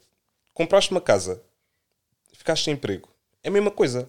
Compraste 0.55 0.91
uma 0.91 1.01
casa, 1.01 1.43
ficaste 2.33 2.65
sem 2.65 2.75
emprego. 2.75 3.09
É 3.43 3.49
a 3.49 3.53
mesma 3.53 3.71
coisa. 3.71 4.09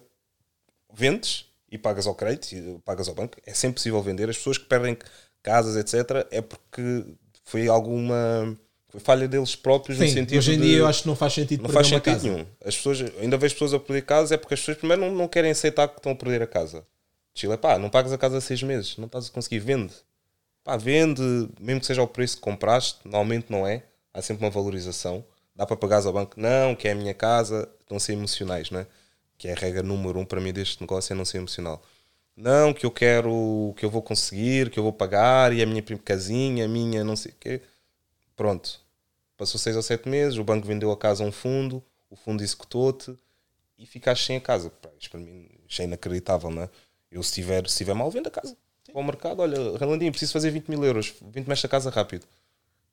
Vendes 0.92 1.44
e 1.72 1.78
pagas 1.78 2.06
ao 2.06 2.14
crédito, 2.14 2.52
e 2.52 2.78
pagas 2.84 3.08
ao 3.08 3.14
banco. 3.14 3.38
É 3.44 3.52
sempre 3.54 3.76
possível 3.76 4.00
vender. 4.02 4.28
As 4.30 4.36
pessoas 4.36 4.58
que 4.58 4.66
perdem 4.66 4.96
casas, 5.42 5.74
etc., 5.76 6.26
é 6.30 6.40
porque 6.40 7.04
foi 7.44 7.66
alguma 7.66 8.56
foi 8.88 9.00
falha 9.00 9.26
deles 9.26 9.56
próprios 9.56 9.98
no 9.98 10.06
Sim, 10.06 10.12
sentido 10.12 10.36
hoje 10.38 10.52
em 10.52 10.60
de- 10.60 10.66
dia 10.66 10.78
eu 10.80 10.86
acho 10.86 11.02
que 11.02 11.08
não 11.08 11.16
faz 11.16 11.32
sentido 11.32 11.62
não 11.62 11.70
perder 11.70 11.74
faz 11.74 11.86
sentido 11.88 12.14
casa. 12.14 12.28
nenhum. 12.28 12.46
As 12.64 12.76
pessoas, 12.76 13.00
ainda 13.18 13.38
vejo 13.38 13.54
pessoas 13.54 13.72
a 13.74 13.80
perder 13.80 14.02
casa, 14.02 14.34
é 14.34 14.38
porque 14.38 14.52
as 14.54 14.60
pessoas 14.60 14.76
primeiro 14.76 15.00
não, 15.02 15.10
não 15.12 15.26
querem 15.26 15.50
aceitar 15.50 15.88
que 15.88 15.96
estão 15.98 16.12
a 16.12 16.14
perder 16.14 16.42
a 16.42 16.46
casa. 16.46 16.86
Chile, 17.34 17.56
pá, 17.56 17.78
não 17.78 17.88
pagas 17.88 18.12
a 18.12 18.18
casa 18.18 18.36
há 18.36 18.40
seis 18.42 18.62
meses, 18.62 18.98
não 18.98 19.06
estás 19.06 19.28
a 19.28 19.30
conseguir, 19.30 19.60
vende. 19.60 19.94
Pá, 20.62 20.76
vende, 20.76 21.22
mesmo 21.58 21.80
que 21.80 21.86
seja 21.86 22.02
o 22.02 22.06
preço 22.06 22.36
que 22.36 22.42
compraste, 22.42 22.98
normalmente 23.04 23.46
não 23.50 23.66
é. 23.66 23.82
Há 24.12 24.20
sempre 24.20 24.44
uma 24.44 24.50
valorização. 24.50 25.24
Dá 25.56 25.64
para 25.66 25.76
pagar 25.76 26.04
ao 26.04 26.12
banco, 26.12 26.38
não, 26.38 26.74
que 26.74 26.86
é 26.86 26.92
a 26.92 26.94
minha 26.94 27.14
casa, 27.14 27.66
estão 27.80 27.96
a 27.96 28.00
ser 28.00 28.12
emocionais, 28.12 28.70
não 28.70 28.80
é? 28.80 28.86
Que 29.42 29.48
é 29.48 29.54
a 29.54 29.56
regra 29.56 29.82
número 29.82 30.20
um 30.20 30.24
para 30.24 30.40
mim 30.40 30.52
deste 30.52 30.80
negócio, 30.80 31.12
é 31.12 31.16
não 31.16 31.24
ser 31.24 31.38
emocional. 31.38 31.82
Não, 32.36 32.72
que 32.72 32.86
eu 32.86 32.92
quero, 32.92 33.74
que 33.76 33.84
eu 33.84 33.90
vou 33.90 34.00
conseguir, 34.00 34.70
que 34.70 34.78
eu 34.78 34.84
vou 34.84 34.92
pagar, 34.92 35.52
e 35.52 35.60
a 35.60 35.66
minha 35.66 35.82
casinha, 35.82 36.64
a 36.64 36.68
minha, 36.68 37.02
não 37.02 37.16
sei 37.16 37.32
o 37.32 37.34
quê. 37.40 37.60
Pronto. 38.36 38.78
Passou 39.36 39.58
seis 39.58 39.74
ou 39.74 39.82
sete 39.82 40.08
meses, 40.08 40.38
o 40.38 40.44
banco 40.44 40.64
vendeu 40.64 40.92
a 40.92 40.96
casa 40.96 41.24
a 41.24 41.26
um 41.26 41.32
fundo, 41.32 41.82
o 42.08 42.14
fundo 42.14 42.40
executou-te 42.40 43.18
e 43.76 43.84
ficaste 43.84 44.26
sem 44.26 44.36
a 44.36 44.40
casa. 44.40 44.72
Isto 44.96 45.10
para 45.10 45.18
mim 45.18 45.48
é 45.76 45.82
inacreditável, 45.82 46.48
não 46.48 46.62
é? 46.62 46.70
Eu, 47.10 47.20
se 47.24 47.30
estiver 47.30 47.68
se 47.68 47.78
tiver 47.78 47.94
mal, 47.94 48.08
vendo 48.12 48.28
a 48.28 48.30
casa. 48.30 48.56
Para 48.92 49.00
o 49.00 49.02
mercado, 49.02 49.40
olha, 49.40 49.76
Relandinho, 49.76 50.12
preciso 50.12 50.34
fazer 50.34 50.52
20 50.52 50.68
mil 50.68 50.84
euros, 50.84 51.14
vende-me 51.20 51.52
esta 51.52 51.66
casa 51.66 51.90
rápido. 51.90 52.24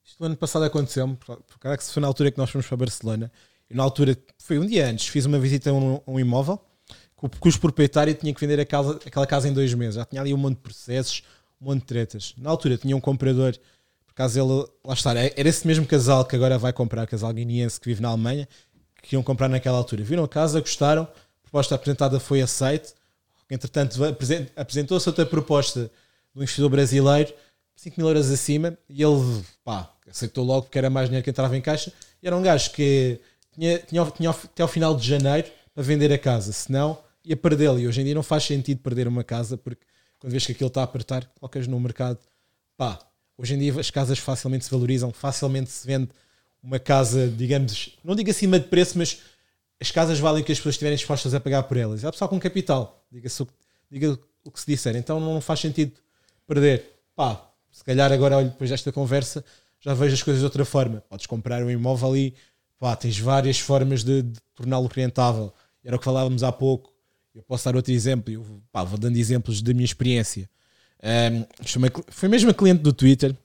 Isto 0.04 0.18
no 0.18 0.26
ano 0.26 0.36
passado 0.36 0.64
aconteceu-me, 0.64 1.14
por 1.14 1.58
causa 1.60 1.78
que 1.78 1.84
foi 1.84 2.00
na 2.00 2.08
altura 2.08 2.32
que 2.32 2.38
nós 2.38 2.50
fomos 2.50 2.66
para 2.66 2.76
Barcelona. 2.76 3.30
E 3.70 3.74
na 3.74 3.82
altura, 3.82 4.16
foi 4.38 4.58
um 4.58 4.66
dia 4.66 4.88
antes, 4.88 5.06
fiz 5.06 5.24
uma 5.26 5.38
visita 5.38 5.70
a 5.70 5.72
um, 5.72 6.00
um 6.06 6.18
imóvel 6.18 6.58
cu- 7.14 7.30
cujo 7.38 7.60
proprietário 7.60 8.12
tinha 8.14 8.34
que 8.34 8.40
vender 8.40 8.64
casa- 8.66 8.98
aquela 9.06 9.26
casa 9.26 9.48
em 9.48 9.52
dois 9.52 9.72
meses. 9.74 9.94
Já 9.94 10.04
tinha 10.04 10.20
ali 10.20 10.34
um 10.34 10.36
monte 10.36 10.56
de 10.56 10.62
processos, 10.62 11.22
um 11.60 11.66
monte 11.66 11.80
de 11.80 11.86
tretas. 11.86 12.34
Na 12.36 12.50
altura 12.50 12.76
tinha 12.76 12.96
um 12.96 13.00
comprador, 13.00 13.52
por 14.06 14.12
acaso 14.12 14.40
ele, 14.40 14.68
lá 14.84 14.94
está, 14.94 15.14
é- 15.18 15.32
era 15.36 15.48
esse 15.48 15.66
mesmo 15.66 15.86
casal 15.86 16.24
que 16.24 16.34
agora 16.34 16.58
vai 16.58 16.72
comprar, 16.72 17.06
casal 17.06 17.32
guineense 17.32 17.78
que 17.80 17.86
vive 17.86 18.02
na 18.02 18.08
Alemanha, 18.08 18.48
que 19.02 19.14
iam 19.14 19.22
comprar 19.22 19.48
naquela 19.48 19.78
altura. 19.78 20.02
Viram 20.02 20.24
a 20.24 20.28
casa, 20.28 20.60
gostaram, 20.60 21.02
a 21.04 21.42
proposta 21.42 21.74
apresentada 21.74 22.18
foi 22.18 22.42
aceite. 22.42 22.92
Entretanto, 23.48 24.02
apresen- 24.04 24.46
apresentou-se 24.56 25.08
outra 25.08 25.24
proposta 25.26 25.90
do 26.34 26.42
investidor 26.42 26.70
brasileiro, 26.70 27.32
5 27.76 27.98
mil 27.98 28.08
euros 28.08 28.30
acima, 28.30 28.76
e 28.88 29.02
ele 29.02 29.42
pá, 29.64 29.90
aceitou 30.08 30.44
logo 30.44 30.62
porque 30.62 30.76
era 30.78 30.90
mais 30.90 31.08
dinheiro 31.08 31.24
que 31.24 31.30
entrava 31.30 31.56
em 31.56 31.60
caixa. 31.62 31.92
E 32.22 32.26
era 32.26 32.36
um 32.36 32.42
gajo 32.42 32.70
que 32.72 33.18
tinha, 33.52 33.78
tinha, 33.78 34.04
tinha 34.06 34.30
até 34.30 34.62
ao 34.62 34.68
final 34.68 34.96
de 34.96 35.06
janeiro 35.06 35.48
para 35.74 35.82
vender 35.82 36.12
a 36.12 36.18
casa, 36.18 36.52
senão 36.52 36.98
ia 37.24 37.36
perdê-lo. 37.36 37.78
E 37.78 37.86
hoje 37.86 38.00
em 38.00 38.04
dia 38.04 38.14
não 38.14 38.22
faz 38.22 38.44
sentido 38.44 38.80
perder 38.80 39.06
uma 39.06 39.24
casa 39.24 39.56
porque 39.56 39.84
quando 40.18 40.32
vês 40.32 40.44
que 40.44 40.52
aquilo 40.52 40.68
está 40.68 40.82
a 40.82 40.84
apertar, 40.84 41.26
colocas 41.38 41.66
no 41.66 41.78
mercado. 41.80 42.18
Pá, 42.76 42.98
hoje 43.36 43.54
em 43.54 43.58
dia 43.58 43.80
as 43.80 43.90
casas 43.90 44.18
facilmente 44.18 44.64
se 44.64 44.70
valorizam, 44.70 45.12
facilmente 45.12 45.70
se 45.70 45.86
vende 45.86 46.10
uma 46.62 46.78
casa, 46.78 47.26
digamos, 47.28 47.98
não 48.04 48.14
digo 48.14 48.30
acima 48.30 48.60
de 48.60 48.68
preço, 48.68 48.98
mas 48.98 49.18
as 49.80 49.90
casas 49.90 50.18
valem 50.18 50.42
o 50.42 50.44
que 50.44 50.52
as 50.52 50.58
pessoas 50.58 50.74
estiverem 50.74 50.96
dispostas 50.96 51.32
a 51.32 51.40
pagar 51.40 51.62
por 51.62 51.76
elas. 51.76 52.04
Há 52.04 52.12
pessoal 52.12 52.28
com 52.28 52.38
capital, 52.38 53.02
diga-se 53.10 53.42
o, 53.42 53.48
diga 53.90 54.18
o 54.44 54.50
que 54.50 54.60
se 54.60 54.66
disser. 54.66 54.94
Então 54.94 55.18
não 55.18 55.40
faz 55.40 55.60
sentido 55.60 55.92
perder. 56.46 56.84
Pá, 57.16 57.50
se 57.70 57.82
calhar 57.82 58.12
agora, 58.12 58.36
olho, 58.36 58.50
depois 58.50 58.68
desta 58.68 58.92
conversa, 58.92 59.42
já 59.80 59.94
vejo 59.94 60.14
as 60.14 60.22
coisas 60.22 60.40
de 60.40 60.44
outra 60.44 60.64
forma. 60.66 61.02
Podes 61.08 61.26
comprar 61.26 61.62
um 61.62 61.70
imóvel 61.70 62.10
ali, 62.10 62.34
pá, 62.80 62.96
tens 62.96 63.18
várias 63.18 63.60
formas 63.60 64.02
de, 64.02 64.22
de 64.22 64.40
torná-lo 64.54 64.88
rentável. 64.88 65.52
Era 65.84 65.94
o 65.94 65.98
que 65.98 66.04
falávamos 66.04 66.42
há 66.42 66.50
pouco. 66.50 66.92
Eu 67.34 67.42
posso 67.42 67.66
dar 67.66 67.76
outro 67.76 67.92
exemplo, 67.92 68.32
eu 68.32 68.44
pá, 68.72 68.82
vou 68.82 68.98
dando 68.98 69.16
exemplos 69.16 69.62
da 69.62 69.72
minha 69.72 69.84
experiência. 69.84 70.50
Isto 71.64 71.78
foi 72.08 72.28
mesmo 72.28 72.50
a 72.50 72.54
cliente 72.54 72.82
do 72.82 72.92
Twitter, 72.92 73.36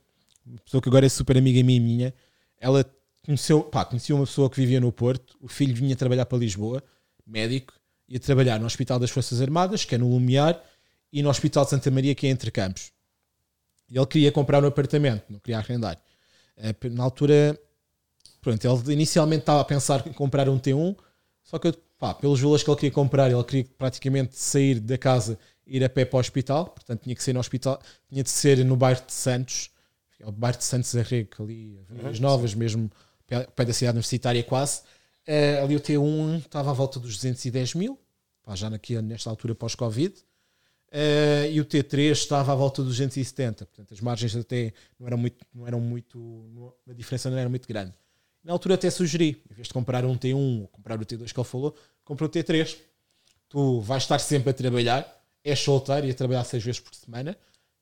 uma 0.46 0.58
pessoa 0.60 0.82
que 0.82 0.90
agora 0.90 1.06
é 1.06 1.10
super 1.10 1.38
amiga 1.38 1.62
minha, 1.64 1.80
minha. 1.80 2.14
Ela 2.60 2.84
conheceu, 3.24 3.62
pá, 3.62 3.86
conhecia 3.86 4.16
uma 4.16 4.26
pessoa 4.26 4.50
que 4.50 4.56
vivia 4.56 4.80
no 4.80 4.92
Porto, 4.92 5.38
o 5.40 5.48
filho 5.48 5.76
vinha 5.76 5.96
trabalhar 5.96 6.26
para 6.26 6.38
Lisboa, 6.38 6.84
médico, 7.26 7.74
ia 8.08 8.20
trabalhar 8.20 8.60
no 8.60 8.66
Hospital 8.66 9.00
das 9.00 9.10
Forças 9.10 9.42
Armadas, 9.42 9.86
que 9.86 9.96
é 9.96 9.98
no 9.98 10.10
Lumiar, 10.10 10.62
e 11.12 11.22
no 11.22 11.30
Hospital 11.30 11.64
de 11.64 11.72
Santa 11.72 11.92
Maria, 11.92 12.16
que 12.16 12.28
é 12.28 12.30
entre 12.30 12.52
Campos. 12.52 12.92
E 13.90 13.98
ele 13.98 14.06
queria 14.06 14.32
comprar 14.32 14.64
um 14.64 14.68
apartamento, 14.68 15.24
não 15.30 15.40
queria 15.40 15.58
arrendar. 15.58 16.00
Eh, 16.58 16.76
Na 16.90 17.04
altura, 17.04 17.60
pronto, 18.46 18.64
ele 18.88 18.94
inicialmente 18.94 19.42
estava 19.42 19.62
a 19.62 19.66
pensar 19.66 20.06
em 20.08 20.14
comprar 20.14 20.48
um 20.48 20.60
T1, 20.60 20.96
só 21.44 21.58
que 21.60 21.72
pá, 21.98 22.14
pelos 22.14 22.40
valores 22.40 22.64
que 22.64 22.70
ele 22.70 22.78
queria 22.78 22.92
comprar, 22.92 23.32
ele 23.32 23.44
queria 23.44 23.66
praticamente 23.78 24.38
sair 24.38 24.80
da 24.80 24.98
casa 24.98 25.38
e 25.66 25.78
ir 25.78 25.84
a 25.84 25.90
pé 25.90 26.06
para 26.06 26.18
o 26.18 26.20
hospital, 26.20 26.68
portanto 26.68 27.02
tinha 27.04 27.16
que 27.16 27.24
ser 27.24 27.34
no 27.34 27.40
hospital, 27.40 27.82
tinha 28.08 28.24
de 28.24 28.30
ser 28.30 28.64
no 28.64 28.76
bairro 28.76 29.04
de 29.06 29.14
Santos, 29.14 29.72
é 30.20 30.28
o 30.28 30.32
bairro 30.32 30.58
de 30.58 30.64
Santos 30.64 30.96
Arrego, 30.96 31.44
ali, 31.44 31.80
as 32.08 32.20
novas 32.20 32.54
mesmo, 32.54 32.90
pé 33.28 33.66
da 33.66 33.74
cidade 33.74 33.96
universitária 33.98 34.44
quase. 34.44 34.82
Eh, 35.28 35.60
ali 35.62 35.76
o 35.76 35.80
T1 35.80 36.38
estava 36.38 36.70
à 36.70 36.74
volta 36.74 37.00
dos 37.00 37.16
210 37.16 37.74
mil, 37.74 38.00
pá, 38.44 38.56
já 38.56 38.70
nesta 38.70 39.30
altura 39.30 39.56
pós-Covid. 39.56 40.14
Eh, 40.92 41.50
e 41.52 41.60
o 41.60 41.66
T3 41.66 42.12
estava 42.12 42.54
à 42.54 42.56
volta 42.56 42.82
dos 42.84 42.98
270, 42.98 43.66
portanto 43.66 43.94
as 43.94 44.00
margens 44.00 44.36
até 44.36 44.72
não 45.00 45.08
eram 45.08 45.18
muito, 45.18 45.46
não 45.54 45.68
eram 45.68 45.82
muito 45.82 46.18
não- 46.54 46.74
a 46.88 46.94
diferença 46.94 47.30
não 47.30 47.38
era 47.38 47.50
muito 47.50 47.68
grande. 47.68 47.94
Na 48.46 48.54
altura 48.54 48.76
até 48.76 48.92
sugeri, 48.92 49.42
em 49.50 49.56
vez 49.56 49.68
de 49.68 49.74
comprar 49.74 50.06
um 50.06 50.16
T1 50.16 50.62
ou 50.62 50.68
comprar 50.68 51.02
o 51.02 51.04
T2 51.06 51.34
que 51.34 51.40
ele 51.40 51.48
falou, 51.48 51.76
compra 52.04 52.28
o 52.28 52.30
T3. 52.30 52.78
Tu 53.50 53.80
vais 53.82 54.04
estar 54.04 54.20
sempre 54.20 54.52
a 54.52 54.54
trabalhar, 54.54 55.24
és 55.44 55.60
solteiro 55.60 56.06
e 56.06 56.12
a 56.12 56.14
trabalhar 56.14 56.44
seis 56.44 56.64
vezes 56.64 56.80
por 56.80 56.94
semana 56.94 57.36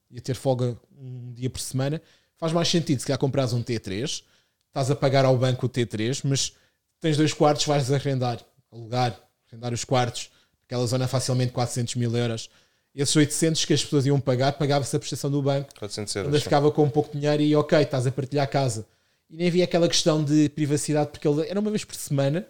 e 0.09 0.17
a 0.19 0.21
ter 0.21 0.35
folga 0.35 0.77
um 0.97 1.33
dia 1.33 1.49
por 1.49 1.59
semana. 1.59 2.01
Faz 2.37 2.53
mais 2.53 2.69
sentido 2.69 2.99
se 2.99 3.05
calhar 3.05 3.19
comprares 3.19 3.51
um 3.51 3.61
T3, 3.61 4.23
estás 4.67 4.89
a 4.89 4.95
pagar 4.95 5.25
ao 5.25 5.37
banco 5.37 5.65
o 5.65 5.69
T3, 5.69 6.21
mas 6.23 6.53
tens 7.01 7.17
dois 7.17 7.33
quartos, 7.33 7.65
vais 7.65 7.91
arrendar, 7.91 8.39
alugar, 8.71 9.19
arrendar 9.49 9.73
os 9.73 9.83
quartos, 9.83 10.29
aquela 10.65 10.87
zona 10.87 11.09
facilmente 11.09 11.51
400 11.51 11.95
mil 11.95 12.15
euros. 12.15 12.49
Esses 12.95 13.13
800 13.13 13.65
que 13.65 13.73
as 13.73 13.83
pessoas 13.83 14.05
iam 14.05 14.19
pagar, 14.21 14.53
pagava-se 14.53 14.95
a 14.95 14.99
prestação 14.99 15.29
do 15.29 15.41
banco. 15.41 15.73
400 15.77 16.15
Ainda 16.15 16.29
euros. 16.29 16.43
ficava 16.43 16.71
com 16.71 16.83
um 16.83 16.89
pouco 16.89 17.11
de 17.11 17.19
dinheiro 17.19 17.43
e 17.43 17.53
ok, 17.53 17.81
estás 17.81 18.07
a 18.07 18.11
partilhar 18.11 18.45
a 18.45 18.47
casa. 18.47 18.85
E 19.33 19.35
nem 19.35 19.47
havia 19.47 19.63
aquela 19.63 19.87
questão 19.87 20.23
de 20.23 20.47
privacidade, 20.49 21.09
porque 21.09 21.27
ele 21.27 21.49
era 21.49 21.59
uma 21.59 21.71
vez 21.71 21.83
por 21.83 21.95
semana 21.95 22.47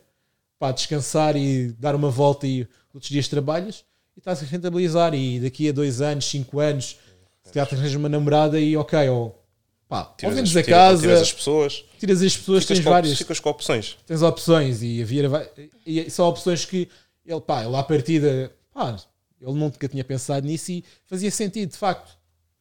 para 0.60 0.74
descansar 0.74 1.34
e 1.38 1.72
dar 1.80 1.96
uma 1.96 2.10
volta 2.10 2.46
e 2.46 2.68
outros 2.94 3.10
dias 3.10 3.30
trabalhas 3.30 3.86
e 4.14 4.20
estás 4.20 4.44
a 4.44 4.46
rentabilizar. 4.46 5.14
E 5.14 5.40
daqui 5.40 5.70
a 5.70 5.72
dois 5.72 6.02
anos, 6.02 6.26
cinco 6.26 6.60
anos, 6.60 6.98
se 7.42 7.54
calhar 7.54 7.70
te 7.70 7.76
arranjas 7.76 7.96
uma 7.96 8.10
namorada 8.10 8.60
e 8.60 8.76
ok, 8.76 9.08
ou 9.08 9.42
pá, 9.88 10.14
Tiras, 10.18 10.36
vendes 10.36 10.58
a 10.58 10.62
casa, 10.62 11.02
tiras 11.04 11.22
as 11.22 11.32
pessoas, 11.32 11.86
tiras 11.98 12.22
as 12.22 12.36
pessoas, 12.36 12.66
tens 12.66 12.80
várias, 12.80 13.18
ficas 13.18 13.40
com 13.40 13.50
opções. 13.50 13.98
tens 14.06 14.22
opções 14.22 14.84
e 14.84 15.02
havia 15.02 15.52
e 15.86 16.12
são 16.12 16.28
opções 16.28 16.66
que 16.66 16.90
ele, 17.26 17.40
pá, 17.40 17.64
ele 17.64 17.78
à 17.78 17.84
partida, 17.84 18.52
pá, 18.74 18.98
ele 19.42 19.54
nunca 19.54 19.88
tinha 19.88 20.04
pensado 20.04 20.46
nisso 20.46 20.70
e 20.70 20.84
fazia 21.06 21.32
sentido, 21.32 21.72
de 21.72 21.78
facto. 21.78 22.12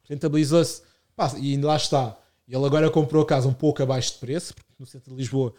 Rentabilizou-se. 0.08 0.82
E 1.40 1.56
lá 1.56 1.76
está. 1.76 2.16
Ele 2.54 2.64
agora 2.66 2.90
comprou 2.90 3.22
a 3.22 3.26
casa 3.26 3.48
um 3.48 3.52
pouco 3.54 3.82
abaixo 3.82 4.12
de 4.12 4.18
preço, 4.18 4.54
porque 4.54 4.72
no 4.78 4.84
centro 4.86 5.10
de 5.12 5.16
Lisboa 5.16 5.54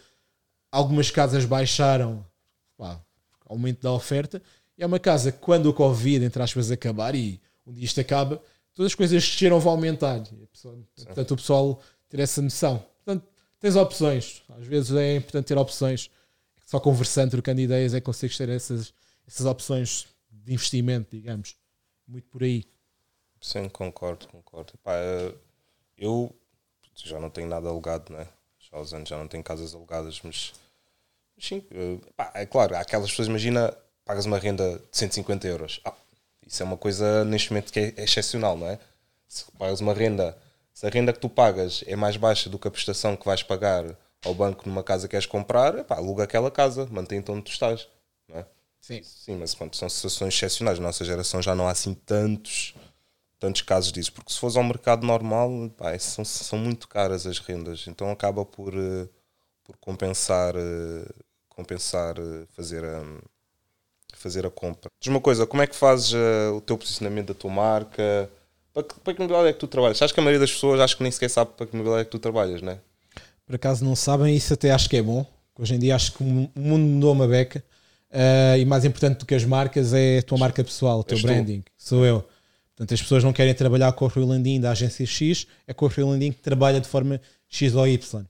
algumas 0.70 1.10
casas 1.10 1.44
baixaram, 1.44 2.24
pá, 2.76 3.00
aumento 3.46 3.80
da 3.82 3.92
oferta. 3.92 4.40
E 4.78 4.82
é 4.82 4.86
uma 4.86 4.98
casa 4.98 5.32
que 5.32 5.38
quando 5.38 5.66
o 5.66 5.74
Covid, 5.74 6.24
entre 6.24 6.42
aspas, 6.42 6.70
acabar 6.70 7.14
e 7.14 7.40
um 7.66 7.72
dia 7.72 7.84
isto 7.84 8.00
acaba, 8.00 8.40
todas 8.74 8.92
as 8.92 8.94
coisas 8.94 9.24
que 9.24 9.30
desceram 9.32 9.58
vão 9.60 9.72
aumentar. 9.72 10.16
A 10.20 10.46
pessoa- 10.52 10.78
portanto, 10.96 11.30
o 11.32 11.36
pessoal 11.36 11.80
ter 12.08 12.20
essa 12.20 12.40
noção. 12.42 12.78
Portanto, 13.04 13.26
tens 13.60 13.76
opções. 13.76 14.42
Às 14.50 14.66
vezes 14.66 14.92
é 14.92 15.16
importante 15.16 15.46
ter 15.46 15.58
opções. 15.58 16.10
Só 16.66 16.80
conversando, 16.80 17.30
trocando 17.32 17.60
ideias, 17.60 17.92
é 17.94 18.00
que 18.00 18.06
consegues 18.06 18.36
ter 18.36 18.48
essas, 18.48 18.92
essas 19.26 19.46
opções 19.46 20.06
de 20.30 20.52
investimento, 20.54 21.08
digamos. 21.16 21.56
Muito 22.06 22.26
por 22.28 22.42
aí. 22.42 22.64
Sim, 23.40 23.68
concordo, 23.68 24.26
concordo. 24.28 24.72
Pá, 24.82 24.92
eu 25.96 26.34
já 26.96 27.18
não 27.20 27.30
tenho 27.30 27.48
nada 27.48 27.68
alugado, 27.68 28.12
né? 28.12 28.26
Já 28.58 28.76
há 28.78 28.80
uns 28.80 28.92
anos 28.94 29.08
já 29.08 29.18
não 29.18 29.28
tenho 29.28 29.42
casas 29.42 29.74
alugadas, 29.74 30.20
mas 30.22 30.52
sim, 31.38 31.64
eh, 31.70 31.98
pá, 32.16 32.30
é 32.34 32.46
claro, 32.46 32.76
há 32.76 32.80
aquelas 32.80 33.10
pessoas, 33.10 33.28
imagina, 33.28 33.76
pagas 34.04 34.26
uma 34.26 34.38
renda 34.38 34.78
de 34.78 34.96
150 34.96 35.46
euros. 35.48 35.80
Ah, 35.84 35.94
isso 36.46 36.62
é 36.62 36.66
uma 36.66 36.76
coisa 36.76 37.24
neste 37.24 37.50
momento 37.50 37.72
que 37.72 37.80
é, 37.80 37.94
é 37.96 38.04
excepcional, 38.04 38.56
não 38.56 38.68
é? 38.68 38.78
Se 39.28 39.44
pagas 39.58 39.80
uma 39.80 39.94
renda, 39.94 40.36
se 40.72 40.86
a 40.86 40.90
renda 40.90 41.12
que 41.12 41.18
tu 41.20 41.28
pagas 41.28 41.82
é 41.86 41.96
mais 41.96 42.16
baixa 42.16 42.48
do 42.50 42.58
que 42.58 42.68
a 42.68 42.70
prestação 42.70 43.16
que 43.16 43.24
vais 43.26 43.42
pagar 43.42 43.84
ao 44.24 44.34
banco 44.34 44.68
numa 44.68 44.82
casa 44.82 45.06
que 45.08 45.12
queres 45.12 45.26
comprar, 45.26 45.78
epá, 45.78 45.96
aluga 45.96 46.24
aquela 46.24 46.50
casa, 46.50 46.86
mantém-te 46.90 47.30
onde 47.30 47.42
tu 47.42 47.50
estás, 47.52 47.88
não 48.28 48.38
é? 48.38 48.46
Sim. 48.80 49.02
Sim, 49.02 49.36
mas 49.36 49.54
pronto, 49.54 49.76
são 49.76 49.88
situações 49.88 50.34
excepcionais. 50.34 50.78
Na 50.78 50.86
nossa 50.88 51.04
geração 51.04 51.40
já 51.40 51.54
não 51.54 51.66
há 51.66 51.70
assim 51.70 51.94
tantos, 51.94 52.74
tantos 53.44 53.62
casos 53.62 53.92
disso. 53.92 54.12
Porque 54.12 54.32
se 54.32 54.38
fores 54.38 54.56
ao 54.56 54.64
mercado 54.64 55.06
normal, 55.06 55.50
pá, 55.76 55.96
são, 55.98 56.24
são 56.24 56.58
muito 56.58 56.88
caras 56.88 57.26
as 57.26 57.38
rendas. 57.38 57.84
Então 57.86 58.10
acaba 58.10 58.44
por, 58.44 58.72
eh, 58.74 59.06
por 59.62 59.76
compensar, 59.76 60.54
eh, 60.56 61.06
compensar 61.48 62.16
eh, 62.18 62.44
fazer, 62.56 62.82
a, 62.84 63.02
fazer 64.14 64.46
a 64.46 64.50
compra. 64.50 64.90
Diz 65.00 65.08
uma 65.10 65.20
coisa, 65.20 65.46
como 65.46 65.62
é 65.62 65.66
que 65.66 65.76
fazes 65.76 66.14
o 66.56 66.60
teu 66.62 66.78
posicionamento 66.78 67.28
da 67.28 67.34
tua 67.34 67.50
marca? 67.50 68.30
Para 68.72 68.82
que, 68.82 69.00
para 69.00 69.14
que 69.14 69.20
modalidade 69.20 69.50
é 69.50 69.52
que 69.52 69.58
tu 69.60 69.68
trabalhas? 69.68 70.00
Acho 70.02 70.14
que 70.14 70.20
a 70.20 70.22
maioria 70.22 70.40
das 70.40 70.50
pessoas 70.52 70.80
acho 70.80 70.96
que 70.96 71.02
nem 71.02 71.12
sequer 71.12 71.28
sabe 71.30 71.50
para 71.56 71.66
que 71.66 71.76
modalidade 71.76 72.02
é 72.02 72.04
que 72.06 72.10
tu 72.10 72.18
trabalhas, 72.18 72.60
não 72.62 72.72
é? 72.72 72.78
Por 73.46 73.54
acaso 73.54 73.84
não 73.84 73.94
sabem, 73.94 74.34
isso 74.34 74.54
até 74.54 74.70
acho 74.72 74.88
que 74.88 74.96
é 74.96 75.02
bom. 75.02 75.24
Hoje 75.58 75.74
em 75.74 75.78
dia 75.78 75.94
acho 75.94 76.12
que 76.14 76.22
o 76.22 76.26
mu- 76.26 76.50
o 76.56 76.60
mundo 76.60 76.82
mudou 76.82 77.12
uma 77.12 77.28
beca. 77.28 77.62
Ah, 78.10 78.56
e 78.56 78.64
mais 78.64 78.84
importante 78.84 79.18
do 79.18 79.26
que 79.26 79.34
as 79.34 79.44
marcas 79.44 79.92
é 79.92 80.18
a 80.18 80.22
tua 80.22 80.38
marca 80.38 80.64
pessoal, 80.64 81.00
o 81.00 81.04
teu 81.04 81.16
És 81.16 81.22
tu. 81.22 81.26
branding. 81.26 81.62
Sou 81.76 82.04
eu. 82.06 82.24
Portanto, 82.76 82.92
as 82.92 83.00
pessoas 83.00 83.22
não 83.22 83.32
querem 83.32 83.54
trabalhar 83.54 83.92
com 83.92 84.04
o 84.04 84.08
Rui 84.08 84.24
Landim 84.24 84.60
da 84.60 84.72
agência 84.72 85.06
X, 85.06 85.46
é 85.66 85.72
com 85.72 85.86
o 85.86 85.88
Rui 85.88 86.04
Landim 86.04 86.32
que 86.32 86.40
trabalha 86.40 86.80
de 86.80 86.88
forma 86.88 87.20
X 87.48 87.74
ou 87.74 87.86
Y. 87.86 88.26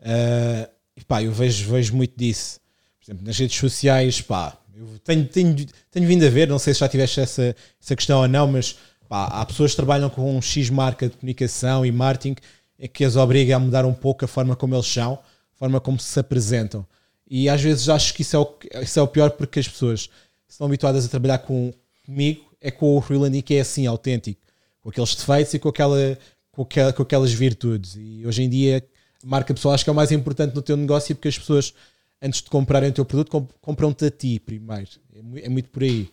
Ah, 0.00 0.68
e 0.96 1.04
pá, 1.04 1.22
eu 1.22 1.32
vejo, 1.32 1.70
vejo 1.70 1.94
muito 1.94 2.16
disso. 2.16 2.60
Por 3.00 3.06
exemplo, 3.06 3.26
nas 3.26 3.38
redes 3.38 3.56
sociais, 3.56 4.20
pá, 4.20 4.56
eu 4.76 4.98
tenho, 5.04 5.26
tenho, 5.26 5.66
tenho 5.90 6.06
vindo 6.06 6.24
a 6.24 6.30
ver, 6.30 6.48
não 6.48 6.58
sei 6.58 6.74
se 6.74 6.80
já 6.80 6.88
tiveste 6.88 7.20
essa, 7.20 7.56
essa 7.80 7.96
questão 7.96 8.20
ou 8.20 8.28
não, 8.28 8.46
mas 8.46 8.76
pá, 9.08 9.24
há 9.26 9.44
pessoas 9.44 9.72
que 9.72 9.76
trabalham 9.76 10.08
com 10.08 10.36
um 10.36 10.40
X 10.40 10.70
marca 10.70 11.08
de 11.08 11.16
comunicação 11.16 11.84
e 11.84 11.90
marketing 11.90 12.36
é 12.78 12.86
que 12.86 13.04
as 13.04 13.16
obriga 13.16 13.56
a 13.56 13.58
mudar 13.58 13.84
um 13.84 13.92
pouco 13.92 14.24
a 14.24 14.28
forma 14.28 14.54
como 14.54 14.74
eles 14.74 14.86
são, 14.86 15.14
a 15.14 15.58
forma 15.58 15.80
como 15.80 15.98
se 15.98 16.18
apresentam. 16.20 16.86
E 17.28 17.48
às 17.48 17.60
vezes 17.60 17.88
acho 17.88 18.14
que 18.14 18.22
isso 18.22 18.36
é 18.36 18.38
o, 18.38 18.54
isso 18.82 18.98
é 18.98 19.02
o 19.02 19.08
pior 19.08 19.30
porque 19.30 19.58
as 19.58 19.68
pessoas 19.68 20.08
estão 20.48 20.66
habituadas 20.66 21.04
a 21.04 21.08
trabalhar 21.08 21.38
com, 21.38 21.72
comigo, 22.06 22.47
é 22.60 22.70
com 22.70 22.96
o 22.98 23.18
Landim 23.18 23.40
que 23.40 23.54
é 23.54 23.60
assim, 23.60 23.86
autêntico, 23.86 24.40
com 24.80 24.90
aqueles 24.90 25.14
defeitos 25.14 25.54
e 25.54 25.58
com, 25.58 25.68
aquela, 25.68 26.18
com, 26.52 26.62
aquela, 26.62 26.92
com 26.92 27.02
aquelas 27.02 27.32
virtudes. 27.32 27.96
E 27.96 28.24
hoje 28.26 28.42
em 28.42 28.48
dia 28.48 28.84
marca 29.24 29.52
pessoal 29.52 29.74
acho 29.74 29.84
que 29.84 29.90
é 29.90 29.92
o 29.92 29.96
mais 29.96 30.12
importante 30.12 30.54
no 30.54 30.62
teu 30.62 30.76
negócio 30.76 31.14
porque 31.14 31.28
as 31.28 31.38
pessoas, 31.38 31.74
antes 32.22 32.42
de 32.42 32.48
comprarem 32.50 32.90
o 32.90 32.92
teu 32.92 33.04
produto, 33.04 33.30
comp- 33.30 33.52
compram-te 33.60 34.04
a 34.06 34.10
ti 34.10 34.38
primeiro. 34.38 34.90
É, 35.14 35.46
é 35.46 35.48
muito 35.48 35.68
por 35.70 35.82
aí. 35.82 36.10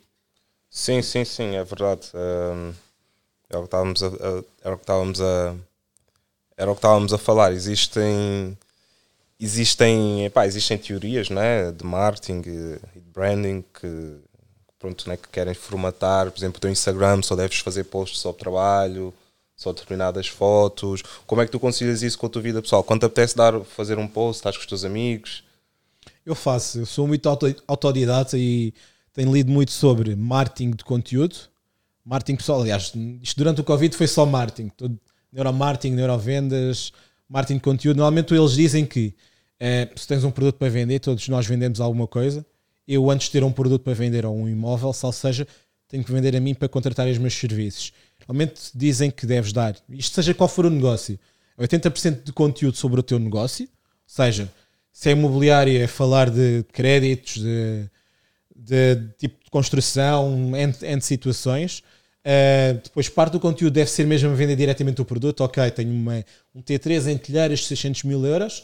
Sim, 0.69 1.01
sim, 1.01 1.23
sim, 1.23 1.55
é 1.55 1.63
verdade. 1.63 2.09
É 3.49 3.57
o 3.57 3.61
que 3.61 3.65
estávamos 3.67 4.03
a, 4.03 4.07
era 4.63 4.73
o 4.73 4.77
que 4.77 4.83
estávamos 4.83 5.21
a 5.21 5.55
era 6.57 6.71
o 6.71 6.73
que 6.73 6.79
estávamos 6.79 7.13
a 7.13 7.17
falar. 7.17 7.53
Existem 7.53 8.57
existem, 9.39 10.25
epá, 10.25 10.45
existem 10.47 10.77
teorias, 10.77 11.29
né, 11.29 11.71
de 11.71 11.85
marketing 11.85 12.39
e 12.39 12.99
de 12.99 13.09
branding 13.13 13.63
que 13.73 14.17
pronto, 14.85 15.09
né, 15.09 15.17
que 15.17 15.27
querem 15.29 15.55
formatar, 15.55 16.29
por 16.29 16.37
exemplo, 16.37 16.57
o 16.57 16.61
teu 16.61 16.69
Instagram 16.69 17.21
só 17.23 17.35
deves 17.35 17.57
fazer 17.57 17.85
posts 17.85 18.19
sobre 18.19 18.39
trabalho, 18.39 19.11
só 19.55 19.73
determinadas 19.73 20.27
fotos. 20.27 21.01
Como 21.25 21.41
é 21.41 21.45
que 21.45 21.51
tu 21.51 21.59
concilias 21.59 22.03
isso 22.03 22.19
com 22.19 22.27
a 22.27 22.29
tua 22.29 22.41
vida 22.41 22.61
pessoal? 22.61 22.83
Quando 22.83 22.99
te 22.99 23.05
apetece 23.07 23.35
dar 23.35 23.59
fazer 23.61 23.97
um 23.97 24.07
post, 24.07 24.39
estás 24.39 24.55
com 24.55 24.61
os 24.61 24.67
teus 24.67 24.85
amigos? 24.85 25.43
Eu 26.23 26.35
faço, 26.35 26.79
eu 26.79 26.85
sou 26.85 27.07
muito 27.07 27.27
auto- 27.27 27.55
autodidata 27.67 28.37
e 28.37 28.73
tenho 29.11 29.33
lido 29.33 29.51
muito 29.51 29.71
sobre 29.71 30.15
marketing 30.15 30.71
de 30.71 30.83
conteúdo, 30.83 31.35
marketing 32.03 32.35
pessoal. 32.35 32.61
Aliás, 32.61 32.93
isto 33.23 33.37
durante 33.37 33.61
o 33.61 33.63
Covid 33.63 33.95
foi 33.95 34.07
só 34.07 34.23
marketing, 34.23 34.69
todo, 34.69 34.99
neuromarketing, 35.31 35.95
neurovendas, 35.95 36.91
marketing 37.27 37.57
de 37.57 37.63
conteúdo. 37.63 37.97
Normalmente 37.97 38.33
eles 38.35 38.51
dizem 38.51 38.85
que 38.85 39.15
eh, 39.59 39.89
se 39.95 40.07
tens 40.07 40.23
um 40.23 40.29
produto 40.31 40.57
para 40.57 40.69
vender, 40.69 40.99
todos 40.99 41.27
nós 41.27 41.47
vendemos 41.47 41.81
alguma 41.81 42.07
coisa. 42.07 42.45
Eu, 42.87 43.09
antes 43.09 43.27
de 43.27 43.33
ter 43.33 43.43
um 43.43 43.51
produto 43.51 43.81
para 43.81 43.93
vender 43.93 44.25
ou 44.25 44.35
um 44.35 44.47
imóvel, 44.47 44.93
sal 44.93 45.11
seja, 45.11 45.47
tenho 45.87 46.03
que 46.03 46.11
vender 46.11 46.35
a 46.35 46.39
mim 46.39 46.53
para 46.53 46.67
contratar 46.67 47.07
os 47.07 47.17
meus 47.17 47.33
serviços. 47.33 47.93
Normalmente 48.19 48.71
dizem 48.73 49.11
que 49.11 49.25
deves 49.25 49.53
dar, 49.53 49.75
isto 49.89 50.13
seja 50.13 50.33
qual 50.33 50.47
for 50.47 50.65
o 50.65 50.69
negócio, 50.69 51.19
80% 51.59 52.23
de 52.23 52.33
conteúdo 52.33 52.77
sobre 52.77 52.99
o 52.99 53.03
teu 53.03 53.17
negócio, 53.17 53.67
seja, 54.05 54.51
se 54.91 55.09
é 55.09 55.11
imobiliário, 55.13 55.77
é 55.79 55.87
falar 55.87 56.29
de 56.29 56.63
créditos, 56.71 57.41
de, 57.41 57.89
de 58.55 59.09
tipo 59.17 59.43
de 59.43 59.49
construção, 59.49 60.55
entre, 60.55 60.87
entre 60.87 61.05
situações. 61.05 61.79
Uh, 62.25 62.81
depois, 62.83 63.07
parte 63.09 63.33
do 63.33 63.39
conteúdo 63.39 63.73
deve 63.73 63.89
ser 63.89 64.07
mesmo 64.07 64.33
vender 64.33 64.55
diretamente 64.55 65.01
o 65.01 65.05
produto. 65.05 65.41
Ok, 65.41 65.69
tenho 65.71 65.91
uma, 65.91 66.25
um 66.53 66.61
T3 66.61 67.11
em 67.11 67.17
telheiras 67.17 67.59
de 67.59 67.65
600 67.65 68.03
mil 68.03 68.25
euros 68.25 68.59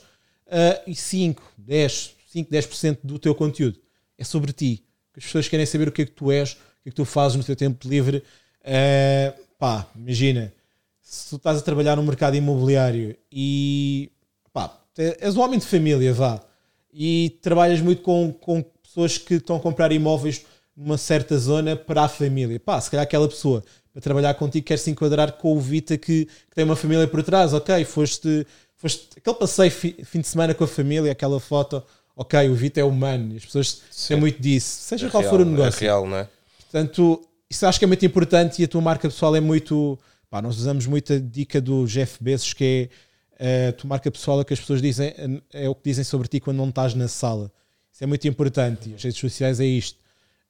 uh, 0.48 0.81
e 0.88 0.95
5, 0.95 1.43
10, 1.57 2.15
5, 2.27 2.52
10% 2.52 2.98
do 3.03 3.19
teu 3.19 3.35
conteúdo 3.35 3.77
é 4.22 4.23
sobre 4.23 4.53
ti. 4.53 4.84
As 5.18 5.23
pessoas 5.23 5.49
querem 5.49 5.65
saber 5.65 5.88
o 5.88 5.91
que 5.91 6.03
é 6.03 6.06
que 6.06 6.11
tu 6.11 6.31
és, 6.31 6.53
o 6.53 6.56
que 6.84 6.89
é 6.89 6.91
que 6.91 6.95
tu 6.95 7.06
fazes 7.06 7.35
no 7.35 7.43
teu 7.43 7.56
tempo 7.56 7.88
livre. 7.88 8.23
Uh, 8.61 9.41
pá, 9.57 9.88
imagina, 9.95 10.53
se 11.02 11.30
tu 11.30 11.38
estás 11.38 11.57
a 11.57 11.61
trabalhar 11.61 11.95
no 11.95 12.03
mercado 12.03 12.35
imobiliário 12.35 13.18
e 13.31 14.11
pá, 14.53 14.80
és 14.95 15.35
um 15.35 15.41
homem 15.41 15.57
de 15.57 15.65
família, 15.65 16.14
vá, 16.14 16.39
e 16.93 17.38
trabalhas 17.41 17.81
muito 17.81 18.03
com, 18.03 18.31
com 18.31 18.61
pessoas 18.61 19.18
que 19.18 19.35
estão 19.35 19.56
a 19.56 19.60
comprar 19.60 19.91
imóveis 19.91 20.45
numa 20.77 20.98
certa 20.98 21.38
zona 21.38 21.76
para 21.76 22.03
a 22.03 22.07
família. 22.07 22.60
Pá, 22.60 22.80
se 22.80 22.91
calhar 22.91 23.03
aquela 23.03 23.27
pessoa 23.27 23.64
para 23.91 24.02
trabalhar 24.02 24.35
contigo 24.35 24.65
quer 24.65 24.77
se 24.77 24.91
enquadrar 24.91 25.34
com 25.34 25.57
o 25.57 25.60
Vita 25.60 25.98
que, 25.98 26.26
que 26.26 26.56
tem 26.56 26.64
uma 26.64 26.76
família 26.76 27.07
por 27.07 27.23
trás, 27.23 27.53
ok, 27.53 27.84
foste, 27.85 28.45
foste 28.77 29.10
aquele 29.18 29.35
passeio 29.35 29.72
fi, 29.72 29.98
fim 30.06 30.22
de 30.22 30.27
semana 30.27 30.53
com 30.53 30.64
a 30.64 30.68
família, 30.68 31.11
aquela 31.11 31.39
foto, 31.39 31.84
ok, 32.22 32.49
o 32.49 32.56
Vita 32.56 32.80
é 32.80 32.84
humano, 32.84 33.35
as 33.35 33.45
pessoas 33.45 33.81
têm 34.07 34.18
muito 34.18 34.39
disso, 34.39 34.84
seja 34.84 35.07
É 35.07 35.10
qual 35.10 35.22
real, 35.22 35.31
for 35.34 35.41
o 35.41 35.45
negócio. 35.45 35.77
É 35.77 35.88
real, 35.88 36.07
não 36.07 36.18
é? 36.18 36.30
Portanto, 36.60 37.27
isso 37.49 37.65
acho 37.65 37.80
que 37.80 37.85
é 37.85 37.88
muito 37.88 38.06
importante 38.06 38.61
e 38.61 38.65
a 38.65 38.68
tua 38.68 38.81
marca 38.81 39.10
pessoal 39.10 39.35
é 39.35 39.39
muito. 39.39 39.99
Pá, 40.30 40.41
nós 40.41 40.57
usamos 40.57 40.85
muito 40.85 41.11
a 41.11 41.19
dica 41.19 41.60
do 41.60 41.85
Jeff 41.85 42.23
Bezos, 42.23 42.53
que 42.53 42.89
é 43.38 43.69
a 43.69 43.73
tua 43.73 43.89
marca 43.89 44.10
pessoal, 44.10 44.39
é 44.39 44.43
o 44.43 44.45
que 44.45 44.53
as 44.53 44.60
pessoas 44.60 44.81
dizem, 44.81 45.14
é 45.52 45.68
o 45.68 45.76
que 45.76 45.81
dizem 45.84 46.03
sobre 46.03 46.27
ti 46.27 46.39
quando 46.39 46.57
não 46.57 46.69
estás 46.69 46.93
na 46.93 47.07
sala. 47.07 47.52
Isso 47.91 48.03
é 48.03 48.07
muito 48.07 48.26
importante. 48.27 48.91
E 48.91 48.95
as 48.95 49.03
redes 49.03 49.19
sociais 49.19 49.60
é 49.60 49.65
isto. 49.65 49.99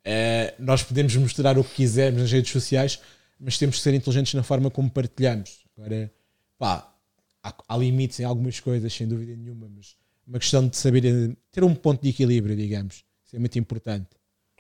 É, 0.04 0.54
nós 0.60 0.84
podemos 0.84 1.16
mostrar 1.16 1.58
o 1.58 1.64
que 1.64 1.76
quisermos 1.76 2.22
nas 2.22 2.32
redes 2.32 2.52
sociais, 2.52 3.00
mas 3.40 3.58
temos 3.58 3.78
que 3.78 3.82
ser 3.82 3.94
inteligentes 3.94 4.34
na 4.34 4.44
forma 4.44 4.70
como 4.70 4.90
partilhamos. 4.90 5.64
Agora, 5.76 6.12
pá, 6.60 6.94
há, 7.42 7.54
há 7.68 7.78
limites 7.78 8.20
em 8.20 8.26
algumas 8.26 8.60
coisas, 8.60 8.94
sem 8.94 9.08
dúvida 9.08 9.36
nenhuma, 9.36 9.68
mas 9.74 9.96
uma 10.32 10.40
questão 10.40 10.68
de 10.68 10.78
saber 10.78 11.06
eh, 11.06 11.36
ter 11.52 11.64
um 11.64 11.76
ponto 11.76 12.02
de 12.04 12.10
equilíbrio, 12.10 12.56
digamos. 12.56 13.04
Isso 13.26 13.36
é 13.36 13.40
muito 13.40 13.60
importante 13.60 14.10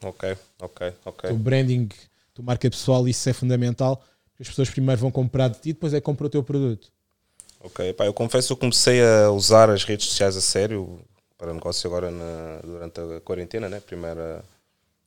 Ok, 0.03 0.23
ok, 0.59 0.81
ok. 1.05 1.23
o 1.27 1.37
branding, 1.37 1.89
tua 2.33 2.45
marca 2.45 2.69
pessoal, 2.69 3.07
isso 3.07 3.27
é 3.29 3.33
fundamental. 3.33 4.03
As 4.39 4.47
pessoas 4.47 4.69
primeiro 4.69 4.99
vão 5.01 5.11
comprar 5.11 5.49
de 5.49 5.59
ti, 5.59 5.73
depois 5.73 5.93
é 5.93 5.97
que 5.99 6.05
compram 6.05 6.27
o 6.27 6.29
teu 6.29 6.43
produto. 6.43 6.91
Ok, 7.59 7.93
pá, 7.93 8.05
eu 8.05 8.13
confesso 8.13 8.47
que 8.47 8.53
eu 8.53 8.57
comecei 8.57 9.01
a 9.03 9.29
usar 9.31 9.69
as 9.69 9.83
redes 9.83 10.07
sociais 10.07 10.35
a 10.35 10.41
sério 10.41 10.99
para 11.37 11.53
negócio 11.53 11.87
agora 11.87 12.09
na- 12.09 12.59
durante 12.63 12.99
a 12.99 13.21
quarentena, 13.21 13.69
né? 13.69 13.79
Primeira, 13.79 14.43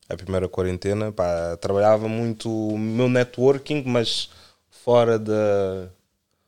a 0.08 0.16
primeira 0.16 0.48
quarentena. 0.48 1.12
Pá, 1.12 1.56
trabalhava 1.58 2.08
muito 2.08 2.50
o 2.50 2.78
meu 2.78 3.08
networking, 3.08 3.84
mas 3.86 4.30
fora 4.70 5.18
da 5.18 5.88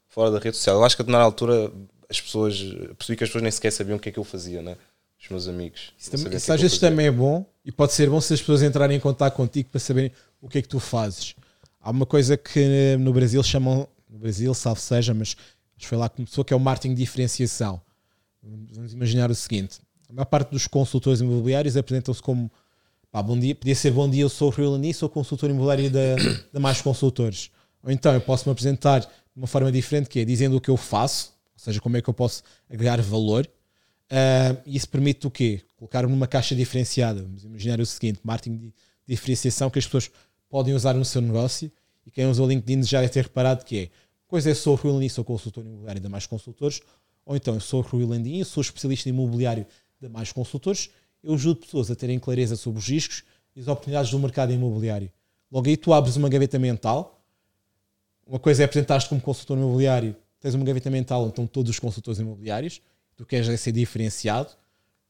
fora 0.09 0.31
da 0.31 0.39
rede 0.39 0.57
social. 0.57 0.77
Eu 0.79 0.85
acho 0.85 0.97
que 0.97 1.05
na 1.05 1.21
altura 1.21 1.73
as 2.09 2.21
pessoas 2.21 2.59
percebi 2.97 3.17
que 3.17 3.25
as 3.25 3.31
pessoas 3.31 3.43
nem 3.43 3.51
sequer 3.51 3.73
sabiam 3.73 3.97
o 3.97 4.01
que 4.01 4.09
é 4.09 4.13
que 4.13 4.19
eu 4.19 4.25
fazia, 4.25 4.63
né? 4.63 4.77
Os 5.21 5.29
meus 5.29 5.49
amigos. 5.49 5.93
Isso, 5.99 6.11
também, 6.11 6.37
isso 6.37 6.53
é 6.53 6.55
às 6.55 6.61
vezes 6.61 6.79
também 6.79 7.07
é 7.07 7.11
bom 7.11 7.45
e 7.65 7.73
pode 7.73 7.93
ser 7.93 8.09
bom 8.09 8.21
se 8.21 8.35
as 8.35 8.41
pessoas 8.41 8.63
entrarem 8.63 8.97
em 8.97 9.01
contato 9.01 9.35
contigo 9.35 9.69
para 9.71 9.81
saberem 9.81 10.13
o 10.41 10.49
que 10.49 10.59
é 10.59 10.63
que 10.63 10.69
tu 10.69 10.79
fazes. 10.79 11.35
Há 11.81 11.91
uma 11.91 12.07
coisa 12.07 12.37
que 12.37 12.97
no 12.99 13.13
Brasil 13.13 13.43
chamam, 13.43 13.89
no 14.09 14.19
Brasil, 14.19 14.53
salvo 14.55 14.81
seja, 14.81 15.15
mas 15.15 15.37
foi 15.79 15.97
lá 15.99 16.09
que 16.09 16.17
começou, 16.17 16.45
que 16.45 16.53
é 16.53 16.57
o 16.57 16.61
marketing 16.61 16.95
de 16.95 17.01
diferenciação. 17.01 17.81
Vamos 18.43 18.93
imaginar 18.93 19.31
o 19.31 19.35
seguinte: 19.35 19.79
a 20.09 20.13
maior 20.13 20.27
parte 20.27 20.51
dos 20.51 20.67
consultores 20.67 21.21
imobiliários 21.21 21.77
apresentam-se 21.77 22.23
como 22.23 22.51
pá, 23.11 23.23
bom 23.23 23.39
dia, 23.39 23.55
podia 23.55 23.75
ser 23.75 23.91
bom 23.91 24.09
dia, 24.09 24.23
eu 24.23 24.29
sou 24.29 24.49
o 24.49 24.51
Rio 24.51 24.71
Lani, 24.71 24.93
sou 24.93 25.09
consultor 25.09 25.51
imobiliário 25.51 25.91
da, 25.91 26.17
da 26.53 26.61
Mais 26.61 26.81
Consultores. 26.81 27.51
Ou 27.83 27.91
então 27.91 28.13
eu 28.13 28.21
posso 28.21 28.49
me 28.49 28.53
apresentar 28.53 29.01
de 29.01 29.09
uma 29.35 29.47
forma 29.47 29.71
diferente, 29.71 30.09
que 30.09 30.21
é 30.21 30.25
dizendo 30.25 30.57
o 30.57 30.61
que 30.61 30.71
eu 30.71 30.77
faço, 30.77 31.33
ou 31.57 31.65
seja, 31.65 31.81
como 31.81 31.97
é 31.97 32.03
que 32.03 32.09
eu 32.09 32.15
posso 32.15 32.43
agregar 32.71 33.01
valor. 33.01 33.49
Uh, 34.07 34.63
isso 34.67 34.89
permite 34.89 35.27
o 35.27 35.31
quê? 35.31 35.63
Colocar-me 35.77 36.09
numa 36.09 36.29
caixa 36.29 36.55
diferenciada. 36.55 37.23
Vamos 37.23 37.45
imaginar 37.45 37.81
o 37.81 37.87
seguinte: 37.87 38.21
marketing 38.23 38.57
de 38.57 38.75
diferenciação 39.07 39.69
que 39.71 39.79
as 39.79 39.87
pessoas 39.87 40.11
podem 40.49 40.75
usar 40.75 40.95
no 40.95 41.05
seu 41.05 41.21
negócio. 41.21 41.73
E 42.05 42.11
quem 42.11 42.27
usa 42.27 42.43
o 42.43 42.47
LinkedIn 42.47 42.85
já 42.85 43.01
deve 43.01 43.13
ter 43.13 43.23
reparado 43.25 43.65
que 43.65 43.79
é 43.79 43.91
coisa 44.27 44.51
é 44.51 44.55
sou 44.55 44.75
o 44.75 44.77
Rui 44.77 44.93
Landim, 44.93 45.09
sou 45.09 45.25
consultor 45.25 45.65
imobiliário 45.65 46.01
da 46.01 46.09
Mais 46.09 46.27
Consultores, 46.27 46.81
ou 47.25 47.37
então 47.37 47.55
eu 47.55 47.61
sou 47.61 47.85
Landim, 47.93 48.43
sou 48.45 48.61
especialista 48.61 49.09
imobiliário 49.09 49.67
da 50.01 50.09
Mais 50.09 50.33
Consultores, 50.33 50.91
eu 51.23 51.35
ajudo 51.35 51.61
pessoas 51.61 51.91
a 51.91 51.97
terem 51.97 52.19
clareza 52.19 52.57
sobre 52.57 52.79
os 52.79 52.89
riscos 52.89 53.25
e 53.55 53.61
as 53.61 53.69
oportunidades 53.69 54.11
do 54.11 54.19
mercado 54.19 54.53
imobiliário. 54.53 55.11
Logo 55.51 55.69
aí 55.69 55.77
tu 55.77 55.93
abres 55.93 56.17
uma 56.17 56.29
gaveta 56.29 56.59
mental, 56.59 57.21
uma 58.27 58.39
coisa 58.39 58.63
é 58.63 58.65
apresentar-te 58.65 59.09
como 59.09 59.21
consultor 59.21 59.57
imobiliário, 59.57 60.17
tens 60.47 60.55
uma 60.55 60.65
gaveta 60.65 60.89
mental 60.89 61.27
estão 61.29 61.45
todos 61.45 61.71
os 61.71 61.81
consultores 61.81 62.21
imobiliários, 62.21 62.81
tu 63.17 63.27
queres 63.27 63.61
ser 63.61 63.73
diferenciado, 63.73 64.49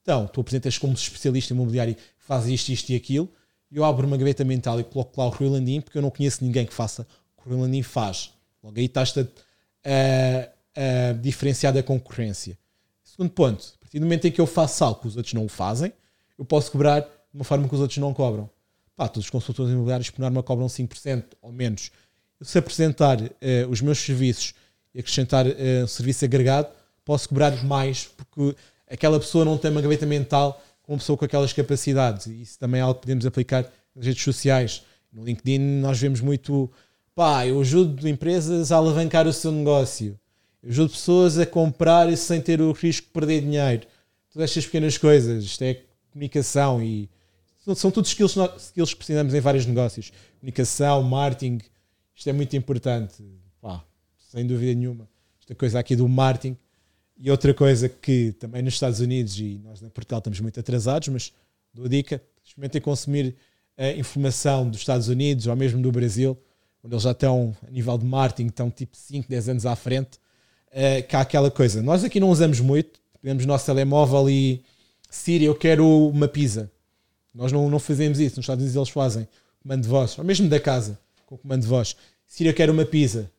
então 0.01 0.27
tu 0.27 0.41
apresentas 0.41 0.79
como 0.79 0.95
especialista 0.95 1.53
imobiliário, 1.53 1.95
fazes 2.19 2.53
isto, 2.53 2.73
isto 2.73 2.91
e 2.91 2.97
aquilo, 2.97 3.29
eu 3.71 3.85
abro 3.85 4.07
uma 4.07 4.17
gaveta 4.17 4.45
mental 4.45 4.81
e 4.81 4.85
coloco 4.85 5.21
lá 5.21 5.27
o 5.27 5.31
Rui 5.31 5.51
Landim, 5.51 5.83
porque 5.83 5.99
eu 5.99 6.03
não 6.03 6.11
conheço 6.11 6.43
ninguém 6.43 6.65
que 6.65 6.73
faça 6.73 7.07
o 7.37 7.43
que 7.43 7.49
o 7.49 7.53
Rui 7.53 7.61
Landim 7.61 7.83
faz. 7.83 8.33
Logo 8.63 8.79
aí 8.79 8.87
estás 8.87 9.13
a, 9.19 9.21
a, 9.85 11.11
a 11.11 11.13
diferenciar 11.13 11.75
da 11.75 11.83
concorrência. 11.83 12.57
Segundo 13.05 13.31
ponto, 13.31 13.75
a 13.75 13.79
partir 13.81 13.99
do 13.99 14.07
momento 14.07 14.27
em 14.27 14.31
que 14.31 14.41
eu 14.41 14.47
faço 14.47 14.85
algo 14.85 15.01
que 15.01 15.09
os 15.09 15.17
outros 15.17 15.35
não 15.35 15.45
o 15.45 15.49
fazem, 15.51 15.93
eu 16.39 16.47
posso 16.47 16.73
cobrar 16.73 17.01
de 17.01 17.09
uma 17.35 17.45
forma 17.45 17.69
que 17.69 17.75
os 17.75 17.81
outros 17.81 17.99
não 17.99 18.15
cobram. 18.15 18.49
Pá, 18.95 19.07
todos 19.07 19.27
os 19.27 19.31
consultores 19.31 19.71
imobiliários 19.71 20.09
por 20.09 20.21
norma 20.21 20.43
cobram 20.43 20.67
5% 20.67 21.25
ou 21.43 21.53
menos. 21.53 21.91
Se 22.41 22.59
apresentar 22.59 23.21
uh, 23.21 23.29
os 23.69 23.83
meus 23.83 23.99
serviços 23.99 24.55
acrescentar 24.99 25.47
uh, 25.47 25.85
um 25.85 25.87
serviço 25.87 26.25
agregado, 26.25 26.69
posso 27.05 27.29
cobrar 27.29 27.65
mais, 27.65 28.09
porque 28.17 28.57
aquela 28.89 29.19
pessoa 29.19 29.45
não 29.45 29.57
tem 29.59 29.71
uma 29.71 29.81
gaveta 29.81 30.07
mental 30.07 30.63
com 30.83 30.93
uma 30.93 30.99
pessoa 30.99 31.17
com 31.17 31.25
aquelas 31.25 31.53
capacidades. 31.53 32.27
E 32.27 32.43
isso 32.43 32.59
também 32.59 32.81
é 32.81 32.83
algo 32.83 32.95
que 32.95 33.03
podemos 33.03 33.27
aplicar 33.27 33.71
nas 33.95 34.07
redes 34.07 34.23
sociais. 34.23 34.83
No 35.13 35.25
LinkedIn 35.25 35.59
nós 35.59 35.99
vemos 35.99 36.21
muito, 36.21 36.71
pá, 37.15 37.47
eu 37.47 37.61
ajudo 37.61 38.09
empresas 38.09 38.71
a 38.71 38.77
alavancar 38.77 39.27
o 39.27 39.33
seu 39.33 39.51
negócio. 39.51 40.19
Eu 40.63 40.71
ajudo 40.71 40.91
pessoas 40.91 41.39
a 41.39 41.47
comprar 41.47 42.15
sem 42.17 42.41
ter 42.41 42.61
o 42.61 42.73
risco 42.73 43.07
de 43.07 43.13
perder 43.13 43.41
dinheiro. 43.41 43.87
Todas 44.33 44.51
estas 44.51 44.67
pequenas 44.67 44.99
coisas. 44.99 45.45
Isto 45.45 45.63
é 45.63 45.81
comunicação 46.13 46.83
e 46.83 47.09
são 47.75 47.91
todos 47.91 48.11
skills, 48.11 48.37
skills 48.59 48.91
que 48.91 48.97
precisamos 48.97 49.35
em 49.35 49.41
vários 49.41 49.67
negócios. 49.67 50.13
Comunicação, 50.41 51.03
marketing, 51.03 51.61
isto 52.15 52.31
é 52.31 52.33
muito 52.33 52.57
importante. 52.57 53.23
Sem 54.29 54.47
dúvida 54.47 54.75
nenhuma. 54.75 55.09
Esta 55.41 55.55
coisa 55.55 55.79
aqui 55.79 55.95
do 55.95 56.09
marketing 56.09 56.57
e 57.17 57.31
outra 57.31 57.55
coisa 57.55 57.89
que 57.89 58.33
também 58.33 58.61
nos 58.61 58.75
Estados 58.75 59.01
Unidos, 59.01 59.39
e 59.39 59.61
nós 59.65 59.81
na 59.81 59.89
Portugal 59.89 60.19
estamos 60.19 60.41
muito 60.41 60.59
atrasados, 60.59 61.09
mas 61.09 61.33
dou 61.73 61.87
a 61.87 61.89
dica, 61.89 62.21
experimentem 62.45 62.81
consumir 62.81 63.37
a 63.77 63.91
informação 63.93 64.69
dos 64.69 64.81
Estados 64.81 65.09
Unidos 65.09 65.47
ou 65.47 65.55
mesmo 65.55 65.81
do 65.81 65.93
Brasil, 65.93 66.37
onde 66.83 66.95
eles 66.95 67.05
já 67.05 67.13
estão, 67.13 67.57
a 67.67 67.71
nível 67.71 67.97
de 67.97 68.05
marketing, 68.05 68.49
estão 68.49 68.71
tipo 68.71 68.97
5, 68.97 69.29
10 69.29 69.49
anos 69.51 69.67
à 69.67 69.77
frente, 69.77 70.19
uh, 70.73 71.07
que 71.07 71.15
há 71.15 71.21
aquela 71.21 71.51
coisa. 71.51 71.81
Nós 71.81 72.03
aqui 72.05 72.19
não 72.19 72.31
usamos 72.31 72.61
muito, 72.61 73.01
temos 73.23 73.45
o 73.45 73.47
nosso 73.47 73.65
telemóvel 73.67 74.29
e 74.29 74.63
Siri, 75.09 75.45
eu 75.45 75.55
quero 75.55 75.87
uma 76.09 76.29
pizza. 76.29 76.71
Nós 77.33 77.53
não, 77.53 77.71
não 77.71 77.79
fazemos 77.79 78.19
isso, 78.19 78.37
nos 78.37 78.45
Estados 78.45 78.63
Unidos 78.63 78.77
eles 78.77 78.89
fazem 78.89 79.29
comando 79.63 79.83
de 79.83 79.89
voz, 79.89 80.19
ou 80.19 80.25
mesmo 80.25 80.49
da 80.49 80.61
casa, 80.61 80.99
com 81.25 81.37
comando 81.37 81.63
de 81.63 81.69
voz. 81.69 81.97
Siri, 82.27 82.49
eu 82.49 82.55
quero 82.55 82.73
uma 82.73 82.85
pizza 82.85 83.31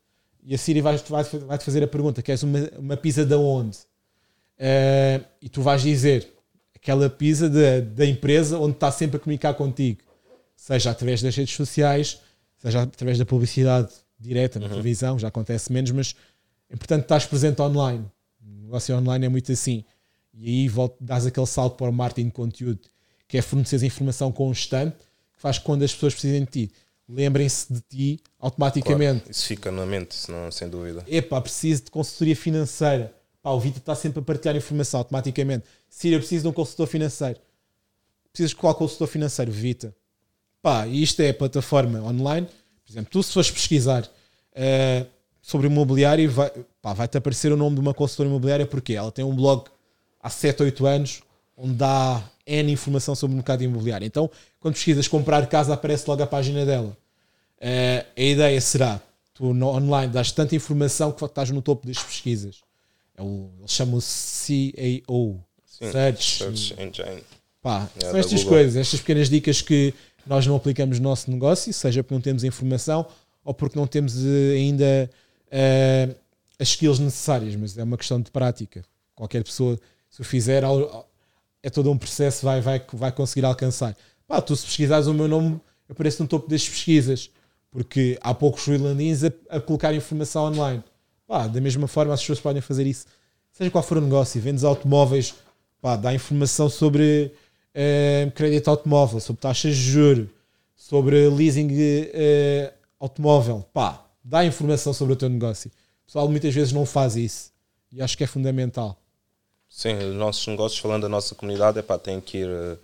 e 0.44 0.56
a 0.56 0.58
Siri 0.58 0.82
vai-te 0.82 1.10
vai, 1.12 1.24
vai 1.24 1.60
fazer 1.60 1.84
a 1.84 1.88
pergunta: 1.88 2.22
queres 2.22 2.44
uma, 2.44 2.60
uma 2.78 2.98
pizza 2.98 3.26
de 3.26 3.36
onde? 3.36 3.78
Uh, 4.58 5.24
e 5.42 5.50
tu 5.50 5.62
vais 5.62 5.82
dizer 5.82 6.28
aquela 6.76 7.10
pizza 7.10 7.50
da, 7.50 7.82
da 7.82 8.06
empresa 8.06 8.58
onde 8.58 8.74
está 8.74 8.92
sempre 8.92 9.18
a 9.18 9.20
comunicar 9.20 9.54
contigo, 9.54 10.00
seja 10.56 10.92
através 10.92 11.22
das 11.22 11.36
redes 11.36 11.56
sociais, 11.56 12.20
seja 12.58 12.84
através 12.84 13.18
da 13.18 13.26
publicidade 13.26 13.90
direta 14.20 14.60
na 14.60 14.66
uhum. 14.66 14.72
televisão, 14.72 15.20
já 15.20 15.28
acontece 15.28 15.72
menos, 15.72 15.92
mas 15.92 16.16
é 16.70 16.76
importante 16.76 17.04
estás 17.04 17.26
presente 17.26 17.62
online. 17.62 18.06
O 18.42 18.64
negócio 18.64 18.96
online 18.98 19.26
é 19.26 19.30
muito 19.30 19.52
assim. 19.52 19.84
E 20.34 20.48
aí 20.48 20.68
volta, 20.68 20.96
dás 21.00 21.26
aquele 21.26 21.46
salto 21.46 21.78
para 21.78 21.90
o 21.90 21.94
marketing 21.94 22.28
de 22.28 22.34
conteúdo, 22.34 22.82
que 23.28 23.38
é 23.38 23.42
fornecer 23.42 23.82
informação 23.84 24.32
constante, 24.32 24.96
que 25.34 25.42
faz 25.42 25.58
que 25.58 25.66
quando 25.66 25.84
as 25.84 25.94
pessoas 25.94 26.14
precisem 26.14 26.44
de 26.44 26.52
ti, 26.52 26.72
lembrem-se 27.08 27.72
de 27.72 27.82
ti 27.82 28.20
automaticamente. 28.40 29.22
Claro, 29.22 29.32
isso 29.32 29.46
fica 29.46 29.72
na 29.72 29.86
mente, 29.86 30.16
senão, 30.16 30.52
sem 30.52 30.68
dúvida. 30.68 31.04
Epá, 31.08 31.40
preciso 31.42 31.86
de 31.86 31.92
consultoria 31.92 32.36
financeira. 32.36 33.14
Pá, 33.42 33.52
o 33.52 33.60
Vitor 33.60 33.80
está 33.80 33.96
sempre 33.96 34.20
a 34.20 34.22
partilhar 34.22 34.56
informação 34.56 35.00
automaticamente. 35.00 35.66
Eu 36.04 36.20
preciso 36.20 36.44
de 36.44 36.48
um 36.50 36.54
consultor 36.54 36.88
financeiro. 36.88 37.40
Precisas 38.32 38.52
de 38.52 38.56
qual 38.56 38.76
consultor 38.76 39.08
financeiro? 39.08 39.52
Vita. 39.52 39.96
Pá, 40.62 40.86
isto 40.88 41.22
é 41.22 41.30
a 41.30 41.34
plataforma 41.34 42.02
online. 42.02 42.48
Por 42.86 42.92
exemplo, 42.92 43.10
tu 43.12 43.24
se 43.24 43.34
fores 43.34 43.50
pesquisar 43.50 44.04
uh, 44.04 45.08
sobre 45.42 45.68
imobiliário, 45.68 46.30
vai, 46.30 46.52
pá, 46.82 46.94
vai-te 46.94 47.18
aparecer 47.18 47.52
o 47.52 47.58
nome 47.58 47.76
de 47.76 47.82
uma 47.82 47.94
consultora 47.94 48.28
imobiliária 48.30 48.66
porque 48.66 48.94
ela 48.94 49.12
tem 49.12 49.24
um 49.24 49.36
blog 49.36 49.66
há 50.22 50.30
7, 50.30 50.64
8 50.64 50.86
anos 50.86 51.22
onde 51.58 51.74
dá 51.74 52.24
N 52.46 52.72
informação 52.72 53.16
sobre 53.16 53.34
o 53.34 53.36
mercado 53.36 53.64
imobiliário. 53.64 54.06
Então, 54.06 54.30
quando 54.68 54.74
pesquisas 54.74 55.08
comprar 55.08 55.48
casa, 55.48 55.74
aparece 55.74 56.04
logo 56.10 56.22
a 56.22 56.28
página 56.28 56.66
dela. 56.66 56.98
Uh, 57.58 58.06
a 58.18 58.22
ideia 58.22 58.60
será, 58.60 59.02
tu 59.34 59.54
no 59.54 59.68
online 59.68 60.12
dás 60.12 60.32
tanta 60.32 60.56
informação 60.56 61.12
que 61.12 61.24
estás 61.24 61.50
no 61.52 61.62
topo 61.62 61.88
das 61.88 61.98
pesquisas. 61.98 62.58
É 63.16 63.22
o, 63.22 63.50
eles 63.60 63.72
chamam-se 63.72 64.74
CAO. 65.08 65.42
Sim, 65.66 65.92
Search, 65.92 66.38
Search 66.38 66.74
Engine. 66.74 67.24
Pá, 67.62 67.90
yeah, 67.96 68.12
são 68.12 68.18
estas 68.20 68.44
coisas, 68.44 68.76
estas 68.76 69.00
pequenas 69.00 69.30
dicas 69.30 69.62
que 69.62 69.94
nós 70.26 70.46
não 70.46 70.58
aplicamos 70.58 71.00
no 71.00 71.10
nosso 71.10 71.32
negócio, 71.32 71.72
seja 71.74 72.04
porque 72.04 72.14
não 72.14 72.22
temos 72.22 72.44
informação 72.44 73.06
ou 73.46 73.54
porque 73.54 73.80
não 73.80 73.88
temos 73.88 74.18
uh, 74.18 74.54
ainda 74.54 75.10
uh, 75.48 76.16
as 76.60 76.70
skills 76.70 77.00
necessárias, 77.00 77.56
mas 77.56 77.78
é 77.78 77.84
uma 77.84 77.98
questão 77.98 78.20
de 78.20 78.30
prática. 78.30 78.84
Qualquer 79.16 79.46
pessoa, 79.46 79.80
se 80.10 80.20
o 80.20 80.26
fizer, 80.26 80.64
é 81.64 81.70
todo 81.70 81.90
um 81.90 81.98
processo 81.98 82.46
vai, 82.46 82.60
vai, 82.60 82.86
vai 82.92 83.12
conseguir 83.14 83.46
alcançar. 83.46 83.96
Pá, 84.28 84.42
tu 84.42 84.56
se 84.56 84.66
pesquisares 84.66 85.08
o 85.08 85.14
meu 85.14 85.28
nome, 85.28 85.60
aparece 85.90 86.22
no 86.22 86.28
topo 86.28 86.50
das 86.50 86.68
pesquisas, 86.68 87.32
porque 87.72 88.18
há 88.22 88.34
poucos 88.34 88.64
freelancers 88.64 89.32
a, 89.50 89.58
a 89.58 89.62
colocar 89.62 89.94
informação 89.94 90.46
online. 90.46 90.84
Pá, 91.26 91.48
da 91.48 91.62
mesma 91.62 91.88
forma, 91.88 92.14
as 92.14 92.20
pessoas 92.20 92.40
podem 92.40 92.62
fazer 92.62 92.86
isso. 92.86 93.06
Seja 93.52 93.72
qual 93.72 93.84
for 93.84 93.98
o 93.98 94.02
negócio, 94.02 94.40
vendes 94.42 94.64
automóveis, 94.64 95.34
pá, 95.82 95.96
dá 95.96 96.14
informação 96.14 96.70
sobre 96.70 97.32
uh, 97.74 98.32
crédito 98.32 98.70
automóvel, 98.70 99.20
sobre 99.20 99.42
taxas 99.42 99.76
de 99.76 99.82
juros, 99.82 100.28
sobre 100.76 101.28
leasing 101.30 101.68
uh, 101.68 102.74
automóvel. 103.00 103.66
Pá, 103.74 104.06
dá 104.24 104.46
informação 104.46 104.94
sobre 104.94 105.14
o 105.14 105.18
teu 105.18 105.30
negócio. 105.30 105.72
O 106.04 106.06
pessoal 106.06 106.30
muitas 106.30 106.54
vezes 106.54 106.72
não 106.74 106.86
faz 106.86 107.16
isso. 107.16 107.52
E 107.92 108.02
acho 108.02 108.18
que 108.18 108.24
é 108.24 108.28
fundamental. 108.28 109.00
Sim, 109.70 109.96
os 109.98 110.16
nossos 110.16 110.46
negócios, 110.48 110.80
falando 110.80 111.04
da 111.04 111.10
nossa 111.10 111.36
comunidade, 111.36 111.80
é 111.80 111.82
pá, 111.82 111.98
tem 111.98 112.22
que 112.22 112.40
ir, 112.40 112.48
eh, 112.48 112.78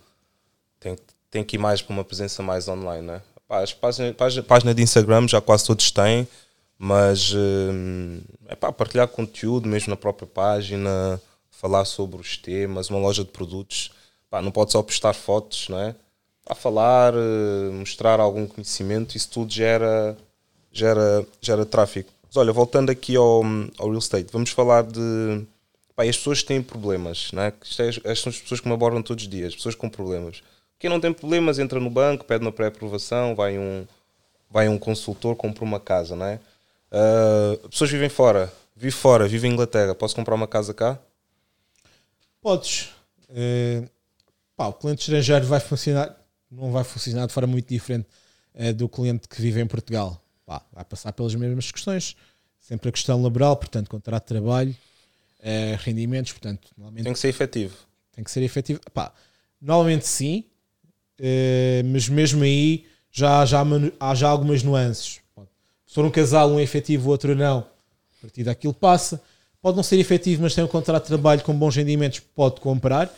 tem, 0.78 0.96
tem 1.34 1.42
que 1.42 1.56
ir 1.56 1.58
mais 1.58 1.82
para 1.82 1.92
uma 1.92 2.04
presença 2.04 2.44
mais 2.44 2.68
online, 2.68 3.04
né? 3.04 3.20
As 3.48 3.72
páginas, 3.72 4.14
página 4.46 4.72
de 4.72 4.82
Instagram 4.82 5.26
já 5.26 5.40
quase 5.40 5.66
todos 5.66 5.90
têm, 5.90 6.28
mas 6.78 7.34
é 8.46 8.52
eh, 8.52 8.54
pá, 8.54 8.72
partilhar 8.72 9.08
conteúdo 9.08 9.68
mesmo 9.68 9.90
na 9.90 9.96
própria 9.96 10.28
página, 10.28 11.20
falar 11.50 11.84
sobre 11.86 12.20
os 12.20 12.36
temas, 12.36 12.88
uma 12.88 13.00
loja 13.00 13.24
de 13.24 13.30
produtos, 13.30 13.90
pá, 14.30 14.40
não 14.40 14.52
pode 14.52 14.70
só 14.70 14.80
postar 14.80 15.12
fotos, 15.12 15.68
não 15.68 15.80
é? 15.80 15.96
A 16.48 16.54
falar, 16.54 17.12
eh, 17.14 17.70
mostrar 17.72 18.20
algum 18.20 18.46
conhecimento, 18.46 19.16
isso 19.16 19.28
tudo 19.30 19.52
gera, 19.52 20.16
gera, 20.70 21.26
gera 21.40 21.66
tráfego. 21.66 22.10
Mas 22.28 22.36
olha, 22.36 22.52
voltando 22.52 22.90
aqui 22.90 23.16
ao, 23.16 23.42
ao 23.76 23.88
real 23.88 23.98
estate, 23.98 24.28
vamos 24.32 24.50
falar 24.50 24.84
de 24.84 25.44
Pá, 25.96 26.04
as 26.04 26.16
pessoas 26.16 26.42
têm 26.42 26.60
problemas, 26.60 27.30
não 27.32 27.42
é? 27.42 27.52
Estas 27.62 28.18
são 28.20 28.30
as 28.30 28.38
pessoas 28.40 28.60
que 28.60 28.66
me 28.66 28.74
abordam 28.74 29.00
todos 29.00 29.24
os 29.24 29.30
dias, 29.30 29.54
pessoas 29.54 29.76
com 29.76 29.88
problemas. 29.88 30.42
Quem 30.78 30.90
não 30.90 31.00
tem 31.00 31.12
problemas 31.12 31.58
entra 31.58 31.80
no 31.80 31.90
banco, 31.90 32.24
pede 32.24 32.44
uma 32.44 32.52
pré-aprovação, 32.52 33.34
vai 33.34 33.58
um, 33.58 33.86
vai 34.50 34.68
um 34.68 34.78
consultor, 34.78 35.34
compra 35.36 35.64
uma 35.64 35.80
casa, 35.80 36.14
não 36.14 36.26
é? 36.26 36.40
Uh, 36.90 37.68
pessoas 37.68 37.90
vivem 37.90 38.08
fora, 38.08 38.52
vive 38.76 38.94
fora, 38.94 39.26
vive 39.26 39.48
em 39.48 39.52
Inglaterra, 39.52 39.94
posso 39.94 40.14
comprar 40.14 40.34
uma 40.34 40.46
casa 40.46 40.72
cá? 40.72 40.98
Podes. 42.40 42.90
Uh, 43.30 43.88
pá, 44.56 44.66
o 44.66 44.72
cliente 44.72 45.00
estrangeiro 45.00 45.46
vai 45.46 45.58
funcionar, 45.58 46.14
não 46.50 46.70
vai 46.70 46.84
funcionar 46.84 47.26
de 47.26 47.32
forma 47.32 47.48
muito 47.48 47.68
diferente 47.68 48.06
uh, 48.54 48.72
do 48.72 48.88
cliente 48.88 49.26
que 49.26 49.40
vive 49.40 49.60
em 49.60 49.66
Portugal. 49.66 50.22
Pá, 50.46 50.62
vai 50.72 50.84
passar 50.84 51.12
pelas 51.12 51.34
mesmas 51.34 51.72
questões. 51.72 52.16
Sempre 52.60 52.88
a 52.88 52.92
questão 52.92 53.22
laboral, 53.22 53.56
portanto, 53.56 53.90
contrato 53.90 54.22
de 54.22 54.28
trabalho, 54.28 54.76
uh, 55.40 55.76
rendimentos, 55.80 56.32
portanto, 56.32 56.70
tem 57.02 57.12
que 57.12 57.18
ser 57.18 57.28
efetivo. 57.28 57.76
Tem 58.12 58.22
que 58.22 58.30
ser 58.30 58.42
efetivo. 58.42 58.80
Pá, 58.92 59.12
normalmente 59.60 60.06
sim, 60.06 60.44
mas 61.92 62.08
mesmo 62.08 62.42
aí 62.42 62.86
já, 63.10 63.44
já 63.46 63.64
há 64.00 64.14
já 64.14 64.28
algumas 64.28 64.62
nuances. 64.62 65.20
Se 65.86 65.94
for 65.94 66.04
um 66.04 66.10
casal, 66.10 66.50
um 66.50 66.58
é 66.58 66.62
efetivo, 66.62 67.08
o 67.08 67.10
outro 67.10 67.34
não, 67.36 67.58
a 67.58 68.22
partir 68.22 68.42
daquilo 68.42 68.74
passa. 68.74 69.22
Pode 69.62 69.76
não 69.76 69.82
ser 69.82 69.98
efetivo, 69.98 70.42
mas 70.42 70.54
tem 70.54 70.62
um 70.64 70.68
contrato 70.68 71.04
de 71.04 71.08
trabalho 71.08 71.42
com 71.42 71.54
bons 71.54 71.76
rendimentos, 71.76 72.20
pode 72.20 72.60
comprar. 72.60 73.12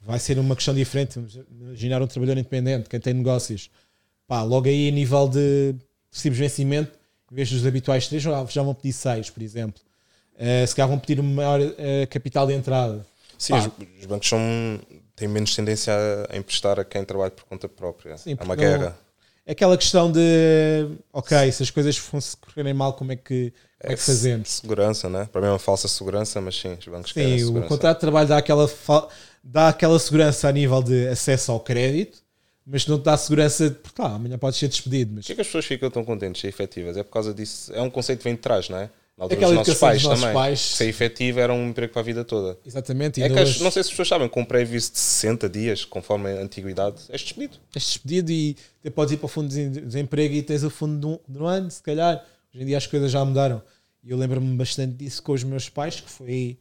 Vai 0.00 0.18
ser 0.18 0.38
uma 0.38 0.54
questão 0.54 0.74
diferente. 0.74 1.20
Imaginar 1.50 2.00
um 2.00 2.06
trabalhador 2.06 2.40
independente, 2.40 2.88
quem 2.88 3.00
tem 3.00 3.12
negócios, 3.12 3.70
pá, 4.26 4.42
logo 4.42 4.68
aí 4.68 4.88
a 4.88 4.92
nível 4.92 5.28
de 5.28 5.74
de 6.12 6.30
vencimento, 6.30 6.90
em 7.30 7.34
vez 7.34 7.50
dos 7.50 7.64
habituais 7.66 8.08
3, 8.08 8.22
já 8.22 8.62
vão 8.62 8.74
pedir 8.74 8.92
6, 8.92 9.30
por 9.30 9.42
exemplo. 9.42 9.80
Uh, 10.34 10.66
se 10.66 10.74
calhar 10.74 10.88
vão 10.88 10.98
pedir 10.98 11.20
uma 11.20 11.30
maior 11.30 11.60
uh, 11.60 11.74
capital 12.08 12.46
de 12.46 12.54
entrada. 12.54 13.06
Sim, 13.38 13.54
os, 13.54 14.06
bancos 14.06 14.28
são, 14.28 14.40
têm 15.20 15.28
menos 15.28 15.54
tendência 15.54 15.94
a 16.28 16.36
emprestar 16.36 16.80
a 16.80 16.84
quem 16.84 17.04
trabalha 17.04 17.30
por 17.30 17.44
conta 17.44 17.68
própria. 17.68 18.18
Sim, 18.18 18.36
é 18.38 18.44
uma 18.44 18.56
guerra 18.56 18.98
é 19.50 19.52
aquela 19.52 19.76
questão 19.76 20.12
de 20.12 20.86
ok, 21.12 21.50
se 21.50 21.62
as 21.62 21.70
coisas 21.70 21.98
correrem 22.40 22.72
mal, 22.72 22.92
como 22.92 23.10
é 23.10 23.16
que, 23.16 23.52
como 23.80 23.92
é, 23.92 23.96
que 23.96 24.02
fazemos? 24.02 24.48
Segurança, 24.48 25.08
né? 25.08 25.28
Para 25.32 25.40
mim 25.40 25.48
é 25.48 25.50
uma 25.50 25.58
falsa 25.58 25.88
segurança, 25.88 26.40
mas 26.40 26.54
sim, 26.54 26.72
os 26.74 26.86
bancos 26.86 27.12
sim, 27.12 27.38
Sim, 27.38 27.58
o 27.58 27.66
contrato 27.66 27.96
de 27.96 28.00
trabalho 28.02 28.28
dá 28.28 28.38
aquela, 28.38 28.70
dá 29.42 29.68
aquela 29.68 29.98
segurança 29.98 30.48
a 30.48 30.52
nível 30.52 30.80
de 30.80 31.08
acesso 31.08 31.50
ao 31.50 31.58
crédito, 31.58 32.18
mas 32.64 32.86
não 32.86 32.96
te 32.96 33.04
dá 33.04 33.16
segurança 33.16 33.76
porque 33.82 34.00
lá, 34.00 34.14
amanhã 34.14 34.38
podes 34.38 34.56
ser 34.56 34.68
despedido. 34.68 35.14
Mas... 35.16 35.24
Por 35.24 35.26
que, 35.26 35.32
é 35.32 35.34
que 35.34 35.40
as 35.40 35.46
pessoas 35.48 35.64
ficam 35.64 35.90
tão 35.90 36.04
contentes 36.04 36.40
ser 36.40 36.46
efetivas? 36.46 36.96
É 36.96 37.02
por 37.02 37.10
causa 37.10 37.34
disso, 37.34 37.72
é 37.74 37.82
um 37.82 37.90
conceito 37.90 38.18
que 38.18 38.24
vem 38.24 38.34
de 38.34 38.40
trás, 38.40 38.68
não 38.68 38.78
é? 38.78 38.90
Na 39.20 39.24
altura 39.24 39.38
Aquela 39.38 39.54
dos 39.54 39.68
nossos 39.68 39.78
pais 39.78 39.96
dos 39.98 40.04
nossos 40.04 40.20
também. 40.22 40.34
Pais. 40.34 40.60
Ser 40.60 40.88
efetivo 40.88 41.40
era 41.40 41.52
um 41.52 41.68
emprego 41.68 41.92
para 41.92 42.00
a 42.00 42.04
vida 42.04 42.24
toda. 42.24 42.58
Exatamente. 42.64 43.22
É 43.22 43.28
que 43.28 43.38
as, 43.38 43.60
não 43.60 43.70
sei 43.70 43.82
se 43.82 43.88
as 43.88 43.90
pessoas 43.90 44.08
sabem, 44.08 44.26
com 44.30 44.40
um 44.40 44.44
previsto 44.46 44.94
de 44.94 44.98
60 44.98 45.48
dias, 45.50 45.84
conforme 45.84 46.30
a 46.30 46.40
antiguidade, 46.40 47.02
és 47.10 47.20
despedido. 47.20 47.58
És 47.74 47.84
despedido 47.84 48.32
e 48.32 48.56
te 48.82 48.90
podes 48.90 49.12
ir 49.12 49.18
para 49.18 49.26
o 49.26 49.28
fundo 49.28 49.50
de 49.50 49.68
desemprego 49.68 50.34
e 50.34 50.42
tens 50.42 50.64
o 50.64 50.70
fundo 50.70 51.20
de 51.28 51.38
um, 51.38 51.46
ano, 51.46 51.70
se 51.70 51.82
calhar. 51.82 52.24
Hoje 52.54 52.62
em 52.62 52.66
dia 52.66 52.78
as 52.78 52.86
coisas 52.86 53.12
já 53.12 53.22
mudaram. 53.22 53.62
E 54.02 54.10
eu 54.10 54.16
lembro-me 54.16 54.56
bastante 54.56 54.94
disso 54.94 55.22
com 55.22 55.32
os 55.32 55.44
meus 55.44 55.68
pais, 55.68 56.00
que 56.00 56.10
foi 56.10 56.58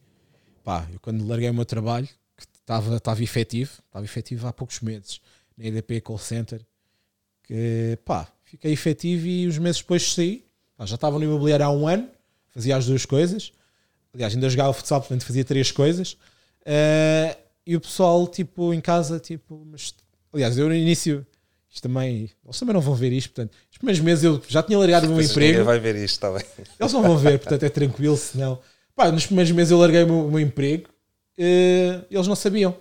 pá, 0.62 0.86
eu 0.92 1.00
quando 1.00 1.26
larguei 1.26 1.50
o 1.50 1.54
meu 1.54 1.64
trabalho, 1.64 2.10
que 2.36 2.44
estava, 2.44 2.98
estava 2.98 3.24
efetivo, 3.24 3.72
estava 3.88 4.04
efetivo 4.04 4.46
há 4.46 4.52
poucos 4.52 4.82
meses, 4.82 5.22
na 5.58 5.66
EDP 5.66 6.02
Call 6.02 6.18
Center, 6.18 6.60
que 7.42 7.98
pá, 8.04 8.28
fiquei 8.44 8.74
efetivo 8.74 9.26
e 9.28 9.48
os 9.48 9.58
meses 9.58 9.80
depois 9.80 10.12
saí, 10.12 10.44
pá, 10.76 10.86
já 10.86 10.96
estava 10.96 11.18
no 11.18 11.24
imobiliário 11.24 11.66
há 11.66 11.72
um 11.72 11.88
ano 11.88 12.19
fazia 12.52 12.76
as 12.76 12.86
duas 12.86 13.06
coisas. 13.06 13.52
Aliás, 14.14 14.34
ainda 14.34 14.50
jogava 14.50 14.74
futsal, 14.74 15.00
portanto 15.02 15.26
fazia 15.26 15.44
três 15.44 15.72
coisas. 15.72 16.14
Uh, 16.62 17.38
e 17.66 17.76
o 17.76 17.82
pessoal, 17.82 18.28
tipo, 18.28 18.74
em 18.74 18.82
casa, 18.82 19.20
tipo, 19.20 19.66
mas, 19.70 19.94
aliás, 20.34 20.58
eu 20.58 20.68
no 20.68 20.76
início, 20.76 21.26
isto 21.70 21.84
também, 21.84 22.32
eles 22.44 22.60
também 22.60 22.74
não 22.74 22.82
vão 22.82 22.96
ver 22.96 23.14
isto, 23.14 23.32
portanto, 23.32 23.56
os 23.72 23.78
primeiros 23.78 24.02
meses 24.02 24.24
eu 24.24 24.42
já 24.48 24.64
tinha 24.64 24.78
largado 24.78 25.08
o 25.08 25.16
meu 25.16 25.22
emprego. 25.24 25.64
vai 25.64 25.80
ver 25.80 25.96
isto, 25.96 26.16
está 26.16 26.32
bem. 26.32 26.44
Eles 26.80 26.94
não 26.94 27.04
vão 27.04 27.18
ver, 27.18 27.38
portanto 27.40 27.64
é 27.64 27.70
tranquilo, 27.70 28.18
senão. 28.18 28.60
Pá, 28.96 29.12
nos 29.12 29.26
primeiros 29.26 29.52
meses 29.52 29.72
eu 29.72 29.78
larguei 29.78 30.04
o 30.04 30.08
meu, 30.08 30.28
o 30.28 30.32
meu 30.32 30.40
emprego, 30.40 30.90
uh, 30.90 32.06
eles 32.10 32.28
não 32.28 32.36
sabiam. 32.36 32.76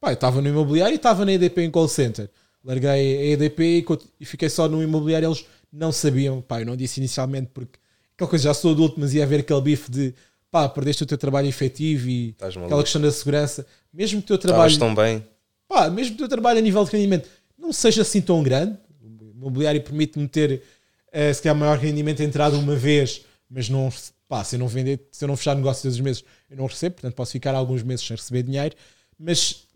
Pá, 0.00 0.10
eu 0.10 0.14
estava 0.14 0.40
no 0.40 0.48
imobiliário 0.48 0.94
e 0.94 0.96
estava 0.96 1.24
na 1.24 1.32
EDP 1.32 1.62
em 1.62 1.70
call 1.70 1.88
center. 1.88 2.30
Larguei 2.62 2.90
a 2.90 3.24
EDP 3.32 3.62
e, 3.62 3.84
e 4.20 4.24
fiquei 4.24 4.48
só 4.48 4.68
no 4.68 4.82
imobiliário, 4.82 5.26
eles 5.26 5.44
não 5.72 5.90
sabiam. 5.90 6.40
Pá, 6.40 6.60
eu 6.60 6.66
não 6.66 6.76
disse 6.76 7.00
inicialmente 7.00 7.50
porque 7.52 7.78
aquela 8.18 8.28
coisa, 8.28 8.44
já 8.44 8.54
sou 8.54 8.72
adulto, 8.72 8.98
mas 8.98 9.14
ia 9.14 9.22
haver 9.22 9.40
aquele 9.40 9.60
bife 9.60 9.88
de 9.88 10.12
pá, 10.50 10.68
perdeste 10.68 11.04
o 11.04 11.06
teu 11.06 11.16
trabalho 11.16 11.46
efetivo 11.46 12.08
e 12.08 12.34
aquela 12.40 12.82
questão 12.82 13.00
da 13.00 13.12
segurança, 13.12 13.64
mesmo 13.92 14.20
que 14.20 14.26
o 14.26 14.28
teu 14.28 14.38
trabalho. 14.38 14.76
tão 14.76 14.92
bem. 14.92 15.24
Pá, 15.68 15.88
mesmo 15.88 16.16
que 16.16 16.16
o 16.16 16.26
teu 16.26 16.28
trabalho 16.28 16.58
a 16.58 16.62
nível 16.62 16.84
de 16.84 16.90
rendimento 16.90 17.28
não 17.56 17.72
seja 17.72 18.02
assim 18.02 18.20
tão 18.20 18.42
grande, 18.42 18.76
o 19.00 19.30
imobiliário 19.36 19.80
permite-me 19.80 20.26
ter 20.26 20.62
uh, 21.08 21.32
se 21.32 21.40
calhar 21.40 21.56
maior 21.56 21.78
rendimento 21.78 22.16
de 22.16 22.24
entrada 22.24 22.56
uma 22.56 22.74
vez, 22.74 23.24
mas 23.48 23.68
não, 23.68 23.88
pá, 24.28 24.42
se 24.42 24.56
eu 24.56 24.58
não 24.58 24.66
vender, 24.66 25.06
se 25.12 25.24
eu 25.24 25.28
não 25.28 25.36
fechar 25.36 25.54
negócio 25.54 25.82
todos 25.82 25.94
os 25.94 26.00
meses, 26.00 26.24
eu 26.50 26.56
não 26.56 26.66
recebo, 26.66 26.96
portanto 26.96 27.14
posso 27.14 27.32
ficar 27.32 27.54
alguns 27.54 27.84
meses 27.84 28.04
sem 28.04 28.16
receber 28.16 28.42
dinheiro, 28.42 28.74
mas 29.16 29.68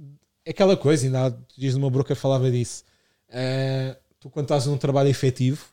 aquela 0.48 0.76
coisa, 0.76 1.06
ainda 1.06 1.26
há 1.26 1.32
dias 1.56 1.74
uma 1.74 1.90
broca 1.90 2.16
falava 2.16 2.50
disso. 2.50 2.82
Uh, 3.28 3.96
tu 4.18 4.28
quando 4.30 4.46
estás 4.46 4.66
num 4.66 4.76
trabalho 4.76 5.08
efetivo, 5.08 5.64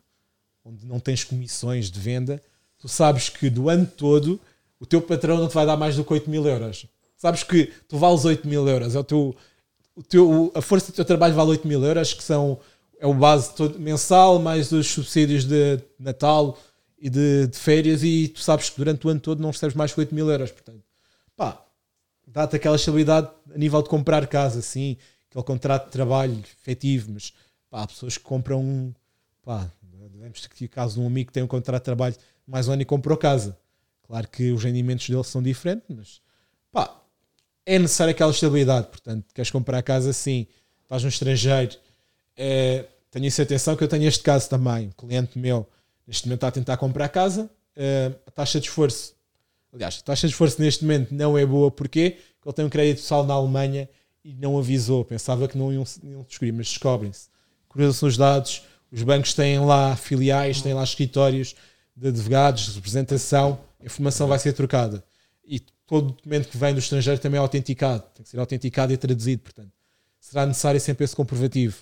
onde 0.63 0.85
não 0.85 0.99
tens 0.99 1.23
comissões 1.23 1.89
de 1.89 1.99
venda, 1.99 2.39
tu 2.79 2.87
sabes 2.87 3.29
que 3.29 3.49
do 3.49 3.69
ano 3.69 3.85
todo 3.85 4.39
o 4.79 4.85
teu 4.85 5.01
patrão 5.01 5.37
não 5.37 5.47
te 5.47 5.53
vai 5.53 5.65
dar 5.65 5.77
mais 5.77 5.95
do 5.95 6.05
que 6.05 6.13
8 6.13 6.29
mil 6.29 6.47
euros. 6.47 6.87
Sabes 7.17 7.43
que 7.43 7.71
tu 7.87 7.97
vales 7.97 8.23
8 8.23 8.47
mil 8.47 8.67
euros, 8.67 8.95
é 8.95 8.99
o 8.99 9.03
teu, 9.03 9.35
o 9.93 10.01
teu, 10.01 10.51
a 10.55 10.61
força 10.61 10.91
do 10.91 10.95
teu 10.95 11.05
trabalho 11.05 11.35
vale 11.35 11.51
8 11.51 11.67
mil 11.67 11.83
euros, 11.83 12.13
que 12.13 12.23
são 12.23 12.59
é 12.99 13.07
o 13.07 13.13
base 13.13 13.53
todo, 13.55 13.79
mensal, 13.79 14.39
mais 14.39 14.71
os 14.71 14.87
subsídios 14.87 15.45
de 15.45 15.79
Natal 15.97 16.57
e 16.97 17.09
de, 17.09 17.47
de, 17.47 17.57
férias, 17.57 18.03
e 18.03 18.27
tu 18.27 18.41
sabes 18.41 18.69
que 18.69 18.77
durante 18.77 19.07
o 19.07 19.09
ano 19.09 19.19
todo 19.19 19.41
não 19.41 19.51
recebes 19.51 19.75
mais 19.75 19.93
que 19.93 19.99
8 19.99 20.13
mil 20.13 20.29
euros. 20.29 20.51
Portanto, 20.51 20.83
pá, 21.35 21.65
dá-te 22.27 22.57
aquela 22.57 22.75
estabilidade 22.75 23.29
a 23.53 23.57
nível 23.57 23.81
de 23.81 23.89
comprar 23.89 24.27
casa, 24.27 24.61
sim, 24.61 24.97
aquele 25.29 25.43
contrato 25.45 25.85
de 25.85 25.91
trabalho 25.91 26.37
efetivo, 26.61 27.11
mas 27.13 27.33
pá, 27.69 27.83
há 27.83 27.87
pessoas 27.87 28.17
que 28.17 28.23
compram, 28.23 28.93
pá, 29.43 29.71
lembro 30.13 30.39
que 30.49 30.67
caso 30.67 30.95
de 30.95 31.01
um 31.01 31.07
amigo 31.07 31.27
que 31.27 31.33
tem 31.33 31.43
um 31.43 31.47
contrato 31.47 31.81
de 31.81 31.85
trabalho 31.85 32.15
mais 32.49 32.67
um 32.67 32.73
ano 32.73 32.81
e 32.81 32.85
comprou 32.85 33.15
casa. 33.15 33.57
Claro 34.03 34.27
que 34.27 34.51
os 34.51 34.63
rendimentos 34.63 35.07
dele 35.07 35.23
são 35.23 35.41
diferentes, 35.41 35.85
mas 35.87 36.21
pá, 36.71 36.99
é 37.65 37.77
necessária 37.77 38.11
aquela 38.11 38.31
estabilidade. 38.31 38.87
Portanto, 38.87 39.25
queres 39.33 39.51
comprar 39.51 39.81
casa 39.83 40.11
sim, 40.11 40.47
estás 40.81 41.03
no 41.03 41.09
estrangeiro. 41.09 41.77
É, 42.35 42.85
tenho 43.11 43.25
isso 43.25 43.41
atenção 43.41 43.75
que 43.75 43.83
eu 43.83 43.87
tenho 43.87 44.07
este 44.07 44.23
caso 44.23 44.49
também. 44.49 44.87
Um 44.87 44.91
cliente 44.91 45.37
meu, 45.37 45.67
neste 46.07 46.25
momento, 46.25 46.37
está 46.37 46.47
a 46.47 46.51
tentar 46.51 46.77
comprar 46.77 47.07
casa. 47.09 47.49
É, 47.75 48.11
a 48.25 48.31
taxa 48.31 48.59
de 48.59 48.65
esforço, 48.65 49.13
aliás, 49.71 49.99
a 50.01 50.05
taxa 50.05 50.27
de 50.27 50.33
esforço 50.33 50.59
neste 50.59 50.83
momento 50.83 51.13
não 51.13 51.37
é 51.37 51.45
boa. 51.45 51.69
Porque 51.69 52.17
ele 52.43 52.53
tem 52.55 52.65
um 52.65 52.69
crédito 52.69 53.01
pessoal 53.01 53.23
na 53.23 53.35
Alemanha 53.35 53.87
e 54.25 54.33
não 54.33 54.57
avisou. 54.57 55.05
Pensava 55.05 55.47
que 55.47 55.55
não 55.55 55.71
iam, 55.71 55.83
iam 56.03 56.23
descobrir, 56.23 56.51
mas 56.51 56.67
descobrem-se. 56.67 57.29
Cruzam-se 57.69 58.05
os 58.05 58.17
dados, 58.17 58.63
os 58.91 59.03
bancos 59.03 59.35
têm 59.35 59.59
lá 59.59 59.95
filiais, 59.95 60.63
têm 60.63 60.73
lá 60.73 60.83
escritórios 60.83 61.55
de 61.99 62.07
advogados, 62.07 62.67
de 62.67 62.75
representação, 62.75 63.59
a 63.81 63.85
informação 63.85 64.27
vai 64.27 64.39
ser 64.39 64.53
trocada. 64.53 65.03
E 65.45 65.59
todo 65.85 66.13
documento 66.13 66.47
que 66.47 66.57
vem 66.57 66.73
do 66.73 66.79
estrangeiro 66.79 67.19
também 67.19 67.37
é 67.37 67.41
autenticado, 67.41 68.03
tem 68.15 68.23
que 68.23 68.29
ser 68.29 68.39
autenticado 68.39 68.93
e 68.93 68.97
traduzido, 68.97 69.41
portanto. 69.41 69.71
Será 70.19 70.45
necessário 70.45 70.79
sempre 70.79 71.03
esse 71.03 71.15
comprovativo. 71.15 71.77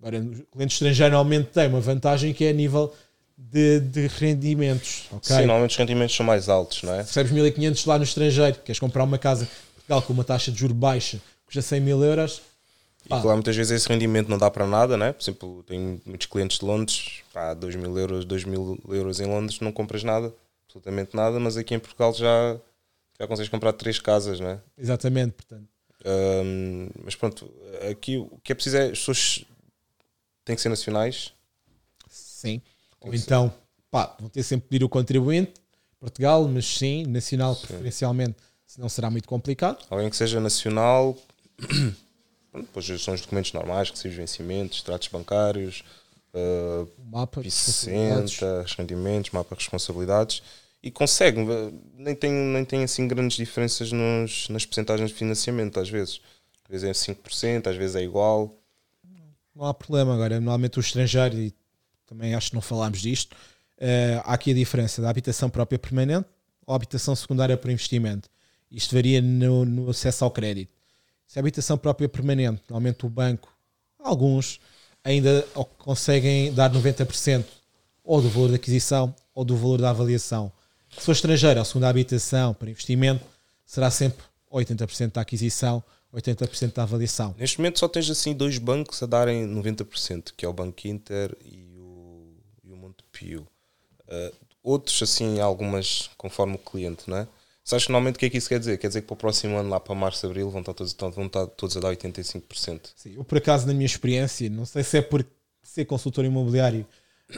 Agora, 0.00 0.18
o 0.18 0.46
cliente 0.52 0.74
estrangeiro 0.74 1.12
normalmente 1.12 1.50
tem 1.50 1.66
uma 1.68 1.80
vantagem 1.80 2.32
que 2.32 2.44
é 2.44 2.50
a 2.50 2.52
nível 2.52 2.94
de, 3.36 3.80
de 3.80 4.06
rendimentos. 4.06 5.06
Okay? 5.10 5.36
Sim, 5.36 5.46
normalmente 5.46 5.72
os 5.72 5.76
rendimentos 5.76 6.16
são 6.16 6.24
mais 6.24 6.48
altos, 6.48 6.82
não 6.82 6.94
é? 6.94 6.98
Recebes 6.98 7.32
1500 7.32 7.84
lá 7.84 7.98
no 7.98 8.04
estrangeiro, 8.04 8.58
queres 8.64 8.78
comprar 8.78 9.04
uma 9.04 9.18
casa 9.18 9.44
em 9.44 9.74
Portugal 9.74 10.02
com 10.02 10.12
uma 10.12 10.24
taxa 10.24 10.50
de 10.50 10.58
juro 10.58 10.74
baixa, 10.74 11.20
custa 11.44 11.60
100 11.60 11.80
mil 11.80 12.02
euros, 12.02 12.40
e 13.08 13.20
claro, 13.22 13.36
muitas 13.36 13.56
vezes 13.56 13.72
esse 13.72 13.88
rendimento 13.88 14.28
não 14.28 14.36
dá 14.36 14.50
para 14.50 14.66
nada, 14.66 14.94
né? 14.94 15.14
Por 15.14 15.22
exemplo, 15.22 15.64
tenho 15.66 15.98
muitos 16.04 16.26
clientes 16.26 16.58
de 16.58 16.64
Londres, 16.66 17.22
pá, 17.32 17.54
2 17.54 17.76
mil 17.76 17.96
euros, 17.98 18.26
2 18.26 18.44
mil 18.44 18.78
euros 18.90 19.18
em 19.18 19.24
Londres, 19.24 19.60
não 19.60 19.72
compras 19.72 20.04
nada, 20.04 20.34
absolutamente 20.66 21.16
nada, 21.16 21.40
mas 21.40 21.56
aqui 21.56 21.74
em 21.74 21.78
Portugal 21.78 22.12
já, 22.12 22.58
já 23.18 23.26
consegues 23.26 23.48
comprar 23.48 23.72
três 23.72 23.98
casas, 23.98 24.38
né? 24.40 24.60
Exatamente, 24.76 25.32
portanto. 25.32 25.66
Um, 26.04 26.90
mas 27.02 27.14
pronto, 27.16 27.50
aqui 27.90 28.18
o 28.18 28.38
que 28.44 28.52
é 28.52 28.54
preciso 28.54 28.76
é 28.76 28.84
as 28.84 28.98
pessoas 28.98 29.44
têm 30.44 30.54
que 30.54 30.60
ser 30.60 30.68
nacionais. 30.68 31.32
Sim. 32.10 32.60
Ou 33.00 33.14
então, 33.14 33.52
pá, 33.90 34.14
vão 34.20 34.28
ter 34.28 34.42
sempre 34.42 34.64
que 34.64 34.70
pedir 34.70 34.84
o 34.84 34.88
contribuinte, 34.88 35.54
Portugal, 35.98 36.46
mas 36.46 36.66
sim, 36.66 37.06
nacional 37.06 37.54
sim. 37.54 37.68
preferencialmente, 37.68 38.36
senão 38.66 38.86
será 38.86 39.10
muito 39.10 39.26
complicado. 39.26 39.82
Alguém 39.88 40.10
que 40.10 40.16
seja 40.16 40.38
nacional 40.38 41.16
depois 42.54 42.86
são 43.02 43.14
os 43.14 43.20
documentos 43.20 43.52
normais, 43.52 43.90
recibos 43.90 44.12
de 44.12 44.20
vencimentos, 44.20 44.82
tratos 44.82 45.08
bancários, 45.08 45.84
uh, 46.34 46.88
mapa, 47.10 47.40
rendimentos, 48.76 49.30
mapa 49.30 49.54
de 49.54 49.60
responsabilidades 49.60 50.42
e 50.82 50.90
consegue, 50.90 51.40
eh, 51.40 51.72
nem 51.96 52.14
tem, 52.14 52.32
nem 52.32 52.64
tem 52.64 52.84
assim 52.84 53.08
grandes 53.08 53.36
diferenças 53.36 53.90
nos, 53.90 54.48
nas 54.48 54.64
percentagens 54.64 55.10
de 55.10 55.16
financiamento 55.16 55.78
às 55.80 55.88
vezes. 55.88 56.20
Às 56.64 56.82
vezes 56.82 57.08
é 57.08 57.12
5%, 57.14 57.66
às 57.66 57.76
vezes 57.76 57.96
é 57.96 58.02
igual. 58.02 58.54
Não 59.54 59.64
há 59.66 59.74
problema 59.74 60.14
agora, 60.14 60.36
normalmente 60.38 60.78
o 60.78 60.80
estrangeiro, 60.80 61.36
e 61.36 61.52
também 62.06 62.34
acho 62.34 62.50
que 62.50 62.54
não 62.54 62.62
falámos 62.62 63.00
disto, 63.00 63.32
uh, 63.32 64.22
há 64.24 64.34
aqui 64.34 64.52
a 64.52 64.54
diferença 64.54 65.02
da 65.02 65.10
habitação 65.10 65.50
própria 65.50 65.78
permanente, 65.78 66.28
ou 66.66 66.74
habitação 66.74 67.16
secundária 67.16 67.56
para 67.56 67.72
investimento. 67.72 68.28
Isto 68.70 68.94
varia 68.94 69.20
no, 69.22 69.64
no 69.64 69.90
acesso 69.90 70.24
ao 70.24 70.30
crédito. 70.30 70.70
Se 71.28 71.38
é 71.38 71.40
habitação 71.40 71.76
própria 71.76 72.08
permanente, 72.08 72.62
normalmente 72.68 73.04
o 73.04 73.08
banco, 73.08 73.54
alguns, 73.98 74.58
ainda 75.04 75.46
conseguem 75.76 76.52
dar 76.54 76.72
90% 76.72 77.44
ou 78.02 78.22
do 78.22 78.30
valor 78.30 78.48
da 78.48 78.56
aquisição 78.56 79.14
ou 79.34 79.44
do 79.44 79.54
valor 79.54 79.78
da 79.78 79.90
avaliação. 79.90 80.50
Se 80.90 81.02
for 81.02 81.12
estrangeiro, 81.12 81.60
a 81.60 81.64
segunda 81.66 81.86
habitação 81.86 82.54
para 82.54 82.70
investimento 82.70 83.22
será 83.66 83.90
sempre 83.90 84.24
80% 84.50 85.12
da 85.12 85.20
aquisição, 85.20 85.84
80% 86.14 86.72
da 86.72 86.84
avaliação. 86.84 87.34
Neste 87.38 87.58
momento 87.58 87.78
só 87.78 87.86
tens 87.86 88.08
assim 88.08 88.32
dois 88.32 88.56
bancos 88.56 89.02
a 89.02 89.06
darem 89.06 89.46
90%, 89.46 90.32
que 90.34 90.46
é 90.46 90.48
o 90.48 90.52
Banco 90.54 90.88
Inter 90.88 91.36
e 91.44 91.76
o, 91.78 92.32
e 92.64 92.72
o 92.72 92.76
Montepio. 92.76 93.46
Uh, 94.08 94.34
outros, 94.62 95.02
assim, 95.02 95.40
algumas 95.40 96.08
conforme 96.16 96.54
o 96.54 96.58
cliente, 96.58 97.04
não 97.06 97.18
é? 97.18 97.28
Sabes 97.68 97.86
normalmente 97.86 98.16
o 98.16 98.18
que 98.18 98.24
é 98.24 98.30
que 98.30 98.38
isso 98.38 98.48
quer 98.48 98.58
dizer? 98.58 98.78
Quer 98.78 98.88
dizer 98.88 99.02
que 99.02 99.08
para 99.08 99.12
o 99.12 99.16
próximo 99.18 99.58
ano, 99.58 99.68
lá 99.68 99.78
para 99.78 99.94
março, 99.94 100.24
abril, 100.24 100.48
vão 100.48 100.60
estar 100.60 100.72
todos, 100.72 100.96
vão 101.14 101.26
estar 101.26 101.46
todos 101.48 101.76
a 101.76 101.80
dar 101.80 101.94
85%. 101.94 102.80
Sim, 102.96 103.12
eu 103.14 103.22
por 103.22 103.36
acaso, 103.36 103.66
na 103.66 103.74
minha 103.74 103.84
experiência, 103.84 104.48
não 104.48 104.64
sei 104.64 104.82
se 104.82 104.96
é 104.96 105.02
por 105.02 105.22
ser 105.62 105.84
consultor 105.84 106.24
imobiliário 106.24 106.86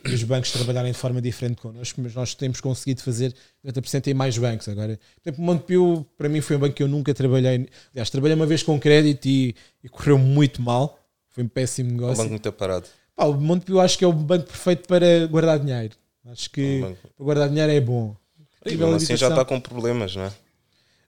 e 0.06 0.14
os 0.14 0.22
bancos 0.22 0.52
trabalharem 0.52 0.92
de 0.92 0.98
forma 0.98 1.20
diferente 1.20 1.60
connosco, 1.60 2.00
mas 2.00 2.14
nós 2.14 2.32
temos 2.36 2.60
conseguido 2.60 3.02
fazer 3.02 3.34
90% 3.66 4.06
em 4.06 4.14
mais 4.14 4.38
bancos. 4.38 4.68
Agora, 4.68 5.00
por 5.20 5.28
exemplo, 5.28 5.42
o 5.42 5.44
Montepio, 5.44 6.06
para 6.16 6.28
mim, 6.28 6.40
foi 6.40 6.54
um 6.54 6.60
banco 6.60 6.76
que 6.76 6.82
eu 6.84 6.88
nunca 6.88 7.12
trabalhei. 7.12 7.68
Aliás, 7.90 8.08
trabalhei 8.08 8.36
uma 8.36 8.46
vez 8.46 8.62
com 8.62 8.78
crédito 8.78 9.26
e, 9.26 9.56
e 9.82 9.88
correu 9.88 10.16
muito 10.16 10.62
mal. 10.62 10.96
Foi 11.30 11.42
um 11.42 11.48
péssimo 11.48 11.90
negócio. 11.90 12.12
É 12.12 12.14
um 12.14 12.16
banco 12.18 12.30
muito 12.30 12.52
parado. 12.52 12.86
Pá, 13.16 13.24
o 13.24 13.34
Montepio 13.34 13.80
acho 13.80 13.98
que 13.98 14.04
é 14.04 14.06
o 14.06 14.12
banco 14.12 14.46
perfeito 14.46 14.86
para 14.86 15.26
guardar 15.26 15.58
dinheiro. 15.58 15.96
Acho 16.26 16.48
que 16.50 16.82
é 16.84 16.86
um 16.86 16.94
para 16.94 17.24
guardar 17.24 17.48
dinheiro 17.48 17.72
é 17.72 17.80
bom. 17.80 18.14
E 18.64 18.82
assim 18.94 19.16
já 19.16 19.28
está 19.28 19.44
com 19.44 19.58
problemas, 19.58 20.14
não 20.14 20.24
é? 20.24 20.32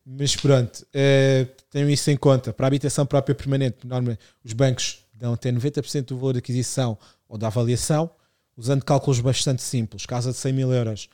Mas 0.04 0.34
pronto, 0.34 0.78
uh, 0.82 1.46
tenham 1.70 1.88
isso 1.88 2.10
em 2.10 2.16
conta. 2.16 2.52
Para 2.52 2.66
a 2.66 2.68
habitação 2.68 3.06
própria 3.06 3.34
permanente, 3.34 3.78
normalmente 3.84 4.20
os 4.42 4.52
bancos 4.52 5.04
dão 5.14 5.34
até 5.34 5.52
90% 5.52 6.06
do 6.06 6.18
valor 6.18 6.32
de 6.32 6.38
aquisição 6.40 6.98
ou 7.28 7.38
da 7.38 7.46
avaliação, 7.46 8.10
usando 8.56 8.84
cálculos 8.84 9.20
bastante 9.20 9.62
simples. 9.62 10.04
Casa 10.04 10.32
de 10.32 10.36
100 10.36 10.52
mil 10.52 10.72
euros 10.72 11.08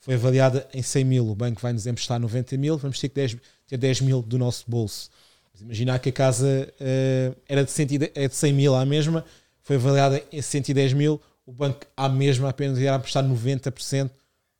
foi 0.00 0.14
avaliada 0.14 0.66
em 0.74 0.82
100 0.82 1.04
mil, 1.04 1.28
o 1.28 1.34
banco 1.34 1.60
vai 1.60 1.72
nos 1.72 1.86
emprestar 1.86 2.18
90 2.18 2.56
mil, 2.56 2.76
vamos 2.76 2.98
ter 2.98 3.08
que 3.08 3.14
10, 3.14 3.36
ter 3.68 3.76
10 3.76 4.00
mil 4.00 4.22
do 4.22 4.36
nosso 4.36 4.64
bolso. 4.66 5.08
Mas 5.52 5.62
imaginar 5.62 5.98
que 6.00 6.08
a 6.08 6.12
casa 6.12 6.68
uh, 6.80 7.36
era 7.48 7.64
de, 7.64 7.70
100, 7.70 7.88
é 8.14 8.26
de 8.26 8.34
100 8.34 8.52
mil 8.52 8.74
à 8.74 8.84
mesma, 8.84 9.24
foi 9.60 9.76
avaliada 9.76 10.20
em 10.32 10.42
110 10.42 10.94
mil, 10.94 11.20
o 11.46 11.52
banco 11.52 11.86
à 11.96 12.08
mesma 12.08 12.48
apenas 12.48 12.78
irá 12.78 12.96
emprestar 12.96 13.22
90% 13.22 14.10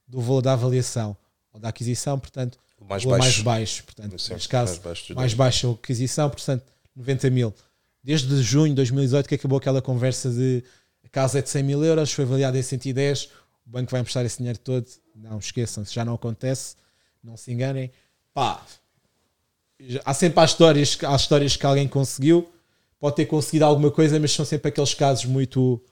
do 0.07 0.21
valor 0.21 0.43
da 0.43 0.53
avaliação 0.53 1.17
ou 1.53 1.61
da 1.61 1.69
aquisição, 1.69 2.19
portanto, 2.19 2.59
o 2.79 2.85
mais, 2.85 3.05
baixo. 3.05 3.19
mais 3.19 3.41
baixo. 3.41 3.85
Portanto, 3.85 4.19
Sim, 4.19 4.33
neste 4.35 4.49
caso, 4.49 4.73
mais 4.73 4.83
baixo, 4.83 5.15
mais 5.15 5.35
baixo 5.35 5.71
a 5.71 5.73
aquisição, 5.73 6.29
portanto, 6.31 6.65
90 6.97 7.31
mil. 7.31 7.55
Desde 8.03 8.43
junho 8.43 8.71
de 8.71 8.77
2018 8.77 9.29
que 9.29 9.35
acabou 9.37 9.59
aquela 9.59 9.81
conversa 9.81 10.31
de 10.31 10.65
a 11.05 11.09
casa 11.09 11.39
é 11.39 11.43
de 11.43 11.51
100 11.51 11.63
mil 11.63 11.85
euros, 11.85 12.13
foi 12.13 12.25
avaliada 12.25 12.59
em 12.59 12.63
110, 12.63 13.29
o 13.67 13.71
banco 13.71 13.91
vai 13.91 14.01
emprestar 14.01 14.25
esse 14.25 14.39
dinheiro 14.39 14.59
todo. 14.59 14.87
Não 15.15 15.39
esqueçam, 15.39 15.85
se 15.85 15.95
já 15.95 16.05
não 16.05 16.15
acontece, 16.15 16.77
não 17.23 17.37
se 17.37 17.53
enganem. 17.53 17.91
Pá, 18.35 18.65
há 20.05 20.15
sempre 20.15 20.41
há 20.41 20.45
histórias, 20.45 20.99
há 21.03 21.15
histórias 21.15 21.57
que 21.57 21.67
alguém 21.67 21.87
conseguiu, 21.87 22.51
pode 22.99 23.17
ter 23.17 23.27
conseguido 23.27 23.65
alguma 23.65 23.91
coisa, 23.91 24.19
mas 24.19 24.33
são 24.33 24.45
sempre 24.45 24.69
aqueles 24.69 24.95
casos 24.95 25.25
muito 25.27 25.83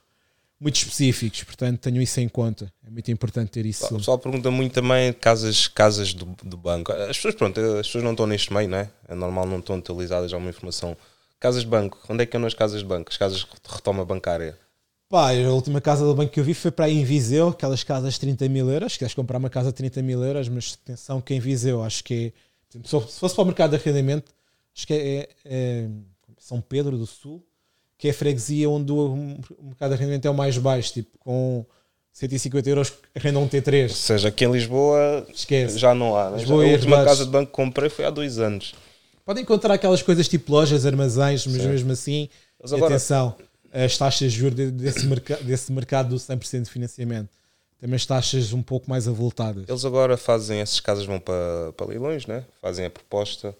muito 0.61 0.77
específicos, 0.77 1.43
portanto 1.43 1.81
tenho 1.81 2.03
isso 2.03 2.20
em 2.20 2.28
conta. 2.28 2.70
É 2.87 2.91
muito 2.91 3.11
importante 3.11 3.51
ter 3.51 3.65
isso. 3.65 3.87
O 3.95 3.97
pessoal 3.97 4.19
pergunta 4.19 4.51
muito 4.51 4.74
também 4.74 5.12
casas, 5.12 5.66
casas 5.66 6.12
do, 6.12 6.27
do 6.45 6.57
banco. 6.57 6.93
As 6.93 7.16
pessoas, 7.16 7.35
pronto, 7.35 7.59
as 7.59 7.87
pessoas 7.87 8.05
não 8.05 8.11
estão 8.11 8.27
neste 8.27 8.53
meio, 8.53 8.69
não 8.69 8.78
é? 8.78 8.91
É 9.09 9.15
normal, 9.15 9.47
não 9.47 9.59
estão 9.59 9.77
atualizadas 9.77 10.32
a 10.35 10.37
uma 10.37 10.51
informação. 10.51 10.95
Casas 11.39 11.62
de 11.62 11.69
banco, 11.69 11.99
onde 12.11 12.23
é 12.23 12.27
que 12.27 12.37
andam 12.37 12.47
as 12.47 12.53
casas 12.53 12.81
de 12.81 12.87
banco? 12.87 13.11
As 13.11 13.16
casas 13.16 13.39
de 13.39 13.47
retoma 13.66 14.05
bancária? 14.05 14.59
Pá, 15.09 15.32
a 15.32 15.53
última 15.53 15.81
casa 15.81 16.05
do 16.05 16.15
banco 16.15 16.31
que 16.31 16.39
eu 16.39 16.45
vi 16.45 16.53
foi 16.53 16.70
para 16.70 16.85
aí 16.85 16.99
em 16.99 17.05
Viseu, 17.05 17.49
aquelas 17.49 17.82
casas 17.82 18.15
de 18.15 18.20
30 18.20 18.49
mil 18.51 18.70
euros. 18.70 18.99
Queres 18.99 19.15
comprar 19.15 19.39
uma 19.39 19.51
casa 19.51 19.70
de 19.70 19.74
30 19.77 20.03
mil 20.03 20.23
euros, 20.23 20.49
mas 20.49 20.78
atenção 20.81 21.20
que 21.23 21.32
em 21.32 21.41
Viseu 21.41 21.82
acho 21.82 22.05
que 22.05 22.32
é. 22.73 22.78
Se 22.85 23.19
fosse 23.19 23.35
para 23.35 23.43
o 23.43 23.47
mercado 23.47 23.70
de 23.70 23.77
arrendamento, 23.77 24.31
acho 24.77 24.87
que 24.87 24.93
é, 24.93 24.99
é, 24.99 25.28
é 25.45 25.89
São 26.39 26.61
Pedro 26.61 26.97
do 26.97 27.07
Sul, 27.07 27.45
que 28.01 28.09
é 28.09 28.12
a 28.12 28.14
freguesia 28.14 28.68
onde 28.68 28.90
o, 28.90 29.14
mercado 29.62 29.90
de 29.90 29.97
arrendamento 29.97 30.27
é 30.27 30.31
o 30.31 30.35
mais 30.35 30.56
baixo, 30.56 30.94
tipo 30.94 31.18
com 31.18 31.66
150 32.14 32.70
euros 32.70 32.93
arrendam 33.14 33.43
um 33.43 33.48
T3. 33.48 33.82
Ou 33.82 33.89
seja, 33.90 34.28
aqui 34.28 34.47
em 34.47 34.51
Lisboa 34.51 35.27
Esquece. 35.32 35.78
já 35.78 35.94
não 35.94 36.16
há. 36.16 36.31
Né? 36.31 36.39
Lisboa 36.39 36.64
já, 36.64 36.70
a 36.70 36.72
última 36.72 37.05
casa 37.05 37.27
de 37.27 37.31
banco 37.31 37.51
que 37.51 37.56
comprei 37.56 37.90
foi 37.90 38.06
há 38.06 38.10
dois 38.10 38.39
anos. 38.39 38.74
Podem 39.22 39.43
encontrar 39.43 39.74
aquelas 39.74 40.01
coisas 40.01 40.27
tipo 40.27 40.51
lojas, 40.51 40.86
armazéns, 40.86 41.47
mas 41.47 41.60
Sim. 41.60 41.68
mesmo 41.68 41.93
assim, 41.93 42.31
mas 42.60 42.72
agora... 42.72 42.94
atenção, 42.94 43.36
as 43.70 43.98
taxas 43.98 44.32
de 44.32 44.39
juros 44.39 44.72
desse, 44.72 45.06
merc 45.06 45.31
desse 45.43 45.70
mercado 45.70 46.09
do 46.09 46.16
100% 46.16 46.62
de 46.62 46.70
financiamento. 46.70 47.28
Também 47.78 47.97
as 47.97 48.06
taxas 48.06 48.55
um 48.55 48.62
pouco 48.62 48.89
mais 48.89 49.06
avultadas. 49.06 49.68
Eles 49.68 49.85
agora 49.85 50.16
fazem, 50.16 50.60
essas 50.60 50.81
casas 50.81 51.05
vão 51.05 51.20
para, 51.20 51.72
para 51.77 51.86
leilões, 51.86 52.27
né? 52.27 52.47
fazem 52.62 52.86
a 52.86 52.90
proposta 52.90 53.55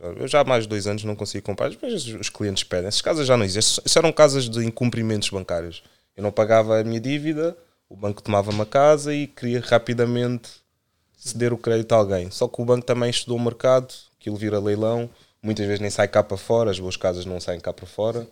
eu 0.00 0.26
já 0.26 0.40
há 0.40 0.44
mais 0.44 0.64
de 0.64 0.68
dois 0.68 0.86
anos 0.86 1.04
não 1.04 1.14
consigo 1.14 1.44
comprar, 1.44 1.70
os 1.70 2.28
clientes 2.28 2.64
pedem. 2.64 2.88
Essas 2.88 3.00
casas 3.00 3.26
já 3.26 3.36
não 3.36 3.44
existem. 3.44 3.82
Isso 3.84 3.98
eram 3.98 4.12
casas 4.12 4.48
de 4.48 4.64
incumprimentos 4.64 5.28
bancários. 5.28 5.82
Eu 6.16 6.22
não 6.22 6.30
pagava 6.30 6.78
a 6.80 6.84
minha 6.84 7.00
dívida, 7.00 7.56
o 7.88 7.96
banco 7.96 8.22
tomava 8.22 8.50
uma 8.50 8.66
casa 8.66 9.14
e 9.14 9.26
queria 9.26 9.60
rapidamente 9.60 10.50
ceder 11.16 11.52
o 11.52 11.58
crédito 11.58 11.92
a 11.92 11.96
alguém. 11.96 12.30
Só 12.30 12.46
que 12.48 12.60
o 12.60 12.64
banco 12.64 12.84
também 12.84 13.10
estudou 13.10 13.36
o 13.36 13.40
mercado, 13.40 13.92
aquilo 14.18 14.36
vira 14.36 14.58
leilão, 14.58 15.08
muitas 15.42 15.66
vezes 15.66 15.80
nem 15.80 15.90
sai 15.90 16.08
cá 16.08 16.22
para 16.22 16.36
fora, 16.36 16.70
as 16.70 16.78
boas 16.78 16.96
casas 16.96 17.24
não 17.24 17.40
saem 17.40 17.60
cá 17.60 17.72
para 17.72 17.86
fora. 17.86 18.28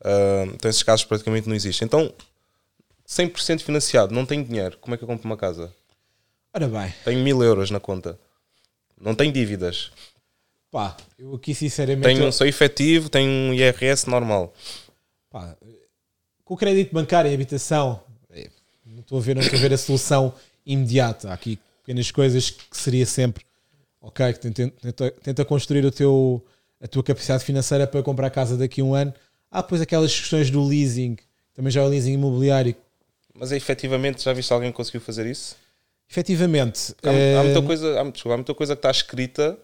Uh, 0.00 0.50
então 0.54 0.70
esses 0.70 0.82
casos 0.82 1.04
praticamente 1.04 1.48
não 1.48 1.54
existem. 1.54 1.86
Então, 1.86 2.12
100% 3.06 3.60
financiado, 3.60 4.14
não 4.14 4.26
tenho 4.26 4.44
dinheiro, 4.44 4.78
como 4.80 4.94
é 4.94 4.98
que 4.98 5.04
eu 5.04 5.08
compro 5.08 5.26
uma 5.26 5.36
casa? 5.36 5.72
Ora 6.52 6.68
bem. 6.68 6.94
Tenho 7.04 7.22
mil 7.22 7.42
euros 7.42 7.70
na 7.70 7.80
conta. 7.80 8.18
Não 9.00 9.14
tenho 9.14 9.32
dívidas. 9.32 9.90
Pá, 10.74 10.96
eu 11.16 11.32
aqui 11.36 11.54
sinceramente. 11.54 12.02
Tenho 12.02 12.26
um 12.26 12.32
sou 12.32 12.44
efetivo, 12.44 13.08
tenho 13.08 13.30
um 13.30 13.54
IRS 13.54 14.10
normal. 14.10 14.52
Pá, 15.30 15.56
com 16.44 16.54
o 16.54 16.56
crédito 16.56 16.92
bancário 16.92 17.30
em 17.30 17.34
habitação, 17.34 18.02
é, 18.28 18.50
não 18.84 18.98
estou 18.98 19.18
a 19.18 19.20
ver, 19.20 19.36
não 19.36 19.42
estou 19.42 19.56
a 19.56 19.62
ver 19.62 19.72
a 19.72 19.78
solução 19.78 20.34
imediata. 20.66 21.30
Há 21.30 21.34
aqui 21.34 21.60
pequenas 21.80 22.10
coisas 22.10 22.50
que 22.50 22.76
seria 22.76 23.06
sempre 23.06 23.44
ok, 24.00 24.32
tenta, 24.32 24.68
tenta, 24.82 25.10
tenta 25.22 25.44
construir 25.44 25.84
o 25.84 25.92
teu, 25.92 26.44
a 26.80 26.88
tua 26.88 27.04
capacidade 27.04 27.44
financeira 27.44 27.86
para 27.86 28.02
comprar 28.02 28.28
casa 28.30 28.56
daqui 28.56 28.80
a 28.80 28.84
um 28.84 28.94
ano. 28.94 29.14
Há 29.52 29.62
depois 29.62 29.80
aquelas 29.80 30.12
questões 30.12 30.50
do 30.50 30.66
leasing, 30.66 31.16
também 31.54 31.70
já 31.70 31.82
é 31.82 31.84
o 31.84 31.88
leasing 31.88 32.14
imobiliário. 32.14 32.74
Mas 33.32 33.52
é, 33.52 33.56
efetivamente 33.56 34.24
já 34.24 34.32
viste 34.32 34.52
alguém 34.52 34.72
que 34.72 34.76
conseguiu 34.76 35.00
fazer 35.00 35.24
isso? 35.24 35.54
Efetivamente. 36.10 36.96
Há, 37.00 37.40
há, 37.40 37.44
muita, 37.44 37.62
coisa, 37.62 37.96
há, 37.96 38.00
há 38.00 38.36
muita 38.36 38.54
coisa 38.54 38.74
que 38.74 38.80
está 38.80 38.90
escrita 38.90 39.56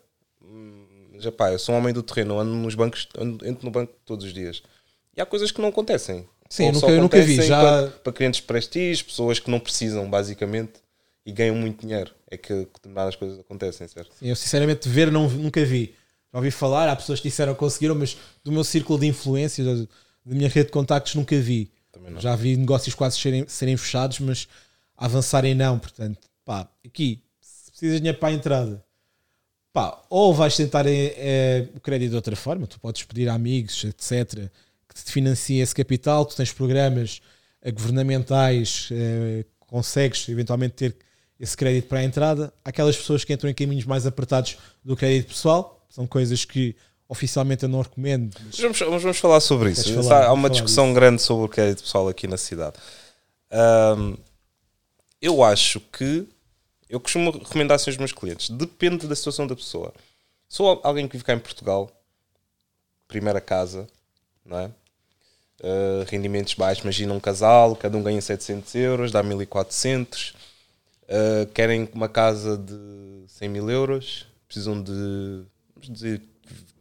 já 1.21 1.33
pá, 1.33 1.53
eu 1.53 1.59
sou 1.59 1.75
um 1.75 1.79
homem 1.79 1.93
do 1.93 2.03
terreno, 2.03 2.39
ando 2.39 2.53
nos 2.53 2.75
bancos, 2.75 3.09
ando, 3.17 3.47
entro 3.47 3.65
no 3.65 3.71
banco 3.71 3.93
todos 4.05 4.25
os 4.25 4.33
dias. 4.33 4.63
E 5.17 5.21
há 5.21 5.27
coisas 5.27 5.51
que 5.51 5.61
não 5.61 5.69
acontecem. 5.69 6.27
Sim, 6.49 6.67
eu 6.67 6.73
nunca, 6.73 6.87
eu 6.89 7.03
nunca 7.03 7.23
vi. 7.23 7.43
Já... 7.43 7.61
Para, 7.61 7.89
para 7.89 8.13
clientes 8.13 8.41
prestígio, 8.41 9.05
pessoas 9.05 9.39
que 9.39 9.51
não 9.51 9.61
precisam, 9.61 10.09
basicamente, 10.11 10.73
e 11.25 11.33
ganham 11.33 11.55
muito 11.55 11.81
dinheiro. 11.87 12.13
É 12.29 12.37
que 12.37 12.53
determinadas 12.53 13.15
coisas 13.17 13.39
acontecem, 13.39 13.87
certo? 13.87 14.11
Sim, 14.19 14.29
eu 14.29 14.37
sinceramente 14.37 14.89
ver 14.89 15.13
não, 15.13 15.29
nunca 15.29 15.65
vi. 15.65 15.95
Já 16.33 16.39
ouvi 16.39 16.51
falar, 16.51 16.89
há 16.89 16.97
pessoas 16.97 17.21
que 17.21 17.29
disseram 17.29 17.55
que 17.55 17.61
conseguiram, 17.61 17.95
mas 17.95 18.17
do 18.43 18.53
meu 18.53 18.65
círculo 18.65 18.99
de 18.99 19.07
influência, 19.07 19.65
da, 19.65 19.87
minha 20.25 20.49
rede 20.49 20.67
de 20.67 20.73
contactos, 20.73 21.15
nunca 21.15 21.39
vi. 21.39 21.71
Já 22.19 22.35
vi 22.35 22.57
negócios 22.57 22.95
quase 22.95 23.19
serem, 23.19 23.47
serem 23.47 23.77
fechados, 23.77 24.21
mas 24.21 24.49
avançarem 24.97 25.55
não. 25.55 25.79
Portanto, 25.79 26.19
pá, 26.45 26.69
aqui, 26.85 27.23
se 27.41 27.71
precisas 27.71 27.95
de 27.95 28.01
dinheiro 28.01 28.19
para 28.19 28.29
a 28.29 28.33
entrada, 28.33 28.85
pá, 29.73 30.01
ou 30.09 30.35
vais 30.35 30.57
tentar 30.57 30.85
é, 30.87 31.69
o 31.75 31.81
crédito 31.81 32.11
de 32.11 32.17
outra 32.17 32.37
forma, 32.37 32.67
tu 32.67 32.79
podes 32.81 33.03
pedir 33.05 33.29
a 33.29 33.35
amigos, 33.35 33.85
etc., 33.85 34.51
que 34.89 35.05
te 35.05 35.13
financiem 35.13 35.61
esse 35.61 35.75
capital, 35.75 36.25
tu 36.25 36.35
tens 36.35 36.53
programas 36.53 37.21
eh, 37.63 37.71
governamentais, 37.71 38.89
consegues 39.69 40.29
eventualmente 40.29 40.75
ter 40.75 40.97
esse 41.39 41.57
crédito 41.57 41.87
para 41.87 42.01
a 42.01 42.03
entrada. 42.03 42.53
Há 42.65 42.71
aquelas 42.71 42.97
pessoas 42.97 43.25
que 43.25 43.33
entram 43.33 43.49
em 43.49 43.55
caminhos 43.55 43.85
mais 43.85 44.05
apertados 44.05 44.59
do 44.85 44.97
crédito 44.97 45.29
pessoal, 45.29 45.87
são 45.89 46.09
coisas 46.09 46.45
que 46.45 46.75
oficialmente 47.09 47.65
eu 47.65 47.69
não 47.69 47.81
recomendo. 47.81 48.37
Mas 48.47 48.59
vamos, 48.59 48.79
vamos, 49.03 49.19
falar 49.19 49.41
sobre 49.41 49.71
isso. 49.71 50.03
Falar, 50.03 50.27
Há 50.27 50.33
uma 50.33 50.51
discussão 50.51 50.87
disso. 50.87 50.95
grande 50.95 51.23
sobre 51.23 51.47
o 51.47 51.49
crédito 51.49 51.83
pessoal 51.83 52.09
aqui 52.09 52.27
na 52.27 52.37
cidade. 52.37 52.77
Um, 53.51 54.17
eu 55.21 55.43
acho 55.43 55.81
que 55.81 56.27
eu 56.91 56.99
costumo 56.99 57.31
recomendar 57.31 57.77
assim 57.77 57.91
aos 57.91 57.97
meus 57.97 58.13
clientes. 58.13 58.51
Depende 58.51 59.07
da 59.07 59.15
situação 59.15 59.47
da 59.47 59.55
pessoa. 59.55 59.95
Sou 60.49 60.81
alguém 60.83 61.07
que 61.07 61.13
vive 61.13 61.25
cá 61.25 61.33
em 61.33 61.39
Portugal, 61.39 61.89
primeira 63.07 63.41
casa, 63.41 63.87
não 64.45 64.59
é? 64.59 64.67
Uh, 65.63 66.05
rendimentos 66.09 66.55
baixos, 66.55 66.83
imagina 66.83 67.15
um 67.15 67.21
casal, 67.21 67.77
cada 67.77 67.97
um 67.97 68.03
ganha 68.03 68.21
700 68.21 68.75
euros, 68.75 69.13
dá 69.13 69.23
1400. 69.23 70.35
Uh, 71.05 71.47
querem 71.55 71.89
uma 71.93 72.09
casa 72.09 72.57
de 72.57 73.25
100 73.29 73.49
mil 73.49 73.71
euros, 73.71 74.27
precisam 74.49 74.83
de, 74.83 75.45
vamos 75.75 75.93
dizer, 75.93 76.21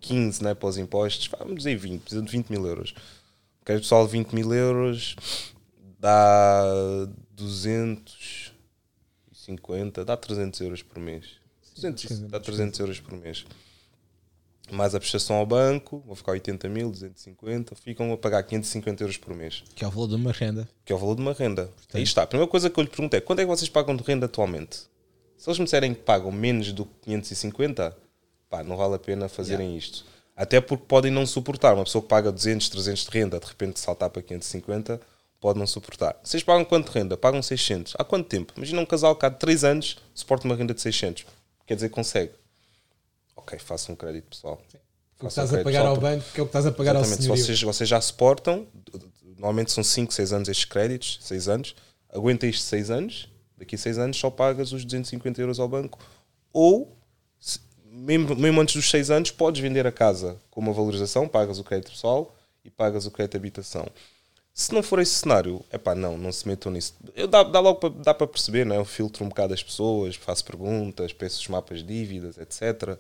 15 0.01 0.43
né, 0.43 0.55
para 0.55 0.69
os 0.69 0.77
impostos, 0.77 1.27
vamos 1.27 1.57
dizer 1.57 1.75
20, 1.75 2.01
precisam 2.01 2.25
de 2.25 2.31
20 2.31 2.49
mil 2.49 2.65
euros. 2.65 2.95
Quer 3.63 3.79
pessoal 3.79 4.07
20 4.07 4.33
mil 4.33 4.51
euros, 4.53 5.15
dá 5.99 6.63
250, 9.55 10.05
dá 10.05 10.15
300 10.15 10.61
euros 10.61 10.81
por 10.81 10.99
mês. 10.99 11.25
200, 11.75 12.19
dá 12.21 12.39
300 12.39 12.79
euros 12.79 12.99
por 12.99 13.17
mês. 13.17 13.45
Mais 14.71 14.93
a 14.93 14.99
prestação 14.99 15.37
ao 15.37 15.45
banco, 15.45 16.03
vão 16.05 16.15
ficar 16.15 16.33
80 16.33 16.69
mil, 16.69 16.91
250, 16.91 17.75
ficam 17.75 18.13
a 18.13 18.17
pagar 18.17 18.43
550 18.43 19.03
euros 19.03 19.17
por 19.17 19.35
mês. 19.35 19.63
Que 19.73 19.83
é 19.83 19.87
o 19.87 19.91
valor 19.91 20.07
de 20.09 20.15
uma 20.15 20.31
renda. 20.31 20.69
Que 20.85 20.93
é 20.93 20.95
o 20.95 20.99
valor 20.99 21.15
de 21.15 21.21
uma 21.21 21.33
renda. 21.33 21.65
Portanto. 21.65 21.95
Aí 21.95 22.03
está. 22.03 22.23
A 22.23 22.27
primeira 22.27 22.49
coisa 22.49 22.69
que 22.69 22.79
eu 22.79 22.83
lhe 22.83 22.89
pergunto 22.89 23.15
é: 23.15 23.21
quanto 23.21 23.39
é 23.39 23.43
que 23.43 23.49
vocês 23.49 23.69
pagam 23.69 23.95
de 23.95 24.03
renda 24.03 24.27
atualmente? 24.27 24.81
Se 25.37 25.49
eles 25.49 25.57
me 25.57 25.65
disserem 25.65 25.93
que 25.93 26.01
pagam 26.01 26.31
menos 26.31 26.71
do 26.71 26.85
que 26.85 26.91
550, 27.05 27.97
pá, 28.49 28.63
não 28.63 28.77
vale 28.77 28.95
a 28.95 28.99
pena 28.99 29.27
fazerem 29.27 29.67
yeah. 29.67 29.79
isto. 29.79 30.05
Até 30.35 30.61
porque 30.61 30.85
podem 30.87 31.11
não 31.11 31.25
suportar. 31.25 31.73
Uma 31.73 31.83
pessoa 31.83 32.01
que 32.01 32.07
paga 32.07 32.31
200, 32.31 32.69
300 32.69 33.05
de 33.05 33.09
renda, 33.09 33.39
de 33.39 33.47
repente 33.47 33.79
saltar 33.79 34.09
para 34.09 34.21
550, 34.21 35.01
pode 35.39 35.57
não 35.57 35.67
suportar. 35.67 36.19
Vocês 36.23 36.43
pagam 36.43 36.65
quanto 36.65 36.91
de 36.91 36.97
renda? 36.97 37.17
Pagam 37.17 37.41
600. 37.41 37.93
Há 37.97 38.03
quanto 38.03 38.27
tempo? 38.27 38.53
Imagina 38.57 38.81
um 38.81 38.85
casal 38.85 39.15
que 39.15 39.25
há 39.25 39.31
3 39.31 39.63
anos 39.63 39.97
suporta 40.13 40.45
uma 40.45 40.55
renda 40.55 40.73
de 40.73 40.81
600. 40.81 41.25
Quer 41.65 41.75
dizer, 41.75 41.89
consegue. 41.89 42.33
Ok, 43.35 43.57
faça 43.59 43.91
um 43.91 43.95
crédito 43.95 44.25
pessoal. 44.29 44.61
O 45.15 45.19
que 45.21 45.27
estás 45.27 45.53
a 45.53 45.63
pagar 45.63 45.85
ao 45.85 45.97
banco, 45.97 46.25
que 46.33 46.39
é 46.39 46.43
o 46.43 46.45
que 46.45 46.49
estás 46.49 46.65
a 46.65 46.71
pagar 46.71 46.95
Exatamente. 46.95 47.17
ao 47.17 47.23
senhorio. 47.23 47.43
Se 47.43 47.47
vocês, 47.47 47.61
vocês 47.61 47.89
já 47.89 47.99
suportam, 47.99 48.67
normalmente 49.37 49.71
são 49.71 49.83
5, 49.83 50.13
6 50.13 50.33
anos 50.33 50.49
estes 50.49 50.65
créditos, 50.65 51.19
6 51.21 51.47
anos, 51.47 51.75
aguenta 52.09 52.47
isto 52.47 52.63
6 52.63 52.89
anos, 52.89 53.29
daqui 53.57 53.75
a 53.75 53.77
6 53.77 53.97
anos 53.97 54.17
só 54.17 54.29
pagas 54.29 54.71
os 54.71 54.83
250 54.83 55.41
euros 55.41 55.59
ao 55.59 55.67
banco. 55.67 55.99
Ou, 56.53 56.97
mesmo, 57.85 58.35
mesmo 58.35 58.61
antes 58.61 58.75
dos 58.75 58.89
6 58.89 59.11
anos, 59.11 59.31
podes 59.31 59.61
vender 59.61 59.85
a 59.85 59.91
casa 59.91 60.37
com 60.49 60.59
uma 60.61 60.73
valorização, 60.73 61.27
pagas 61.27 61.59
o 61.59 61.63
crédito 61.63 61.91
pessoal 61.91 62.35
e 62.63 62.69
pagas 62.69 63.05
o 63.05 63.11
crédito 63.11 63.31
de 63.31 63.37
habitação. 63.37 63.85
Se 64.59 64.73
não 64.73 64.83
for 64.83 64.99
esse 64.99 65.13
cenário, 65.13 65.63
é 65.71 65.77
pá, 65.77 65.95
não, 65.95 66.17
não 66.17 66.33
se 66.33 66.45
metam 66.45 66.69
nisso. 66.69 66.93
Eu 67.15 67.29
dá, 67.29 67.43
dá 67.43 67.61
logo 67.61 67.87
dá 67.91 68.13
para 68.13 68.27
perceber, 68.27 68.65
não 68.65 68.75
é? 68.75 68.77
Eu 68.77 68.83
filtro 68.83 69.23
um 69.23 69.29
bocado 69.29 69.53
as 69.53 69.63
pessoas, 69.63 70.17
faço 70.17 70.43
perguntas, 70.43 71.13
peço 71.13 71.39
os 71.39 71.47
mapas 71.47 71.79
de 71.79 71.85
dívidas, 71.85 72.37
etc. 72.37 72.99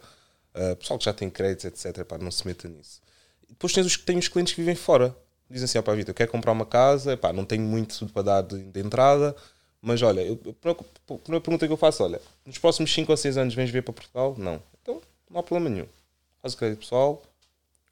Uh, 0.55 0.73
pessoal 0.77 0.97
que 0.97 1.03
já 1.03 1.11
tem 1.11 1.29
créditos, 1.29 1.65
etc. 1.65 2.05
Pá, 2.05 2.17
não 2.17 2.31
se 2.31 2.47
meta 2.47 2.65
nisso. 2.69 3.01
Depois 3.49 3.73
tens 3.73 3.85
os, 3.85 3.97
tem 3.97 4.17
os 4.17 4.29
clientes 4.29 4.53
que 4.53 4.61
vivem 4.61 4.73
fora. 4.73 5.13
Dizem 5.49 5.65
assim, 5.65 5.81
pá, 5.81 5.93
Vitor, 5.93 6.11
eu 6.11 6.15
quero 6.15 6.31
comprar 6.31 6.53
uma 6.53 6.65
casa, 6.65 7.17
pá, 7.17 7.33
não 7.33 7.43
tenho 7.43 7.63
muito 7.63 8.07
para 8.07 8.21
dar 8.21 8.41
de, 8.41 8.63
de 8.63 8.79
entrada, 8.79 9.35
mas 9.81 10.01
olha, 10.01 10.21
eu, 10.21 10.35
a 10.35 11.17
primeira 11.17 11.41
pergunta 11.41 11.67
que 11.67 11.73
eu 11.73 11.77
faço, 11.77 12.05
olha, 12.05 12.21
nos 12.45 12.57
próximos 12.57 12.93
5 12.93 13.11
ou 13.11 13.17
6 13.17 13.35
anos 13.37 13.53
vens 13.53 13.69
ver 13.69 13.81
para 13.81 13.93
Portugal? 13.93 14.33
Não. 14.37 14.63
Então, 14.81 15.01
não 15.29 15.41
há 15.41 15.43
problema 15.43 15.69
nenhum. 15.69 15.87
Faz 16.41 16.53
o 16.53 16.57
crédito 16.57 16.79
pessoal, 16.79 17.21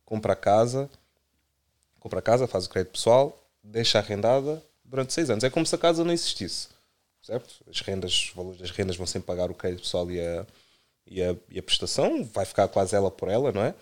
compra 0.06 0.32
a 0.32 0.38
casa, 0.38 0.90
compra 2.00 2.20
a 2.20 2.22
casa, 2.22 2.48
faz 2.48 2.66
o 2.66 2.70
crédito 2.70 2.94
pessoal, 2.94 3.44
deixa 3.68 4.00
arrendada 4.00 4.64
durante 4.84 5.14
seis 5.14 5.30
anos. 5.30 5.44
É 5.44 5.50
como 5.50 5.66
se 5.66 5.76
a 5.76 5.78
casa 5.78 6.04
não 6.04 6.14
existisse. 6.14 6.70
Certo? 7.22 7.56
As 7.70 7.82
rendas, 7.82 8.12
os 8.12 8.32
valores 8.34 8.60
das 8.60 8.72
rendas 8.72 8.96
vão 8.96 9.06
sempre 9.06 9.28
pagar 9.28 9.52
o 9.52 9.54
crédito 9.54 9.82
pessoal 9.82 10.10
e 10.10 10.20
a, 10.20 10.46
e 11.06 11.22
a, 11.22 11.36
e 11.50 11.60
a 11.60 11.64
prestação, 11.64 12.24
vai 12.24 12.46
ficar 12.46 12.68
quase 12.70 12.96
ela 12.96 13.12
por 13.12 13.28
ela, 13.28 13.52
não 13.52 13.62
é? 13.62 13.74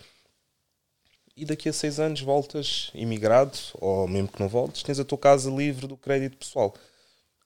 E 1.37 1.45
daqui 1.45 1.69
a 1.69 1.73
seis 1.73 1.99
anos 1.99 2.21
voltas 2.21 2.89
imigrado, 2.93 3.57
ou 3.75 4.07
mesmo 4.07 4.29
que 4.29 4.39
não 4.39 4.47
voltes, 4.47 4.83
tens 4.83 4.99
a 4.99 5.05
tua 5.05 5.17
casa 5.17 5.51
livre 5.51 5.85
do 5.85 5.97
crédito 5.97 6.37
pessoal. 6.37 6.73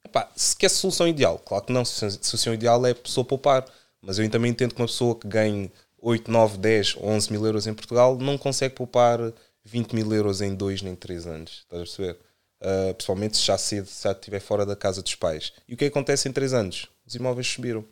Epá, 0.06 0.32
se 0.36 0.56
quer 0.56 0.70
solução 0.70 1.07
ideal, 1.07 1.40
claro 1.40 1.66
que 1.66 1.74
não, 1.74 1.84
solução 1.84 2.53
ideal 2.53 2.86
é 2.86 2.91
a 2.91 2.95
pessoa 2.95 3.26
poupar, 3.26 3.66
mas 4.02 4.20
eu 4.20 4.30
também 4.30 4.52
entendo 4.52 4.74
que 4.76 4.82
uma 4.82 4.88
pessoa 4.88 5.16
que 5.16 5.28
ganhe 5.28 5.72
8, 6.02 6.32
9, 6.32 6.57
10, 6.57 6.98
11 6.98 7.32
mil 7.32 7.45
euros 7.45 7.68
em 7.68 7.74
Portugal 7.74 8.18
não 8.18 8.38
consegue 8.38 8.76
poupar 8.76 9.20
20 9.66 9.94
mil 9.94 10.14
euros 10.14 10.40
em 10.40 10.56
2 10.56 10.82
nem 10.82 10.95
3 10.95 11.28
anos, 11.28 11.52
estás 11.64 11.82
a 11.82 11.86
perceber? 11.86 12.29
Uh, 12.61 12.94
principalmente 12.94 13.38
se 13.38 13.45
já 13.45 13.57
cedo, 13.57 13.88
se 13.88 14.03
já 14.03 14.11
estiver 14.11 14.40
fora 14.40 14.65
da 14.65 14.76
casa 14.76 15.02
dos 15.02 15.15
pais. 15.15 15.53
E 15.68 15.73
o 15.73 15.77
que 15.77 15.86
acontece 15.86 16.27
em 16.27 16.31
3 16.31 16.53
anos? 16.53 16.88
Os 17.06 17.15
imóveis 17.15 17.48
subiram. 17.48 17.84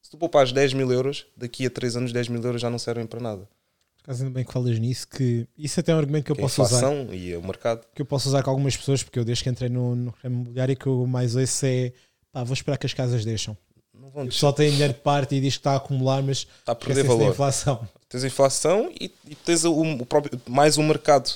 Se 0.00 0.10
tu 0.10 0.16
poupares 0.16 0.52
10 0.52 0.74
mil 0.74 0.90
euros, 0.92 1.26
daqui 1.36 1.66
a 1.66 1.70
3 1.70 1.96
anos 1.96 2.12
10 2.12 2.28
mil 2.28 2.42
euros 2.42 2.60
já 2.60 2.70
não 2.70 2.78
servem 2.78 3.06
para 3.06 3.20
nada. 3.20 3.48
Por 3.96 4.10
acaso 4.10 4.24
ainda 4.24 4.34
bem 4.34 4.44
que 4.44 4.52
falas 4.52 4.78
nisso, 4.78 5.06
que 5.06 5.46
isso 5.56 5.78
até 5.78 5.92
é 5.92 5.94
um 5.94 5.98
argumento 5.98 6.24
que 6.24 6.32
eu 6.32 6.36
que 6.36 6.42
posso 6.42 6.60
usar. 6.60 6.92
e 7.12 7.36
o 7.36 7.42
mercado. 7.42 7.86
Que 7.94 8.02
eu 8.02 8.06
posso 8.06 8.28
usar 8.28 8.42
com 8.42 8.50
algumas 8.50 8.76
pessoas, 8.76 9.02
porque 9.02 9.18
eu 9.18 9.24
desde 9.24 9.44
que 9.44 9.50
entrei 9.50 9.68
no, 9.68 9.94
no 9.94 10.14
ramo 10.22 10.36
imobiliário 10.36 10.76
que 10.76 10.86
eu 10.86 11.06
mais 11.06 11.36
ouço 11.36 11.66
é 11.66 11.92
pá, 12.32 12.42
vou 12.42 12.54
esperar 12.54 12.78
que 12.78 12.86
as 12.86 12.92
casas 12.92 13.24
deixam. 13.24 13.56
Não 13.94 14.28
Só 14.30 14.50
tem 14.50 14.70
dinheiro 14.70 14.92
de 14.92 14.98
parte 14.98 15.36
e 15.36 15.40
diz 15.40 15.54
que 15.54 15.60
está 15.60 15.72
a 15.72 15.76
acumular, 15.76 16.20
mas 16.22 16.38
está 16.38 16.72
a 16.72 16.74
perder 16.74 17.04
valor. 17.04 17.30
inflação. 17.30 17.88
Tens 18.08 18.24
a 18.24 18.26
inflação 18.26 18.90
e, 19.00 19.10
e 19.28 19.34
tens 19.36 19.64
o, 19.64 19.80
o 19.80 20.04
próprio, 20.04 20.40
mais 20.48 20.76
o 20.76 20.82
mercado. 20.82 21.28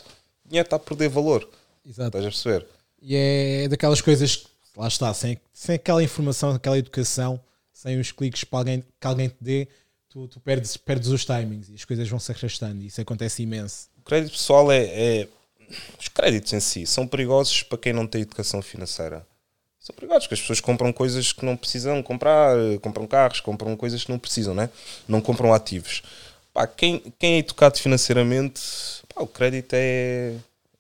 O 0.45 0.49
dinheiro 0.49 0.67
está 0.67 0.77
a 0.77 0.81
perder 0.81 1.09
valor. 1.09 1.49
Exato. 1.87 2.09
Estás 2.19 2.25
a 2.25 2.29
perceber? 2.29 2.67
E 3.01 3.15
é 3.15 3.69
daquelas 3.69 4.01
coisas 4.01 4.37
que, 4.37 4.49
lá 4.77 4.89
está, 4.89 5.13
sem, 5.15 5.39
sem 5.53 5.77
aquela 5.77 6.03
informação, 6.03 6.51
aquela 6.51 6.79
educação, 6.79 7.41
sem 7.73 8.01
os 8.01 8.11
cliques 8.13 8.45
para 8.45 8.59
alguém, 8.61 8.85
que 9.01 9.07
alguém 9.07 9.29
te 9.29 9.37
dê, 9.41 9.69
tu, 10.09 10.27
tu 10.29 10.41
perdes, 10.41 10.77
perdes 10.77 11.09
os 11.09 11.25
timings 11.25 11.69
e 11.69 11.75
as 11.75 11.85
coisas 11.85 12.09
vão 12.09 12.19
se 12.19 12.33
arrastando. 12.33 12.83
E 12.83 12.87
isso 12.87 13.01
acontece 13.01 13.43
imenso. 13.43 13.89
O 13.99 14.03
crédito 14.03 14.33
pessoal 14.33 14.71
é, 14.73 14.85
é. 14.85 15.29
Os 16.01 16.09
créditos 16.09 16.53
em 16.53 16.61
si 16.61 16.87
são 16.87 17.07
perigosos 17.07 17.63
para 17.65 17.77
quem 17.77 17.93
não 17.93 18.07
tem 18.07 18.23
educação 18.23 18.63
financeira. 18.63 19.27
São 19.81 19.95
perigosos, 19.95 20.25
porque 20.25 20.35
as 20.35 20.41
pessoas 20.41 20.61
compram 20.61 20.93
coisas 20.93 21.33
que 21.33 21.45
não 21.45 21.57
precisam 21.57 22.03
comprar, 22.03 22.57
compram 22.81 23.07
carros, 23.07 23.41
compram 23.41 23.77
coisas 23.77 24.03
que 24.03 24.11
não 24.11 24.19
precisam, 24.19 24.55
né? 24.55 24.71
não 25.07 25.21
compram 25.21 25.53
ativos. 25.53 26.03
Pá, 26.53 26.67
quem, 26.67 27.13
quem 27.19 27.35
é 27.35 27.39
educado 27.39 27.79
financeiramente, 27.79 28.63
pá, 29.15 29.23
o 29.23 29.27
crédito 29.27 29.75
é, 29.75 30.35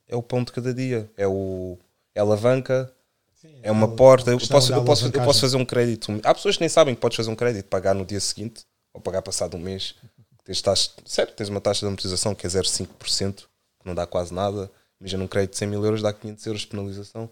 é 0.08 0.16
o 0.16 0.22
pão 0.22 0.42
de 0.42 0.50
cada 0.50 0.72
dia. 0.72 1.08
É 1.16 1.26
o, 1.26 1.78
é 2.16 2.20
alavanca, 2.20 2.90
Sim, 3.34 3.60
é 3.62 3.70
uma 3.70 3.86
porta. 3.86 4.30
Eu 4.30 4.38
posso, 4.38 4.72
eu, 4.72 4.82
posso, 4.82 5.06
eu 5.06 5.22
posso 5.22 5.40
fazer 5.42 5.56
um 5.58 5.64
crédito. 5.66 6.18
Há 6.24 6.34
pessoas 6.34 6.56
que 6.56 6.62
nem 6.62 6.68
sabem 6.68 6.94
que 6.94 7.00
podes 7.00 7.14
fazer 7.14 7.30
um 7.30 7.36
crédito, 7.36 7.66
pagar 7.66 7.94
no 7.94 8.06
dia 8.06 8.18
seguinte 8.18 8.64
ou 8.92 9.00
pagar 9.00 9.20
passado 9.20 9.54
um 9.54 9.60
mês. 9.60 9.94
Tens, 10.42 10.62
taxa, 10.62 10.90
certo, 11.04 11.34
tens 11.34 11.50
uma 11.50 11.60
taxa 11.60 11.80
de 11.80 11.86
amortização 11.86 12.34
que 12.34 12.46
é 12.46 12.48
0,5%, 12.50 13.34
que 13.34 13.44
não 13.84 13.94
dá 13.94 14.06
quase 14.06 14.32
nada. 14.32 14.70
Imagina 14.98 15.24
um 15.24 15.28
crédito 15.28 15.52
de 15.52 15.58
100 15.58 15.68
mil 15.68 15.84
euros 15.84 16.00
dá 16.00 16.10
500 16.10 16.46
euros 16.46 16.60
de 16.62 16.66
penalização. 16.68 17.30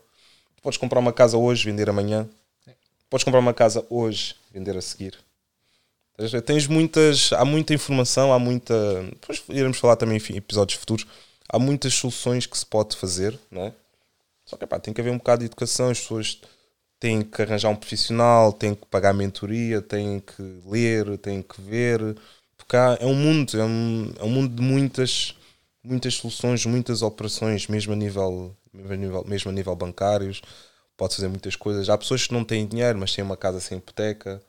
Tu 0.54 0.62
podes 0.62 0.76
comprar 0.76 1.00
uma 1.00 1.12
casa 1.12 1.38
hoje, 1.38 1.64
vender 1.64 1.88
amanhã. 1.88 2.28
Podes 3.08 3.24
comprar 3.24 3.40
uma 3.40 3.54
casa 3.54 3.86
hoje, 3.88 4.36
vender 4.52 4.76
a 4.76 4.82
seguir. 4.82 5.18
Tens 6.44 6.66
muitas, 6.66 7.32
há 7.32 7.44
muita 7.44 7.72
informação, 7.72 8.32
há 8.32 8.38
muita. 8.38 8.74
Depois 9.04 9.42
iremos 9.48 9.78
falar 9.78 9.96
também 9.96 10.18
em 10.18 10.36
episódios 10.36 10.78
futuros. 10.78 11.06
Há 11.48 11.58
muitas 11.58 11.94
soluções 11.94 12.46
que 12.46 12.58
se 12.58 12.66
pode 12.66 12.96
fazer, 12.96 13.38
não 13.50 13.62
é? 13.62 13.72
Só 14.54 14.58
que 14.58 14.80
tem 14.80 14.94
que 14.94 15.00
haver 15.00 15.10
um 15.10 15.18
bocado 15.18 15.40
de 15.40 15.46
educação, 15.46 15.90
as 15.90 16.00
pessoas 16.00 16.40
têm 17.00 17.22
que 17.22 17.42
arranjar 17.42 17.70
um 17.70 17.76
profissional, 17.76 18.52
têm 18.52 18.74
que 18.74 18.86
pagar 18.86 19.12
mentoria, 19.12 19.82
têm 19.82 20.20
que 20.20 20.42
ler, 20.64 21.18
têm 21.18 21.42
que 21.42 21.60
ver. 21.60 22.16
Porque 22.56 22.76
há, 22.76 22.96
é 23.00 23.06
um 23.06 23.14
mundo, 23.14 23.58
é 23.58 23.64
um, 23.64 24.12
é 24.20 24.24
um 24.24 24.28
mundo 24.28 24.54
de 24.54 24.62
muitas, 24.62 25.34
muitas 25.82 26.14
soluções, 26.14 26.64
muitas 26.66 27.02
operações, 27.02 27.66
mesmo 27.66 27.92
a 27.92 27.96
nível, 27.96 28.56
mesmo 28.72 28.92
a 28.92 28.96
nível, 28.96 29.24
mesmo 29.26 29.50
a 29.50 29.54
nível 29.54 29.74
bancários. 29.74 30.40
Pode 30.96 31.16
fazer 31.16 31.28
muitas 31.28 31.56
coisas. 31.56 31.88
Há 31.90 31.98
pessoas 31.98 32.26
que 32.26 32.32
não 32.32 32.44
têm 32.44 32.66
dinheiro, 32.66 32.96
mas 32.98 33.12
têm 33.12 33.24
uma 33.24 33.36
casa 33.36 33.58
sem 33.58 33.78
hipoteca, 33.78 34.40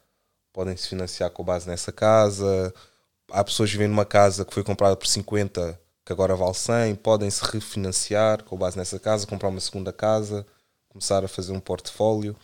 podem 0.54 0.78
se 0.78 0.88
financiar 0.88 1.32
com 1.32 1.44
base 1.44 1.68
nessa 1.68 1.92
casa. 1.92 2.72
Há 3.32 3.44
pessoas 3.44 3.72
que 3.72 3.78
vivem 3.78 3.88
numa 3.88 4.06
casa 4.06 4.46
que 4.46 4.54
foi 4.54 4.64
comprada 4.64 4.96
por 4.96 5.08
50 5.08 5.80
que 6.06 6.14
agora 6.14 6.36
vale 6.36 6.54
100, 6.54 6.96
podem 6.96 7.30
se 7.30 7.44
refinanciar 7.44 8.44
com 8.44 8.56
base 8.56 8.78
nessa 8.78 9.00
casa, 9.00 9.26
comprar 9.26 9.50
uma 9.50 9.60
segunda 9.60 9.92
casa, 9.92 10.46
começar 10.88 11.26
a 11.26 11.28
fazer 11.28 11.52
um 11.52 11.60
portfólio. 11.60 12.36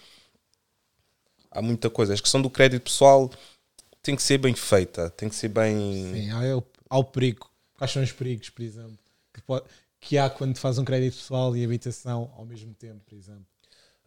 Há 1.52 1.62
muita 1.62 1.90
coisa. 1.90 2.14
A 2.14 2.18
questão 2.18 2.42
do 2.42 2.50
crédito 2.50 2.84
pessoal 2.84 3.30
tem 4.02 4.16
que 4.16 4.24
ser 4.24 4.40
bem 4.40 4.56
feita, 4.56 5.12
tem 5.12 5.30
que 5.30 5.36
ser 5.36 5.50
bem. 5.50 6.12
Sim, 6.12 6.32
há 6.32 6.58
o, 6.58 6.64
há 6.90 6.98
o 6.98 7.04
perigo. 7.04 7.50
Quais 7.78 7.92
são 7.92 8.02
os 8.02 8.12
perigos, 8.12 8.50
por 8.50 8.64
exemplo, 8.64 8.98
que, 9.34 9.42
pode, 9.42 9.66
que 10.00 10.18
há 10.18 10.30
quando 10.30 10.58
faz 10.58 10.80
um 10.80 10.86
crédito 10.86 11.18
pessoal 11.18 11.56
e 11.56 11.64
habitação 11.64 12.32
ao 12.36 12.46
mesmo 12.46 12.74
tempo, 12.74 13.02
por 13.08 13.16
exemplo? 13.16 13.46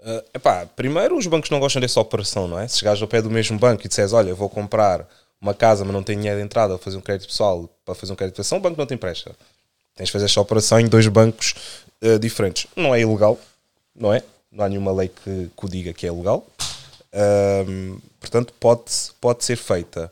Uh, 0.01 0.25
epá, 0.35 0.67
primeiro, 0.67 1.17
os 1.17 1.27
bancos 1.27 1.51
não 1.51 1.61
gostam 1.61 1.81
dessa 1.81 2.01
operação, 2.01 2.49
não 2.49 2.59
é? 2.59 2.67
Se 2.67 2.79
chegares 2.79 3.01
ao 3.01 3.07
pé 3.07 3.23
do 3.23 3.31
mesmo 3.31 3.59
banco 3.59 3.85
e 3.85 3.89
disseres, 3.89 4.13
olha, 4.13 4.35
vou 4.35 4.51
comprar 4.51 5.09
uma 5.45 5.55
casa, 5.55 5.85
mas 5.85 5.93
não 5.93 6.03
tem 6.03 6.17
dinheiro 6.17 6.39
de 6.39 6.45
entrada, 6.45 6.79
fazer 6.79 6.97
um 6.97 7.03
crédito 7.03 7.29
pessoal 7.29 7.69
para 7.85 7.95
fazer 7.95 8.13
um 8.13 8.17
crédito 8.17 8.35
habitação, 8.35 8.59
o 8.59 8.61
banco 8.61 8.79
não 8.79 8.87
te 8.87 8.95
empresta. 8.95 9.37
Tens 9.95 10.07
de 10.07 10.13
fazer 10.13 10.25
esta 10.25 10.41
operação 10.41 10.81
em 10.81 10.89
dois 10.89 11.07
bancos 11.07 11.55
uh, 12.03 12.19
diferentes. 12.19 12.67
Não 12.75 12.95
é 12.95 13.01
ilegal, 13.01 13.39
não 13.95 14.13
é? 14.13 14.23
Não 14.51 14.65
há 14.65 14.69
nenhuma 14.69 14.91
lei 14.93 15.09
que, 15.09 15.51
que 15.57 15.65
o 15.65 15.69
diga 15.69 15.93
que 15.93 16.07
é 16.07 16.09
ilegal. 16.09 16.47
Um, 17.69 17.99
portanto, 18.19 18.53
pode, 18.59 18.83
pode 19.21 19.45
ser 19.45 19.57
feita. 19.57 20.11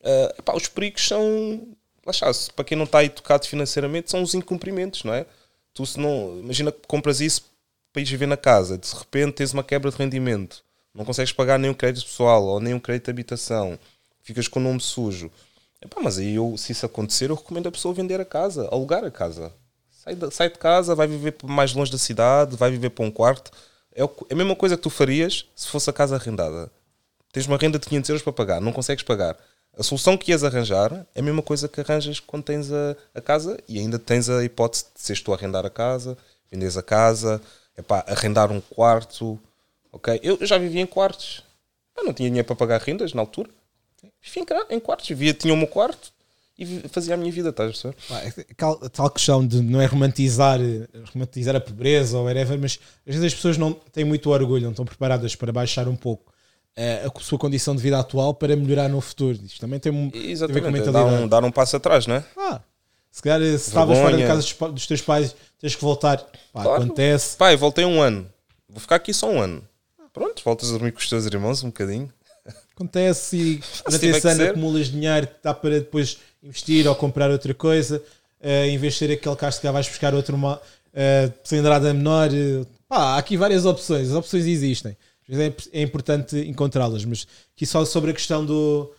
Uh, 0.00 0.34
epá, 0.38 0.54
os 0.54 0.68
perigos 0.68 1.06
são. 1.06 1.60
Para 2.56 2.64
quem 2.64 2.78
não 2.78 2.84
está 2.84 3.04
educado 3.04 3.46
financeiramente, 3.46 4.10
são 4.10 4.22
os 4.22 4.32
incumprimentos, 4.32 5.04
não 5.04 5.12
é? 5.12 5.26
Tu, 5.74 5.84
se 5.84 6.00
não. 6.00 6.38
Imagina 6.38 6.72
que 6.72 6.86
compras 6.86 7.20
isso 7.20 7.42
para 7.92 8.00
ir 8.00 8.06
viver 8.06 8.26
na 8.26 8.36
casa, 8.36 8.78
de 8.78 8.94
repente 8.94 9.34
tens 9.34 9.52
uma 9.52 9.64
quebra 9.64 9.90
de 9.90 9.96
rendimento 9.96 10.62
não 10.98 11.04
consegues 11.04 11.32
pagar 11.32 11.58
nenhum 11.60 11.74
crédito 11.74 12.06
pessoal 12.06 12.44
ou 12.44 12.60
nenhum 12.60 12.80
crédito 12.80 13.04
de 13.04 13.10
habitação, 13.12 13.78
ficas 14.28 14.46
com 14.46 14.60
o 14.60 14.62
nome 14.62 14.80
sujo. 14.80 15.30
Epá, 15.80 16.00
mas 16.02 16.18
aí 16.18 16.34
eu, 16.34 16.56
se 16.56 16.72
isso 16.72 16.84
acontecer, 16.84 17.30
eu 17.30 17.34
recomendo 17.34 17.68
a 17.68 17.72
pessoa 17.72 17.94
vender 17.94 18.20
a 18.20 18.24
casa, 18.24 18.68
alugar 18.70 19.04
a 19.04 19.10
casa. 19.10 19.52
Sai 19.90 20.14
de, 20.14 20.30
sai 20.30 20.50
de 20.50 20.58
casa, 20.58 20.94
vai 20.94 21.06
viver 21.06 21.36
mais 21.44 21.72
longe 21.72 21.90
da 21.90 21.98
cidade, 21.98 22.56
vai 22.56 22.70
viver 22.70 22.90
para 22.90 23.04
um 23.04 23.10
quarto. 23.10 23.50
É, 23.94 24.02
é 24.02 24.32
a 24.32 24.34
mesma 24.34 24.54
coisa 24.56 24.76
que 24.76 24.82
tu 24.82 24.90
farias 24.90 25.46
se 25.54 25.68
fosse 25.68 25.88
a 25.88 25.92
casa 25.92 26.16
arrendada. 26.16 26.70
Tens 27.32 27.46
uma 27.46 27.56
renda 27.56 27.78
de 27.78 27.86
500 27.86 28.10
euros 28.10 28.22
para 28.22 28.32
pagar, 28.32 28.60
não 28.60 28.72
consegues 28.72 29.02
pagar. 29.02 29.36
A 29.78 29.82
solução 29.82 30.16
que 30.16 30.32
ias 30.32 30.42
arranjar 30.42 31.06
é 31.14 31.20
a 31.20 31.22
mesma 31.22 31.42
coisa 31.42 31.68
que 31.68 31.80
arranjas 31.80 32.18
quando 32.18 32.42
tens 32.42 32.72
a, 32.72 32.96
a 33.14 33.20
casa 33.20 33.58
e 33.68 33.78
ainda 33.78 33.98
tens 33.98 34.28
a 34.28 34.44
hipótese 34.44 34.86
de 34.94 35.00
seres 35.00 35.22
tu 35.22 35.32
a 35.32 35.36
arrendar 35.36 35.64
a 35.64 35.70
casa, 35.70 36.18
vendes 36.50 36.76
a 36.76 36.82
casa, 36.82 37.40
arrendar 38.06 38.50
um 38.50 38.60
quarto. 38.60 39.38
Ok? 39.92 40.18
Eu 40.22 40.44
já 40.44 40.58
vivia 40.58 40.82
em 40.82 40.86
quartos. 40.86 41.44
Eu 41.96 42.04
não 42.04 42.12
tinha 42.12 42.28
dinheiro 42.28 42.46
para 42.46 42.56
pagar 42.56 42.80
rendas 42.80 43.12
na 43.12 43.22
altura. 43.22 43.50
Vivia 44.22 44.66
em 44.70 44.80
quartos. 44.80 45.08
Vivia, 45.08 45.34
tinha 45.34 45.52
o 45.52 45.56
meu 45.56 45.66
quarto 45.66 46.12
e 46.58 46.88
fazia 46.88 47.14
a 47.14 47.16
minha 47.16 47.30
vida, 47.30 47.50
estás 47.50 47.70
a 47.70 47.92
perceber? 47.92 48.44
É 48.84 48.88
tal 48.88 49.10
questão 49.10 49.46
de 49.46 49.62
não 49.62 49.80
é 49.80 49.86
romantizar, 49.86 50.58
romantizar 51.12 51.54
a 51.54 51.60
pobreza 51.60 52.18
ou 52.18 52.24
whatever, 52.24 52.58
mas 52.58 52.80
às 53.06 53.14
vezes 53.14 53.24
as 53.26 53.34
pessoas 53.34 53.56
não 53.56 53.72
têm 53.72 54.04
muito 54.04 54.28
orgulho, 54.30 54.64
não 54.64 54.70
estão 54.70 54.84
preparadas 54.84 55.36
para 55.36 55.52
baixar 55.52 55.86
um 55.86 55.94
pouco 55.94 56.32
eh, 56.74 57.04
a 57.06 57.20
sua 57.20 57.38
condição 57.38 57.76
de 57.76 57.82
vida 57.82 57.98
atual 57.98 58.34
para 58.34 58.56
melhorar 58.56 58.88
no 58.88 59.00
futuro. 59.00 59.38
Isto 59.44 59.60
também 59.60 59.78
tem, 59.78 59.92
um, 59.92 60.10
tem 60.10 60.34
a 60.34 60.46
ver 60.48 60.60
com 60.60 60.68
a 60.68 60.92
dar, 60.92 61.04
um, 61.04 61.28
dar 61.28 61.44
um 61.44 61.52
passo 61.52 61.76
atrás, 61.76 62.08
não 62.08 62.16
é? 62.16 62.24
Ah, 62.36 62.60
se 63.10 63.22
calhar 63.22 63.40
se 63.40 63.68
estavas 63.68 63.98
fora 63.98 64.16
da 64.16 64.26
casa 64.26 64.42
dos, 64.42 64.72
dos, 64.72 64.86
teus 64.86 65.00
pais, 65.00 65.34
tens 65.60 65.76
que 65.76 65.82
voltar. 65.82 66.18
Pá, 66.52 66.62
claro. 66.62 66.82
acontece. 66.82 67.36
Pai, 67.36 67.56
voltei 67.56 67.84
um 67.84 68.00
ano. 68.00 68.28
Vou 68.68 68.80
ficar 68.80 68.96
aqui 68.96 69.14
só 69.14 69.30
um 69.30 69.40
ano. 69.40 69.62
Pronto, 70.12 70.42
voltas 70.44 70.70
a 70.70 70.72
dormir 70.72 70.92
com 70.92 70.98
os 70.98 71.08
teus 71.08 71.24
irmãos 71.26 71.62
um 71.62 71.68
bocadinho. 71.68 72.12
Acontece 72.78 73.36
e 73.36 73.60
durante 73.84 74.06
esse 74.06 74.28
ano 74.28 74.44
acumulas 74.44 74.86
dinheiro, 74.86 75.26
dá 75.42 75.52
para 75.52 75.80
depois 75.80 76.18
investir 76.40 76.86
ou 76.86 76.94
comprar 76.94 77.28
outra 77.28 77.52
coisa. 77.52 78.00
Uh, 78.40 78.66
em 78.68 78.78
vez 78.78 78.92
de 78.92 79.00
ser 79.00 79.10
aquele 79.10 79.34
carro 79.34 79.60
que 79.60 79.68
vais 79.68 79.88
buscar 79.88 80.14
outro 80.14 80.36
uh, 80.36 80.58
cilindrada 81.42 81.92
menor. 81.92 82.30
Uh, 82.30 82.64
pá, 82.88 83.14
há 83.14 83.18
aqui 83.18 83.36
várias 83.36 83.64
opções. 83.64 84.10
As 84.10 84.14
opções 84.14 84.46
existem. 84.46 84.96
É, 85.28 85.80
é 85.80 85.82
importante 85.82 86.38
encontrá-las. 86.38 87.04
Mas 87.04 87.26
aqui 87.52 87.66
só 87.66 87.84
sobre 87.84 88.12
a 88.12 88.14
questão 88.14 88.46
do, 88.46 88.94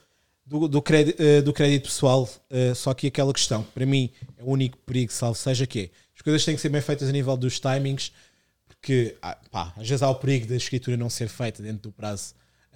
do, 0.45 0.67
do, 0.67 0.81
crédito, 0.81 1.23
uh, 1.23 1.41
do 1.41 1.53
crédito 1.53 1.83
pessoal, 1.83 2.23
uh, 2.51 2.75
só 2.75 2.93
que 2.93 3.07
aquela 3.07 3.31
questão, 3.31 3.63
para 3.73 3.85
mim, 3.85 4.09
é 4.37 4.43
o 4.43 4.49
único 4.49 4.77
perigo, 4.79 5.13
salvo 5.13 5.37
seja 5.37 5.65
que 5.65 5.79
é, 5.79 5.89
as 6.13 6.21
coisas 6.21 6.43
têm 6.43 6.53
que 6.53 6.61
ser 6.61 6.67
bem 6.67 6.81
feitas 6.81 7.07
a 7.07 7.11
nível 7.13 7.37
dos 7.37 7.61
timings, 7.61 8.11
porque 8.67 9.15
ah, 9.21 9.37
pá, 9.49 9.73
às 9.77 9.87
vezes 9.87 10.03
há 10.03 10.09
o 10.09 10.15
perigo 10.15 10.47
da 10.47 10.57
escritura 10.57 10.97
não 10.97 11.09
ser 11.09 11.29
feita 11.29 11.63
dentro 11.63 11.83
do 11.83 11.91
prazo 11.93 12.33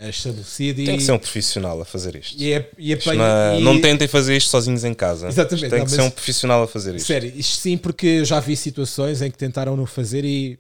estabelecido. 0.10 0.84
Tem 0.84 0.96
e, 0.96 0.98
que 0.98 1.04
ser 1.04 1.12
um 1.12 1.20
profissional 1.20 1.82
a 1.82 1.86
fazer 1.86 2.16
isto. 2.16 2.42
E 2.42 2.54
é, 2.54 2.70
e 2.78 2.94
é, 2.94 3.00
não, 3.16 3.60
e, 3.60 3.64
não 3.64 3.82
tentem 3.82 4.08
fazer 4.08 4.36
isto 4.38 4.50
sozinhos 4.50 4.84
em 4.84 4.94
casa. 4.94 5.28
Exatamente. 5.28 5.70
Tem 5.70 5.80
não, 5.80 5.86
que 5.86 5.92
ser 5.92 6.02
um 6.02 6.10
profissional 6.10 6.64
a 6.64 6.68
fazer 6.68 6.96
isto. 6.96 7.08
Sério, 7.08 7.32
isto 7.36 7.58
sim, 7.58 7.78
porque 7.78 8.08
eu 8.08 8.26
já 8.26 8.40
vi 8.40 8.56
situações 8.56 9.22
em 9.22 9.32
que 9.32 9.38
tentaram 9.38 9.76
não 9.76 9.86
fazer 9.86 10.26
e, 10.26 10.58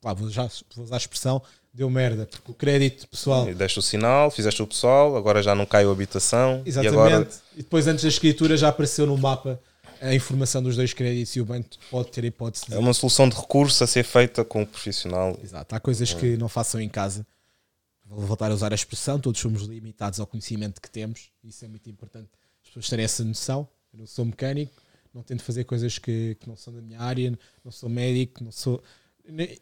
pá, 0.00 0.12
vou, 0.12 0.30
já, 0.30 0.48
vou 0.74 0.84
usar 0.84 0.96
a 0.96 0.98
expressão, 0.98 1.42
deu 1.72 1.90
merda, 1.90 2.26
porque 2.30 2.50
o 2.50 2.54
crédito 2.54 3.08
pessoal. 3.08 3.48
E 3.48 3.54
deste 3.54 3.78
o 3.78 3.82
sinal, 3.82 4.30
fizeste 4.30 4.62
o 4.62 4.66
pessoal, 4.66 5.16
agora 5.16 5.42
já 5.42 5.54
não 5.54 5.66
caiu 5.66 5.90
a 5.90 5.92
habitação. 5.92 6.62
Exatamente. 6.64 6.94
E, 6.94 6.98
agora... 6.98 7.28
e 7.54 7.62
depois, 7.62 7.86
antes 7.86 8.04
da 8.04 8.08
escritura, 8.08 8.56
já 8.56 8.68
apareceu 8.68 9.06
no 9.06 9.18
mapa 9.18 9.60
a 10.00 10.14
informação 10.14 10.62
dos 10.62 10.76
dois 10.76 10.92
créditos 10.92 11.34
e 11.34 11.40
o 11.40 11.44
banco 11.44 11.68
pode 11.90 12.10
ter 12.10 12.24
hipótese. 12.24 12.66
De... 12.66 12.74
É 12.74 12.78
uma 12.78 12.92
solução 12.92 13.28
de 13.28 13.36
recurso 13.36 13.82
a 13.82 13.86
ser 13.86 14.04
feita 14.04 14.44
com 14.44 14.62
o 14.62 14.66
profissional. 14.66 15.38
Exato. 15.42 15.74
Há 15.74 15.80
coisas 15.80 16.12
é. 16.12 16.14
que 16.14 16.36
não 16.36 16.48
façam 16.48 16.80
em 16.80 16.88
casa. 16.88 17.26
Vou 18.04 18.26
voltar 18.26 18.50
a 18.50 18.54
usar 18.54 18.72
a 18.72 18.74
expressão, 18.74 19.18
todos 19.18 19.40
somos 19.40 19.62
limitados 19.62 20.20
ao 20.20 20.26
conhecimento 20.26 20.80
que 20.80 20.90
temos. 20.90 21.30
Isso 21.42 21.64
é 21.64 21.68
muito 21.68 21.88
importante. 21.88 22.28
As 22.62 22.68
pessoas 22.68 22.88
terem 22.88 23.04
essa 23.04 23.24
noção. 23.24 23.66
Eu 23.92 24.00
não 24.00 24.06
sou 24.06 24.24
mecânico, 24.24 24.72
não 25.12 25.22
tento 25.22 25.42
fazer 25.42 25.64
coisas 25.64 25.98
que, 25.98 26.36
que 26.40 26.48
não 26.48 26.56
são 26.56 26.74
da 26.74 26.82
minha 26.82 27.00
área, 27.00 27.38
não 27.64 27.70
sou 27.70 27.88
médico, 27.88 28.42
não 28.42 28.52
sou. 28.52 28.82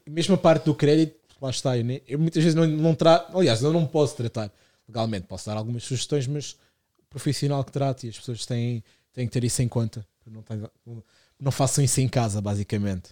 Mesmo 0.07 0.35
a 0.35 0.39
parte 0.39 0.65
do 0.65 0.75
crédito, 0.75 1.15
lá 1.41 1.51
está. 1.51 1.77
Eu, 1.77 1.85
eu 2.09 2.19
muitas 2.19 2.43
vezes 2.43 2.55
não, 2.55 2.67
não 2.67 2.95
trato, 2.95 3.37
aliás, 3.37 3.63
eu 3.63 3.73
não 3.73 3.87
posso 3.87 4.17
tratar 4.17 4.51
legalmente, 4.89 5.27
posso 5.27 5.47
dar 5.47 5.57
algumas 5.57 5.85
sugestões, 5.85 6.27
mas 6.27 6.53
o 6.99 7.05
profissional 7.11 7.63
que 7.63 7.71
trate 7.71 8.07
e 8.07 8.11
as 8.11 8.19
pessoas 8.19 8.45
têm, 8.47 8.83
têm 9.13 9.27
que 9.27 9.33
ter 9.33 9.45
isso 9.45 9.63
em 9.63 9.69
conta. 9.69 10.07
Não, 10.27 10.45
não, 10.87 11.05
não 11.39 11.53
façam 11.53 11.85
isso 11.85 12.01
em 12.01 12.09
casa, 12.09 12.41
basicamente. 12.41 13.11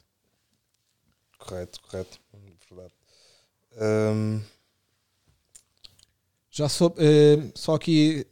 Correto, 1.39 1.81
correto. 1.83 2.19
Verdade. 2.71 2.95
Um... 3.81 4.41
Já 6.51 6.69
sou, 6.69 6.89
uh, 6.89 7.53
só 7.55 7.75
aqui 7.75 8.27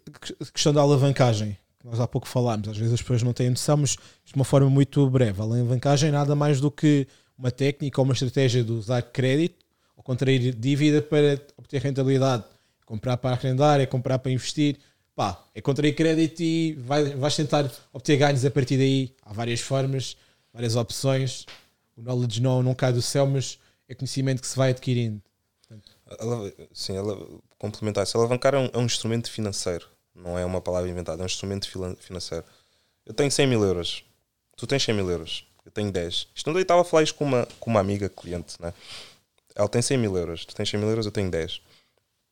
questão 0.53 0.73
da 0.73 0.81
alavancagem. 0.81 1.57
Nós 1.85 2.01
há 2.01 2.09
pouco 2.09 2.27
falámos, 2.27 2.69
às 2.69 2.77
vezes 2.77 2.95
as 2.95 3.01
pessoas 3.01 3.23
não 3.23 3.33
têm 3.33 3.51
noção, 3.51 3.77
mas 3.77 3.91
de 4.25 4.35
uma 4.35 4.45
forma 4.45 4.69
muito 4.69 5.09
breve. 5.09 5.41
A 5.41 5.45
alavancagem 5.45 6.09
é 6.09 6.13
nada 6.13 6.35
mais 6.35 6.61
do 6.61 6.71
que 6.71 7.07
uma 7.39 7.51
técnica 7.51 8.01
ou 8.01 8.05
uma 8.05 8.15
estratégia 8.15 8.65
de 8.65 8.73
usar 8.73 9.01
crédito 9.01 9.69
contrair 10.09 10.55
dívida 10.55 11.03
para 11.03 11.39
obter 11.55 11.83
rentabilidade. 11.83 12.43
Comprar 12.87 13.19
para 13.19 13.37
arrendar, 13.37 13.79
é 13.79 13.85
comprar 13.85 14.19
para 14.19 14.33
investir. 14.33 14.79
Pá, 15.15 15.45
é 15.55 15.61
contrair 15.61 15.95
crédito 15.95 16.41
e 16.41 16.73
vai, 16.81 17.15
vais 17.15 17.37
tentar 17.37 17.71
obter 17.93 18.17
ganhos 18.17 18.43
a 18.43 18.51
partir 18.51 18.79
daí. 18.79 19.15
Há 19.21 19.35
várias 19.35 19.61
formas, 19.61 20.17
várias 20.51 20.77
opções. 20.77 21.45
O 21.95 22.01
knowledge 22.01 22.41
não, 22.41 22.63
não 22.63 22.75
cai 22.75 22.91
do 22.91 23.03
céu, 23.03 23.27
mas 23.27 23.59
é 23.87 23.95
conhecimento 23.95 24.41
que 24.41 24.47
se 24.47 24.57
vai 24.57 24.71
adquirindo. 24.71 25.21
Sim, 26.73 26.97
ela, 26.97 27.19
complementar-se. 27.59 28.17
Alavancar 28.17 28.55
é 28.55 28.59
um, 28.59 28.71
é 28.73 28.79
um 28.79 28.85
instrumento 28.85 29.31
financeiro, 29.31 29.87
não 30.15 30.39
é 30.39 30.45
uma 30.45 30.61
palavra 30.61 30.89
inventada, 30.89 31.21
é 31.21 31.25
um 31.25 31.27
instrumento 31.27 31.69
financeiro. 31.99 32.45
Eu 33.05 33.15
tenho 33.15 33.31
100 33.31 33.47
mil 33.47 33.63
euros, 33.63 34.05
tu 34.57 34.67
tens 34.67 34.83
100 34.83 34.95
mil 34.95 35.11
euros, 35.11 35.47
eu 35.65 35.71
tenho 35.71 35.91
10. 35.91 36.29
Isto 36.35 36.53
não 36.53 36.59
estava 36.61 36.83
a 36.83 36.85
falar 36.85 37.03
isto 37.03 37.15
com 37.15 37.25
uma, 37.25 37.47
com 37.61 37.71
uma 37.71 37.81
amiga 37.81 38.09
cliente, 38.09 38.61
né? 38.61 38.73
ela 39.59 39.69
tem 39.69 39.83
100 39.83 39.99
mil 39.99 40.17
euros, 40.17 40.45
tu 40.45 40.55
tens 40.55 40.71
100 40.71 40.79
mil 40.79 40.89
euros, 40.89 41.05
eu 41.05 41.13
tenho 41.13 41.29
10. 41.29 41.61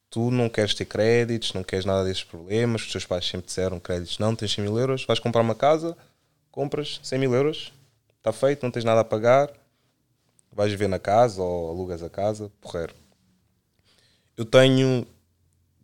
Tu 0.08 0.30
não 0.30 0.48
queres 0.48 0.74
ter 0.74 0.84
créditos, 0.84 1.52
não 1.52 1.64
queres 1.64 1.84
nada 1.84 2.04
desses 2.04 2.22
problemas, 2.22 2.82
os 2.82 2.92
teus 2.92 3.04
pais 3.04 3.26
sempre 3.26 3.46
disseram 3.46 3.80
créditos, 3.80 4.18
não, 4.18 4.36
tens 4.36 4.54
100 4.54 4.62
mil 4.64 4.78
euros, 4.78 5.04
vais 5.04 5.18
comprar 5.18 5.42
uma 5.42 5.54
casa, 5.54 5.96
compras 6.52 7.00
100 7.02 7.18
mil 7.18 7.34
euros, 7.34 7.72
está 8.16 8.32
feito, 8.32 8.62
não 8.62 8.70
tens 8.70 8.84
nada 8.84 9.00
a 9.00 9.04
pagar, 9.04 9.50
vais 10.52 10.70
viver 10.70 10.88
na 10.88 11.00
casa 11.00 11.42
ou 11.42 11.68
alugas 11.68 12.00
a 12.02 12.08
casa, 12.08 12.50
porreiro. 12.60 12.94
Eu 14.36 14.44
tenho 14.44 15.06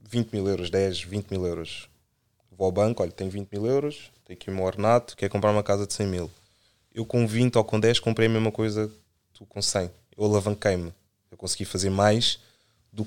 20 0.09 0.33
mil 0.33 0.49
euros, 0.49 0.71
10, 0.71 1.03
20 1.03 1.31
mil 1.31 1.47
euros. 1.47 1.89
Vou 2.51 2.67
ao 2.67 2.73
banco, 2.73 3.03
olha, 3.03 3.11
tenho 3.11 3.31
20 3.31 3.51
mil 3.51 3.67
euros, 3.67 4.11
tenho 4.25 4.39
aqui 4.39 4.51
o 4.51 4.55
meu 4.55 4.65
ornato, 4.65 5.17
quer 5.17 5.29
comprar 5.29 5.51
uma 5.51 5.63
casa 5.63 5.87
de 5.87 5.93
100 5.95 6.07
mil. 6.07 6.31
Eu 6.95 7.07
com 7.07 7.27
20 7.27 7.57
ou 7.57 7.65
com 7.65 7.81
10 7.81 7.99
comprei 8.01 8.29
a 8.29 8.31
mesma 8.31 8.53
coisa 8.53 8.89
que 8.89 9.39
tu 9.39 9.47
com 9.47 9.63
100. 9.63 9.91
Eu 10.17 10.25
alavanquei-me 10.25 10.93
eu 11.33 11.39
consegui 11.39 11.65
fazer 11.65 11.91
mais 11.91 12.39
do, 12.93 13.07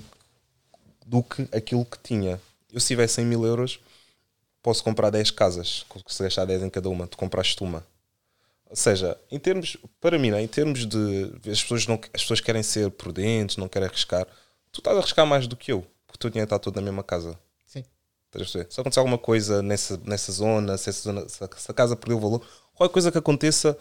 do 1.06 1.22
que 1.22 1.48
aquilo 1.56 1.86
que 1.86 2.00
tinha. 2.00 2.42
Eu 2.74 2.80
se 2.80 2.88
tiver 2.88 3.08
100 3.08 3.24
mil 3.24 3.46
euros, 3.46 3.80
posso 4.62 4.84
comprar 4.84 5.12
10 5.12 5.32
casas, 5.32 5.86
se 6.08 6.24
gastar 6.24 6.46
10 6.46 6.64
em 6.64 6.70
cada 6.70 6.90
uma, 6.90 7.08
tu 7.08 7.16
compraste 7.16 7.64
uma. 7.64 7.86
Ou 8.68 8.76
seja, 8.76 9.16
em 9.32 9.38
termos, 9.38 9.78
para 10.02 10.18
mim, 10.18 10.32
né, 10.32 10.42
em 10.42 10.48
termos 10.48 10.88
de 10.88 11.32
as 11.50 11.62
pessoas, 11.62 11.86
não, 11.86 12.00
as 12.12 12.24
pessoas 12.24 12.42
querem 12.42 12.64
ser 12.64 12.90
prudentes, 12.90 13.58
não 13.58 13.70
querem 13.70 13.88
arriscar, 13.88 14.28
tu 14.76 14.82
estás 14.82 14.98
a 14.98 15.00
arriscar 15.00 15.26
mais 15.26 15.48
do 15.48 15.56
que 15.56 15.72
eu, 15.72 15.82
porque 16.06 16.18
o 16.18 16.20
teu 16.20 16.30
dinheiro 16.30 16.46
está 16.46 16.60
todo 16.60 16.76
na 16.76 16.82
mesma 16.82 17.04
casa. 17.04 17.40
Sim. 17.66 17.84
Estás 18.26 18.56
a 18.56 18.70
Se 18.70 18.82
acontecer 18.82 19.00
alguma 19.00 19.18
coisa 19.18 19.62
nessa, 19.62 19.98
nessa 20.04 20.32
zona, 20.32 20.78
se, 20.78 20.90
essa 20.90 21.02
zona, 21.02 21.30
se 21.30 21.44
a 21.44 21.74
casa 21.74 21.96
perdeu 21.96 22.18
o 22.18 22.20
valor, 22.20 22.46
qualquer 22.74 22.94
coisa 22.94 23.12
que 23.12 23.18
aconteça, 23.18 23.78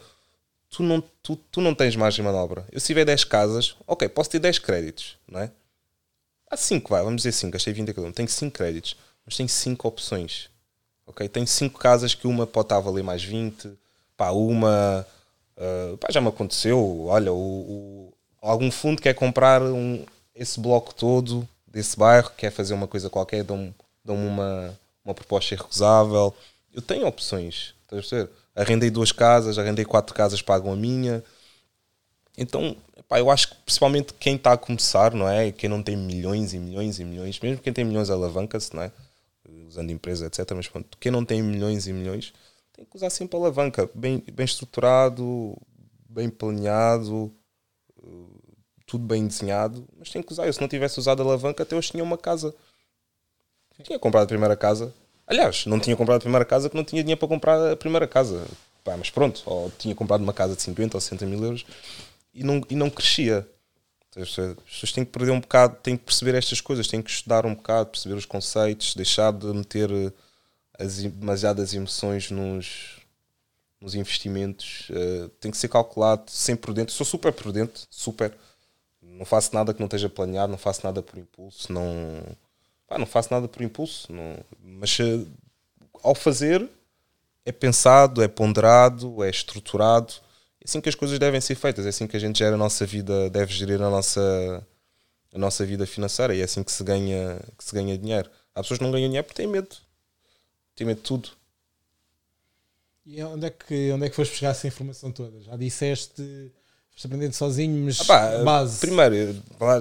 tu 0.69 0.83
não, 0.83 1.01
tu, 1.21 1.35
tu 1.35 1.59
não 1.59 1.75
tens 1.75 1.95
margem 1.97 2.23
de 2.23 2.31
manobra. 2.31 2.65
Eu 2.71 2.79
se 2.79 2.87
tiver 2.87 3.03
10 3.03 3.25
casas, 3.25 3.75
ok, 3.85 4.07
posso 4.07 4.29
ter 4.29 4.39
10 4.39 4.59
créditos, 4.59 5.17
não 5.27 5.41
é? 5.41 5.51
Há 6.49 6.55
5, 6.55 6.89
vai, 6.89 7.03
vamos 7.03 7.23
dizer 7.23 7.33
5, 7.33 7.51
gastei 7.51 7.73
20 7.73 7.91
a 7.91 7.93
cada 7.93 8.07
um. 8.07 8.11
Tenho 8.13 8.29
5 8.29 8.55
créditos, 8.55 8.95
mas 9.25 9.35
tenho 9.35 9.49
5 9.49 9.87
opções. 9.87 10.49
Ok? 11.05 11.27
Tenho 11.27 11.47
5 11.47 11.77
casas 11.77 12.15
que 12.15 12.25
uma 12.25 12.47
pode 12.47 12.67
estar 12.67 12.77
a 12.77 12.79
valer 12.79 13.03
mais 13.03 13.21
20, 13.21 13.69
pá, 14.15 14.31
uma. 14.31 15.05
Uh, 15.57 15.97
pá, 15.97 16.07
já 16.09 16.21
me 16.21 16.29
aconteceu, 16.29 17.05
olha, 17.05 17.33
o, 17.33 17.37
o, 17.37 18.13
algum 18.41 18.71
fundo 18.71 19.01
quer 19.01 19.13
comprar 19.13 19.61
um, 19.61 20.05
esse 20.35 20.59
bloco 20.59 20.93
todo 20.93 21.47
desse 21.65 21.97
bairro, 21.97 22.31
quer 22.37 22.51
fazer 22.51 22.73
uma 22.73 22.87
coisa 22.87 23.09
qualquer, 23.09 23.43
dão-me 23.43 23.73
dão 24.03 24.15
uma, 24.15 24.77
uma 25.03 25.13
proposta 25.13 25.55
irrecusável. 25.55 26.35
Eu 26.73 26.81
tenho 26.81 27.07
opções, 27.07 27.73
estás 27.83 27.99
a 27.99 28.09
perceber? 28.09 28.29
arrendei 28.55 28.89
duas 28.89 29.11
casas, 29.11 29.59
arrendei 29.59 29.83
quatro 29.83 30.15
casas, 30.15 30.41
pagam 30.41 30.71
a 30.71 30.75
minha. 30.75 31.23
Então, 32.37 32.75
pá, 33.07 33.19
eu 33.19 33.29
acho 33.29 33.49
que 33.49 33.55
principalmente 33.65 34.13
quem 34.13 34.35
está 34.35 34.53
a 34.53 34.57
começar, 34.57 35.13
não 35.13 35.27
é? 35.27 35.51
Quem 35.51 35.69
não 35.69 35.83
tem 35.83 35.97
milhões 35.97 36.53
e 36.53 36.59
milhões 36.59 36.99
e 36.99 37.05
milhões, 37.05 37.39
mesmo 37.39 37.61
quem 37.61 37.73
tem 37.73 37.83
milhões 37.83 38.09
alavanca-se, 38.09 38.73
não 38.73 38.83
é? 38.83 38.91
Usando 39.67 39.91
empresa, 39.91 40.25
etc. 40.27 40.49
Mas 40.55 40.67
pronto, 40.67 40.97
quem 40.97 41.11
não 41.11 41.25
tem 41.25 41.41
milhões 41.43 41.87
e 41.87 41.93
milhões 41.93 42.33
tem 42.73 42.85
que 42.85 42.95
usar 42.95 43.09
sempre 43.09 43.37
alavanca, 43.37 43.89
bem, 43.93 44.23
bem 44.33 44.45
estruturado, 44.45 45.57
bem 46.09 46.29
planeado, 46.29 47.31
tudo 48.85 49.05
bem 49.05 49.27
desenhado, 49.27 49.85
mas 49.97 50.09
tenho 50.09 50.23
que 50.23 50.31
usar. 50.31 50.45
Eu, 50.45 50.53
se 50.53 50.61
não 50.61 50.67
tivesse 50.67 50.99
usado 50.99 51.21
a 51.21 51.25
alavanca, 51.25 51.63
até 51.63 51.75
hoje 51.75 51.91
tinha 51.91 52.03
uma 52.03 52.17
casa. 52.17 52.53
Tinha 53.83 53.99
comprado 53.99 54.23
a 54.23 54.27
primeira 54.27 54.55
casa. 54.55 54.93
Aliás, 55.27 55.65
não 55.65 55.79
tinha 55.79 55.95
comprado 55.95 56.17
a 56.17 56.21
primeira 56.21 56.45
casa 56.45 56.69
que 56.69 56.75
não 56.75 56.83
tinha 56.83 57.03
dinheiro 57.03 57.19
para 57.19 57.27
comprar 57.27 57.71
a 57.71 57.75
primeira 57.75 58.07
casa. 58.07 58.45
Pá, 58.83 58.95
mas 58.95 59.09
pronto, 59.09 59.41
ou 59.45 59.71
tinha 59.71 59.95
comprado 59.95 60.21
uma 60.21 60.33
casa 60.33 60.55
de 60.55 60.61
50 60.61 60.95
ou 60.95 61.01
60 61.01 61.25
mil 61.25 61.43
euros 61.43 61.65
e 62.33 62.43
não, 62.43 62.61
e 62.69 62.75
não 62.75 62.89
crescia. 62.89 63.47
As 64.15 64.29
pessoas 64.29 64.91
têm 64.93 65.03
que 65.03 65.11
perder 65.11 65.31
um 65.31 65.41
bocado, 65.41 65.77
têm 65.81 65.97
que 65.97 66.05
perceber 66.05 66.35
estas 66.35 66.61
coisas, 66.61 66.87
têm 66.87 67.01
que 67.01 67.09
estudar 67.09 67.45
um 67.45 67.53
bocado, 67.53 67.89
perceber 67.89 68.15
os 68.15 68.25
conceitos, 68.25 68.93
deixar 68.95 69.33
de 69.33 69.47
meter 69.47 69.89
as, 70.79 70.97
demasiadas 70.97 71.73
emoções 71.73 72.31
nos, 72.31 73.01
nos 73.81 73.93
investimentos. 73.95 74.87
Uh, 74.89 75.29
tem 75.39 75.51
que 75.51 75.57
ser 75.57 75.67
calculado, 75.67 76.31
sempre 76.31 76.61
prudente. 76.61 76.93
Sou 76.93 77.05
super 77.05 77.33
prudente, 77.33 77.83
super. 77.89 78.33
Não 79.15 79.25
faço 79.25 79.53
nada 79.53 79.73
que 79.73 79.79
não 79.79 79.87
esteja 79.87 80.09
planeado, 80.09 80.51
não 80.51 80.57
faço 80.57 80.81
nada 80.83 81.01
por 81.01 81.17
impulso, 81.17 81.71
não, 81.71 82.21
pá, 82.87 82.97
não 82.97 83.05
faço 83.05 83.33
nada 83.33 83.47
por 83.47 83.61
impulso. 83.61 84.11
Não, 84.11 84.37
mas 84.61 84.99
uh, 84.99 85.27
ao 86.03 86.13
fazer 86.13 86.69
é 87.45 87.51
pensado, 87.51 88.21
é 88.21 88.27
ponderado, 88.27 89.23
é 89.23 89.29
estruturado. 89.29 90.13
É 90.59 90.65
assim 90.65 90.81
que 90.81 90.89
as 90.89 90.95
coisas 90.95 91.17
devem 91.19 91.39
ser 91.39 91.55
feitas, 91.55 91.85
é 91.85 91.89
assim 91.89 92.07
que 92.07 92.17
a 92.17 92.19
gente 92.19 92.39
gera 92.39 92.55
a 92.55 92.57
nossa 92.57 92.85
vida, 92.85 93.29
deve 93.29 93.53
gerir 93.53 93.81
a 93.81 93.89
nossa, 93.89 94.67
a 95.33 95.37
nossa 95.37 95.65
vida 95.65 95.85
financeira 95.85 96.35
e 96.35 96.41
é 96.41 96.43
assim 96.43 96.63
que 96.63 96.71
se 96.71 96.83
ganha, 96.83 97.39
que 97.57 97.63
se 97.63 97.73
ganha 97.73 97.97
dinheiro. 97.97 98.29
Há 98.53 98.61
pessoas 98.61 98.79
que 98.79 98.83
não 98.83 98.91
ganham 98.91 99.07
dinheiro 99.07 99.25
porque 99.25 99.41
têm 99.41 99.47
medo. 99.47 99.75
Têm 100.75 100.87
medo 100.87 100.97
de 100.97 101.03
tudo. 101.03 101.29
E 103.05 103.21
onde 103.23 103.45
é 103.45 103.49
que, 103.51 103.91
onde 103.91 104.05
é 104.05 104.09
que 104.09 104.15
foste 104.15 104.31
buscar 104.31 104.49
essa 104.49 104.67
informação 104.67 105.11
toda? 105.11 105.39
Já 105.41 105.55
disseste, 105.55 106.51
foste 106.95 107.07
aprendendo 107.07 107.33
sozinho, 107.33 107.85
mas 107.85 108.09
ah, 108.09 108.43
base. 108.43 108.79
Primeiro, 108.79 109.35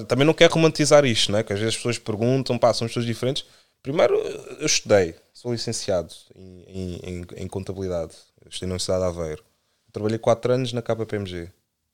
também 0.07 0.27
não 0.27 0.35
quero 0.35 0.53
romantizar 0.53 1.05
isto, 1.05 1.31
né? 1.31 1.43
que 1.43 1.53
às 1.53 1.59
vezes 1.59 1.74
as 1.74 1.77
pessoas 1.77 1.99
perguntam, 1.99 2.59
pá, 2.59 2.74
são 2.74 2.89
pessoas 2.89 3.07
diferentes. 3.07 3.45
Primeiro, 3.82 4.15
eu 4.15 4.66
estudei, 4.66 5.15
sou 5.32 5.53
licenciado 5.53 6.12
em, 6.35 7.01
em, 7.03 7.27
em 7.36 7.47
contabilidade, 7.47 8.12
estudei 8.47 8.69
na 8.69 8.73
Universidade 8.73 9.01
de 9.01 9.07
Aveiro. 9.07 9.45
Trabalhei 9.93 10.19
4 10.19 10.53
anos 10.53 10.73
na 10.73 10.82
KPMG, 10.82 11.49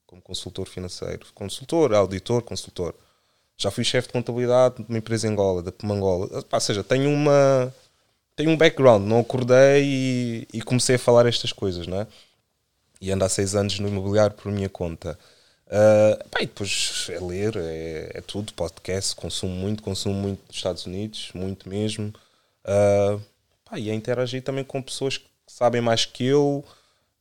como 0.07 0.23
consultor 0.23 0.67
financeiro. 0.67 1.27
Consultor, 1.35 1.93
auditor, 1.93 2.43
consultor. 2.43 2.95
Já 3.59 3.71
fui 3.71 3.85
chefe 3.85 4.09
de 4.09 4.15
contabilidade 4.15 4.77
de 4.77 4.89
uma 4.89 4.97
empresa 4.97 5.27
em 5.27 5.33
Angola, 5.33 5.63
da 5.63 5.71
Pemangola. 5.71 6.31
Ou 6.51 6.61
seja, 6.61 6.83
tenho 6.83 7.11
uma 7.11 7.75
tenho 8.35 8.51
um 8.53 8.57
background, 8.57 9.07
não 9.07 9.21
acordei 9.21 9.85
e, 9.85 10.49
e, 10.55 10.63
comecei 10.63 10.97
a 10.97 10.99
falar 10.99 11.27
estas 11.27 11.53
coisas, 11.53 11.87
não 11.87 12.01
é? 12.01 12.07
E 13.01 13.11
ando 13.11 13.25
há 13.25 13.29
seis 13.29 13.55
anos 13.55 13.79
no 13.79 13.89
imobiliário 13.89 14.37
por 14.37 14.53
minha 14.53 14.69
conta. 14.69 15.19
Uh, 15.67 16.29
pá, 16.29 16.43
e 16.43 16.47
depois 16.47 17.07
é 17.11 17.21
ler, 17.21 17.57
é, 17.57 18.11
é, 18.15 18.21
tudo, 18.21 18.53
podcast, 18.55 19.15
consumo 19.15 19.55
muito, 19.55 19.83
consumo 19.83 20.15
muito 20.15 20.41
dos 20.49 20.57
Estados 20.57 20.85
Unidos, 20.85 21.31
muito 21.33 21.69
mesmo. 21.69 22.13
Uh, 22.65 23.21
pá, 23.65 23.79
e 23.79 23.91
a 23.91 23.95
interagir 23.95 24.43
também 24.43 24.65
com 24.65 24.83
pessoas 24.83 25.17
que 25.19 25.29
sabem 25.47 25.81
mais 25.81 26.05
que 26.05 26.25
eu. 26.25 26.65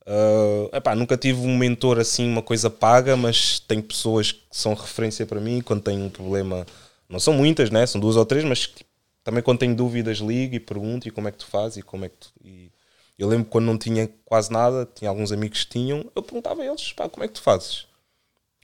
Uh, 0.06 0.74
epá, 0.74 0.94
nunca 0.96 1.16
tive 1.16 1.40
um 1.40 1.56
mentor 1.56 2.00
assim, 2.00 2.28
uma 2.28 2.42
coisa 2.42 2.68
paga, 2.68 3.16
mas 3.16 3.60
tenho 3.60 3.82
pessoas 3.82 4.32
que 4.32 4.42
são 4.50 4.74
referência 4.74 5.24
para 5.24 5.40
mim 5.40 5.60
quando 5.60 5.82
tenho 5.82 6.04
um 6.04 6.10
problema. 6.10 6.66
Não 7.08 7.20
são 7.20 7.34
muitas, 7.34 7.70
né? 7.70 7.86
são 7.86 8.00
duas 8.00 8.16
ou 8.16 8.26
três, 8.26 8.44
mas 8.44 8.66
tipo, 8.66 8.90
também 9.22 9.42
quando 9.42 9.58
tenho 9.60 9.76
dúvidas 9.76 10.18
ligo 10.18 10.56
e 10.56 10.60
pergunto 10.60 11.06
e 11.06 11.10
como 11.10 11.28
é 11.28 11.30
que 11.32 11.38
tu 11.38 11.46
fazes 11.46 11.78
e 11.78 11.82
como 11.82 12.04
é 12.04 12.08
que 12.08 12.16
tu, 12.16 12.32
e 12.44 12.72
eu 13.22 13.28
lembro 13.28 13.46
quando 13.46 13.66
não 13.66 13.78
tinha 13.78 14.08
quase 14.24 14.50
nada, 14.50 14.88
tinha 14.94 15.08
alguns 15.10 15.32
amigos 15.32 15.64
que 15.64 15.70
tinham, 15.70 16.10
eu 16.14 16.22
perguntava 16.22 16.62
a 16.62 16.66
eles, 16.66 16.92
pá, 16.92 17.08
como 17.08 17.24
é 17.24 17.28
que 17.28 17.34
tu 17.34 17.42
fazes? 17.42 17.86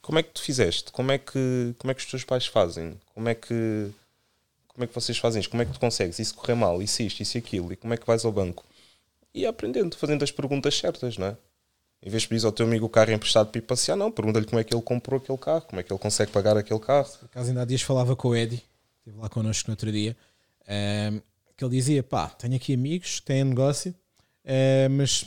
Como 0.02 0.18
é 0.18 0.22
que 0.22 0.30
tu 0.30 0.40
fizeste? 0.40 0.92
Como 0.92 1.10
é 1.10 1.18
que, 1.18 1.74
como 1.78 1.90
é 1.90 1.94
que 1.94 2.00
os 2.00 2.06
teus 2.06 2.24
pais 2.24 2.46
fazem? 2.46 2.98
Como 3.14 3.28
é 3.28 3.34
que 3.34 3.90
como 4.76 4.84
é 4.84 4.86
que 4.86 4.94
vocês 4.94 5.16
fazem 5.16 5.40
isto? 5.40 5.50
Como 5.50 5.62
é 5.62 5.64
que 5.64 5.72
tu 5.72 5.80
consegues? 5.80 6.18
Isso 6.18 6.34
correr 6.34 6.54
mal, 6.54 6.82
isso 6.82 7.02
isto, 7.02 7.22
isso 7.22 7.38
aquilo, 7.38 7.72
e 7.72 7.76
como 7.76 7.94
é 7.94 7.96
que 7.96 8.06
vais 8.06 8.26
ao 8.26 8.30
banco? 8.30 8.62
E 9.32 9.46
aprendendo, 9.46 9.96
fazendo 9.96 10.22
as 10.22 10.30
perguntas 10.30 10.76
certas, 10.76 11.16
não 11.16 11.28
é? 11.28 11.36
Em 12.02 12.10
vez 12.10 12.22
de 12.22 12.28
pedir 12.28 12.44
ao 12.44 12.52
teu 12.52 12.66
amigo 12.66 12.84
o 12.84 12.88
carro 12.88 13.10
emprestado 13.10 13.48
para 13.48 13.58
ir 13.58 13.62
passear, 13.62 13.96
não, 13.96 14.12
pergunta-lhe 14.12 14.44
como 14.44 14.60
é 14.60 14.64
que 14.64 14.74
ele 14.74 14.82
comprou 14.82 15.18
aquele 15.18 15.38
carro, 15.38 15.62
como 15.62 15.80
é 15.80 15.82
que 15.82 15.90
ele 15.90 15.98
consegue 15.98 16.30
pagar 16.30 16.58
aquele 16.58 16.78
carro. 16.78 17.08
Por 17.08 17.24
acaso 17.24 17.48
ainda 17.48 17.62
há 17.62 17.64
dias 17.64 17.80
falava 17.80 18.14
com 18.14 18.28
o 18.28 18.36
Eddie, 18.36 18.62
esteve 18.98 19.18
lá 19.18 19.30
connosco 19.30 19.70
no 19.70 19.72
outro 19.72 19.90
dia, 19.90 20.14
um, 20.68 21.20
que 21.56 21.64
ele 21.64 21.74
dizia: 21.74 22.02
pá, 22.02 22.28
tenho 22.28 22.54
aqui 22.56 22.74
amigos 22.74 23.20
têm 23.20 23.44
negócio, 23.44 23.94
uh, 24.46 24.90
mas 24.90 25.26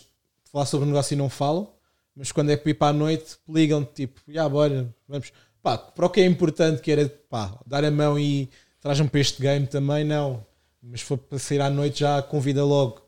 falar 0.52 0.66
sobre 0.66 0.86
o 0.86 0.88
negócio 0.88 1.14
e 1.14 1.18
não 1.18 1.30
falam, 1.30 1.72
mas 2.16 2.32
quando 2.32 2.50
é 2.50 2.58
para 2.58 2.72
ir 2.72 2.74
para 2.74 2.88
a 2.88 2.94
noite, 2.94 3.38
ligam 3.48 3.84
tipo, 3.84 4.20
já 4.28 4.48
bora, 4.48 4.94
vamos. 5.08 5.32
Pá, 5.62 5.78
para 5.78 6.06
o 6.06 6.10
que 6.10 6.22
é 6.22 6.26
importante, 6.26 6.82
que 6.82 6.92
era 6.92 7.08
pá, 7.30 7.58
dar 7.66 7.84
a 7.84 7.92
mão 7.92 8.18
e 8.18 8.50
traz-me 8.82 9.10
para 9.10 9.20
este 9.20 9.42
game 9.42 9.68
também, 9.68 10.04
não. 10.04 10.44
Mas 10.82 11.02
foi 11.02 11.18
para 11.18 11.38
sair 11.38 11.62
à 11.62 11.70
noite 11.70 12.00
já 12.00 12.22
convida 12.22 12.64
logo. 12.64 13.02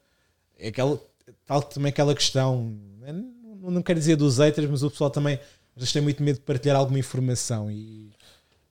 É 0.60 0.68
aquela, 0.68 1.02
tal 1.46 1.64
também 1.64 1.90
aquela 1.90 2.14
questão, 2.14 2.78
não, 3.00 3.72
não 3.72 3.82
quero 3.82 4.00
dizer 4.00 4.18
dos 4.18 4.38
haters, 4.38 4.70
mas 4.70 4.84
o 4.84 4.92
pessoal 4.92 5.10
também 5.10 5.36
às 5.76 5.82
vezes 5.82 5.94
tem 5.94 6.02
muito 6.02 6.22
medo 6.22 6.36
de 6.36 6.42
partilhar 6.42 6.76
alguma 6.76 7.00
informação 7.00 7.72
e 7.72 8.12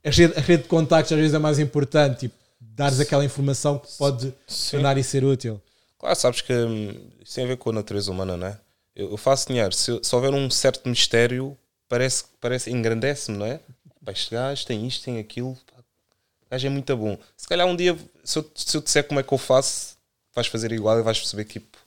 a 0.04 0.10
rede, 0.10 0.34
a 0.36 0.40
rede 0.40 0.62
de 0.62 0.68
contactos 0.68 1.12
às 1.12 1.18
vezes 1.18 1.34
é 1.34 1.38
mais 1.38 1.58
importante. 1.58 2.20
Tipo, 2.20 2.34
dares 2.60 3.00
aquela 3.00 3.24
informação 3.24 3.78
que 3.78 3.88
pode 3.96 4.32
Sim. 4.46 4.72
tornar 4.72 4.98
e 4.98 5.04
ser 5.04 5.24
útil. 5.24 5.60
Claro, 6.00 6.16
sabes 6.16 6.40
que 6.40 6.52
hum, 6.52 7.10
isso 7.22 7.34
tem 7.34 7.44
a 7.44 7.48
ver 7.48 7.58
com 7.58 7.68
a 7.68 7.74
natureza 7.74 8.10
humana, 8.10 8.34
não 8.34 8.46
é? 8.46 8.58
Eu, 8.96 9.10
eu 9.10 9.16
faço 9.18 9.48
dinheiro, 9.48 9.72
se, 9.72 10.00
se, 10.02 10.14
houver 10.14 10.32
um 10.32 10.50
certo 10.50 10.88
mistério, 10.88 11.56
parece, 11.86 12.24
parece 12.40 12.70
engrandece-me, 12.70 13.36
não 13.36 13.46
é? 13.46 13.60
Este 14.08 14.34
gajo 14.34 14.66
tem 14.66 14.86
isto, 14.86 15.04
tem 15.04 15.18
aquilo, 15.18 15.50
o 15.50 16.50
gajo 16.50 16.66
é 16.66 16.70
muito 16.70 16.96
bom. 16.96 17.18
Se 17.36 17.46
calhar 17.46 17.66
um 17.66 17.76
dia, 17.76 17.96
se 18.24 18.38
eu, 18.38 18.50
se 18.54 18.76
eu 18.76 18.80
disser 18.80 19.04
como 19.04 19.20
é 19.20 19.22
que 19.22 19.32
eu 19.32 19.38
faço, 19.38 19.98
vais 20.34 20.46
fazer 20.46 20.72
igual 20.72 20.98
e 20.98 21.02
vais 21.02 21.18
perceber 21.18 21.44
que, 21.44 21.60
tipo, 21.60 21.78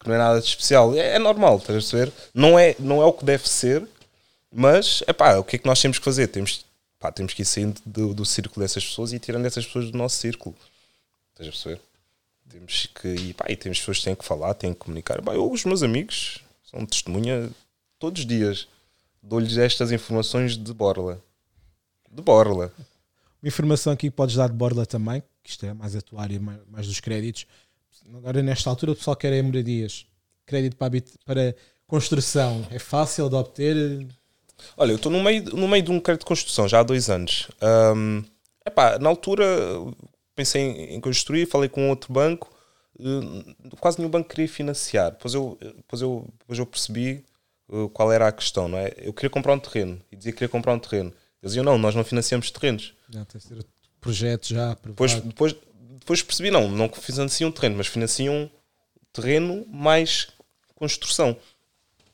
que 0.00 0.08
não 0.08 0.14
é 0.14 0.18
nada 0.18 0.40
de 0.40 0.46
especial. 0.46 0.94
É, 0.94 1.16
é 1.16 1.18
normal, 1.18 1.58
estás 1.58 1.76
a 1.76 1.80
perceber? 1.80 2.12
Não 2.32 2.58
é, 2.58 2.74
não 2.78 3.02
é 3.02 3.04
o 3.04 3.12
que 3.12 3.26
deve 3.26 3.46
ser, 3.46 3.86
mas 4.50 5.02
é 5.06 5.12
pá, 5.12 5.36
o 5.36 5.44
que 5.44 5.56
é 5.56 5.58
que 5.58 5.66
nós 5.66 5.80
temos 5.80 5.98
que 5.98 6.04
fazer? 6.04 6.28
Temos 6.28 6.64
pá, 6.98 7.12
temos 7.12 7.34
que 7.34 7.42
ir 7.42 7.44
saindo 7.44 7.78
do, 7.84 8.14
do 8.14 8.24
círculo 8.24 8.64
dessas 8.64 8.84
pessoas 8.86 9.12
e 9.12 9.18
tirando 9.18 9.44
essas 9.44 9.66
pessoas 9.66 9.90
do 9.90 9.98
nosso 9.98 10.16
círculo. 10.16 10.56
Estás 11.32 11.48
a 11.48 11.52
perceber? 11.52 11.93
Temos 12.54 12.86
que 12.86 13.08
ir, 13.08 13.34
pá, 13.34 13.46
e 13.48 13.56
temos 13.56 13.80
pessoas 13.80 13.98
que 13.98 14.04
têm 14.04 14.14
que 14.14 14.24
falar, 14.24 14.54
têm 14.54 14.72
que 14.72 14.78
comunicar. 14.78 15.20
Pá, 15.20 15.34
eu, 15.34 15.50
os 15.50 15.64
meus 15.64 15.82
amigos 15.82 16.40
são 16.62 16.86
testemunha 16.86 17.50
todos 17.98 18.20
os 18.20 18.26
dias. 18.26 18.68
Dou-lhes 19.20 19.58
estas 19.58 19.90
informações 19.90 20.56
de 20.56 20.72
borla. 20.72 21.20
De 22.08 22.22
borla. 22.22 22.72
Uma 23.42 23.48
informação 23.48 23.92
aqui 23.92 24.08
que 24.08 24.14
podes 24.14 24.36
dar 24.36 24.48
de 24.48 24.54
borla 24.54 24.86
também, 24.86 25.20
que 25.42 25.50
isto 25.50 25.66
é 25.66 25.74
mais 25.74 25.96
atuar 25.96 26.30
e 26.30 26.38
mais, 26.38 26.60
mais 26.70 26.86
dos 26.86 27.00
créditos. 27.00 27.44
Agora, 28.14 28.40
nesta 28.40 28.70
altura, 28.70 28.92
o 28.92 28.94
pessoal 28.94 29.16
quer 29.16 29.32
é 29.32 29.42
moradias. 29.42 30.06
Crédito 30.46 30.76
para, 30.76 30.92
para 31.26 31.56
construção. 31.88 32.64
É 32.70 32.78
fácil 32.78 33.28
de 33.28 33.34
obter? 33.34 34.06
Olha, 34.76 34.92
eu 34.92 34.96
estou 34.96 35.10
no 35.10 35.20
meio, 35.20 35.42
no 35.56 35.66
meio 35.66 35.82
de 35.82 35.90
um 35.90 35.98
crédito 35.98 36.20
de 36.20 36.26
construção 36.26 36.68
já 36.68 36.78
há 36.78 36.82
dois 36.84 37.10
anos. 37.10 37.48
Um, 37.60 38.22
epá, 38.64 38.96
na 39.00 39.08
altura 39.08 39.44
pensei 40.34 40.62
em, 40.62 40.94
em 40.94 41.00
construir, 41.00 41.46
falei 41.46 41.68
com 41.68 41.88
outro 41.88 42.12
banco, 42.12 42.50
uh, 42.98 43.76
quase 43.76 43.98
nenhum 43.98 44.10
banco 44.10 44.28
queria 44.28 44.48
financiar. 44.48 45.12
Depois 45.12 45.34
eu, 45.34 45.58
depois 45.60 46.02
eu, 46.02 46.26
depois 46.38 46.58
eu 46.58 46.66
percebi 46.66 47.24
uh, 47.68 47.88
qual 47.90 48.12
era 48.12 48.28
a 48.28 48.32
questão, 48.32 48.68
não 48.68 48.78
é? 48.78 48.92
Eu 48.98 49.12
queria 49.12 49.30
comprar 49.30 49.54
um 49.54 49.58
terreno 49.58 50.00
e 50.10 50.16
dizia 50.16 50.32
que 50.32 50.38
queria 50.38 50.48
comprar 50.48 50.74
um 50.74 50.78
terreno. 50.78 51.12
Eles 51.42 51.52
diziam, 51.52 51.64
não, 51.64 51.76
nós 51.76 51.94
não 51.94 52.04
financiamos 52.04 52.50
terrenos. 52.50 52.94
Já 53.10 53.24
tem 53.24 53.40
ter 53.40 53.66
projeto 54.00 54.48
já 54.48 54.74
depois, 54.84 55.14
depois, 55.14 55.56
depois 55.98 56.22
percebi, 56.22 56.50
não, 56.50 56.68
não 56.68 56.88
financiam 56.90 57.50
terreno, 57.50 57.76
mas 57.76 57.86
financiam 57.86 58.50
terreno 59.12 59.66
mais 59.68 60.28
construção. 60.74 61.36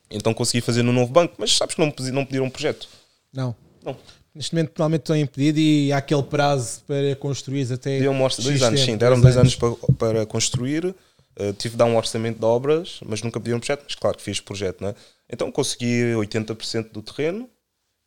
Então 0.09 0.33
consegui 0.33 0.61
fazer 0.61 0.83
no 0.83 0.93
novo 0.93 1.11
banco, 1.11 1.35
mas 1.37 1.55
sabes 1.55 1.75
que 1.75 1.81
não, 1.81 1.93
não 2.13 2.25
pediram 2.25 2.45
um 2.45 2.49
projeto. 2.49 2.87
Não. 3.33 3.55
Não. 3.83 3.97
Neste 4.33 4.55
momento 4.55 4.71
provavelmente 4.71 5.01
estão 5.01 5.17
impedido 5.17 5.59
e 5.59 5.91
há 5.91 5.97
aquele 5.97 6.23
prazo 6.23 6.81
para 6.87 7.15
construir 7.17 7.71
até. 7.71 7.99
Deu 7.99 8.11
um 8.11 8.19
dois 8.19 8.61
anos, 8.61 8.79
sim, 8.79 8.95
deram 8.95 9.19
dois 9.19 9.35
anos, 9.35 9.57
anos 9.61 9.77
para, 9.77 9.93
para 9.93 10.25
construir. 10.25 10.85
Uh, 10.85 11.53
tive 11.57 11.73
de 11.73 11.77
dar 11.77 11.85
um 11.85 11.97
orçamento 11.97 12.39
de 12.39 12.45
obras, 12.45 12.99
mas 13.05 13.21
nunca 13.21 13.39
pediram 13.39 13.57
um 13.57 13.59
projeto, 13.59 13.83
mas 13.83 13.95
claro 13.95 14.17
que 14.17 14.23
fiz 14.23 14.39
projeto, 14.39 14.81
não 14.81 14.89
é? 14.89 14.95
Então 15.29 15.51
consegui 15.51 16.13
80% 16.13 16.91
do 16.91 17.01
terreno 17.01 17.49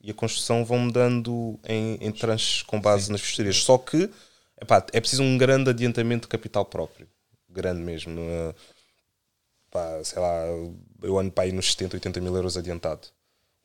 e 0.02 0.10
a 0.10 0.14
construção 0.14 0.64
vão-me 0.64 0.92
dando 0.92 1.58
em, 1.66 1.96
em 2.00 2.12
tranches 2.12 2.62
com 2.62 2.80
base 2.80 3.06
sim. 3.06 3.12
nas 3.12 3.20
festerias. 3.20 3.56
Só 3.56 3.78
que 3.78 4.10
epá, 4.60 4.84
é 4.92 5.00
preciso 5.00 5.22
um 5.22 5.36
grande 5.38 5.70
adiantamento 5.70 6.22
de 6.22 6.28
capital 6.28 6.64
próprio. 6.64 7.06
Grande 7.48 7.80
mesmo. 7.80 8.20
Uh, 8.20 8.54
pá, 9.70 10.02
sei 10.04 10.20
lá, 10.20 10.44
eu 11.02 11.18
ando 11.18 11.32
para 11.32 11.44
aí 11.44 11.52
nos 11.52 11.70
70, 11.72 11.96
80 11.96 12.20
mil 12.20 12.34
euros 12.34 12.56
adiantado. 12.56 13.08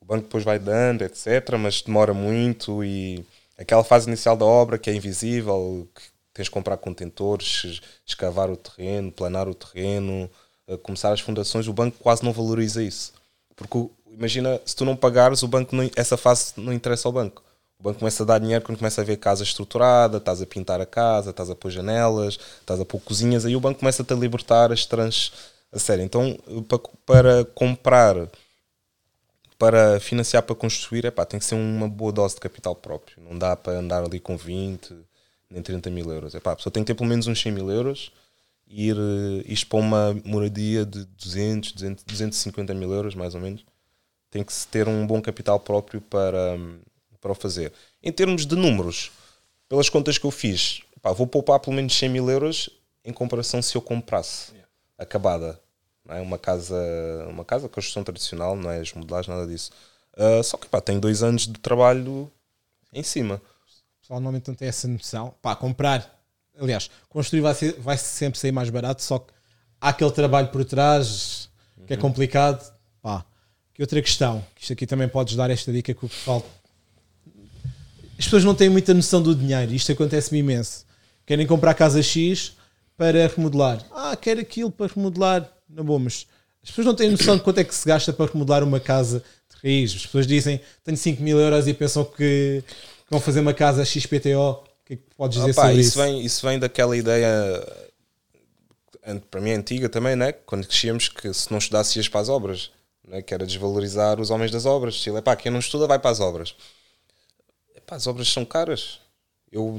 Banco 0.09 0.23
depois 0.23 0.43
vai 0.43 0.57
dando, 0.57 1.03
etc., 1.03 1.55
mas 1.59 1.83
demora 1.83 2.15
muito 2.15 2.83
e 2.83 3.23
aquela 3.55 3.83
fase 3.83 4.07
inicial 4.07 4.35
da 4.35 4.43
obra 4.43 4.79
que 4.79 4.89
é 4.89 4.93
invisível, 4.95 5.87
que 5.93 6.01
tens 6.33 6.45
de 6.45 6.51
comprar 6.51 6.77
contentores, 6.77 7.79
escavar 8.03 8.49
o 8.49 8.57
terreno, 8.57 9.11
planar 9.11 9.47
o 9.47 9.53
terreno, 9.53 10.27
começar 10.81 11.13
as 11.13 11.19
fundações, 11.19 11.67
o 11.67 11.73
banco 11.73 11.97
quase 11.99 12.23
não 12.23 12.33
valoriza 12.33 12.81
isso. 12.81 13.13
Porque 13.55 13.87
imagina, 14.11 14.59
se 14.65 14.75
tu 14.75 14.83
não 14.83 14.95
pagares, 14.95 15.43
o 15.43 15.47
banco 15.47 15.75
não, 15.75 15.87
essa 15.95 16.17
fase 16.17 16.53
não 16.57 16.73
interessa 16.73 17.07
ao 17.07 17.11
banco. 17.11 17.43
O 17.79 17.83
banco 17.83 17.99
começa 17.99 18.23
a 18.23 18.25
dar 18.25 18.39
dinheiro 18.39 18.65
quando 18.65 18.79
começa 18.79 19.01
a 19.01 19.03
ver 19.03 19.17
casa 19.17 19.43
estruturada, 19.43 20.17
estás 20.17 20.41
a 20.41 20.45
pintar 20.45 20.81
a 20.81 20.85
casa, 20.87 21.29
estás 21.29 21.51
a 21.51 21.55
pôr 21.55 21.69
janelas, 21.69 22.39
estás 22.59 22.79
a 22.79 22.85
pôr 22.85 22.99
cozinhas, 22.99 23.45
aí 23.45 23.55
o 23.55 23.59
banco 23.59 23.79
começa-te 23.79 24.11
a 24.11 24.15
libertar 24.15 24.71
as 24.71 24.85
trans 24.85 25.31
a 25.71 25.77
sério. 25.77 26.03
Então, 26.03 26.37
para, 26.67 26.79
para 27.05 27.45
comprar, 27.53 28.15
para 29.59 29.99
financiar, 29.99 30.41
para 30.41 30.55
construir, 30.55 31.03
epá, 31.03 31.25
tem 31.25 31.37
que 31.37 31.45
ser 31.45 31.55
uma 31.55 31.87
boa 31.87 32.13
dose 32.13 32.35
de 32.35 32.41
capital 32.41 32.73
próprio. 32.73 33.21
Não 33.21 33.37
dá 33.37 33.57
para 33.57 33.73
andar 33.73 34.03
ali 34.03 34.19
com 34.19 34.37
20 34.37 34.95
nem 35.49 35.61
30 35.61 35.89
mil 35.89 36.09
euros. 36.11 36.33
Epá, 36.33 36.53
a 36.53 36.55
pessoa 36.55 36.71
tem 36.71 36.81
que 36.81 36.87
ter 36.87 36.95
pelo 36.95 37.09
menos 37.09 37.27
uns 37.27 37.41
100 37.41 37.51
mil 37.51 37.69
euros 37.69 38.11
e 38.67 38.87
ir 38.87 38.95
uh, 38.95 39.43
isto 39.45 39.67
para 39.67 39.79
uma 39.79 40.13
moradia 40.23 40.85
de 40.85 41.03
200, 41.03 41.73
200, 41.73 42.03
250 42.05 42.73
mil 42.73 42.93
euros, 42.93 43.15
mais 43.15 43.35
ou 43.35 43.41
menos. 43.41 43.65
Tem 44.31 44.43
que 44.43 44.53
ter 44.67 44.87
um 44.87 45.05
bom 45.05 45.21
capital 45.21 45.59
próprio 45.59 45.99
para, 45.99 46.57
para 47.19 47.31
o 47.31 47.35
fazer. 47.35 47.73
Em 48.01 48.13
termos 48.13 48.45
de 48.45 48.55
números, 48.55 49.11
pelas 49.67 49.89
contas 49.89 50.17
que 50.17 50.25
eu 50.25 50.31
fiz, 50.31 50.81
epá, 50.95 51.11
vou 51.11 51.27
poupar 51.27 51.59
pelo 51.59 51.75
menos 51.75 51.93
100 51.97 52.09
mil 52.09 52.29
euros 52.29 52.69
em 53.03 53.11
comparação 53.11 53.61
se 53.61 53.75
eu 53.75 53.81
comprasse 53.81 54.53
acabada. 54.97 55.59
É? 56.09 56.21
Uma 56.21 56.37
casa, 56.37 56.75
uma 57.29 57.45
casa 57.45 57.67
de 57.67 57.73
construção 57.73 58.03
tradicional, 58.03 58.55
não 58.55 58.69
é 58.69 58.79
as 58.79 58.93
modelagens, 58.93 59.35
nada 59.35 59.47
disso. 59.47 59.71
Uh, 60.17 60.43
só 60.43 60.57
que 60.57 60.67
pá, 60.67 60.81
tem 60.81 60.99
dois 60.99 61.23
anos 61.23 61.47
de 61.47 61.59
trabalho 61.59 62.29
em 62.91 63.03
cima 63.03 63.41
pessoal 64.09 64.19
normalmente 64.19 64.47
não 64.47 64.55
tem 64.55 64.67
essa 64.67 64.87
noção. 64.87 65.35
Pá, 65.41 65.55
comprar, 65.55 66.19
aliás, 66.59 66.89
construir 67.07 67.41
vai, 67.41 67.53
ser, 67.53 67.79
vai 67.79 67.97
sempre 67.97 68.39
sair 68.39 68.51
mais 68.51 68.69
barato, 68.69 69.03
só 69.03 69.19
que 69.19 69.31
há 69.79 69.89
aquele 69.89 70.11
trabalho 70.11 70.47
por 70.47 70.65
trás 70.65 71.47
que 71.85 71.93
é 71.93 71.95
uhum. 71.95 72.01
complicado. 72.01 72.73
Pá, 73.01 73.23
que 73.73 73.83
outra 73.83 74.01
questão, 74.01 74.43
que 74.55 74.63
isto 74.63 74.73
aqui 74.73 74.87
também 74.87 75.07
podes 75.07 75.35
dar 75.35 75.49
esta 75.51 75.71
dica 75.71 75.93
que 75.93 76.05
o 76.05 76.09
pessoal. 76.09 76.43
As 78.17 78.25
pessoas 78.25 78.43
não 78.43 78.55
têm 78.55 78.67
muita 78.67 78.93
noção 78.93 79.21
do 79.21 79.33
dinheiro, 79.33 79.71
isto 79.73 79.91
acontece-me 79.91 80.39
imenso. 80.39 80.85
Querem 81.25 81.45
comprar 81.45 81.73
casa 81.73 82.01
X 82.01 82.57
para 82.97 83.27
remodelar. 83.27 83.85
Ah, 83.91 84.17
quero 84.17 84.41
aquilo 84.41 84.71
para 84.71 84.91
remodelar. 84.91 85.49
Não 85.69 85.83
bom, 85.83 85.99
mas 85.99 86.25
as 86.63 86.69
pessoas 86.69 86.87
não 86.87 86.95
têm 86.95 87.09
noção 87.09 87.37
de 87.37 87.43
quanto 87.43 87.59
é 87.59 87.63
que 87.63 87.73
se 87.73 87.87
gasta 87.87 88.11
para 88.11 88.31
remodelar 88.31 88.63
uma 88.63 88.79
casa 88.79 89.23
de 89.49 89.57
raiz. 89.63 89.95
As 89.95 90.05
pessoas 90.05 90.27
dizem 90.27 90.59
tenho 90.83 90.97
5 90.97 91.21
mil 91.21 91.39
euros 91.39 91.67
e 91.67 91.73
pensam 91.73 92.03
que 92.03 92.63
vão 93.09 93.19
fazer 93.19 93.39
uma 93.39 93.53
casa 93.53 93.85
XPTO. 93.85 94.51
O 94.51 94.63
que 94.85 94.93
é 94.93 94.95
que 94.97 95.03
podes 95.15 95.37
dizer 95.37 95.51
Opa, 95.51 95.61
sobre 95.61 95.79
isso? 95.79 95.89
Isso 95.89 95.97
vem, 95.97 96.25
isso 96.25 96.47
vem 96.47 96.59
daquela 96.59 96.97
ideia, 96.97 97.31
para 99.29 99.39
mim, 99.39 99.51
antiga 99.51 99.87
também, 99.87 100.15
né? 100.15 100.31
quando 100.31 100.67
crescíamos, 100.67 101.07
que 101.07 101.31
se 101.33 101.51
não 101.51 101.59
estudasse 101.59 101.97
ias 101.97 102.07
para 102.07 102.21
as 102.21 102.29
obras, 102.29 102.71
né? 103.07 103.21
que 103.21 103.33
era 103.33 103.45
desvalorizar 103.45 104.19
os 104.19 104.29
homens 104.29 104.51
das 104.51 104.65
obras. 104.65 105.01
Se 105.01 105.09
ele, 105.09 105.21
pá, 105.21 105.35
quem 105.35 105.51
não 105.51 105.59
estuda 105.59 105.87
vai 105.87 105.99
para 105.99 106.11
as 106.11 106.19
obras. 106.19 106.55
Epá, 107.75 107.95
as 107.95 108.07
obras 108.07 108.27
são 108.27 108.43
caras. 108.43 108.99
Eu, 109.51 109.75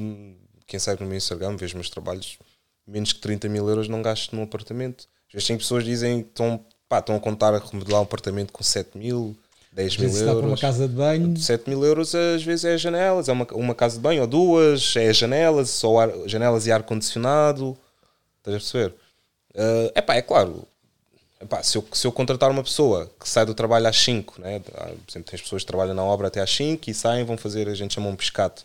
quem 0.66 0.78
segue 0.78 1.02
no 1.02 1.08
meu 1.08 1.18
Instagram, 1.18 1.56
vejo 1.56 1.74
meus 1.74 1.90
trabalhos, 1.90 2.38
menos 2.86 3.12
que 3.12 3.20
30 3.20 3.48
mil 3.48 3.68
euros 3.68 3.88
não 3.88 4.02
gasto 4.02 4.34
num 4.34 4.42
apartamento. 4.42 5.08
Às 5.30 5.34
vezes 5.34 5.46
tem 5.46 5.56
pessoas 5.56 5.84
que 5.84 5.90
dizem 5.90 6.22
que 6.22 6.28
estão, 6.28 6.60
pá, 6.88 6.98
estão 6.98 7.14
a 7.14 7.20
contar 7.20 7.54
a 7.54 7.58
remodelar 7.58 8.00
um 8.00 8.04
apartamento 8.04 8.52
com 8.52 8.64
7 8.64 8.98
mil, 8.98 9.36
10 9.72 9.96
mil 9.98 10.08
euros. 10.10 10.38
Para 10.38 10.46
uma 10.46 10.56
casa 10.58 10.88
de 10.88 10.94
banho. 10.94 11.36
7 11.36 11.70
mil 11.70 11.84
euros 11.84 12.14
às 12.14 12.42
vezes 12.42 12.64
é 12.64 12.76
janelas, 12.76 13.28
é 13.28 13.32
uma, 13.32 13.46
uma 13.52 13.74
casa 13.74 13.94
de 13.94 14.00
banho 14.00 14.22
ou 14.22 14.26
duas, 14.26 14.94
é 14.96 15.12
janelas, 15.12 15.70
só 15.70 16.00
ar, 16.00 16.10
janelas 16.26 16.66
e 16.66 16.72
ar-condicionado. 16.72 17.78
Estás 18.38 18.56
a 18.56 18.58
perceber? 18.58 18.94
Uh, 19.54 19.92
epá, 19.94 20.16
é 20.16 20.22
claro, 20.22 20.66
epá, 21.40 21.62
se, 21.62 21.78
eu, 21.78 21.84
se 21.92 22.06
eu 22.06 22.10
contratar 22.10 22.50
uma 22.50 22.64
pessoa 22.64 23.08
que 23.20 23.28
sai 23.28 23.46
do 23.46 23.54
trabalho 23.54 23.86
às 23.86 23.96
5, 23.96 24.40
né? 24.40 24.58
por 24.60 24.72
exemplo, 25.08 25.30
tens 25.30 25.42
pessoas 25.42 25.62
que 25.62 25.66
trabalham 25.66 25.94
na 25.94 26.02
obra 26.02 26.26
até 26.26 26.40
às 26.40 26.50
5 26.50 26.90
e 26.90 26.94
saem, 26.94 27.24
vão 27.24 27.36
fazer, 27.36 27.68
a 27.68 27.74
gente 27.74 27.94
chama 27.94 28.08
um 28.08 28.16
pescado. 28.16 28.62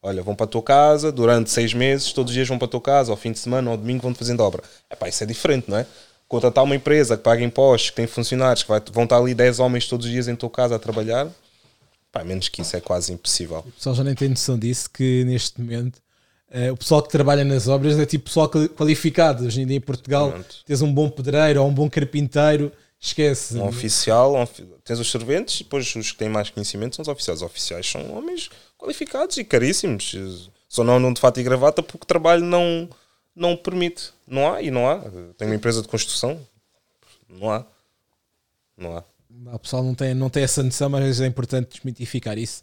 Olha, 0.00 0.22
vão 0.22 0.34
para 0.34 0.44
a 0.44 0.48
tua 0.48 0.62
casa 0.62 1.10
durante 1.10 1.50
seis 1.50 1.74
meses, 1.74 2.12
todos 2.12 2.30
os 2.30 2.34
dias 2.34 2.46
vão 2.46 2.56
para 2.56 2.66
a 2.66 2.70
tua 2.70 2.80
casa, 2.80 3.10
ao 3.10 3.16
fim 3.16 3.32
de 3.32 3.38
semana, 3.40 3.70
ao 3.70 3.76
domingo 3.76 4.02
vão 4.02 4.14
fazendo 4.14 4.40
obra. 4.40 4.62
Epá, 4.88 5.08
isso 5.08 5.24
é 5.24 5.26
diferente, 5.26 5.68
não 5.68 5.76
é? 5.76 5.86
Contratar 6.28 6.62
uma 6.62 6.76
empresa 6.76 7.16
que 7.16 7.22
paga 7.22 7.42
impostos, 7.42 7.90
que 7.90 7.96
tem 7.96 8.06
funcionários, 8.06 8.62
que 8.62 8.68
vai, 8.68 8.80
vão 8.92 9.04
estar 9.04 9.16
ali 9.16 9.34
10 9.34 9.60
homens 9.60 9.88
todos 9.88 10.06
os 10.06 10.12
dias 10.12 10.28
em 10.28 10.36
tua 10.36 10.50
casa 10.50 10.76
a 10.76 10.78
trabalhar, 10.78 11.26
pá, 12.12 12.22
menos 12.22 12.48
que 12.48 12.60
isso 12.60 12.76
é 12.76 12.80
quase 12.80 13.12
impossível. 13.12 13.64
O 13.66 13.72
pessoal 13.72 13.94
já 13.94 14.04
nem 14.04 14.14
tem 14.14 14.28
noção 14.28 14.58
disso, 14.58 14.90
que 14.90 15.24
neste 15.24 15.60
momento 15.60 15.96
uh, 16.50 16.72
o 16.72 16.76
pessoal 16.76 17.02
que 17.02 17.08
trabalha 17.08 17.44
nas 17.44 17.66
obras 17.66 17.98
é 17.98 18.04
tipo 18.04 18.26
pessoal 18.26 18.50
qualificado. 18.50 19.46
Hoje 19.46 19.62
em 19.62 19.66
dia 19.66 19.76
em 19.76 19.80
Portugal 19.80 20.30
Pronto. 20.30 20.56
tens 20.66 20.82
um 20.82 20.92
bom 20.92 21.08
pedreiro 21.08 21.62
ou 21.62 21.68
um 21.68 21.72
bom 21.72 21.88
carpinteiro, 21.88 22.70
esquece. 23.00 23.56
Um 23.56 23.66
oficial, 23.66 24.36
um, 24.36 24.46
tens 24.84 24.98
os 24.98 25.10
serventes, 25.10 25.58
depois 25.58 25.94
os 25.96 26.12
que 26.12 26.18
têm 26.18 26.28
mais 26.28 26.50
conhecimento 26.50 26.96
são 26.96 27.02
os 27.02 27.08
oficiais. 27.08 27.38
Os 27.38 27.46
oficiais 27.46 27.86
são 27.90 28.14
homens 28.14 28.50
qualificados 28.76 29.38
e 29.38 29.44
caríssimos. 29.44 30.50
Só 30.68 30.84
não 30.84 30.98
andam 30.98 31.12
de 31.12 31.20
fato 31.20 31.40
e 31.40 31.42
gravata 31.42 31.82
porque 31.82 32.04
o 32.04 32.06
trabalho 32.06 32.44
não 32.44 32.88
não 33.38 33.56
permite. 33.56 34.12
Não 34.26 34.52
há 34.52 34.60
e 34.60 34.70
não 34.70 34.88
há. 34.88 35.00
Tenho 35.36 35.50
uma 35.50 35.54
empresa 35.54 35.80
de 35.80 35.88
construção. 35.88 36.38
Não 37.28 37.50
há. 37.50 37.64
Não 38.76 38.96
há. 38.96 39.04
O 39.54 39.58
pessoal 39.58 39.82
não 39.82 39.94
tem, 39.94 40.14
não 40.14 40.28
tem 40.28 40.42
essa 40.42 40.62
noção, 40.62 40.90
mas 40.90 41.20
é 41.20 41.26
importante 41.26 41.70
desmitificar 41.70 42.36
isso. 42.36 42.62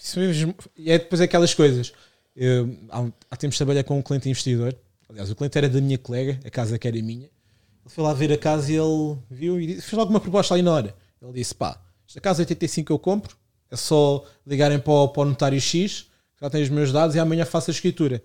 isso 0.00 0.18
mesmo, 0.18 0.54
é 0.78 0.98
depois 0.98 1.20
aquelas 1.20 1.54
coisas. 1.54 1.92
Eu, 2.36 2.76
há, 2.90 3.06
há 3.30 3.36
tempos 3.36 3.56
trabalhei 3.56 3.82
com 3.82 3.98
um 3.98 4.02
cliente 4.02 4.28
investidor. 4.28 4.76
Aliás, 5.08 5.30
o 5.30 5.34
cliente 5.34 5.58
era 5.58 5.68
da 5.68 5.80
minha 5.80 5.98
colega, 5.98 6.38
a 6.44 6.50
casa 6.50 6.78
que 6.78 6.86
era 6.86 6.96
minha. 7.02 7.24
Ele 7.24 7.88
foi 7.88 8.04
lá 8.04 8.12
ver 8.12 8.32
a 8.32 8.38
casa 8.38 8.70
e 8.70 8.76
ele 8.76 9.18
viu 9.30 9.60
e 9.60 9.80
fez 9.80 9.92
logo 9.92 10.10
uma 10.10 10.20
proposta 10.20 10.54
ali 10.54 10.62
na 10.62 10.72
hora. 10.72 10.94
Ele 11.20 11.32
disse: 11.32 11.54
pá, 11.54 11.80
esta 12.06 12.20
casa 12.20 12.42
85 12.42 12.92
eu 12.92 12.98
compro, 12.98 13.36
é 13.70 13.76
só 13.76 14.24
ligarem 14.46 14.78
para 14.78 14.92
o, 14.92 15.08
para 15.08 15.22
o 15.22 15.24
notário 15.24 15.60
X, 15.60 16.06
já 16.40 16.50
tem 16.50 16.62
os 16.62 16.68
meus 16.68 16.92
dados 16.92 17.16
e 17.16 17.18
amanhã 17.18 17.44
faço 17.44 17.70
a 17.70 17.72
escritura. 17.72 18.22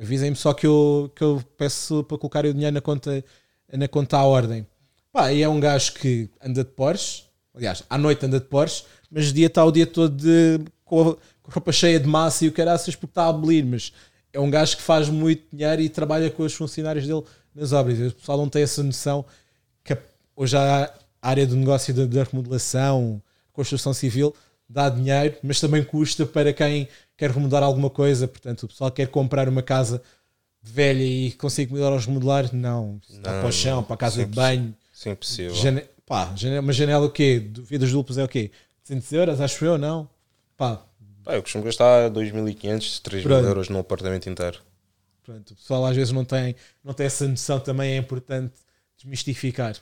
Avisem-me 0.00 0.36
só 0.36 0.52
que 0.52 0.66
eu, 0.66 1.10
que 1.14 1.22
eu 1.22 1.42
peço 1.56 2.02
para 2.04 2.18
colocar 2.18 2.44
o 2.44 2.52
dinheiro 2.52 2.74
na 2.74 2.80
conta, 2.80 3.24
na 3.72 3.88
conta 3.88 4.18
à 4.18 4.24
ordem. 4.24 4.66
Pá, 5.12 5.32
e 5.32 5.42
é 5.42 5.48
um 5.48 5.60
gajo 5.60 5.92
que 5.94 6.28
anda 6.42 6.64
de 6.64 6.70
Porsche, 6.70 7.24
aliás, 7.54 7.84
à 7.88 7.96
noite 7.96 8.26
anda 8.26 8.40
de 8.40 8.46
Porsche, 8.46 8.84
mas 9.10 9.32
dia 9.32 9.46
está 9.46 9.64
o 9.64 9.70
dia 9.70 9.86
todo 9.86 10.16
de, 10.16 10.58
com, 10.84 11.00
a, 11.00 11.04
com 11.14 11.50
a 11.50 11.54
roupa 11.54 11.70
cheia 11.70 12.00
de 12.00 12.08
massa 12.08 12.44
e 12.44 12.48
o 12.48 12.52
caraças 12.52 12.96
porque 12.96 13.12
está 13.12 13.26
a 13.26 13.28
abolir. 13.28 13.64
Mas 13.64 13.92
é 14.32 14.40
um 14.40 14.50
gajo 14.50 14.76
que 14.76 14.82
faz 14.82 15.08
muito 15.08 15.44
dinheiro 15.52 15.80
e 15.80 15.88
trabalha 15.88 16.28
com 16.30 16.42
os 16.42 16.52
funcionários 16.52 17.06
dele 17.06 17.22
nas 17.54 17.72
obras. 17.72 18.12
O 18.12 18.16
pessoal 18.16 18.38
não 18.38 18.48
tem 18.48 18.62
essa 18.62 18.82
noção 18.82 19.24
que 19.84 19.96
hoje 20.34 20.56
a 20.56 20.92
área 21.22 21.46
do 21.46 21.54
negócio 21.54 21.94
da 21.94 22.24
remodelação, 22.24 23.22
construção 23.52 23.94
civil, 23.94 24.34
dá 24.68 24.88
dinheiro, 24.88 25.36
mas 25.42 25.60
também 25.60 25.84
custa 25.84 26.24
para 26.26 26.52
quem 26.52 26.88
quer 27.16 27.30
remodelar 27.30 27.62
alguma 27.62 27.90
coisa, 27.90 28.26
portanto, 28.26 28.64
o 28.64 28.68
pessoal 28.68 28.90
quer 28.90 29.08
comprar 29.08 29.48
uma 29.48 29.62
casa 29.62 30.02
velha 30.62 31.02
e 31.02 31.32
consegue 31.32 31.72
mil 31.72 31.82
euros 31.82 32.06
remodelar, 32.06 32.54
não, 32.54 33.00
está 33.08 33.40
para 33.40 33.48
o 33.48 33.52
chão, 33.52 33.82
para 33.82 33.94
a 33.94 33.98
casa 33.98 34.24
de 34.24 34.34
banho. 34.34 34.74
Sim, 34.92 35.14
possível. 35.14 35.54
Jane, 35.54 35.84
pá, 36.06 36.32
janela, 36.34 36.62
uma 36.62 36.72
janela 36.72 37.06
o 37.06 37.10
quê? 37.10 37.38
De 37.38 37.60
vidas 37.60 37.90
duplas 37.92 38.18
é 38.18 38.24
o 38.24 38.28
quê? 38.28 38.50
200 38.86 39.12
euros, 39.12 39.40
acho 39.40 39.64
eu, 39.64 39.76
não? 39.76 40.08
Pá. 40.56 40.82
Pá, 41.22 41.34
eu 41.34 41.42
costumo 41.42 41.64
gastar 41.64 42.10
2.500, 42.10 43.00
3.000 43.02 43.44
euros 43.44 43.68
num 43.68 43.78
apartamento 43.78 44.28
inteiro. 44.28 44.60
Pronto, 45.22 45.52
o 45.52 45.56
pessoal 45.56 45.86
às 45.86 45.96
vezes 45.96 46.12
não 46.12 46.24
tem, 46.24 46.54
não 46.82 46.92
tem 46.92 47.06
essa 47.06 47.26
noção, 47.26 47.58
também 47.58 47.92
é 47.92 47.96
importante 47.96 48.54
desmistificar. 48.96 49.74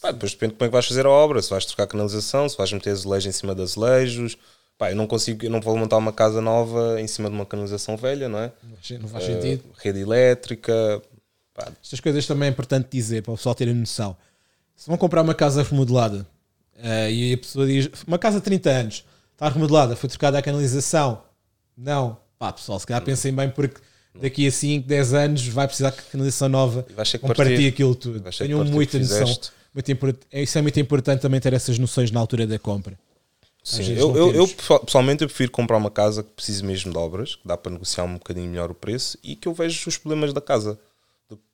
Pá, 0.00 0.10
depois 0.12 0.32
depende 0.32 0.52
de 0.52 0.58
como 0.58 0.66
é 0.66 0.68
que 0.68 0.72
vais 0.72 0.86
fazer 0.86 1.06
a 1.06 1.10
obra, 1.10 1.42
se 1.42 1.50
vais 1.50 1.64
trocar 1.64 1.86
canalização, 1.86 2.48
se 2.48 2.56
vais 2.56 2.72
meter 2.72 2.90
azulejos 2.90 3.26
em 3.26 3.32
cima 3.32 3.54
de 3.54 3.62
azulejos, 3.62 4.36
Pá, 4.78 4.92
eu 4.92 4.96
não 4.96 5.08
consigo, 5.08 5.44
eu 5.44 5.50
não 5.50 5.60
vou 5.60 5.76
montar 5.76 5.96
uma 5.96 6.12
casa 6.12 6.40
nova 6.40 7.00
em 7.00 7.08
cima 7.08 7.28
de 7.28 7.34
uma 7.34 7.44
canalização 7.44 7.96
velha, 7.96 8.28
não 8.28 8.38
é? 8.38 8.52
Não 9.00 9.08
faz 9.08 9.24
uh, 9.24 9.26
sentido. 9.26 9.64
Rede 9.76 9.98
elétrica. 9.98 11.02
Pá. 11.52 11.72
Estas 11.82 11.98
coisas 11.98 12.24
também 12.28 12.48
é 12.48 12.52
importante 12.52 12.86
dizer 12.88 13.24
para 13.24 13.32
o 13.32 13.36
pessoal 13.36 13.56
ter 13.56 13.68
a 13.68 13.74
noção. 13.74 14.16
Se 14.76 14.86
vão 14.86 14.96
comprar 14.96 15.22
uma 15.22 15.34
casa 15.34 15.64
remodelada 15.64 16.24
uh, 16.76 17.10
e 17.10 17.34
a 17.34 17.38
pessoa 17.38 17.66
diz 17.66 17.90
uma 18.06 18.20
casa 18.20 18.38
de 18.38 18.44
30 18.44 18.70
anos 18.70 19.04
está 19.32 19.48
remodelada, 19.48 19.96
foi 19.96 20.08
trocada 20.08 20.38
a 20.38 20.42
canalização, 20.42 21.22
não, 21.76 22.16
pá, 22.38 22.52
pessoal, 22.52 22.78
se 22.78 22.86
calhar 22.86 23.02
pensem 23.02 23.32
bem 23.32 23.50
porque 23.50 23.80
daqui 24.20 24.46
a 24.46 24.52
5, 24.52 24.86
10 24.86 25.14
anos 25.14 25.48
vai 25.48 25.66
precisar 25.66 25.90
de 25.90 26.02
canalização 26.02 26.48
nova 26.48 26.86
vão 27.18 27.34
partir 27.34 27.68
aquilo 27.68 27.94
tudo. 27.96 28.30
Tenham 28.30 28.64
muita 28.64 28.96
noção. 28.98 29.26
Muito 29.78 30.18
isso 30.32 30.58
é 30.58 30.62
muito 30.62 30.80
importante 30.80 31.20
também 31.20 31.38
ter 31.38 31.52
essas 31.52 31.78
noções 31.78 32.10
na 32.10 32.18
altura 32.18 32.46
da 32.46 32.58
compra. 32.58 32.98
Sim, 33.62 33.92
eu, 33.92 34.16
eu, 34.16 34.34
eu, 34.34 34.48
pessoalmente 34.48 35.22
eu 35.22 35.28
prefiro 35.28 35.52
comprar 35.52 35.76
uma 35.76 35.90
casa 35.90 36.22
que 36.22 36.30
precise 36.30 36.64
mesmo 36.64 36.90
de 36.90 36.98
obras, 36.98 37.36
que 37.36 37.46
dá 37.46 37.56
para 37.56 37.70
negociar 37.70 38.04
um 38.04 38.14
bocadinho 38.14 38.50
melhor 38.50 38.70
o 38.70 38.74
preço 38.74 39.16
e 39.22 39.36
que 39.36 39.46
eu 39.46 39.54
vejo 39.54 39.88
os 39.88 39.96
problemas 39.96 40.32
da 40.32 40.40
casa. 40.40 40.78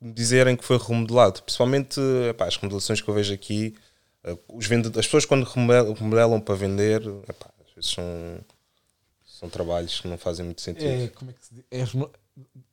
dizerem 0.01 0.55
que 0.55 0.65
foi 0.65 0.77
remodelado. 0.77 1.43
Principalmente 1.43 1.99
epá, 2.29 2.47
as 2.47 2.55
remodelações 2.55 2.99
que 2.99 3.07
eu 3.07 3.13
vejo 3.13 3.33
aqui, 3.33 3.75
eh, 4.23 4.37
os 4.47 4.65
vendedores, 4.65 4.99
as 4.99 5.05
pessoas 5.05 5.25
quando 5.25 5.43
remodelam, 5.43 6.39
para 6.39 6.55
vender, 6.55 7.01
epá, 7.29 7.49
às 7.67 7.75
vezes 7.75 7.91
são, 7.91 8.39
são 9.23 9.49
trabalhos 9.49 9.99
que 9.99 10.07
não 10.07 10.17
fazem 10.17 10.45
muito 10.45 10.61
sentido. 10.61 10.87
É, 10.87 11.07
como 11.09 11.29
é 11.29 11.33
que 11.33 11.45
se 11.45 11.53
diz? 11.53 11.63
É 11.69 11.85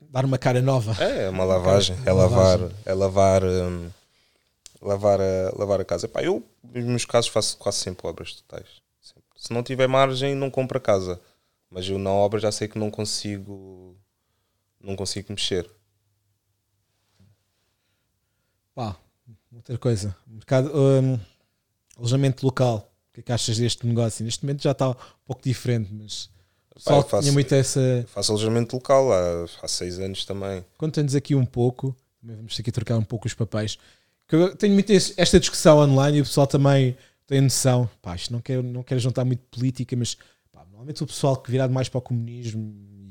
dar 0.01 0.25
uma 0.25 0.39
cara 0.39 0.63
nova. 0.63 0.97
É, 1.03 1.25
é 1.25 1.29
uma 1.29 1.45
lavagem. 1.45 1.97
É 2.07 2.13
lavar, 2.13 2.59
é 2.87 2.95
lavar, 2.95 3.45
hum, 3.45 3.91
lavar, 4.83 5.21
a, 5.21 5.53
lavar 5.57 5.81
a 5.81 5.85
casa. 5.85 6.07
Epá, 6.07 6.23
eu, 6.23 6.45
nos 6.63 6.85
meus 6.85 7.05
casos, 7.05 7.31
faço 7.31 7.57
quase 7.57 7.79
sempre 7.79 8.07
obras 8.07 8.35
totais. 8.35 8.67
Se 9.37 9.53
não 9.53 9.63
tiver 9.63 9.87
margem, 9.89 10.35
não 10.35 10.51
compra 10.51 10.79
casa. 10.79 11.21
Mas 11.71 11.89
eu 11.89 11.99
na 11.99 12.11
obra 12.11 12.39
já 12.39 12.53
sei 12.53 12.69
que 12.69 12.79
não 12.79 12.91
consigo. 12.91 13.97
Não 14.81 14.95
consigo 14.95 15.29
mexer. 15.33 15.69
Pá, 18.75 18.97
outra 19.55 19.77
coisa. 19.79 20.17
Mercado, 20.27 20.71
hum, 20.75 21.19
alojamento 21.97 22.45
local. 22.45 22.89
O 23.11 23.15
que 23.15 23.21
é 23.21 23.23
que 23.23 23.33
achas 23.33 23.59
deste 23.59 23.87
negócio? 23.87 24.25
Neste 24.25 24.45
momento 24.45 24.63
já 24.63 24.73
está 24.73 24.91
um 24.91 24.95
pouco 25.27 25.43
diferente, 25.43 25.93
mas 25.93 26.31
pessoal 26.75 27.01
eu 27.01 27.09
faço- 27.09 27.33
muito 27.33 27.55
essa. 27.55 28.05
Faço 28.09 28.33
alojamento 28.33 28.75
local 28.77 29.13
há, 29.13 29.45
há 29.63 29.69
seis 29.69 29.99
anos 29.99 30.25
também. 30.25 30.65
Conta-nos 30.79 31.15
aqui 31.15 31.35
um 31.35 31.45
pouco, 31.45 31.95
também 32.21 32.37
vamos 32.37 32.57
ter 32.57 32.63
que 32.63 32.73
trocar 32.73 32.97
um 32.97 33.05
pouco 33.05 33.27
os 33.27 33.35
papéis. 33.35 33.79
Que 34.29 34.37
eu 34.37 34.57
tenho 34.57 34.73
muito 34.75 34.91
esta 34.93 35.39
discussão 35.39 35.79
online 35.79 36.19
e 36.19 36.21
o 36.21 36.25
pessoal 36.25 36.47
também 36.47 36.97
tem 37.27 37.41
noção. 37.41 37.89
Pá, 38.01 38.15
isto 38.17 38.33
não 38.33 38.41
quero, 38.41 38.63
não 38.63 38.83
quero 38.83 39.01
juntar 39.01 39.25
muito 39.25 39.43
política, 39.51 39.95
mas 39.97 40.17
pá, 40.51 40.65
normalmente 40.65 41.03
o 41.03 41.07
pessoal 41.07 41.37
que 41.37 41.51
virado 41.51 41.73
mais 41.73 41.89
para 41.89 41.99
o 41.99 42.03
comunismo 42.03 42.61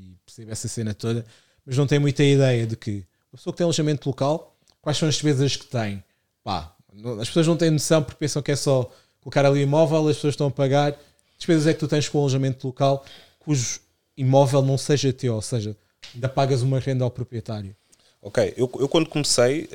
e 0.00 0.16
percebe 0.24 0.50
essa 0.50 0.68
cena 0.68 0.94
toda, 0.94 1.24
mas 1.64 1.76
não 1.76 1.86
tem 1.86 1.98
muita 1.98 2.22
ideia 2.24 2.66
de 2.66 2.76
que 2.76 3.04
a 3.32 3.36
pessoa 3.36 3.52
que 3.52 3.58
tem 3.58 3.64
alojamento 3.64 4.08
local, 4.08 4.56
quais 4.80 4.98
são 4.98 5.08
as 5.08 5.14
despesas 5.14 5.56
que 5.56 5.66
tem. 5.66 6.02
Pá, 6.42 6.74
não- 6.92 7.20
as 7.20 7.28
pessoas 7.28 7.46
não 7.46 7.56
têm 7.56 7.70
noção 7.70 8.02
porque 8.02 8.18
pensam 8.18 8.42
que 8.42 8.50
é 8.52 8.56
só 8.56 8.90
colocar 9.20 9.46
ali 9.46 9.60
imóvel, 9.62 10.08
as 10.08 10.16
pessoas 10.16 10.32
estão 10.34 10.48
a 10.48 10.50
pagar. 10.50 10.96
Despesas 11.38 11.66
é 11.66 11.74
que 11.74 11.80
tu 11.80 11.88
tens 11.88 12.08
com 12.08 12.18
o 12.18 12.20
alojamento 12.22 12.66
local 12.66 13.04
cujo 13.38 13.80
imóvel 14.16 14.62
não 14.62 14.76
seja 14.78 15.12
teu, 15.12 15.34
ou 15.34 15.42
seja, 15.42 15.76
ainda 16.14 16.28
pagas 16.28 16.62
uma 16.62 16.78
renda 16.78 17.02
ao 17.04 17.10
proprietário. 17.10 17.74
Ok, 18.20 18.54
eu, 18.56 18.70
eu 18.78 18.88
quando 18.88 19.08
comecei, 19.08 19.68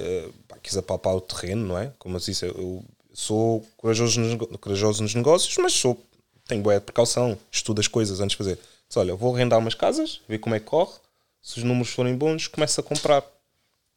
pá, 0.47 0.47
quis 0.68 0.78
apalpar 0.78 1.16
o 1.16 1.22
terreno, 1.22 1.66
não 1.66 1.78
é? 1.78 1.94
Como 1.98 2.18
eu 2.18 2.20
disse, 2.20 2.46
eu 2.46 2.84
sou 3.14 3.66
corajoso 3.78 4.20
nos, 4.20 4.60
corajoso 4.60 5.02
nos 5.02 5.16
negócios, 5.16 5.56
mas 5.58 5.74
sou, 5.74 5.98
tenho 6.46 6.62
boa 6.62 6.80
precaução, 6.82 7.38
estudo 7.52 7.80
as 7.80 7.88
coisas 7.88 8.20
antes 8.20 8.32
de 8.32 8.38
fazer. 8.38 8.60
Disse, 8.88 9.00
olha, 9.00 9.16
vou 9.16 9.34
arrendar 9.34 9.60
umas 9.60 9.74
casas, 9.74 10.22
ver 10.28 10.40
como 10.40 10.56
é 10.56 10.60
que 10.60 10.66
corre, 10.66 10.94
se 11.42 11.58
os 11.58 11.64
números 11.64 11.90
forem 11.90 12.16
bons, 12.16 12.48
começo 12.48 12.80
a 12.80 12.84
comprar. 12.84 13.24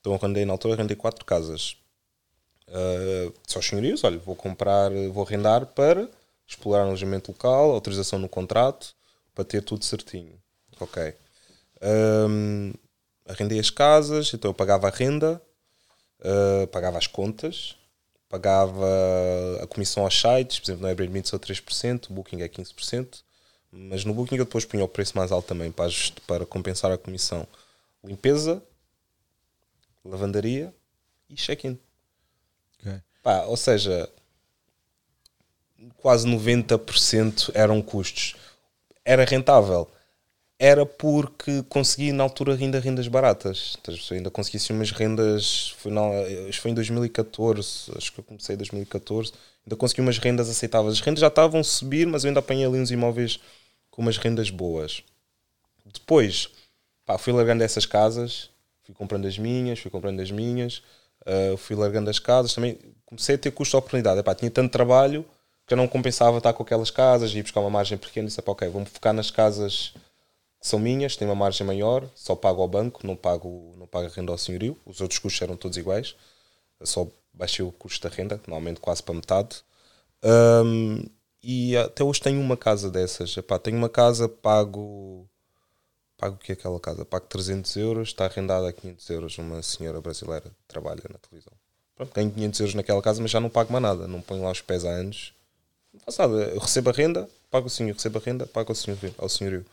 Então 0.01 0.14
arrendei, 0.14 0.44
na 0.44 0.52
altura 0.52 0.74
arrendei 0.74 0.97
quatro 0.97 1.24
casas. 1.24 1.76
Uh, 2.68 3.34
disse 3.44 3.59
aos 3.59 3.66
senhorios, 3.66 4.05
olha, 4.05 4.18
vou 4.18 4.36
comprar, 4.36 4.90
vou 5.12 5.24
arrendar 5.24 5.66
para 5.66 6.09
explorar 6.47 6.84
alojamento 6.84 7.32
local, 7.32 7.72
autorização 7.72 8.18
no 8.18 8.28
contrato, 8.28 8.94
para 9.34 9.44
ter 9.44 9.62
tudo 9.62 9.84
certinho. 9.84 10.34
Ok. 10.80 11.14
Um, 11.82 12.72
arrendei 13.28 13.59
as 13.59 13.70
casas, 13.70 14.32
então 14.32 14.51
eu 14.51 14.55
pagava 14.55 14.86
a 14.86 14.90
renda, 14.90 15.42
uh, 16.20 16.66
pagava 16.68 16.98
as 16.98 17.06
contas, 17.06 17.76
pagava 18.28 18.86
a 19.62 19.66
comissão 19.66 20.05
aos 20.05 20.18
sites, 20.20 20.59
por 20.59 20.66
exemplo, 20.66 20.82
no 20.82 20.88
Airbnb 20.88 21.26
sou 21.26 21.38
3%, 21.38 22.10
o 22.10 22.12
Booking 22.12 22.42
é 22.42 22.48
15%, 22.48 23.22
mas 23.72 24.05
no 24.05 24.14
Booking 24.14 24.36
eu 24.36 24.44
depois 24.44 24.64
punha 24.64 24.84
o 24.84 24.88
preço 24.88 25.16
mais 25.16 25.32
alto 25.32 25.47
também 25.47 25.70
para, 25.70 25.90
para 26.26 26.47
compensar 26.47 26.90
a 26.90 26.98
comissão. 26.98 27.47
Limpeza, 28.02 28.62
lavandaria 30.05 30.74
e 31.28 31.34
check-in. 31.34 31.78
Pá, 33.22 33.42
ou 33.42 33.56
seja, 33.56 34.09
quase 35.98 36.26
90% 36.26 37.51
eram 37.55 37.82
custos. 37.82 38.34
Era 39.05 39.24
rentável. 39.24 39.90
Era 40.62 40.85
porque 40.85 41.62
consegui 41.70 42.12
na 42.12 42.23
altura 42.23 42.55
ainda 42.55 42.78
rendas 42.78 43.09
baratas. 43.09 43.77
Perceber? 43.82 44.16
Ainda 44.16 44.31
consegui 44.31 44.59
assim 44.59 44.74
umas 44.74 44.91
rendas. 44.91 45.70
Foi, 45.78 45.91
isto 46.51 46.61
foi 46.61 46.70
em 46.70 46.74
2014, 46.74 47.91
acho 47.97 48.12
que 48.12 48.20
eu 48.20 48.24
comecei 48.24 48.55
em 48.55 48.59
2014. 48.59 49.32
Ainda 49.65 49.74
consegui 49.77 50.03
umas 50.03 50.19
rendas 50.19 50.51
aceitáveis. 50.51 50.97
As 50.97 51.01
rendas 51.01 51.20
já 51.20 51.28
estavam 51.28 51.61
a 51.61 51.65
subir, 51.65 52.07
mas 52.07 52.24
eu 52.24 52.28
ainda 52.28 52.41
apanhei 52.41 52.66
ali 52.66 52.78
uns 52.78 52.91
imóveis 52.91 53.41
com 53.91 54.03
umas 54.03 54.19
rendas 54.19 54.51
boas. 54.51 55.03
Depois, 55.87 56.51
pá, 57.07 57.16
fui 57.16 57.32
largando 57.32 57.65
essas 57.65 57.87
casas, 57.87 58.51
fui 58.82 58.95
comprando 58.95 59.27
as 59.27 59.39
minhas, 59.39 59.78
fui 59.78 59.91
comprando 59.91 60.20
as 60.20 60.31
minhas, 60.31 60.82
uh, 61.23 61.57
fui 61.57 61.74
largando 61.74 62.11
as 62.11 62.19
casas. 62.19 62.53
Também 62.53 62.78
comecei 63.07 63.37
a 63.37 63.39
ter 63.39 63.51
custo 63.51 63.70
de 63.73 63.77
oportunidade. 63.78 64.20
Epá, 64.20 64.35
tinha 64.35 64.51
tanto 64.51 64.70
trabalho 64.70 65.24
que 65.66 65.73
eu 65.73 65.78
não 65.78 65.89
compensava 65.89 66.37
estar 66.37 66.53
com 66.53 66.62
aquelas 66.62 66.91
casas 66.91 67.31
e 67.31 67.39
ir 67.39 67.43
buscar 67.45 67.61
uma 67.61 67.70
margem 67.70 67.97
pequena. 67.97 68.27
Disse, 68.27 68.41
epá, 68.41 68.53
ok, 68.53 68.69
vou-me 68.69 68.87
focar 68.87 69.15
nas 69.15 69.31
casas 69.31 69.95
que 70.61 70.66
são 70.69 70.78
minhas, 70.78 71.16
tenho 71.16 71.31
uma 71.31 71.37
margem 71.37 71.66
maior, 71.66 72.07
só 72.15 72.37
pago 72.37 72.61
ao 72.61 72.69
banco, 72.69 73.07
não 73.07 73.16
pago, 73.16 73.74
não 73.78 73.87
pago 73.87 74.07
a 74.07 74.11
renda 74.11 74.31
ao 74.31 74.39
senhorio. 74.39 74.77
Os 74.85 75.01
outros 75.01 75.19
custos 75.19 75.41
eram 75.41 75.57
todos 75.57 75.78
iguais. 75.78 76.15
Só 76.82 77.09
baixei 77.32 77.65
o 77.65 77.73
custo 77.73 78.07
da 78.09 78.15
renda, 78.15 78.37
normalmente 78.47 78.81
quase 78.81 79.03
para 79.03 79.15
metade. 79.15 79.62
Um, 80.23 81.03
e 81.43 81.77
até 81.77 82.05
hoje 82.05 82.20
tenho 82.20 82.41
uma 82.41 82.57
casa 82.57 82.91
dessas. 82.91 83.35
Epá, 83.37 83.59
tenho 83.59 83.78
uma 83.78 83.89
casa, 83.89 84.28
pago. 84.28 85.27
Pago 86.19 86.37
o 86.37 86.39
que 86.39 86.53
é 86.53 86.55
aquela 86.55 86.78
casa? 86.78 87.07
Pago 87.07 87.24
300 87.27 87.77
euros, 87.77 88.09
está 88.09 88.27
arrendada 88.27 88.69
a 88.69 88.73
500 88.73 89.11
euros. 89.11 89.39
Uma 89.39 89.62
senhora 89.62 90.01
brasileira 90.03 90.51
trabalha 90.69 91.03
na 91.11 91.19
televisão. 91.19 91.55
Pronto, 91.97 92.12
ganho 92.15 92.31
500 92.31 92.61
euros 92.61 92.74
naquela 92.74 93.01
casa, 93.01 93.23
mas 93.23 93.31
já 93.31 93.41
não 93.41 93.49
pago 93.49 93.73
mais 93.73 93.82
nada. 93.82 94.07
Não 94.07 94.20
ponho 94.20 94.43
lá 94.43 94.51
os 94.51 94.61
pés 94.61 94.85
há 94.85 94.91
anos. 94.91 95.32
Não 95.93 96.01
faço 96.01 96.20
nada. 96.20 96.35
Eu 96.51 96.59
recebo 96.59 96.91
a 96.91 96.93
renda, 96.93 97.28
pago 97.51 97.66
o 97.66 97.70
senhor. 97.70 97.95
Recebo 97.95 98.19
a 98.19 98.23
renda, 98.23 98.47
pago 98.47 98.70
ao 98.70 98.74
senhorio. 98.74 99.15
Ao 99.16 99.28
senhorio. 99.28 99.65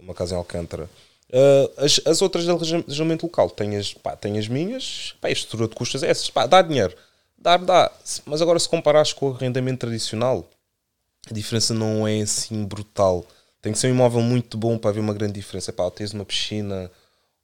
Uma 0.00 0.14
casa 0.14 0.34
em 0.34 0.38
Alcântara. 0.38 0.88
Uh, 1.30 1.84
as, 1.84 2.00
as 2.04 2.22
outras 2.22 2.44
de 2.44 2.50
alojamento 2.50 3.26
local, 3.26 3.50
tenho 3.50 3.78
as, 3.78 3.94
tenho 4.20 4.38
as 4.38 4.46
minhas, 4.46 5.14
pá, 5.20 5.28
a 5.28 5.30
estrutura 5.32 5.66
de 5.66 5.74
custos 5.74 6.02
é 6.02 6.10
essas, 6.10 6.30
pá, 6.30 6.46
dá 6.46 6.62
dinheiro, 6.62 6.94
dar, 7.36 7.58
dá, 7.58 7.90
mas 8.24 8.40
agora 8.40 8.58
se 8.58 8.68
comparares 8.68 9.12
com 9.12 9.30
o 9.30 9.34
arrendamento 9.34 9.80
tradicional, 9.80 10.48
a 11.28 11.34
diferença 11.34 11.72
não 11.74 12.06
é 12.06 12.20
assim 12.20 12.64
brutal. 12.64 13.26
Tem 13.60 13.72
que 13.72 13.78
ser 13.78 13.88
um 13.88 13.90
imóvel 13.90 14.20
muito 14.20 14.58
bom 14.58 14.76
para 14.76 14.90
haver 14.90 15.00
uma 15.00 15.14
grande 15.14 15.32
diferença. 15.32 15.72
Pá, 15.72 15.90
tens 15.90 16.12
uma 16.12 16.24
piscina 16.24 16.90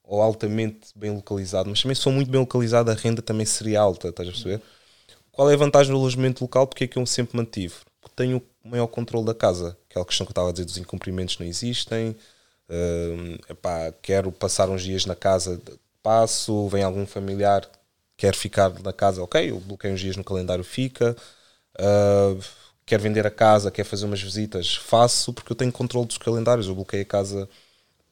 ou 0.05 0.21
altamente 0.21 0.89
bem 0.95 1.11
localizado, 1.11 1.71
mas 1.71 1.81
também 1.81 1.95
se 1.95 2.03
for 2.03 2.13
muito 2.13 2.31
bem 2.31 2.41
localizado, 2.41 2.91
a 2.91 2.95
renda 2.95 3.23
também 3.23 3.47
seria 3.47 3.81
alta, 3.81 4.09
estás 4.09 4.29
a 4.29 4.33
perceber? 4.33 4.61
Qual 5.33 5.51
é 5.51 5.55
a 5.55 5.57
vantagem 5.57 5.93
do 5.93 5.99
alojamento 5.99 6.45
local? 6.45 6.67
Porque 6.67 6.85
é 6.85 6.87
que 6.87 6.99
eu 6.99 7.07
sempre 7.07 7.37
mantive? 7.37 7.75
Porque 8.01 8.15
tenho 8.17 8.43
o 8.65 8.69
maior 8.69 8.89
controle 8.89 9.25
da 9.25 9.35
casa. 9.35 9.77
Aquela 9.89 10.05
questão 10.05 10.27
que 10.27 10.31
eu 10.31 10.33
estava 10.33 10.49
a 10.51 10.53
dizer 10.53 10.65
dos 10.65 10.77
incumprimentos 10.77 11.39
não 11.39 11.47
existem. 11.47 12.15
Uh, 12.71 13.39
epá, 13.51 13.93
quero 14.01 14.31
passar 14.31 14.71
uns 14.71 14.83
dias 14.83 15.05
na 15.05 15.17
casa, 15.17 15.61
passo, 16.03 16.69
vem 16.69 16.85
algum 16.85 17.05
familiar, 17.05 17.69
quer 18.17 18.35
ficar 18.35 18.71
na 18.81 18.93
casa, 18.93 19.23
ok, 19.23 19.51
eu 19.51 19.59
bloqueio 19.61 19.93
uns 19.95 20.01
dias 20.01 20.17
no 20.17 20.25
calendário, 20.25 20.63
fica. 20.65 21.17
Uh, 21.77 22.41
quer 22.87 23.01
vender 23.01 23.27
a 23.27 23.31
casa, 23.31 23.71
quer 23.71 23.85
fazer 23.85 24.07
umas 24.07 24.21
visitas, 24.21 24.75
faço, 24.77 25.33
porque 25.33 25.53
eu 25.53 25.57
tenho 25.57 25.73
controle 25.73 26.07
dos 26.07 26.19
calendários. 26.19 26.67
Eu 26.67 26.75
bloqueio 26.75 27.03
a 27.03 27.07
casa 27.07 27.49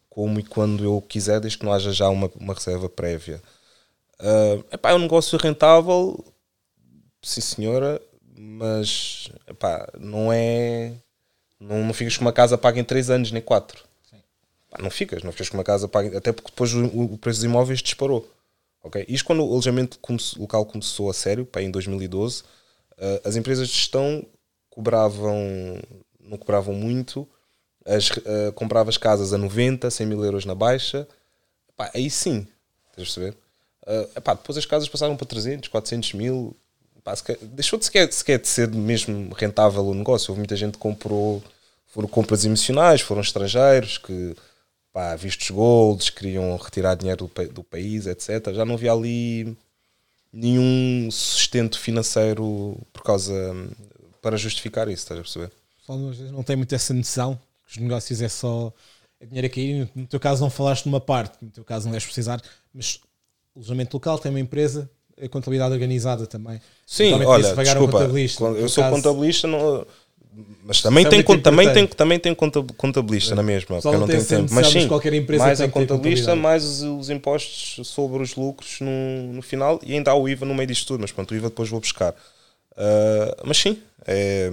como 0.09 0.41
e 0.41 0.45
quando 0.45 0.85
eu 0.85 1.01
quiser, 1.03 1.41
desde 1.41 1.59
que 1.59 1.65
não 1.65 1.73
haja 1.73 1.93
já 1.93 2.09
uma, 2.09 2.31
uma 2.37 2.55
reserva 2.55 2.89
prévia. 2.89 3.43
Uh, 4.21 4.65
epá, 4.73 4.91
é 4.91 4.95
um 4.95 5.01
negócio 5.01 5.39
rentável, 5.39 6.25
sim 7.23 7.41
senhora, 7.41 8.01
mas 8.37 9.31
epá, 9.49 9.89
não 9.99 10.33
é. 10.33 10.95
Não, 11.61 11.85
não 11.85 11.95
ficas 11.95 12.17
com 12.17 12.25
uma 12.25 12.33
casa 12.33 12.59
paga 12.59 12.81
em 12.81 12.85
3 12.85 13.11
anos, 13.11 13.33
nem 13.33 13.43
4. 13.43 13.88
Não 14.79 14.91
ficas, 14.91 15.23
não 15.23 15.33
ficas 15.33 15.49
com 15.49 15.57
uma 15.57 15.65
casa 15.65 15.89
paga, 15.89 16.17
até 16.19 16.33
porque 16.33 16.51
depois 16.51 16.75
o, 16.75 16.85
o 16.85 17.19
preço 17.19 17.39
dos 17.39 17.45
imóveis 17.45 17.81
disparou. 17.81 18.29
Okay? 18.83 19.05
Isto 19.09 19.25
quando 19.25 19.45
o 19.45 19.51
alojamento 19.51 19.99
local 20.37 20.67
começou 20.67 21.11
a 21.11 21.15
sério, 21.15 21.47
pá, 21.47 21.63
em 21.63 21.71
2012, 21.71 22.43
uh, 22.43 22.45
as 23.25 23.37
empresas 23.37 23.69
de 23.69 23.75
gestão 23.75 24.25
cobravam, 24.71 25.81
não 26.21 26.37
cobravam 26.37 26.75
muito, 26.75 27.27
as, 27.85 28.11
uh, 28.11 28.53
comprava 28.55 28.91
as 28.91 28.99
casas 28.99 29.33
a 29.33 29.39
90, 29.39 29.91
100 29.91 30.07
mil 30.07 30.25
euros 30.25 30.45
na 30.45 30.55
baixa, 30.55 31.09
pá, 31.77 31.91
aí 31.95 32.11
sim, 32.11 32.47
estás 32.91 32.93
a 32.93 32.97
perceber? 32.97 33.37
Uh, 33.83 34.37
depois 34.37 34.59
as 34.59 34.67
casas 34.67 34.89
passaram 34.89 35.17
para 35.17 35.27
300, 35.27 35.69
400 35.69 36.13
mil, 36.13 36.55
pá, 37.03 37.17
sequer, 37.17 37.39
deixou 37.39 37.79
de 37.79 37.87
sequer, 37.87 38.13
sequer 38.13 38.39
de 38.39 38.49
ser 38.49 38.69
mesmo 38.69 39.35
rentável 39.35 39.87
o 39.87 39.95
negócio. 39.95 40.31
Houve 40.31 40.41
muita 40.41 40.57
gente 40.57 40.75
que 40.75 40.79
comprou, 40.79 41.43
foram 41.87 42.07
compras 42.07 42.45
emocionais, 42.45 43.01
foram 43.01 43.23
estrangeiros 43.23 43.97
que, 43.97 44.37
pá, 44.93 45.15
vistos 45.17 45.51
golds, 45.51 46.11
queriam 46.11 46.57
retirar 46.57 46.95
dinheiro 46.95 47.31
do, 47.35 47.49
do 47.49 47.65
país, 47.65 48.07
etc. 48.07 48.53
Já 48.55 48.65
não 48.65 48.75
havia 48.75 48.93
ali 48.93 49.57
nenhum 50.33 51.11
sustento 51.11 51.79
financeiro 51.79 52.77
por 52.93 53.03
causa 53.03 53.33
para 54.21 54.37
justificar 54.37 54.89
isso, 54.89 55.03
estás 55.03 55.19
a 55.19 55.23
perceber? 55.23 55.47
O 55.47 55.81
pessoal 55.81 56.33
não 56.33 56.43
tem 56.43 56.57
muito 56.57 56.75
essa 56.75 56.93
noção 56.93 57.39
que 57.67 57.73
os 57.73 57.77
negócios 57.79 58.21
é 58.21 58.29
só 58.29 58.73
é 59.21 59.27
dinheiro 59.27 59.47
a 59.47 59.51
cair. 59.51 59.91
No 59.95 60.07
teu 60.07 60.21
caso 60.21 60.41
não 60.43 60.51
falaste 60.51 60.87
numa 60.87 61.01
parte, 61.01 61.37
no 61.43 61.51
teu 61.51 61.65
caso 61.65 61.87
não 61.87 61.95
és 61.95 62.05
precisar, 62.05 62.41
mas 62.73 63.01
o 63.55 63.59
alojamento 63.59 63.97
local 63.97 64.19
tem 64.19 64.31
uma 64.31 64.41
empresa, 64.41 64.91
a 65.21 65.29
contabilidade 65.29 65.73
organizada 65.73 66.27
também. 66.27 66.61
Sim, 66.87 67.13
olha, 67.15 67.55
desculpa, 67.55 68.05
eu 68.57 68.69
sou 68.69 68.85
caso, 68.85 68.97
contabilista, 68.97 69.49
não, 69.49 69.87
mas 70.65 70.81
também 70.81 71.09
tem, 71.09 71.23
também, 71.23 71.73
tem, 71.73 71.87
também 71.87 72.19
tem 72.19 72.35
contabilista 72.35 73.35
é. 73.35 73.37
na 73.37 73.43
mesma, 73.43 73.81
porque 73.81 73.89
eu 73.89 74.01
não 74.01 74.07
tenho 74.07 74.25
tempo. 74.25 74.53
Mas 74.53 74.69
sim, 74.69 74.87
qualquer 74.87 75.13
empresa 75.15 75.45
mais 75.45 75.61
a 75.61 75.69
contabilista, 75.69 76.37
mais 76.37 76.65
os, 76.65 76.83
os, 76.83 77.11
impostos 77.11 77.87
sobre 77.89 78.23
os 78.23 78.37
lucros 78.37 78.81
no, 78.81 79.33
no 79.33 79.43
final 79.43 79.81
e 79.83 79.95
ainda 79.95 80.11
há 80.11 80.15
o 80.15 80.29
IVA 80.29 80.47
no 80.47 80.55
meio 80.55 80.69
disto 80.69 80.87
tudo, 80.87 81.01
mas 81.01 81.11
pronto, 81.11 81.33
o 81.33 81.37
IVA 81.37 81.49
depois 81.49 81.69
vou 81.69 81.81
buscar. 81.81 82.13
Uh, 82.73 83.43
mas 83.45 83.57
sim, 83.57 83.83
é, 84.07 84.49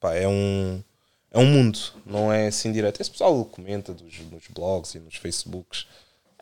pá, 0.00 0.14
é, 0.14 0.26
um, 0.26 0.82
é 1.30 1.38
um 1.38 1.46
mundo, 1.46 1.78
não 2.06 2.32
é 2.32 2.46
assim 2.46 2.72
direto. 2.72 3.00
Esse 3.00 3.10
pessoal 3.10 3.44
comenta 3.44 3.92
dos, 3.92 4.20
nos 4.30 4.44
blogs 4.48 4.94
e 4.94 4.98
nos 4.98 5.16
Facebooks. 5.16 5.86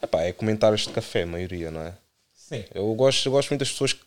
Epá, 0.01 0.23
é 0.23 0.33
comentários 0.33 0.83
de 0.83 0.91
café, 0.91 1.23
a 1.23 1.27
maioria, 1.27 1.71
não 1.71 1.81
é? 1.81 1.95
Sim. 2.33 2.65
Eu 2.73 2.95
gosto, 2.95 3.27
eu 3.27 3.33
gosto 3.33 3.51
muito 3.51 3.61
das 3.61 3.71
pessoas 3.71 3.93
que 3.93 4.03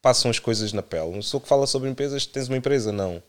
passam 0.00 0.30
as 0.30 0.38
coisas 0.38 0.72
na 0.72 0.82
pele. 0.82 1.10
Não 1.10 1.20
sou 1.20 1.40
que 1.40 1.48
fala 1.48 1.66
sobre 1.66 1.90
empresas, 1.90 2.24
tens 2.24 2.48
uma 2.48 2.56
empresa? 2.56 2.90
Não. 2.90 3.22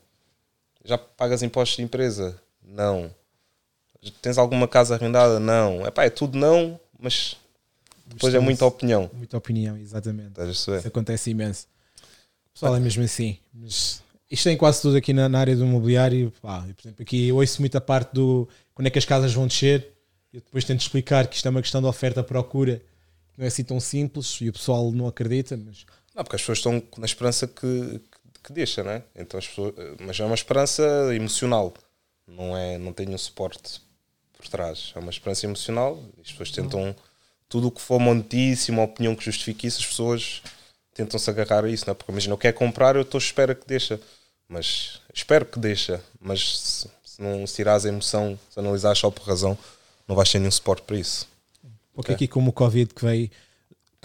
Já 0.86 0.98
pagas 0.98 1.44
impostos 1.44 1.78
de 1.78 1.84
empresa? 1.84 2.40
Não. 2.64 3.12
Tens 4.22 4.38
alguma 4.38 4.68
casa 4.68 4.96
arrendada? 4.96 5.40
Não. 5.40 5.86
Epá, 5.86 6.06
é 6.06 6.10
tudo 6.10 6.38
não, 6.38 6.80
mas 6.98 7.36
depois 8.06 8.34
é 8.34 8.40
muita 8.40 8.66
opinião. 8.66 9.10
Muita 9.14 9.38
opinião, 9.38 9.76
exatamente. 9.78 10.40
Isso 10.50 10.72
acontece 10.72 11.32
imenso. 11.32 11.68
O 12.50 12.54
pessoal 12.54 12.76
é 12.76 12.80
mesmo 12.80 13.04
assim. 13.04 13.38
Mas 13.54 14.04
isto 14.30 14.44
tem 14.44 14.56
quase 14.56 14.82
tudo 14.82 14.96
aqui 14.96 15.12
na, 15.12 15.28
na 15.28 15.40
área 15.40 15.56
do 15.56 15.66
imobiliário. 15.66 16.32
Pá, 16.42 16.62
por 16.62 16.82
exemplo, 16.82 17.02
aqui 17.02 17.28
eu 17.28 17.38
ouço 17.38 17.62
muita 17.62 17.82
parte 17.82 18.14
do 18.14 18.48
quando 18.74 18.88
é 18.88 18.90
que 18.90 19.00
as 19.00 19.06
casas 19.06 19.34
vão 19.34 19.48
descer. 19.48 19.94
Eu 20.32 20.42
depois 20.42 20.64
tento 20.64 20.82
explicar 20.82 21.28
que 21.28 21.36
isto 21.36 21.48
é 21.48 21.50
uma 21.50 21.62
questão 21.62 21.82
de 21.82 21.88
oferta-procura. 21.88 22.82
Não 23.38 23.44
é 23.44 23.48
assim 23.48 23.64
tão 23.64 23.80
simples 23.80 24.38
e 24.40 24.50
o 24.50 24.54
pessoal 24.54 24.92
não 24.92 25.08
acredita, 25.08 25.58
mas 25.58 25.86
Não, 26.16 26.24
porque 26.24 26.36
as 26.36 26.42
pessoas 26.42 26.60
estão 26.60 26.82
na 26.98 27.06
esperança 27.06 27.48
que, 27.48 28.02
que, 28.46 28.54
deixa, 28.54 28.84
né? 28.84 29.04
Então 29.16 29.38
as 29.38 29.48
pessoas, 29.48 29.74
mas 30.00 30.20
é 30.20 30.26
uma 30.26 30.36
esperança 30.36 30.84
emocional, 31.14 31.74
não 32.28 32.56
é, 32.58 32.78
não 32.78 32.94
tem 32.94 33.08
um 33.10 33.18
suporte 33.18 33.82
por 34.34 34.48
trás. 34.48 34.92
É 34.96 35.00
uma 35.00 35.12
esperança 35.12 35.46
emocional. 35.46 36.02
As 36.22 36.32
pessoas 36.32 36.52
tentam 36.52 36.96
tudo 37.48 37.68
o 37.68 37.72
que 37.72 37.82
for 37.82 38.00
montíssimo, 38.00 38.80
uma 38.80 38.86
opinião 38.86 39.16
que 39.16 39.24
justifique 39.24 39.68
isso, 39.68 39.80
as 39.80 39.86
pessoas 39.86 40.42
tentam 40.94 41.20
se 41.20 41.30
agarrar 41.30 41.66
a 41.66 41.70
isso, 41.70 41.86
não 41.86 41.92
é? 41.92 41.96
Porque 41.96 42.12
imagina, 42.12 42.34
eu 42.34 42.38
quero 42.38 42.56
comprar, 42.56 42.96
eu 42.96 43.02
estou 43.04 43.18
à 43.18 43.22
espera 43.22 43.54
que 43.54 43.68
deixa, 43.68 44.00
mas 44.48 45.02
espero 45.14 45.46
que 45.46 45.60
deixa, 45.60 46.02
mas 46.20 46.60
se, 46.60 46.90
se 47.04 47.22
não 47.22 47.46
se 47.46 47.56
tirares 47.56 47.86
a 47.86 47.90
emoção, 47.90 48.40
se 48.50 48.60
analisares 48.60 49.00
só 49.00 49.12
por 49.12 49.24
razão, 49.28 49.58
não 50.08 50.16
vais 50.16 50.32
ter 50.32 50.40
nenhum 50.40 50.52
suporte 50.52 50.84
para 50.84 50.98
isso. 50.98 51.28
Porque 51.94 52.12
Ok. 52.12 52.16
aqui 52.16 52.28
como 52.28 52.50
o 52.50 52.54
Covid 52.54 52.94
que 52.94 53.06
veio 53.06 53.30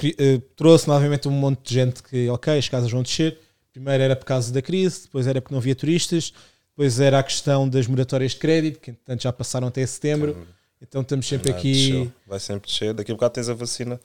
eh, 0.03 0.41
trouxe 0.57 0.89
novamente 0.89 1.29
um 1.29 1.33
monte 1.33 1.69
de 1.69 1.75
gente 1.75 2.03
que, 2.03 2.29
ok, 2.31 2.59
as 2.59 2.69
casas 2.69 2.91
vão 2.91 3.03
descer. 3.03 3.39
Primeiro 3.73 4.03
era 4.03 4.17
por 4.17 4.25
causa 4.25 4.53
da 4.53 4.61
crise, 4.61 5.03
depois 5.03 5.27
era 5.27 5.41
porque 5.41 5.55
não 5.55 5.61
havia 5.61 5.75
turistas, 5.75 6.33
depois 6.71 6.99
era 7.01 7.19
a 7.19 7.23
questão 7.23 7.69
das 7.69 7.87
moratórias 7.87 8.33
de 8.33 8.39
crédito, 8.39 8.81
que 8.81 8.91
entretanto 8.91 9.23
já 9.23 9.33
passaram 9.33 9.69
até 9.69 9.85
setembro. 9.87 10.47
Então 10.83 11.03
estamos 11.03 11.27
sempre 11.29 11.53
Ah, 11.53 11.57
aqui. 11.57 11.73
desceu. 11.73 12.13
Vai 12.27 12.41
sempre 12.41 12.69
descer, 12.71 12.95
daqui 12.95 13.13
a 13.13 13.15
bocado 13.15 13.35
tens 13.35 13.49
a 13.49 13.55
vacina. 13.55 14.01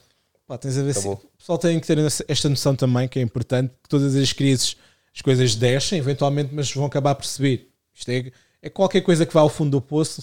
Pá, 0.45 0.57
tens 0.57 0.77
a 0.77 0.83
se- 0.93 0.99
Acabou. 0.99 1.13
o 1.33 1.37
pessoal 1.37 1.57
tem 1.57 1.79
que 1.79 1.87
ter 1.87 1.97
esta 2.27 2.49
noção 2.49 2.75
também, 2.75 3.07
que 3.07 3.17
é 3.17 3.21
importante, 3.21 3.73
que 3.81 3.89
todas 3.89 4.15
as 4.15 4.31
crises 4.33 4.75
as 5.15 5.21
coisas 5.21 5.55
descem, 5.55 5.97
eventualmente, 5.97 6.53
mas 6.53 6.69
vão 6.73 6.85
acabar 6.85 7.15
por 7.15 7.25
subir. 7.25 7.69
Isto 7.93 8.09
é, 8.11 8.31
é 8.61 8.69
qualquer 8.69 8.99
coisa 9.01 9.25
que 9.25 9.33
vá 9.33 9.39
ao 9.39 9.49
fundo 9.49 9.71
do 9.71 9.81
poço, 9.81 10.21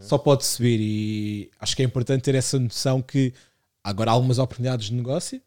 só 0.00 0.18
pode 0.18 0.44
subir. 0.44 0.80
E 0.80 1.50
acho 1.60 1.76
que 1.76 1.82
é 1.82 1.84
importante 1.84 2.22
ter 2.22 2.34
essa 2.34 2.58
noção 2.58 3.00
que 3.00 3.32
agora 3.82 4.10
há 4.10 4.14
algumas 4.14 4.38
oportunidades 4.40 4.86
de 4.88 4.92
negócio, 4.94 5.40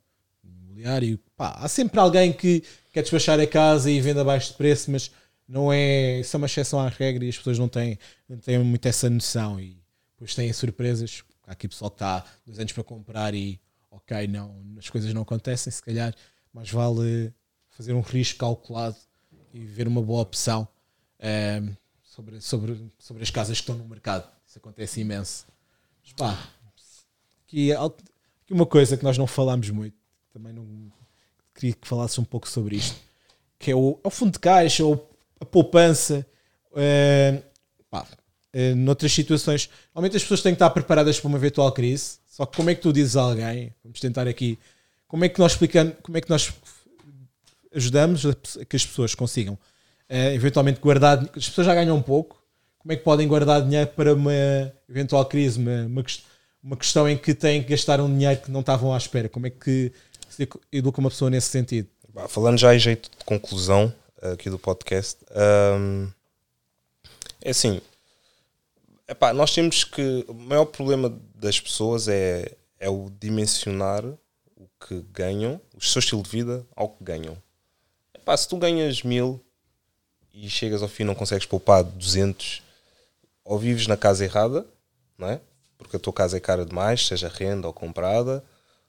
imobiliário, 0.43 1.19
pá, 1.35 1.57
há 1.59 1.68
sempre 1.68 1.99
alguém 1.99 2.31
que 2.31 2.64
quer 2.98 3.03
despachar 3.03 3.40
a 3.40 3.45
casa 3.45 3.91
e 3.91 4.02
vende 4.02 4.19
abaixo 4.19 4.52
de 4.53 4.57
preço, 4.57 4.90
mas 4.90 5.11
não 5.48 5.72
é, 5.72 6.19
isso 6.22 6.36
é 6.36 6.38
uma 6.40 6.48
exceção 6.48 6.80
à 6.80 6.90
regra 6.90 7.24
e 7.24 7.30
as 7.30 7.38
pessoas 7.38 7.60
não 7.60 7.68
têm, 7.69 7.99
não 8.28 8.40
têm 8.40 8.57
muito 8.57 8.88
essa 8.88 9.07
noção 9.07 9.60
e 9.60 9.80
depois 10.14 10.34
têm 10.34 10.52
surpresas. 10.52 11.24
Há 11.45 11.52
aqui 11.52 11.68
pessoal 11.68 11.91
que 11.91 11.95
está 11.98 12.26
dois 12.44 12.57
anos 12.57 12.72
para 12.74 12.84
comprar 12.84 13.36
e 13.36 13.60
ok, 13.91 14.28
não, 14.28 14.64
as 14.80 14.90
coisas 14.90 15.14
não 15.14 15.22
acontecem, 15.22 15.72
se 15.72 15.80
calhar 15.80 16.11
mais 16.52 16.72
vale 16.72 17.32
fazer 17.69 17.94
um 17.94 18.02
risco 18.02 18.40
calculado 18.40 18.98
e 19.53 19.60
ver 19.60 19.88
uma 19.88 20.02
boa 20.02 20.24
opção 20.24 20.68
ehm, 21.19 21.74
sobre, 22.02 22.41
sobre, 22.41 22.91
sobre 22.98 23.22
as 23.22 23.30
casas 23.30 23.57
que 23.57 23.61
estão 23.61 23.76
no 23.78 23.88
mercado. 23.88 24.28
Isso 24.48 24.57
acontece 24.57 25.02
imenso. 25.02 25.45
Mas 26.03 26.14
pá, 26.14 26.49
aqui, 27.45 27.72
há- 27.72 27.86
aqui 27.86 28.53
uma 28.53 28.65
coisa 28.65 28.98
que 28.98 29.03
nós 29.03 29.19
não 29.19 29.28
falámos 29.28 29.69
muito, 29.69 29.95
também 30.34 30.52
não 30.52 30.91
queria 31.58 31.74
que 31.74 31.88
falasses 31.88 32.18
um 32.20 32.24
pouco 32.24 32.48
sobre 32.48 32.76
isto, 32.76 32.96
que 33.58 33.72
é 33.72 33.76
o, 33.76 34.00
é 34.04 34.08
o 34.08 34.12
fundo 34.12 34.34
de 34.34 34.40
caixa 34.40 34.86
ou 34.86 35.10
a 35.40 35.46
poupança. 35.46 36.26
eh, 36.76 37.42
pá, 37.90 38.06
eh, 38.54 38.76
noutras 38.76 39.12
situações, 39.12 39.70
normalmente 39.94 40.18
as 40.18 40.22
pessoas 40.24 40.42
têm 40.42 40.54
que 40.54 40.56
estar 40.56 40.70
preparadas 40.70 41.20
para 41.20 41.28
uma 41.28 41.38
eventual 41.38 41.72
crise. 41.72 42.20
Só 42.28 42.46
que 42.46 42.56
como 42.56 42.70
é 42.70 42.76
que 42.76 42.82
tu 42.82 42.94
dizes 42.94 43.16
a 43.18 43.22
alguém? 43.22 43.74
Vamos 43.84 44.00
tentar 44.00 44.28
aqui. 44.28 44.60
Como 45.08 45.26
é 45.26 45.30
que 45.30 45.40
nós 45.40 45.54
explicamos, 45.54 45.96
como 46.04 46.18
é 46.18 46.22
que 46.22 46.30
nós 46.30 46.54
ajudamos 47.74 48.26
a 48.26 48.66
que 48.66 48.76
as 48.76 48.86
pessoas 48.86 49.16
consigam 49.16 49.58
eh, 50.10 50.34
eventualmente 50.34 50.80
guardar. 50.80 51.20
As 51.36 51.50
pessoas 51.50 51.68
já 51.68 51.74
ganham 51.76 51.96
um 51.96 52.02
pouco. 52.02 52.42
Como 52.80 52.92
é 52.94 52.96
que 52.96 53.04
podem 53.04 53.28
guardar 53.28 53.62
dinheiro 53.62 53.90
para 53.96 54.14
uma 54.14 54.32
eventual 54.88 55.26
crise, 55.26 55.60
uma, 55.60 55.86
uma, 55.86 56.04
uma 56.64 56.78
questão 56.78 57.08
em 57.10 57.18
que 57.18 57.34
têm 57.34 57.62
que 57.62 57.70
gastar 57.70 58.00
um 58.00 58.08
dinheiro 58.08 58.42
que 58.42 58.52
não 58.52 58.62
estavam 58.62 58.94
à 58.94 58.98
espera? 58.98 59.28
Como 59.28 59.48
é 59.48 59.50
que 59.50 59.92
edu- 60.43 60.61
educa 60.72 60.99
uma 60.99 61.09
pessoa 61.09 61.30
nesse 61.30 61.49
sentido? 61.49 61.88
Falando 62.30 62.57
já 62.57 62.73
em 62.76 62.80
jeito 62.80 63.09
de 63.18 63.23
conclusão 63.26 63.93
aqui 64.34 64.49
do 64.49 64.57
podcast, 64.57 65.18
hum, 65.77 66.09
é 67.41 67.51
assim, 67.51 67.80
epá, 69.07 69.34
nós 69.34 69.53
temos 69.53 69.84
que. 69.84 70.26
O 70.27 70.34
maior 70.34 70.65
problema 70.65 71.15
das 71.35 71.59
pessoas 71.59 72.07
é, 72.07 72.51
é 72.80 72.89
o 72.89 73.11
dimensionar 73.19 74.03
o 74.05 74.68
que 74.88 75.01
ganham, 75.14 75.61
o 75.76 75.81
seu 75.84 75.99
estilo 75.99 76.23
de 76.23 76.30
vida 76.30 76.65
ao 76.76 76.89
que 76.89 77.03
ganham. 77.03 77.38
Epá, 78.14 78.35
se 78.35 78.47
tu 78.47 78.57
ganhas 78.57 79.03
mil 79.03 79.39
e 80.34 80.49
chegas 80.49 80.81
ao 80.81 80.88
fim 80.89 81.03
e 81.03 81.05
não 81.05 81.15
consegues 81.15 81.45
poupar 81.45 81.84
200, 81.84 82.64
ou 83.43 83.57
vives 83.59 83.88
na 83.88 83.95
casa 83.95 84.26
errada, 84.26 84.65
não 85.18 85.30
é? 85.30 85.39
Porque 85.77 85.95
a 85.95 85.99
tua 85.99 86.14
casa 86.14 86.38
é 86.38 86.39
cara 86.39 86.65
demais, 86.65 87.05
seja 87.05 87.27
renda 87.27 87.68
ou 87.68 87.73
comprada, 87.73 88.43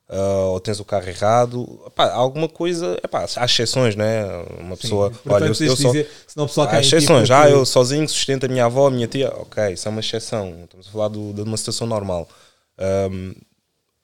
ah, 0.08 0.46
ou 0.52 0.60
tens 0.60 0.80
o 0.80 0.84
carro 0.84 1.08
errado, 1.08 1.80
Epá, 1.86 2.10
alguma 2.12 2.48
coisa, 2.48 2.98
epá, 3.04 3.26
há 3.36 3.44
exceções, 3.44 3.94
né? 3.94 4.24
Uma 4.58 4.76
pessoa, 4.76 5.10
Portanto, 5.10 5.32
olha, 5.32 5.44
eu, 5.44 5.48
eu 5.66 5.76
só, 5.76 5.88
dizer, 5.92 6.10
senão 6.26 6.44
o 6.44 6.48
pessoal 6.48 6.66
há 6.68 6.70
exceções, 6.80 7.28
porque- 7.28 7.32
ah, 7.32 7.50
eu 7.50 7.66
sozinho 7.66 8.08
sustento 8.08 8.44
a 8.46 8.48
minha 8.48 8.64
avó, 8.64 8.86
a 8.86 8.90
minha 8.90 9.06
tia, 9.06 9.28
ok, 9.36 9.72
isso 9.72 9.86
é 9.86 9.90
uma 9.90 10.00
exceção, 10.00 10.62
estamos 10.64 10.88
a 10.88 10.90
falar 10.90 11.08
do- 11.08 11.32
de 11.32 11.42
uma 11.42 11.56
situação 11.56 11.86
normal. 11.86 12.28
Ahm, 12.78 13.32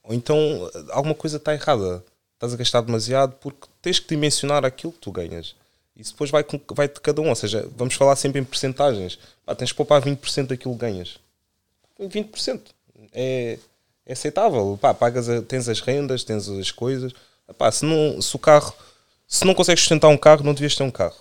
ou 0.02 0.12
então 0.14 0.36
alguma 0.90 1.14
coisa 1.14 1.38
está 1.38 1.54
errada, 1.54 2.04
estás 2.34 2.52
a 2.52 2.56
gastar 2.56 2.82
demasiado 2.82 3.34
porque 3.40 3.66
tens 3.80 3.98
que 3.98 4.08
dimensionar 4.08 4.64
aquilo 4.64 4.92
que 4.92 4.98
tu 4.98 5.10
ganhas. 5.10 5.54
Isso 5.96 6.12
depois 6.12 6.28
vai, 6.30 6.44
vai 6.72 6.88
de 6.88 7.00
cada 7.00 7.22
um, 7.22 7.28
ou 7.28 7.34
seja, 7.36 7.66
vamos 7.76 7.94
falar 7.94 8.16
sempre 8.16 8.40
em 8.40 8.44
percentagens. 8.44 9.16
Pá, 9.46 9.54
tens 9.54 9.70
que 9.70 9.76
poupar 9.76 10.02
20% 10.02 10.48
daquilo 10.48 10.74
que 10.74 10.80
ganhas. 10.80 11.16
20% 11.98 12.60
é, 13.12 13.58
é 14.06 14.12
aceitável. 14.12 14.78
Pá, 14.80 14.92
pagas 14.94 15.28
a- 15.28 15.42
tens 15.42 15.68
as 15.68 15.80
rendas, 15.80 16.24
tens 16.24 16.48
as 16.48 16.70
coisas. 16.70 17.12
Pá, 17.58 17.70
se, 17.70 17.84
não, 17.84 18.20
se 18.20 18.34
o 18.36 18.38
carro, 18.38 18.74
se 19.26 19.44
não 19.44 19.54
consegues 19.54 19.80
sustentar 19.82 20.08
um 20.08 20.16
carro, 20.16 20.44
não 20.44 20.54
devias 20.54 20.74
ter 20.74 20.82
um 20.82 20.90
carro. 20.90 21.16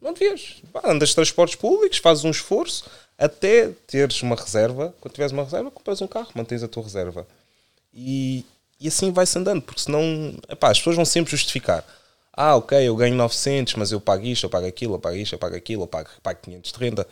Não 0.00 0.12
devias. 0.12 0.62
Pá, 0.72 0.82
andas 0.84 1.10
de 1.10 1.14
transportes 1.14 1.56
públicos, 1.56 1.98
fazes 1.98 2.24
um 2.24 2.30
esforço 2.30 2.84
até 3.16 3.68
teres 3.86 4.20
uma 4.22 4.34
reserva. 4.36 4.94
Quando 5.00 5.12
tiveres 5.14 5.32
uma 5.32 5.44
reserva, 5.44 5.70
compras 5.70 6.00
um 6.02 6.08
carro, 6.08 6.30
mantens 6.34 6.62
a 6.62 6.68
tua 6.68 6.82
reserva. 6.82 7.26
E, 7.94 8.44
e 8.80 8.88
assim 8.88 9.12
vai-se 9.12 9.38
andando, 9.38 9.62
porque 9.62 9.80
senão 9.82 10.34
epá, 10.48 10.70
as 10.70 10.78
pessoas 10.78 10.96
vão 10.96 11.04
sempre 11.04 11.30
justificar. 11.30 11.84
Ah, 12.32 12.56
ok, 12.56 12.78
eu 12.82 12.96
ganho 12.96 13.14
900, 13.14 13.74
mas 13.74 13.92
eu 13.92 14.00
pago 14.00 14.24
isto, 14.24 14.44
eu 14.46 14.50
pago 14.50 14.66
aquilo, 14.66 14.94
eu 14.94 14.98
pago 14.98 15.16
isto, 15.16 15.34
eu 15.34 15.38
pago 15.38 15.54
aquilo, 15.54 15.82
eu 15.82 15.86
pago, 15.86 16.08
pago 16.22 16.40
500 16.42 16.72
de 16.72 16.78
renda. 16.78 17.06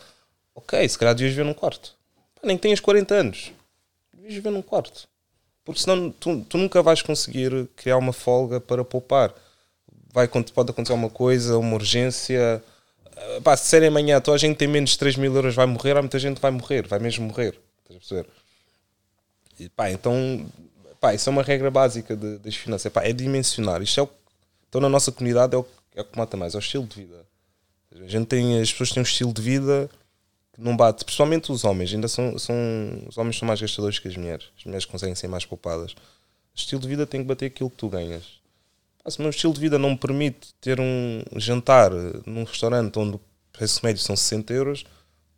Ok, 0.54 0.88
se 0.88 0.98
calhar 0.98 1.14
devias 1.14 1.34
viver 1.34 1.44
num 1.44 1.54
quarto. 1.54 1.94
Pá, 2.34 2.40
nem 2.44 2.56
tenhas 2.56 2.80
40 2.80 3.14
anos. 3.14 3.52
Viver 4.34 4.50
num 4.50 4.62
quarto. 4.62 5.08
Porque 5.64 5.80
senão 5.80 6.10
tu, 6.10 6.44
tu 6.48 6.58
nunca 6.58 6.82
vais 6.82 7.02
conseguir 7.02 7.68
criar 7.76 7.96
uma 7.96 8.12
folga 8.12 8.60
para 8.60 8.84
poupar. 8.84 9.34
Vai, 10.12 10.26
pode 10.26 10.70
acontecer 10.70 10.92
uma 10.92 11.10
coisa, 11.10 11.58
uma 11.58 11.74
urgência. 11.74 12.62
Ah, 13.16 13.40
Pá, 13.42 13.56
se 13.56 13.64
disserem 13.64 13.88
amanhã, 13.88 14.20
a 14.24 14.36
gente 14.36 14.56
tem 14.56 14.68
menos 14.68 14.90
de 14.90 14.98
3 14.98 15.16
mil 15.16 15.34
euros 15.34 15.54
vai 15.54 15.66
morrer, 15.66 15.96
há 15.96 16.02
muita 16.02 16.18
gente 16.18 16.36
que 16.36 16.42
vai 16.42 16.50
morrer, 16.50 16.86
vai 16.86 16.98
mesmo 16.98 17.26
morrer. 17.26 17.58
Estás 17.82 17.96
a 17.96 17.98
perceber? 17.98 18.26
E, 19.58 19.68
pá, 19.68 19.90
então, 19.90 20.46
pá, 21.00 21.14
isso 21.14 21.28
é 21.28 21.32
uma 21.32 21.42
regra 21.42 21.70
básica 21.70 22.16
de- 22.16 22.38
das 22.38 22.56
finanças. 22.56 22.90
Pá, 22.92 23.02
é 23.04 23.12
dimensionar. 23.12 23.82
Isto 23.82 24.00
é 24.00 24.02
o 24.04 24.08
então, 24.68 24.80
na 24.80 24.88
nossa 24.88 25.10
comunidade, 25.10 25.52
é 25.56 25.58
o, 25.58 25.66
é 25.96 26.00
o 26.00 26.04
que 26.04 26.16
mata 26.16 26.36
mais, 26.36 26.54
é 26.54 26.56
o 26.56 26.60
estilo 26.60 26.86
de 26.86 26.94
vida. 26.94 27.26
A 27.92 28.06
gente 28.06 28.26
tem, 28.26 28.60
as 28.60 28.70
pessoas 28.70 28.92
têm 28.92 29.00
um 29.00 29.04
estilo 29.04 29.32
de 29.32 29.42
vida 29.42 29.90
não 30.58 30.76
bate, 30.76 31.04
principalmente 31.04 31.50
os 31.52 31.64
homens. 31.64 31.92
Ainda 31.92 32.08
são, 32.08 32.38
são, 32.38 32.54
os 33.08 33.16
homens 33.16 33.38
são 33.38 33.46
mais 33.46 33.60
gastadores 33.60 33.98
que 33.98 34.08
as 34.08 34.16
mulheres. 34.16 34.46
As 34.58 34.64
mulheres 34.64 34.84
conseguem 34.84 35.14
ser 35.14 35.28
mais 35.28 35.44
poupadas. 35.44 35.92
O 35.92 35.96
estilo 36.56 36.80
de 36.80 36.88
vida 36.88 37.06
tem 37.06 37.20
que 37.22 37.26
bater 37.26 37.46
aquilo 37.46 37.70
que 37.70 37.76
tu 37.76 37.88
ganhas. 37.88 38.24
Se 39.08 39.18
o 39.18 39.22
meu 39.22 39.30
estilo 39.30 39.54
de 39.54 39.60
vida 39.60 39.78
não 39.78 39.90
me 39.90 39.96
permite 39.98 40.52
ter 40.60 40.78
um 40.78 41.22
jantar 41.36 41.90
num 42.26 42.44
restaurante 42.44 42.98
onde 42.98 43.16
o 43.16 43.20
preço 43.52 43.80
médio 43.84 44.02
são 44.02 44.14
60 44.14 44.52
euros, 44.52 44.84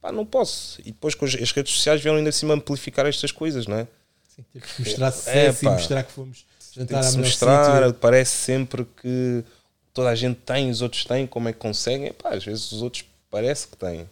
pá, 0.00 0.10
não 0.12 0.26
posso. 0.26 0.80
E 0.80 0.86
depois 0.86 1.14
com 1.14 1.24
as, 1.24 1.34
redes 1.34 1.72
sociais 1.72 2.00
vieram 2.02 2.18
ainda 2.18 2.30
acima 2.30 2.54
amplificar 2.54 3.06
estas 3.06 3.30
coisas, 3.30 3.66
não 3.66 3.76
é? 3.76 3.88
Sim, 4.28 4.44
teve 4.52 4.66
que 4.66 4.80
mostrar 4.80 5.12
É, 5.26 5.52
sucesso 5.52 5.64
e 5.64 5.68
pá. 5.68 5.70
mostrar 5.70 6.02
que 6.02 6.12
fomos 6.12 6.44
Tem 6.74 6.82
jantar 6.82 7.00
que 7.00 7.06
à 7.06 7.10
se 7.10 7.18
mostrar, 7.18 7.82
sítio. 7.84 7.94
parece 7.94 8.36
sempre 8.36 8.84
que 9.00 9.44
toda 9.94 10.08
a 10.10 10.14
gente 10.14 10.40
tem, 10.40 10.70
os 10.70 10.82
outros 10.82 11.04
têm, 11.04 11.26
como 11.26 11.48
é 11.48 11.52
que 11.52 11.58
conseguem? 11.58 12.12
Pá, 12.12 12.30
às 12.34 12.44
vezes 12.44 12.72
os 12.72 12.82
outros 12.82 13.04
parece 13.30 13.68
que 13.68 13.76
têm. 13.76 14.08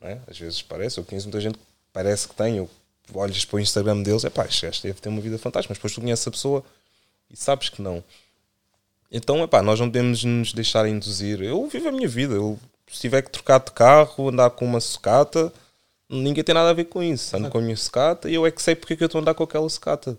É? 0.00 0.18
Às 0.26 0.38
vezes 0.38 0.62
parece, 0.62 0.98
eu 0.98 1.04
conheço 1.04 1.26
muita 1.26 1.40
gente 1.40 1.58
que 1.58 1.64
parece 1.92 2.28
que 2.28 2.34
tem, 2.34 2.58
eu 2.58 2.70
olhas 3.14 3.44
para 3.44 3.56
o 3.56 3.60
Instagram 3.60 4.02
deles, 4.02 4.24
é 4.24 4.30
pá, 4.30 4.44
este 4.44 4.66
gajo 4.66 4.82
deve 4.82 5.00
ter 5.00 5.08
uma 5.08 5.20
vida 5.20 5.38
fantástica, 5.38 5.72
mas 5.72 5.78
depois 5.78 5.94
tu 5.94 6.00
conheces 6.00 6.26
a 6.26 6.30
pessoa 6.30 6.64
e 7.30 7.36
sabes 7.36 7.68
que 7.68 7.80
não. 7.80 8.02
Então, 9.10 9.42
é 9.42 9.46
pá, 9.46 9.62
nós 9.62 9.80
não 9.80 9.86
podemos 9.86 10.22
nos 10.24 10.52
deixar 10.52 10.86
induzir. 10.86 11.40
Eu 11.42 11.66
vivo 11.66 11.88
a 11.88 11.92
minha 11.92 12.08
vida, 12.08 12.34
eu, 12.34 12.58
se 12.90 13.00
tiver 13.00 13.22
que 13.22 13.30
trocar 13.30 13.60
de 13.60 13.72
carro, 13.72 14.28
andar 14.28 14.50
com 14.50 14.66
uma 14.66 14.80
sucata, 14.80 15.52
ninguém 16.08 16.44
tem 16.44 16.54
nada 16.54 16.70
a 16.70 16.74
ver 16.74 16.84
com 16.84 17.02
isso. 17.02 17.36
Ando 17.36 17.50
com 17.50 17.58
a 17.58 17.62
minha 17.62 17.76
sucata 17.76 18.28
e 18.28 18.34
eu 18.34 18.46
é 18.46 18.50
que 18.50 18.60
sei 18.60 18.74
porque 18.74 18.94
é 18.94 18.96
que 18.96 19.04
eu 19.04 19.06
estou 19.06 19.18
a 19.18 19.22
andar 19.22 19.34
com 19.34 19.44
aquela 19.44 19.68
sucata. 19.68 20.16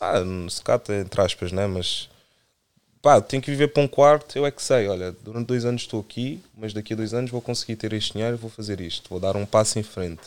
Ah, 0.00 0.22
sucata 0.48 0.94
entre 0.94 1.20
aspas, 1.20 1.52
né? 1.52 1.66
Mas 1.66 2.08
pá, 3.04 3.20
tenho 3.20 3.42
que 3.42 3.50
viver 3.50 3.68
para 3.68 3.82
um 3.82 3.86
quarto, 3.86 4.34
eu 4.34 4.46
é 4.46 4.50
que 4.50 4.62
sei. 4.62 4.88
Olha, 4.88 5.12
durante 5.12 5.46
dois 5.46 5.66
anos 5.66 5.82
estou 5.82 6.00
aqui, 6.00 6.42
mas 6.56 6.72
daqui 6.72 6.94
a 6.94 6.96
dois 6.96 7.12
anos 7.12 7.30
vou 7.30 7.42
conseguir 7.42 7.76
ter 7.76 7.92
este 7.92 8.14
dinheiro, 8.14 8.38
vou 8.38 8.48
fazer 8.48 8.80
isto, 8.80 9.10
vou 9.10 9.20
dar 9.20 9.36
um 9.36 9.44
passo 9.44 9.78
em 9.78 9.82
frente. 9.82 10.22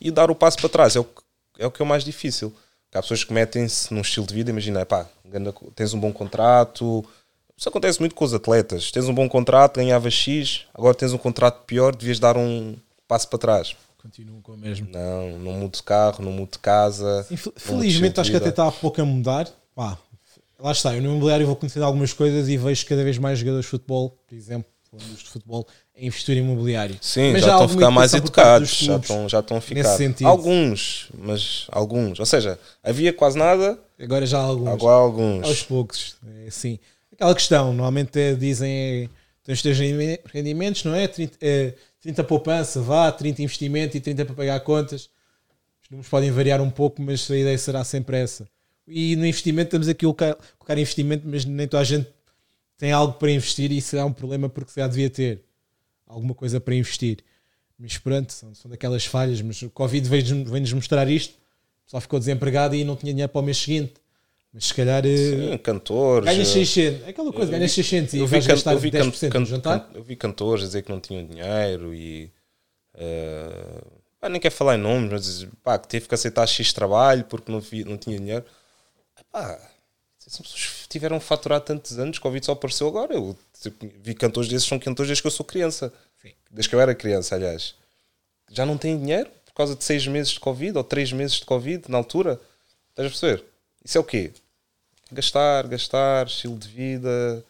E 0.00 0.10
dar 0.10 0.28
o 0.28 0.34
passo 0.34 0.58
para 0.58 0.68
trás 0.68 0.96
é 0.96 1.00
o 1.00 1.04
que 1.04 1.22
é, 1.60 1.66
o 1.66 1.70
que 1.70 1.80
é 1.80 1.84
o 1.84 1.88
mais 1.88 2.02
difícil. 2.02 2.52
Há 2.92 3.00
pessoas 3.00 3.22
que 3.22 3.32
metem-se 3.32 3.94
num 3.94 4.00
estilo 4.00 4.26
de 4.26 4.34
vida, 4.34 4.50
imagina, 4.50 4.84
pá, 4.84 5.06
tens 5.76 5.94
um 5.94 6.00
bom 6.00 6.12
contrato. 6.12 7.04
Isso 7.56 7.68
acontece 7.68 8.00
muito 8.00 8.16
com 8.16 8.24
os 8.24 8.34
atletas. 8.34 8.90
Tens 8.90 9.06
um 9.08 9.14
bom 9.14 9.28
contrato, 9.28 9.76
ganhavas 9.76 10.12
X, 10.12 10.66
agora 10.74 10.94
tens 10.94 11.12
um 11.12 11.18
contrato 11.18 11.64
pior, 11.66 11.94
devias 11.94 12.18
dar 12.18 12.36
um 12.36 12.74
passo 13.06 13.28
para 13.28 13.38
trás. 13.38 13.76
Continuam 13.96 14.40
com 14.40 14.52
o 14.52 14.56
mesmo. 14.56 14.88
Não, 14.90 15.38
não 15.38 15.52
mudo 15.52 15.76
de 15.76 15.82
carro, 15.84 16.24
não 16.24 16.32
mudo 16.32 16.52
de 16.52 16.58
casa. 16.58 17.24
Felizmente 17.56 18.18
acho 18.18 18.30
que 18.30 18.36
até 18.36 18.48
está 18.48 18.70
pouco 18.72 19.00
a 19.00 19.04
mudar. 19.04 19.48
Pá, 19.74 19.96
lá 20.58 20.72
está, 20.72 20.94
eu 20.94 21.02
no 21.02 21.10
imobiliário 21.10 21.46
vou 21.46 21.56
conhecendo 21.56 21.84
algumas 21.84 22.12
coisas 22.12 22.48
e 22.48 22.56
vejo 22.56 22.86
cada 22.86 23.04
vez 23.04 23.18
mais 23.18 23.38
jogadores 23.38 23.66
de 23.66 23.70
futebol, 23.70 24.18
por 24.26 24.34
exemplo, 24.34 24.70
de 24.92 25.28
futebol, 25.28 25.66
a 25.96 26.04
investir 26.04 26.36
em 26.36 26.40
imobiliário. 26.40 26.96
Sim, 27.00 27.32
mas 27.32 27.42
já, 27.42 27.48
já 27.48 27.52
estão 27.54 27.66
a 27.66 27.68
ficar 27.68 27.90
mais 27.90 28.14
educados, 28.14 28.70
já 28.70 28.96
estão, 28.96 29.28
já 29.28 29.40
estão 29.40 29.56
a 29.58 29.60
ficar. 29.60 29.96
Alguns, 30.24 31.10
mas 31.16 31.66
alguns. 31.70 32.18
Ou 32.18 32.26
seja, 32.26 32.58
havia 32.82 33.12
quase 33.12 33.38
nada. 33.38 33.78
Agora 34.00 34.26
já 34.26 34.38
há 34.38 34.42
alguns. 34.42 34.68
Agora 34.68 34.96
alguns. 34.96 35.46
Aos 35.46 35.62
poucos, 35.62 36.16
é 36.44 36.48
assim. 36.48 36.78
Aquela 37.12 37.34
questão, 37.34 37.72
normalmente 37.72 38.18
é, 38.18 38.34
dizem 38.34 38.72
é, 38.72 39.08
tens 39.42 39.58
os 39.58 39.62
teus 39.62 39.78
rendimentos, 40.32 40.84
não 40.84 40.94
é? 40.94 41.08
30, 41.08 41.36
é 41.40 41.74
30 42.00 42.24
poupança, 42.24 42.80
vá, 42.80 43.10
30 43.10 43.42
investimento 43.42 43.96
e 43.96 44.00
30 44.00 44.24
para 44.24 44.34
pagar 44.34 44.60
contas. 44.60 45.10
Os 45.82 45.90
números 45.90 46.08
podem 46.08 46.30
variar 46.30 46.60
um 46.60 46.70
pouco, 46.70 47.02
mas 47.02 47.28
a 47.30 47.36
ideia 47.36 47.58
será 47.58 47.82
sempre 47.82 48.18
essa. 48.18 48.48
E 48.88 49.16
no 49.16 49.26
investimento 49.26 49.68
estamos 49.68 49.88
aqui 49.88 50.04
a 50.04 50.08
colocar 50.08 50.78
investimento, 50.78 51.24
mas 51.26 51.44
nem 51.44 51.68
toda 51.68 51.80
a 51.80 51.84
gente 51.84 52.08
tem 52.76 52.92
algo 52.92 53.14
para 53.14 53.30
investir 53.30 53.70
e 53.72 53.78
isso 53.78 53.96
é 53.96 54.04
um 54.04 54.12
problema 54.12 54.48
porque 54.48 54.72
já 54.74 54.86
devia 54.86 55.10
ter 55.10 55.42
alguma 56.06 56.34
coisa 56.34 56.60
para 56.60 56.74
investir. 56.74 57.18
Mas 57.78 57.98
pronto, 57.98 58.32
são, 58.32 58.54
são 58.54 58.70
daquelas 58.70 59.04
falhas, 59.04 59.40
mas 59.42 59.60
o 59.62 59.70
Covid 59.70 60.08
veio-nos 60.08 60.72
mostrar 60.72 61.08
isto. 61.08 61.34
O 61.34 61.84
pessoal 61.84 62.00
ficou 62.00 62.18
desempregado 62.18 62.74
e 62.74 62.84
não 62.84 62.96
tinha 62.96 63.12
dinheiro 63.12 63.30
para 63.30 63.40
o 63.40 63.44
mês 63.44 63.58
seguinte. 63.58 63.94
Mas 64.52 64.66
se 64.66 64.74
calhar. 64.74 65.04
Eh, 65.04 65.16
Sim, 65.16 65.58
cantores. 65.58 66.24
Ganhas 66.24 66.48
600. 66.48 67.06
É 67.06 67.10
aquela 67.10 67.32
coisa, 67.32 67.52
ganhas 67.52 67.72
600 67.72 68.14
e 68.14 68.26
vais 68.26 68.46
gastar 68.46 68.72
eu 68.72 68.78
vi 68.78 68.90
10% 68.90 69.28
can, 69.28 69.44
jantar. 69.44 69.90
Eu 69.94 70.02
vi 70.02 70.16
cantores 70.16 70.64
dizer 70.64 70.82
que 70.82 70.90
não 70.90 71.00
tinham 71.00 71.24
dinheiro 71.24 71.94
e. 71.94 72.30
Uh, 72.94 74.28
nem 74.28 74.40
quero 74.40 74.54
falar 74.54 74.76
em 74.76 74.78
nomes, 74.78 75.10
mas 75.10 75.46
pá, 75.62 75.78
que 75.78 75.86
teve 75.86 76.08
que 76.08 76.14
aceitar 76.14 76.46
X 76.46 76.72
trabalho 76.72 77.24
porque 77.24 77.52
não, 77.52 77.60
vi, 77.60 77.84
não 77.84 77.96
tinha 77.96 78.18
dinheiro. 78.18 78.44
Pá, 79.30 79.58
as 80.26 80.36
pessoas 80.36 80.86
tiveram 80.88 81.18
faturado 81.20 81.64
tantos 81.64 81.98
anos, 81.98 82.18
Covid 82.18 82.44
só 82.44 82.52
apareceu 82.52 82.86
agora. 82.86 83.14
Eu 83.14 83.36
tipo, 83.60 83.88
vi 84.00 84.14
cantores 84.14 84.48
desses, 84.48 84.68
são 84.68 84.78
cantores 84.78 85.08
desde 85.08 85.22
que 85.22 85.26
eu 85.26 85.32
sou 85.32 85.44
criança. 85.44 85.92
Sim. 86.20 86.32
Desde 86.50 86.68
que 86.68 86.74
eu 86.74 86.80
era 86.80 86.94
criança, 86.94 87.34
aliás. 87.34 87.74
Já 88.50 88.66
não 88.66 88.76
têm 88.76 88.98
dinheiro 88.98 89.30
por 89.46 89.54
causa 89.54 89.74
de 89.74 89.84
seis 89.84 90.06
meses 90.06 90.32
de 90.32 90.40
Covid 90.40 90.76
ou 90.76 90.84
três 90.84 91.12
meses 91.12 91.36
de 91.36 91.44
Covid 91.44 91.90
na 91.90 91.98
altura. 91.98 92.40
Estás 92.90 93.06
a 93.06 93.10
perceber? 93.10 93.44
Isso 93.84 93.96
é 93.96 94.00
o 94.00 94.04
quê? 94.04 94.32
Gastar, 95.10 95.66
gastar, 95.66 96.26
estilo 96.26 96.58
de 96.58 96.68
vida. 96.68 97.44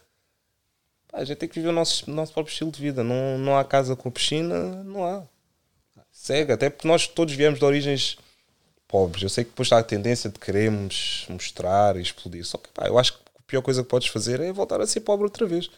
Pá, 1.09 1.19
a 1.19 1.25
gente 1.25 1.37
tem 1.37 1.49
que 1.49 1.55
viver 1.55 1.69
o 1.69 1.73
nosso, 1.73 2.09
nosso 2.09 2.31
próprio 2.31 2.51
estilo 2.51 2.71
de 2.71 2.81
vida. 2.81 3.03
Não, 3.03 3.37
não 3.37 3.57
há 3.57 3.63
casa 3.65 3.95
com 3.95 4.09
piscina, 4.09 4.83
não 4.83 5.05
há. 5.05 5.23
Segue, 6.11 6.53
até 6.53 6.69
porque 6.69 6.87
nós 6.87 7.07
todos 7.07 7.33
viemos 7.33 7.59
de 7.59 7.65
origens 7.65 8.17
pobres. 8.89 9.21
Eu 9.21 9.29
sei 9.29 9.45
que 9.45 9.51
depois 9.51 9.71
há 9.71 9.77
a 9.77 9.83
tendência 9.83 10.29
de 10.29 10.39
queremos 10.39 11.25
mostrar 11.29 11.95
e 11.95 12.01
explodir. 12.01 12.43
Só 12.43 12.57
que 12.57 12.67
pá, 12.69 12.87
eu 12.87 12.97
acho 12.97 13.13
que 13.13 13.19
a 13.37 13.41
pior 13.43 13.61
coisa 13.61 13.83
que 13.83 13.89
podes 13.89 14.09
fazer 14.09 14.41
é 14.41 14.51
voltar 14.51 14.81
a 14.81 14.87
ser 14.87 15.01
pobre 15.01 15.25
outra 15.25 15.45
vez. 15.45 15.69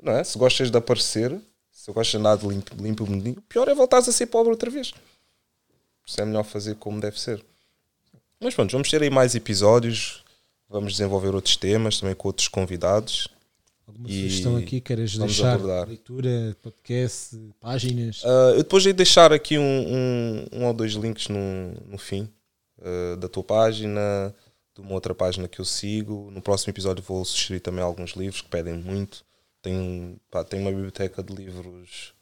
Não 0.00 0.12
é? 0.12 0.22
Se 0.22 0.38
gostas 0.38 0.70
de 0.70 0.76
aparecer, 0.76 1.40
se 1.72 1.90
gostas 1.90 2.12
de 2.12 2.16
andar 2.18 2.36
de 2.36 2.46
limpo, 2.46 2.74
limpo 2.76 3.04
o 3.40 3.42
pior 3.42 3.66
é 3.68 3.74
voltar 3.74 3.98
a 3.98 4.02
ser 4.02 4.26
pobre 4.26 4.50
outra 4.50 4.70
vez. 4.70 4.92
Isso 6.06 6.20
é 6.20 6.24
melhor 6.24 6.44
fazer 6.44 6.76
como 6.76 7.00
deve 7.00 7.18
ser. 7.18 7.42
Mas 8.38 8.54
pronto, 8.54 8.72
vamos 8.72 8.90
ter 8.90 9.02
aí 9.02 9.10
mais 9.10 9.34
episódios. 9.34 10.22
Vamos 10.68 10.92
desenvolver 10.92 11.34
outros 11.34 11.56
temas 11.56 12.00
também 12.00 12.14
com 12.14 12.28
outros 12.28 12.48
convidados. 12.48 13.28
Alguma 13.86 14.08
e 14.08 14.12
sugestão 14.12 14.56
aqui 14.56 14.80
queres 14.80 15.16
deixar? 15.18 15.54
Abordar. 15.54 15.88
Leitura, 15.88 16.56
podcast, 16.62 17.36
páginas? 17.60 18.22
Uh, 18.22 18.54
eu 18.54 18.58
depois 18.58 18.82
de 18.82 18.92
deixar 18.92 19.32
aqui 19.32 19.58
um, 19.58 19.62
um, 19.62 20.46
um, 20.52 20.66
ou 20.66 20.72
dois 20.72 20.92
links 20.92 21.28
no, 21.28 21.72
no 21.86 21.98
fim 21.98 22.28
uh, 22.78 23.16
da 23.16 23.28
tua 23.28 23.42
página, 23.42 24.34
de 24.74 24.80
uma 24.80 24.92
outra 24.92 25.14
página 25.14 25.48
que 25.48 25.60
eu 25.60 25.64
sigo. 25.64 26.30
No 26.30 26.40
próximo 26.40 26.70
episódio 26.70 27.02
vou 27.02 27.24
sugerir 27.24 27.60
também 27.60 27.82
alguns 27.82 28.12
livros 28.12 28.40
que 28.40 28.48
pedem 28.48 28.74
muito. 28.74 29.24
Tenho, 29.60 30.16
pá, 30.30 30.44
tenho 30.44 30.62
uma 30.62 30.70
biblioteca 30.70 31.22
de 31.22 31.34
livros 31.34 32.14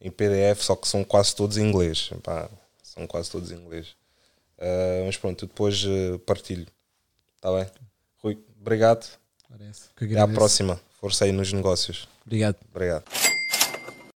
em 0.00 0.10
PDF, 0.10 0.62
só 0.62 0.76
que 0.76 0.88
são 0.88 1.04
quase 1.04 1.34
todos 1.34 1.56
em 1.56 1.68
inglês. 1.68 2.10
Pá, 2.22 2.48
são 2.82 3.06
quase 3.06 3.30
todos 3.30 3.50
em 3.50 3.56
inglês. 3.56 3.88
Uh, 4.56 5.04
mas 5.06 5.16
pronto, 5.16 5.46
depois 5.46 5.84
partilho. 6.24 6.66
Está 7.36 7.52
bem? 7.52 7.66
Rui, 8.18 8.38
obrigado. 8.60 9.06
Até 9.96 10.18
à 10.18 10.28
próxima. 10.28 10.80
Força 11.02 11.24
aí 11.24 11.32
nos 11.32 11.52
negócios. 11.52 12.08
Obrigado. 12.24 12.56
Obrigado. 12.72 13.02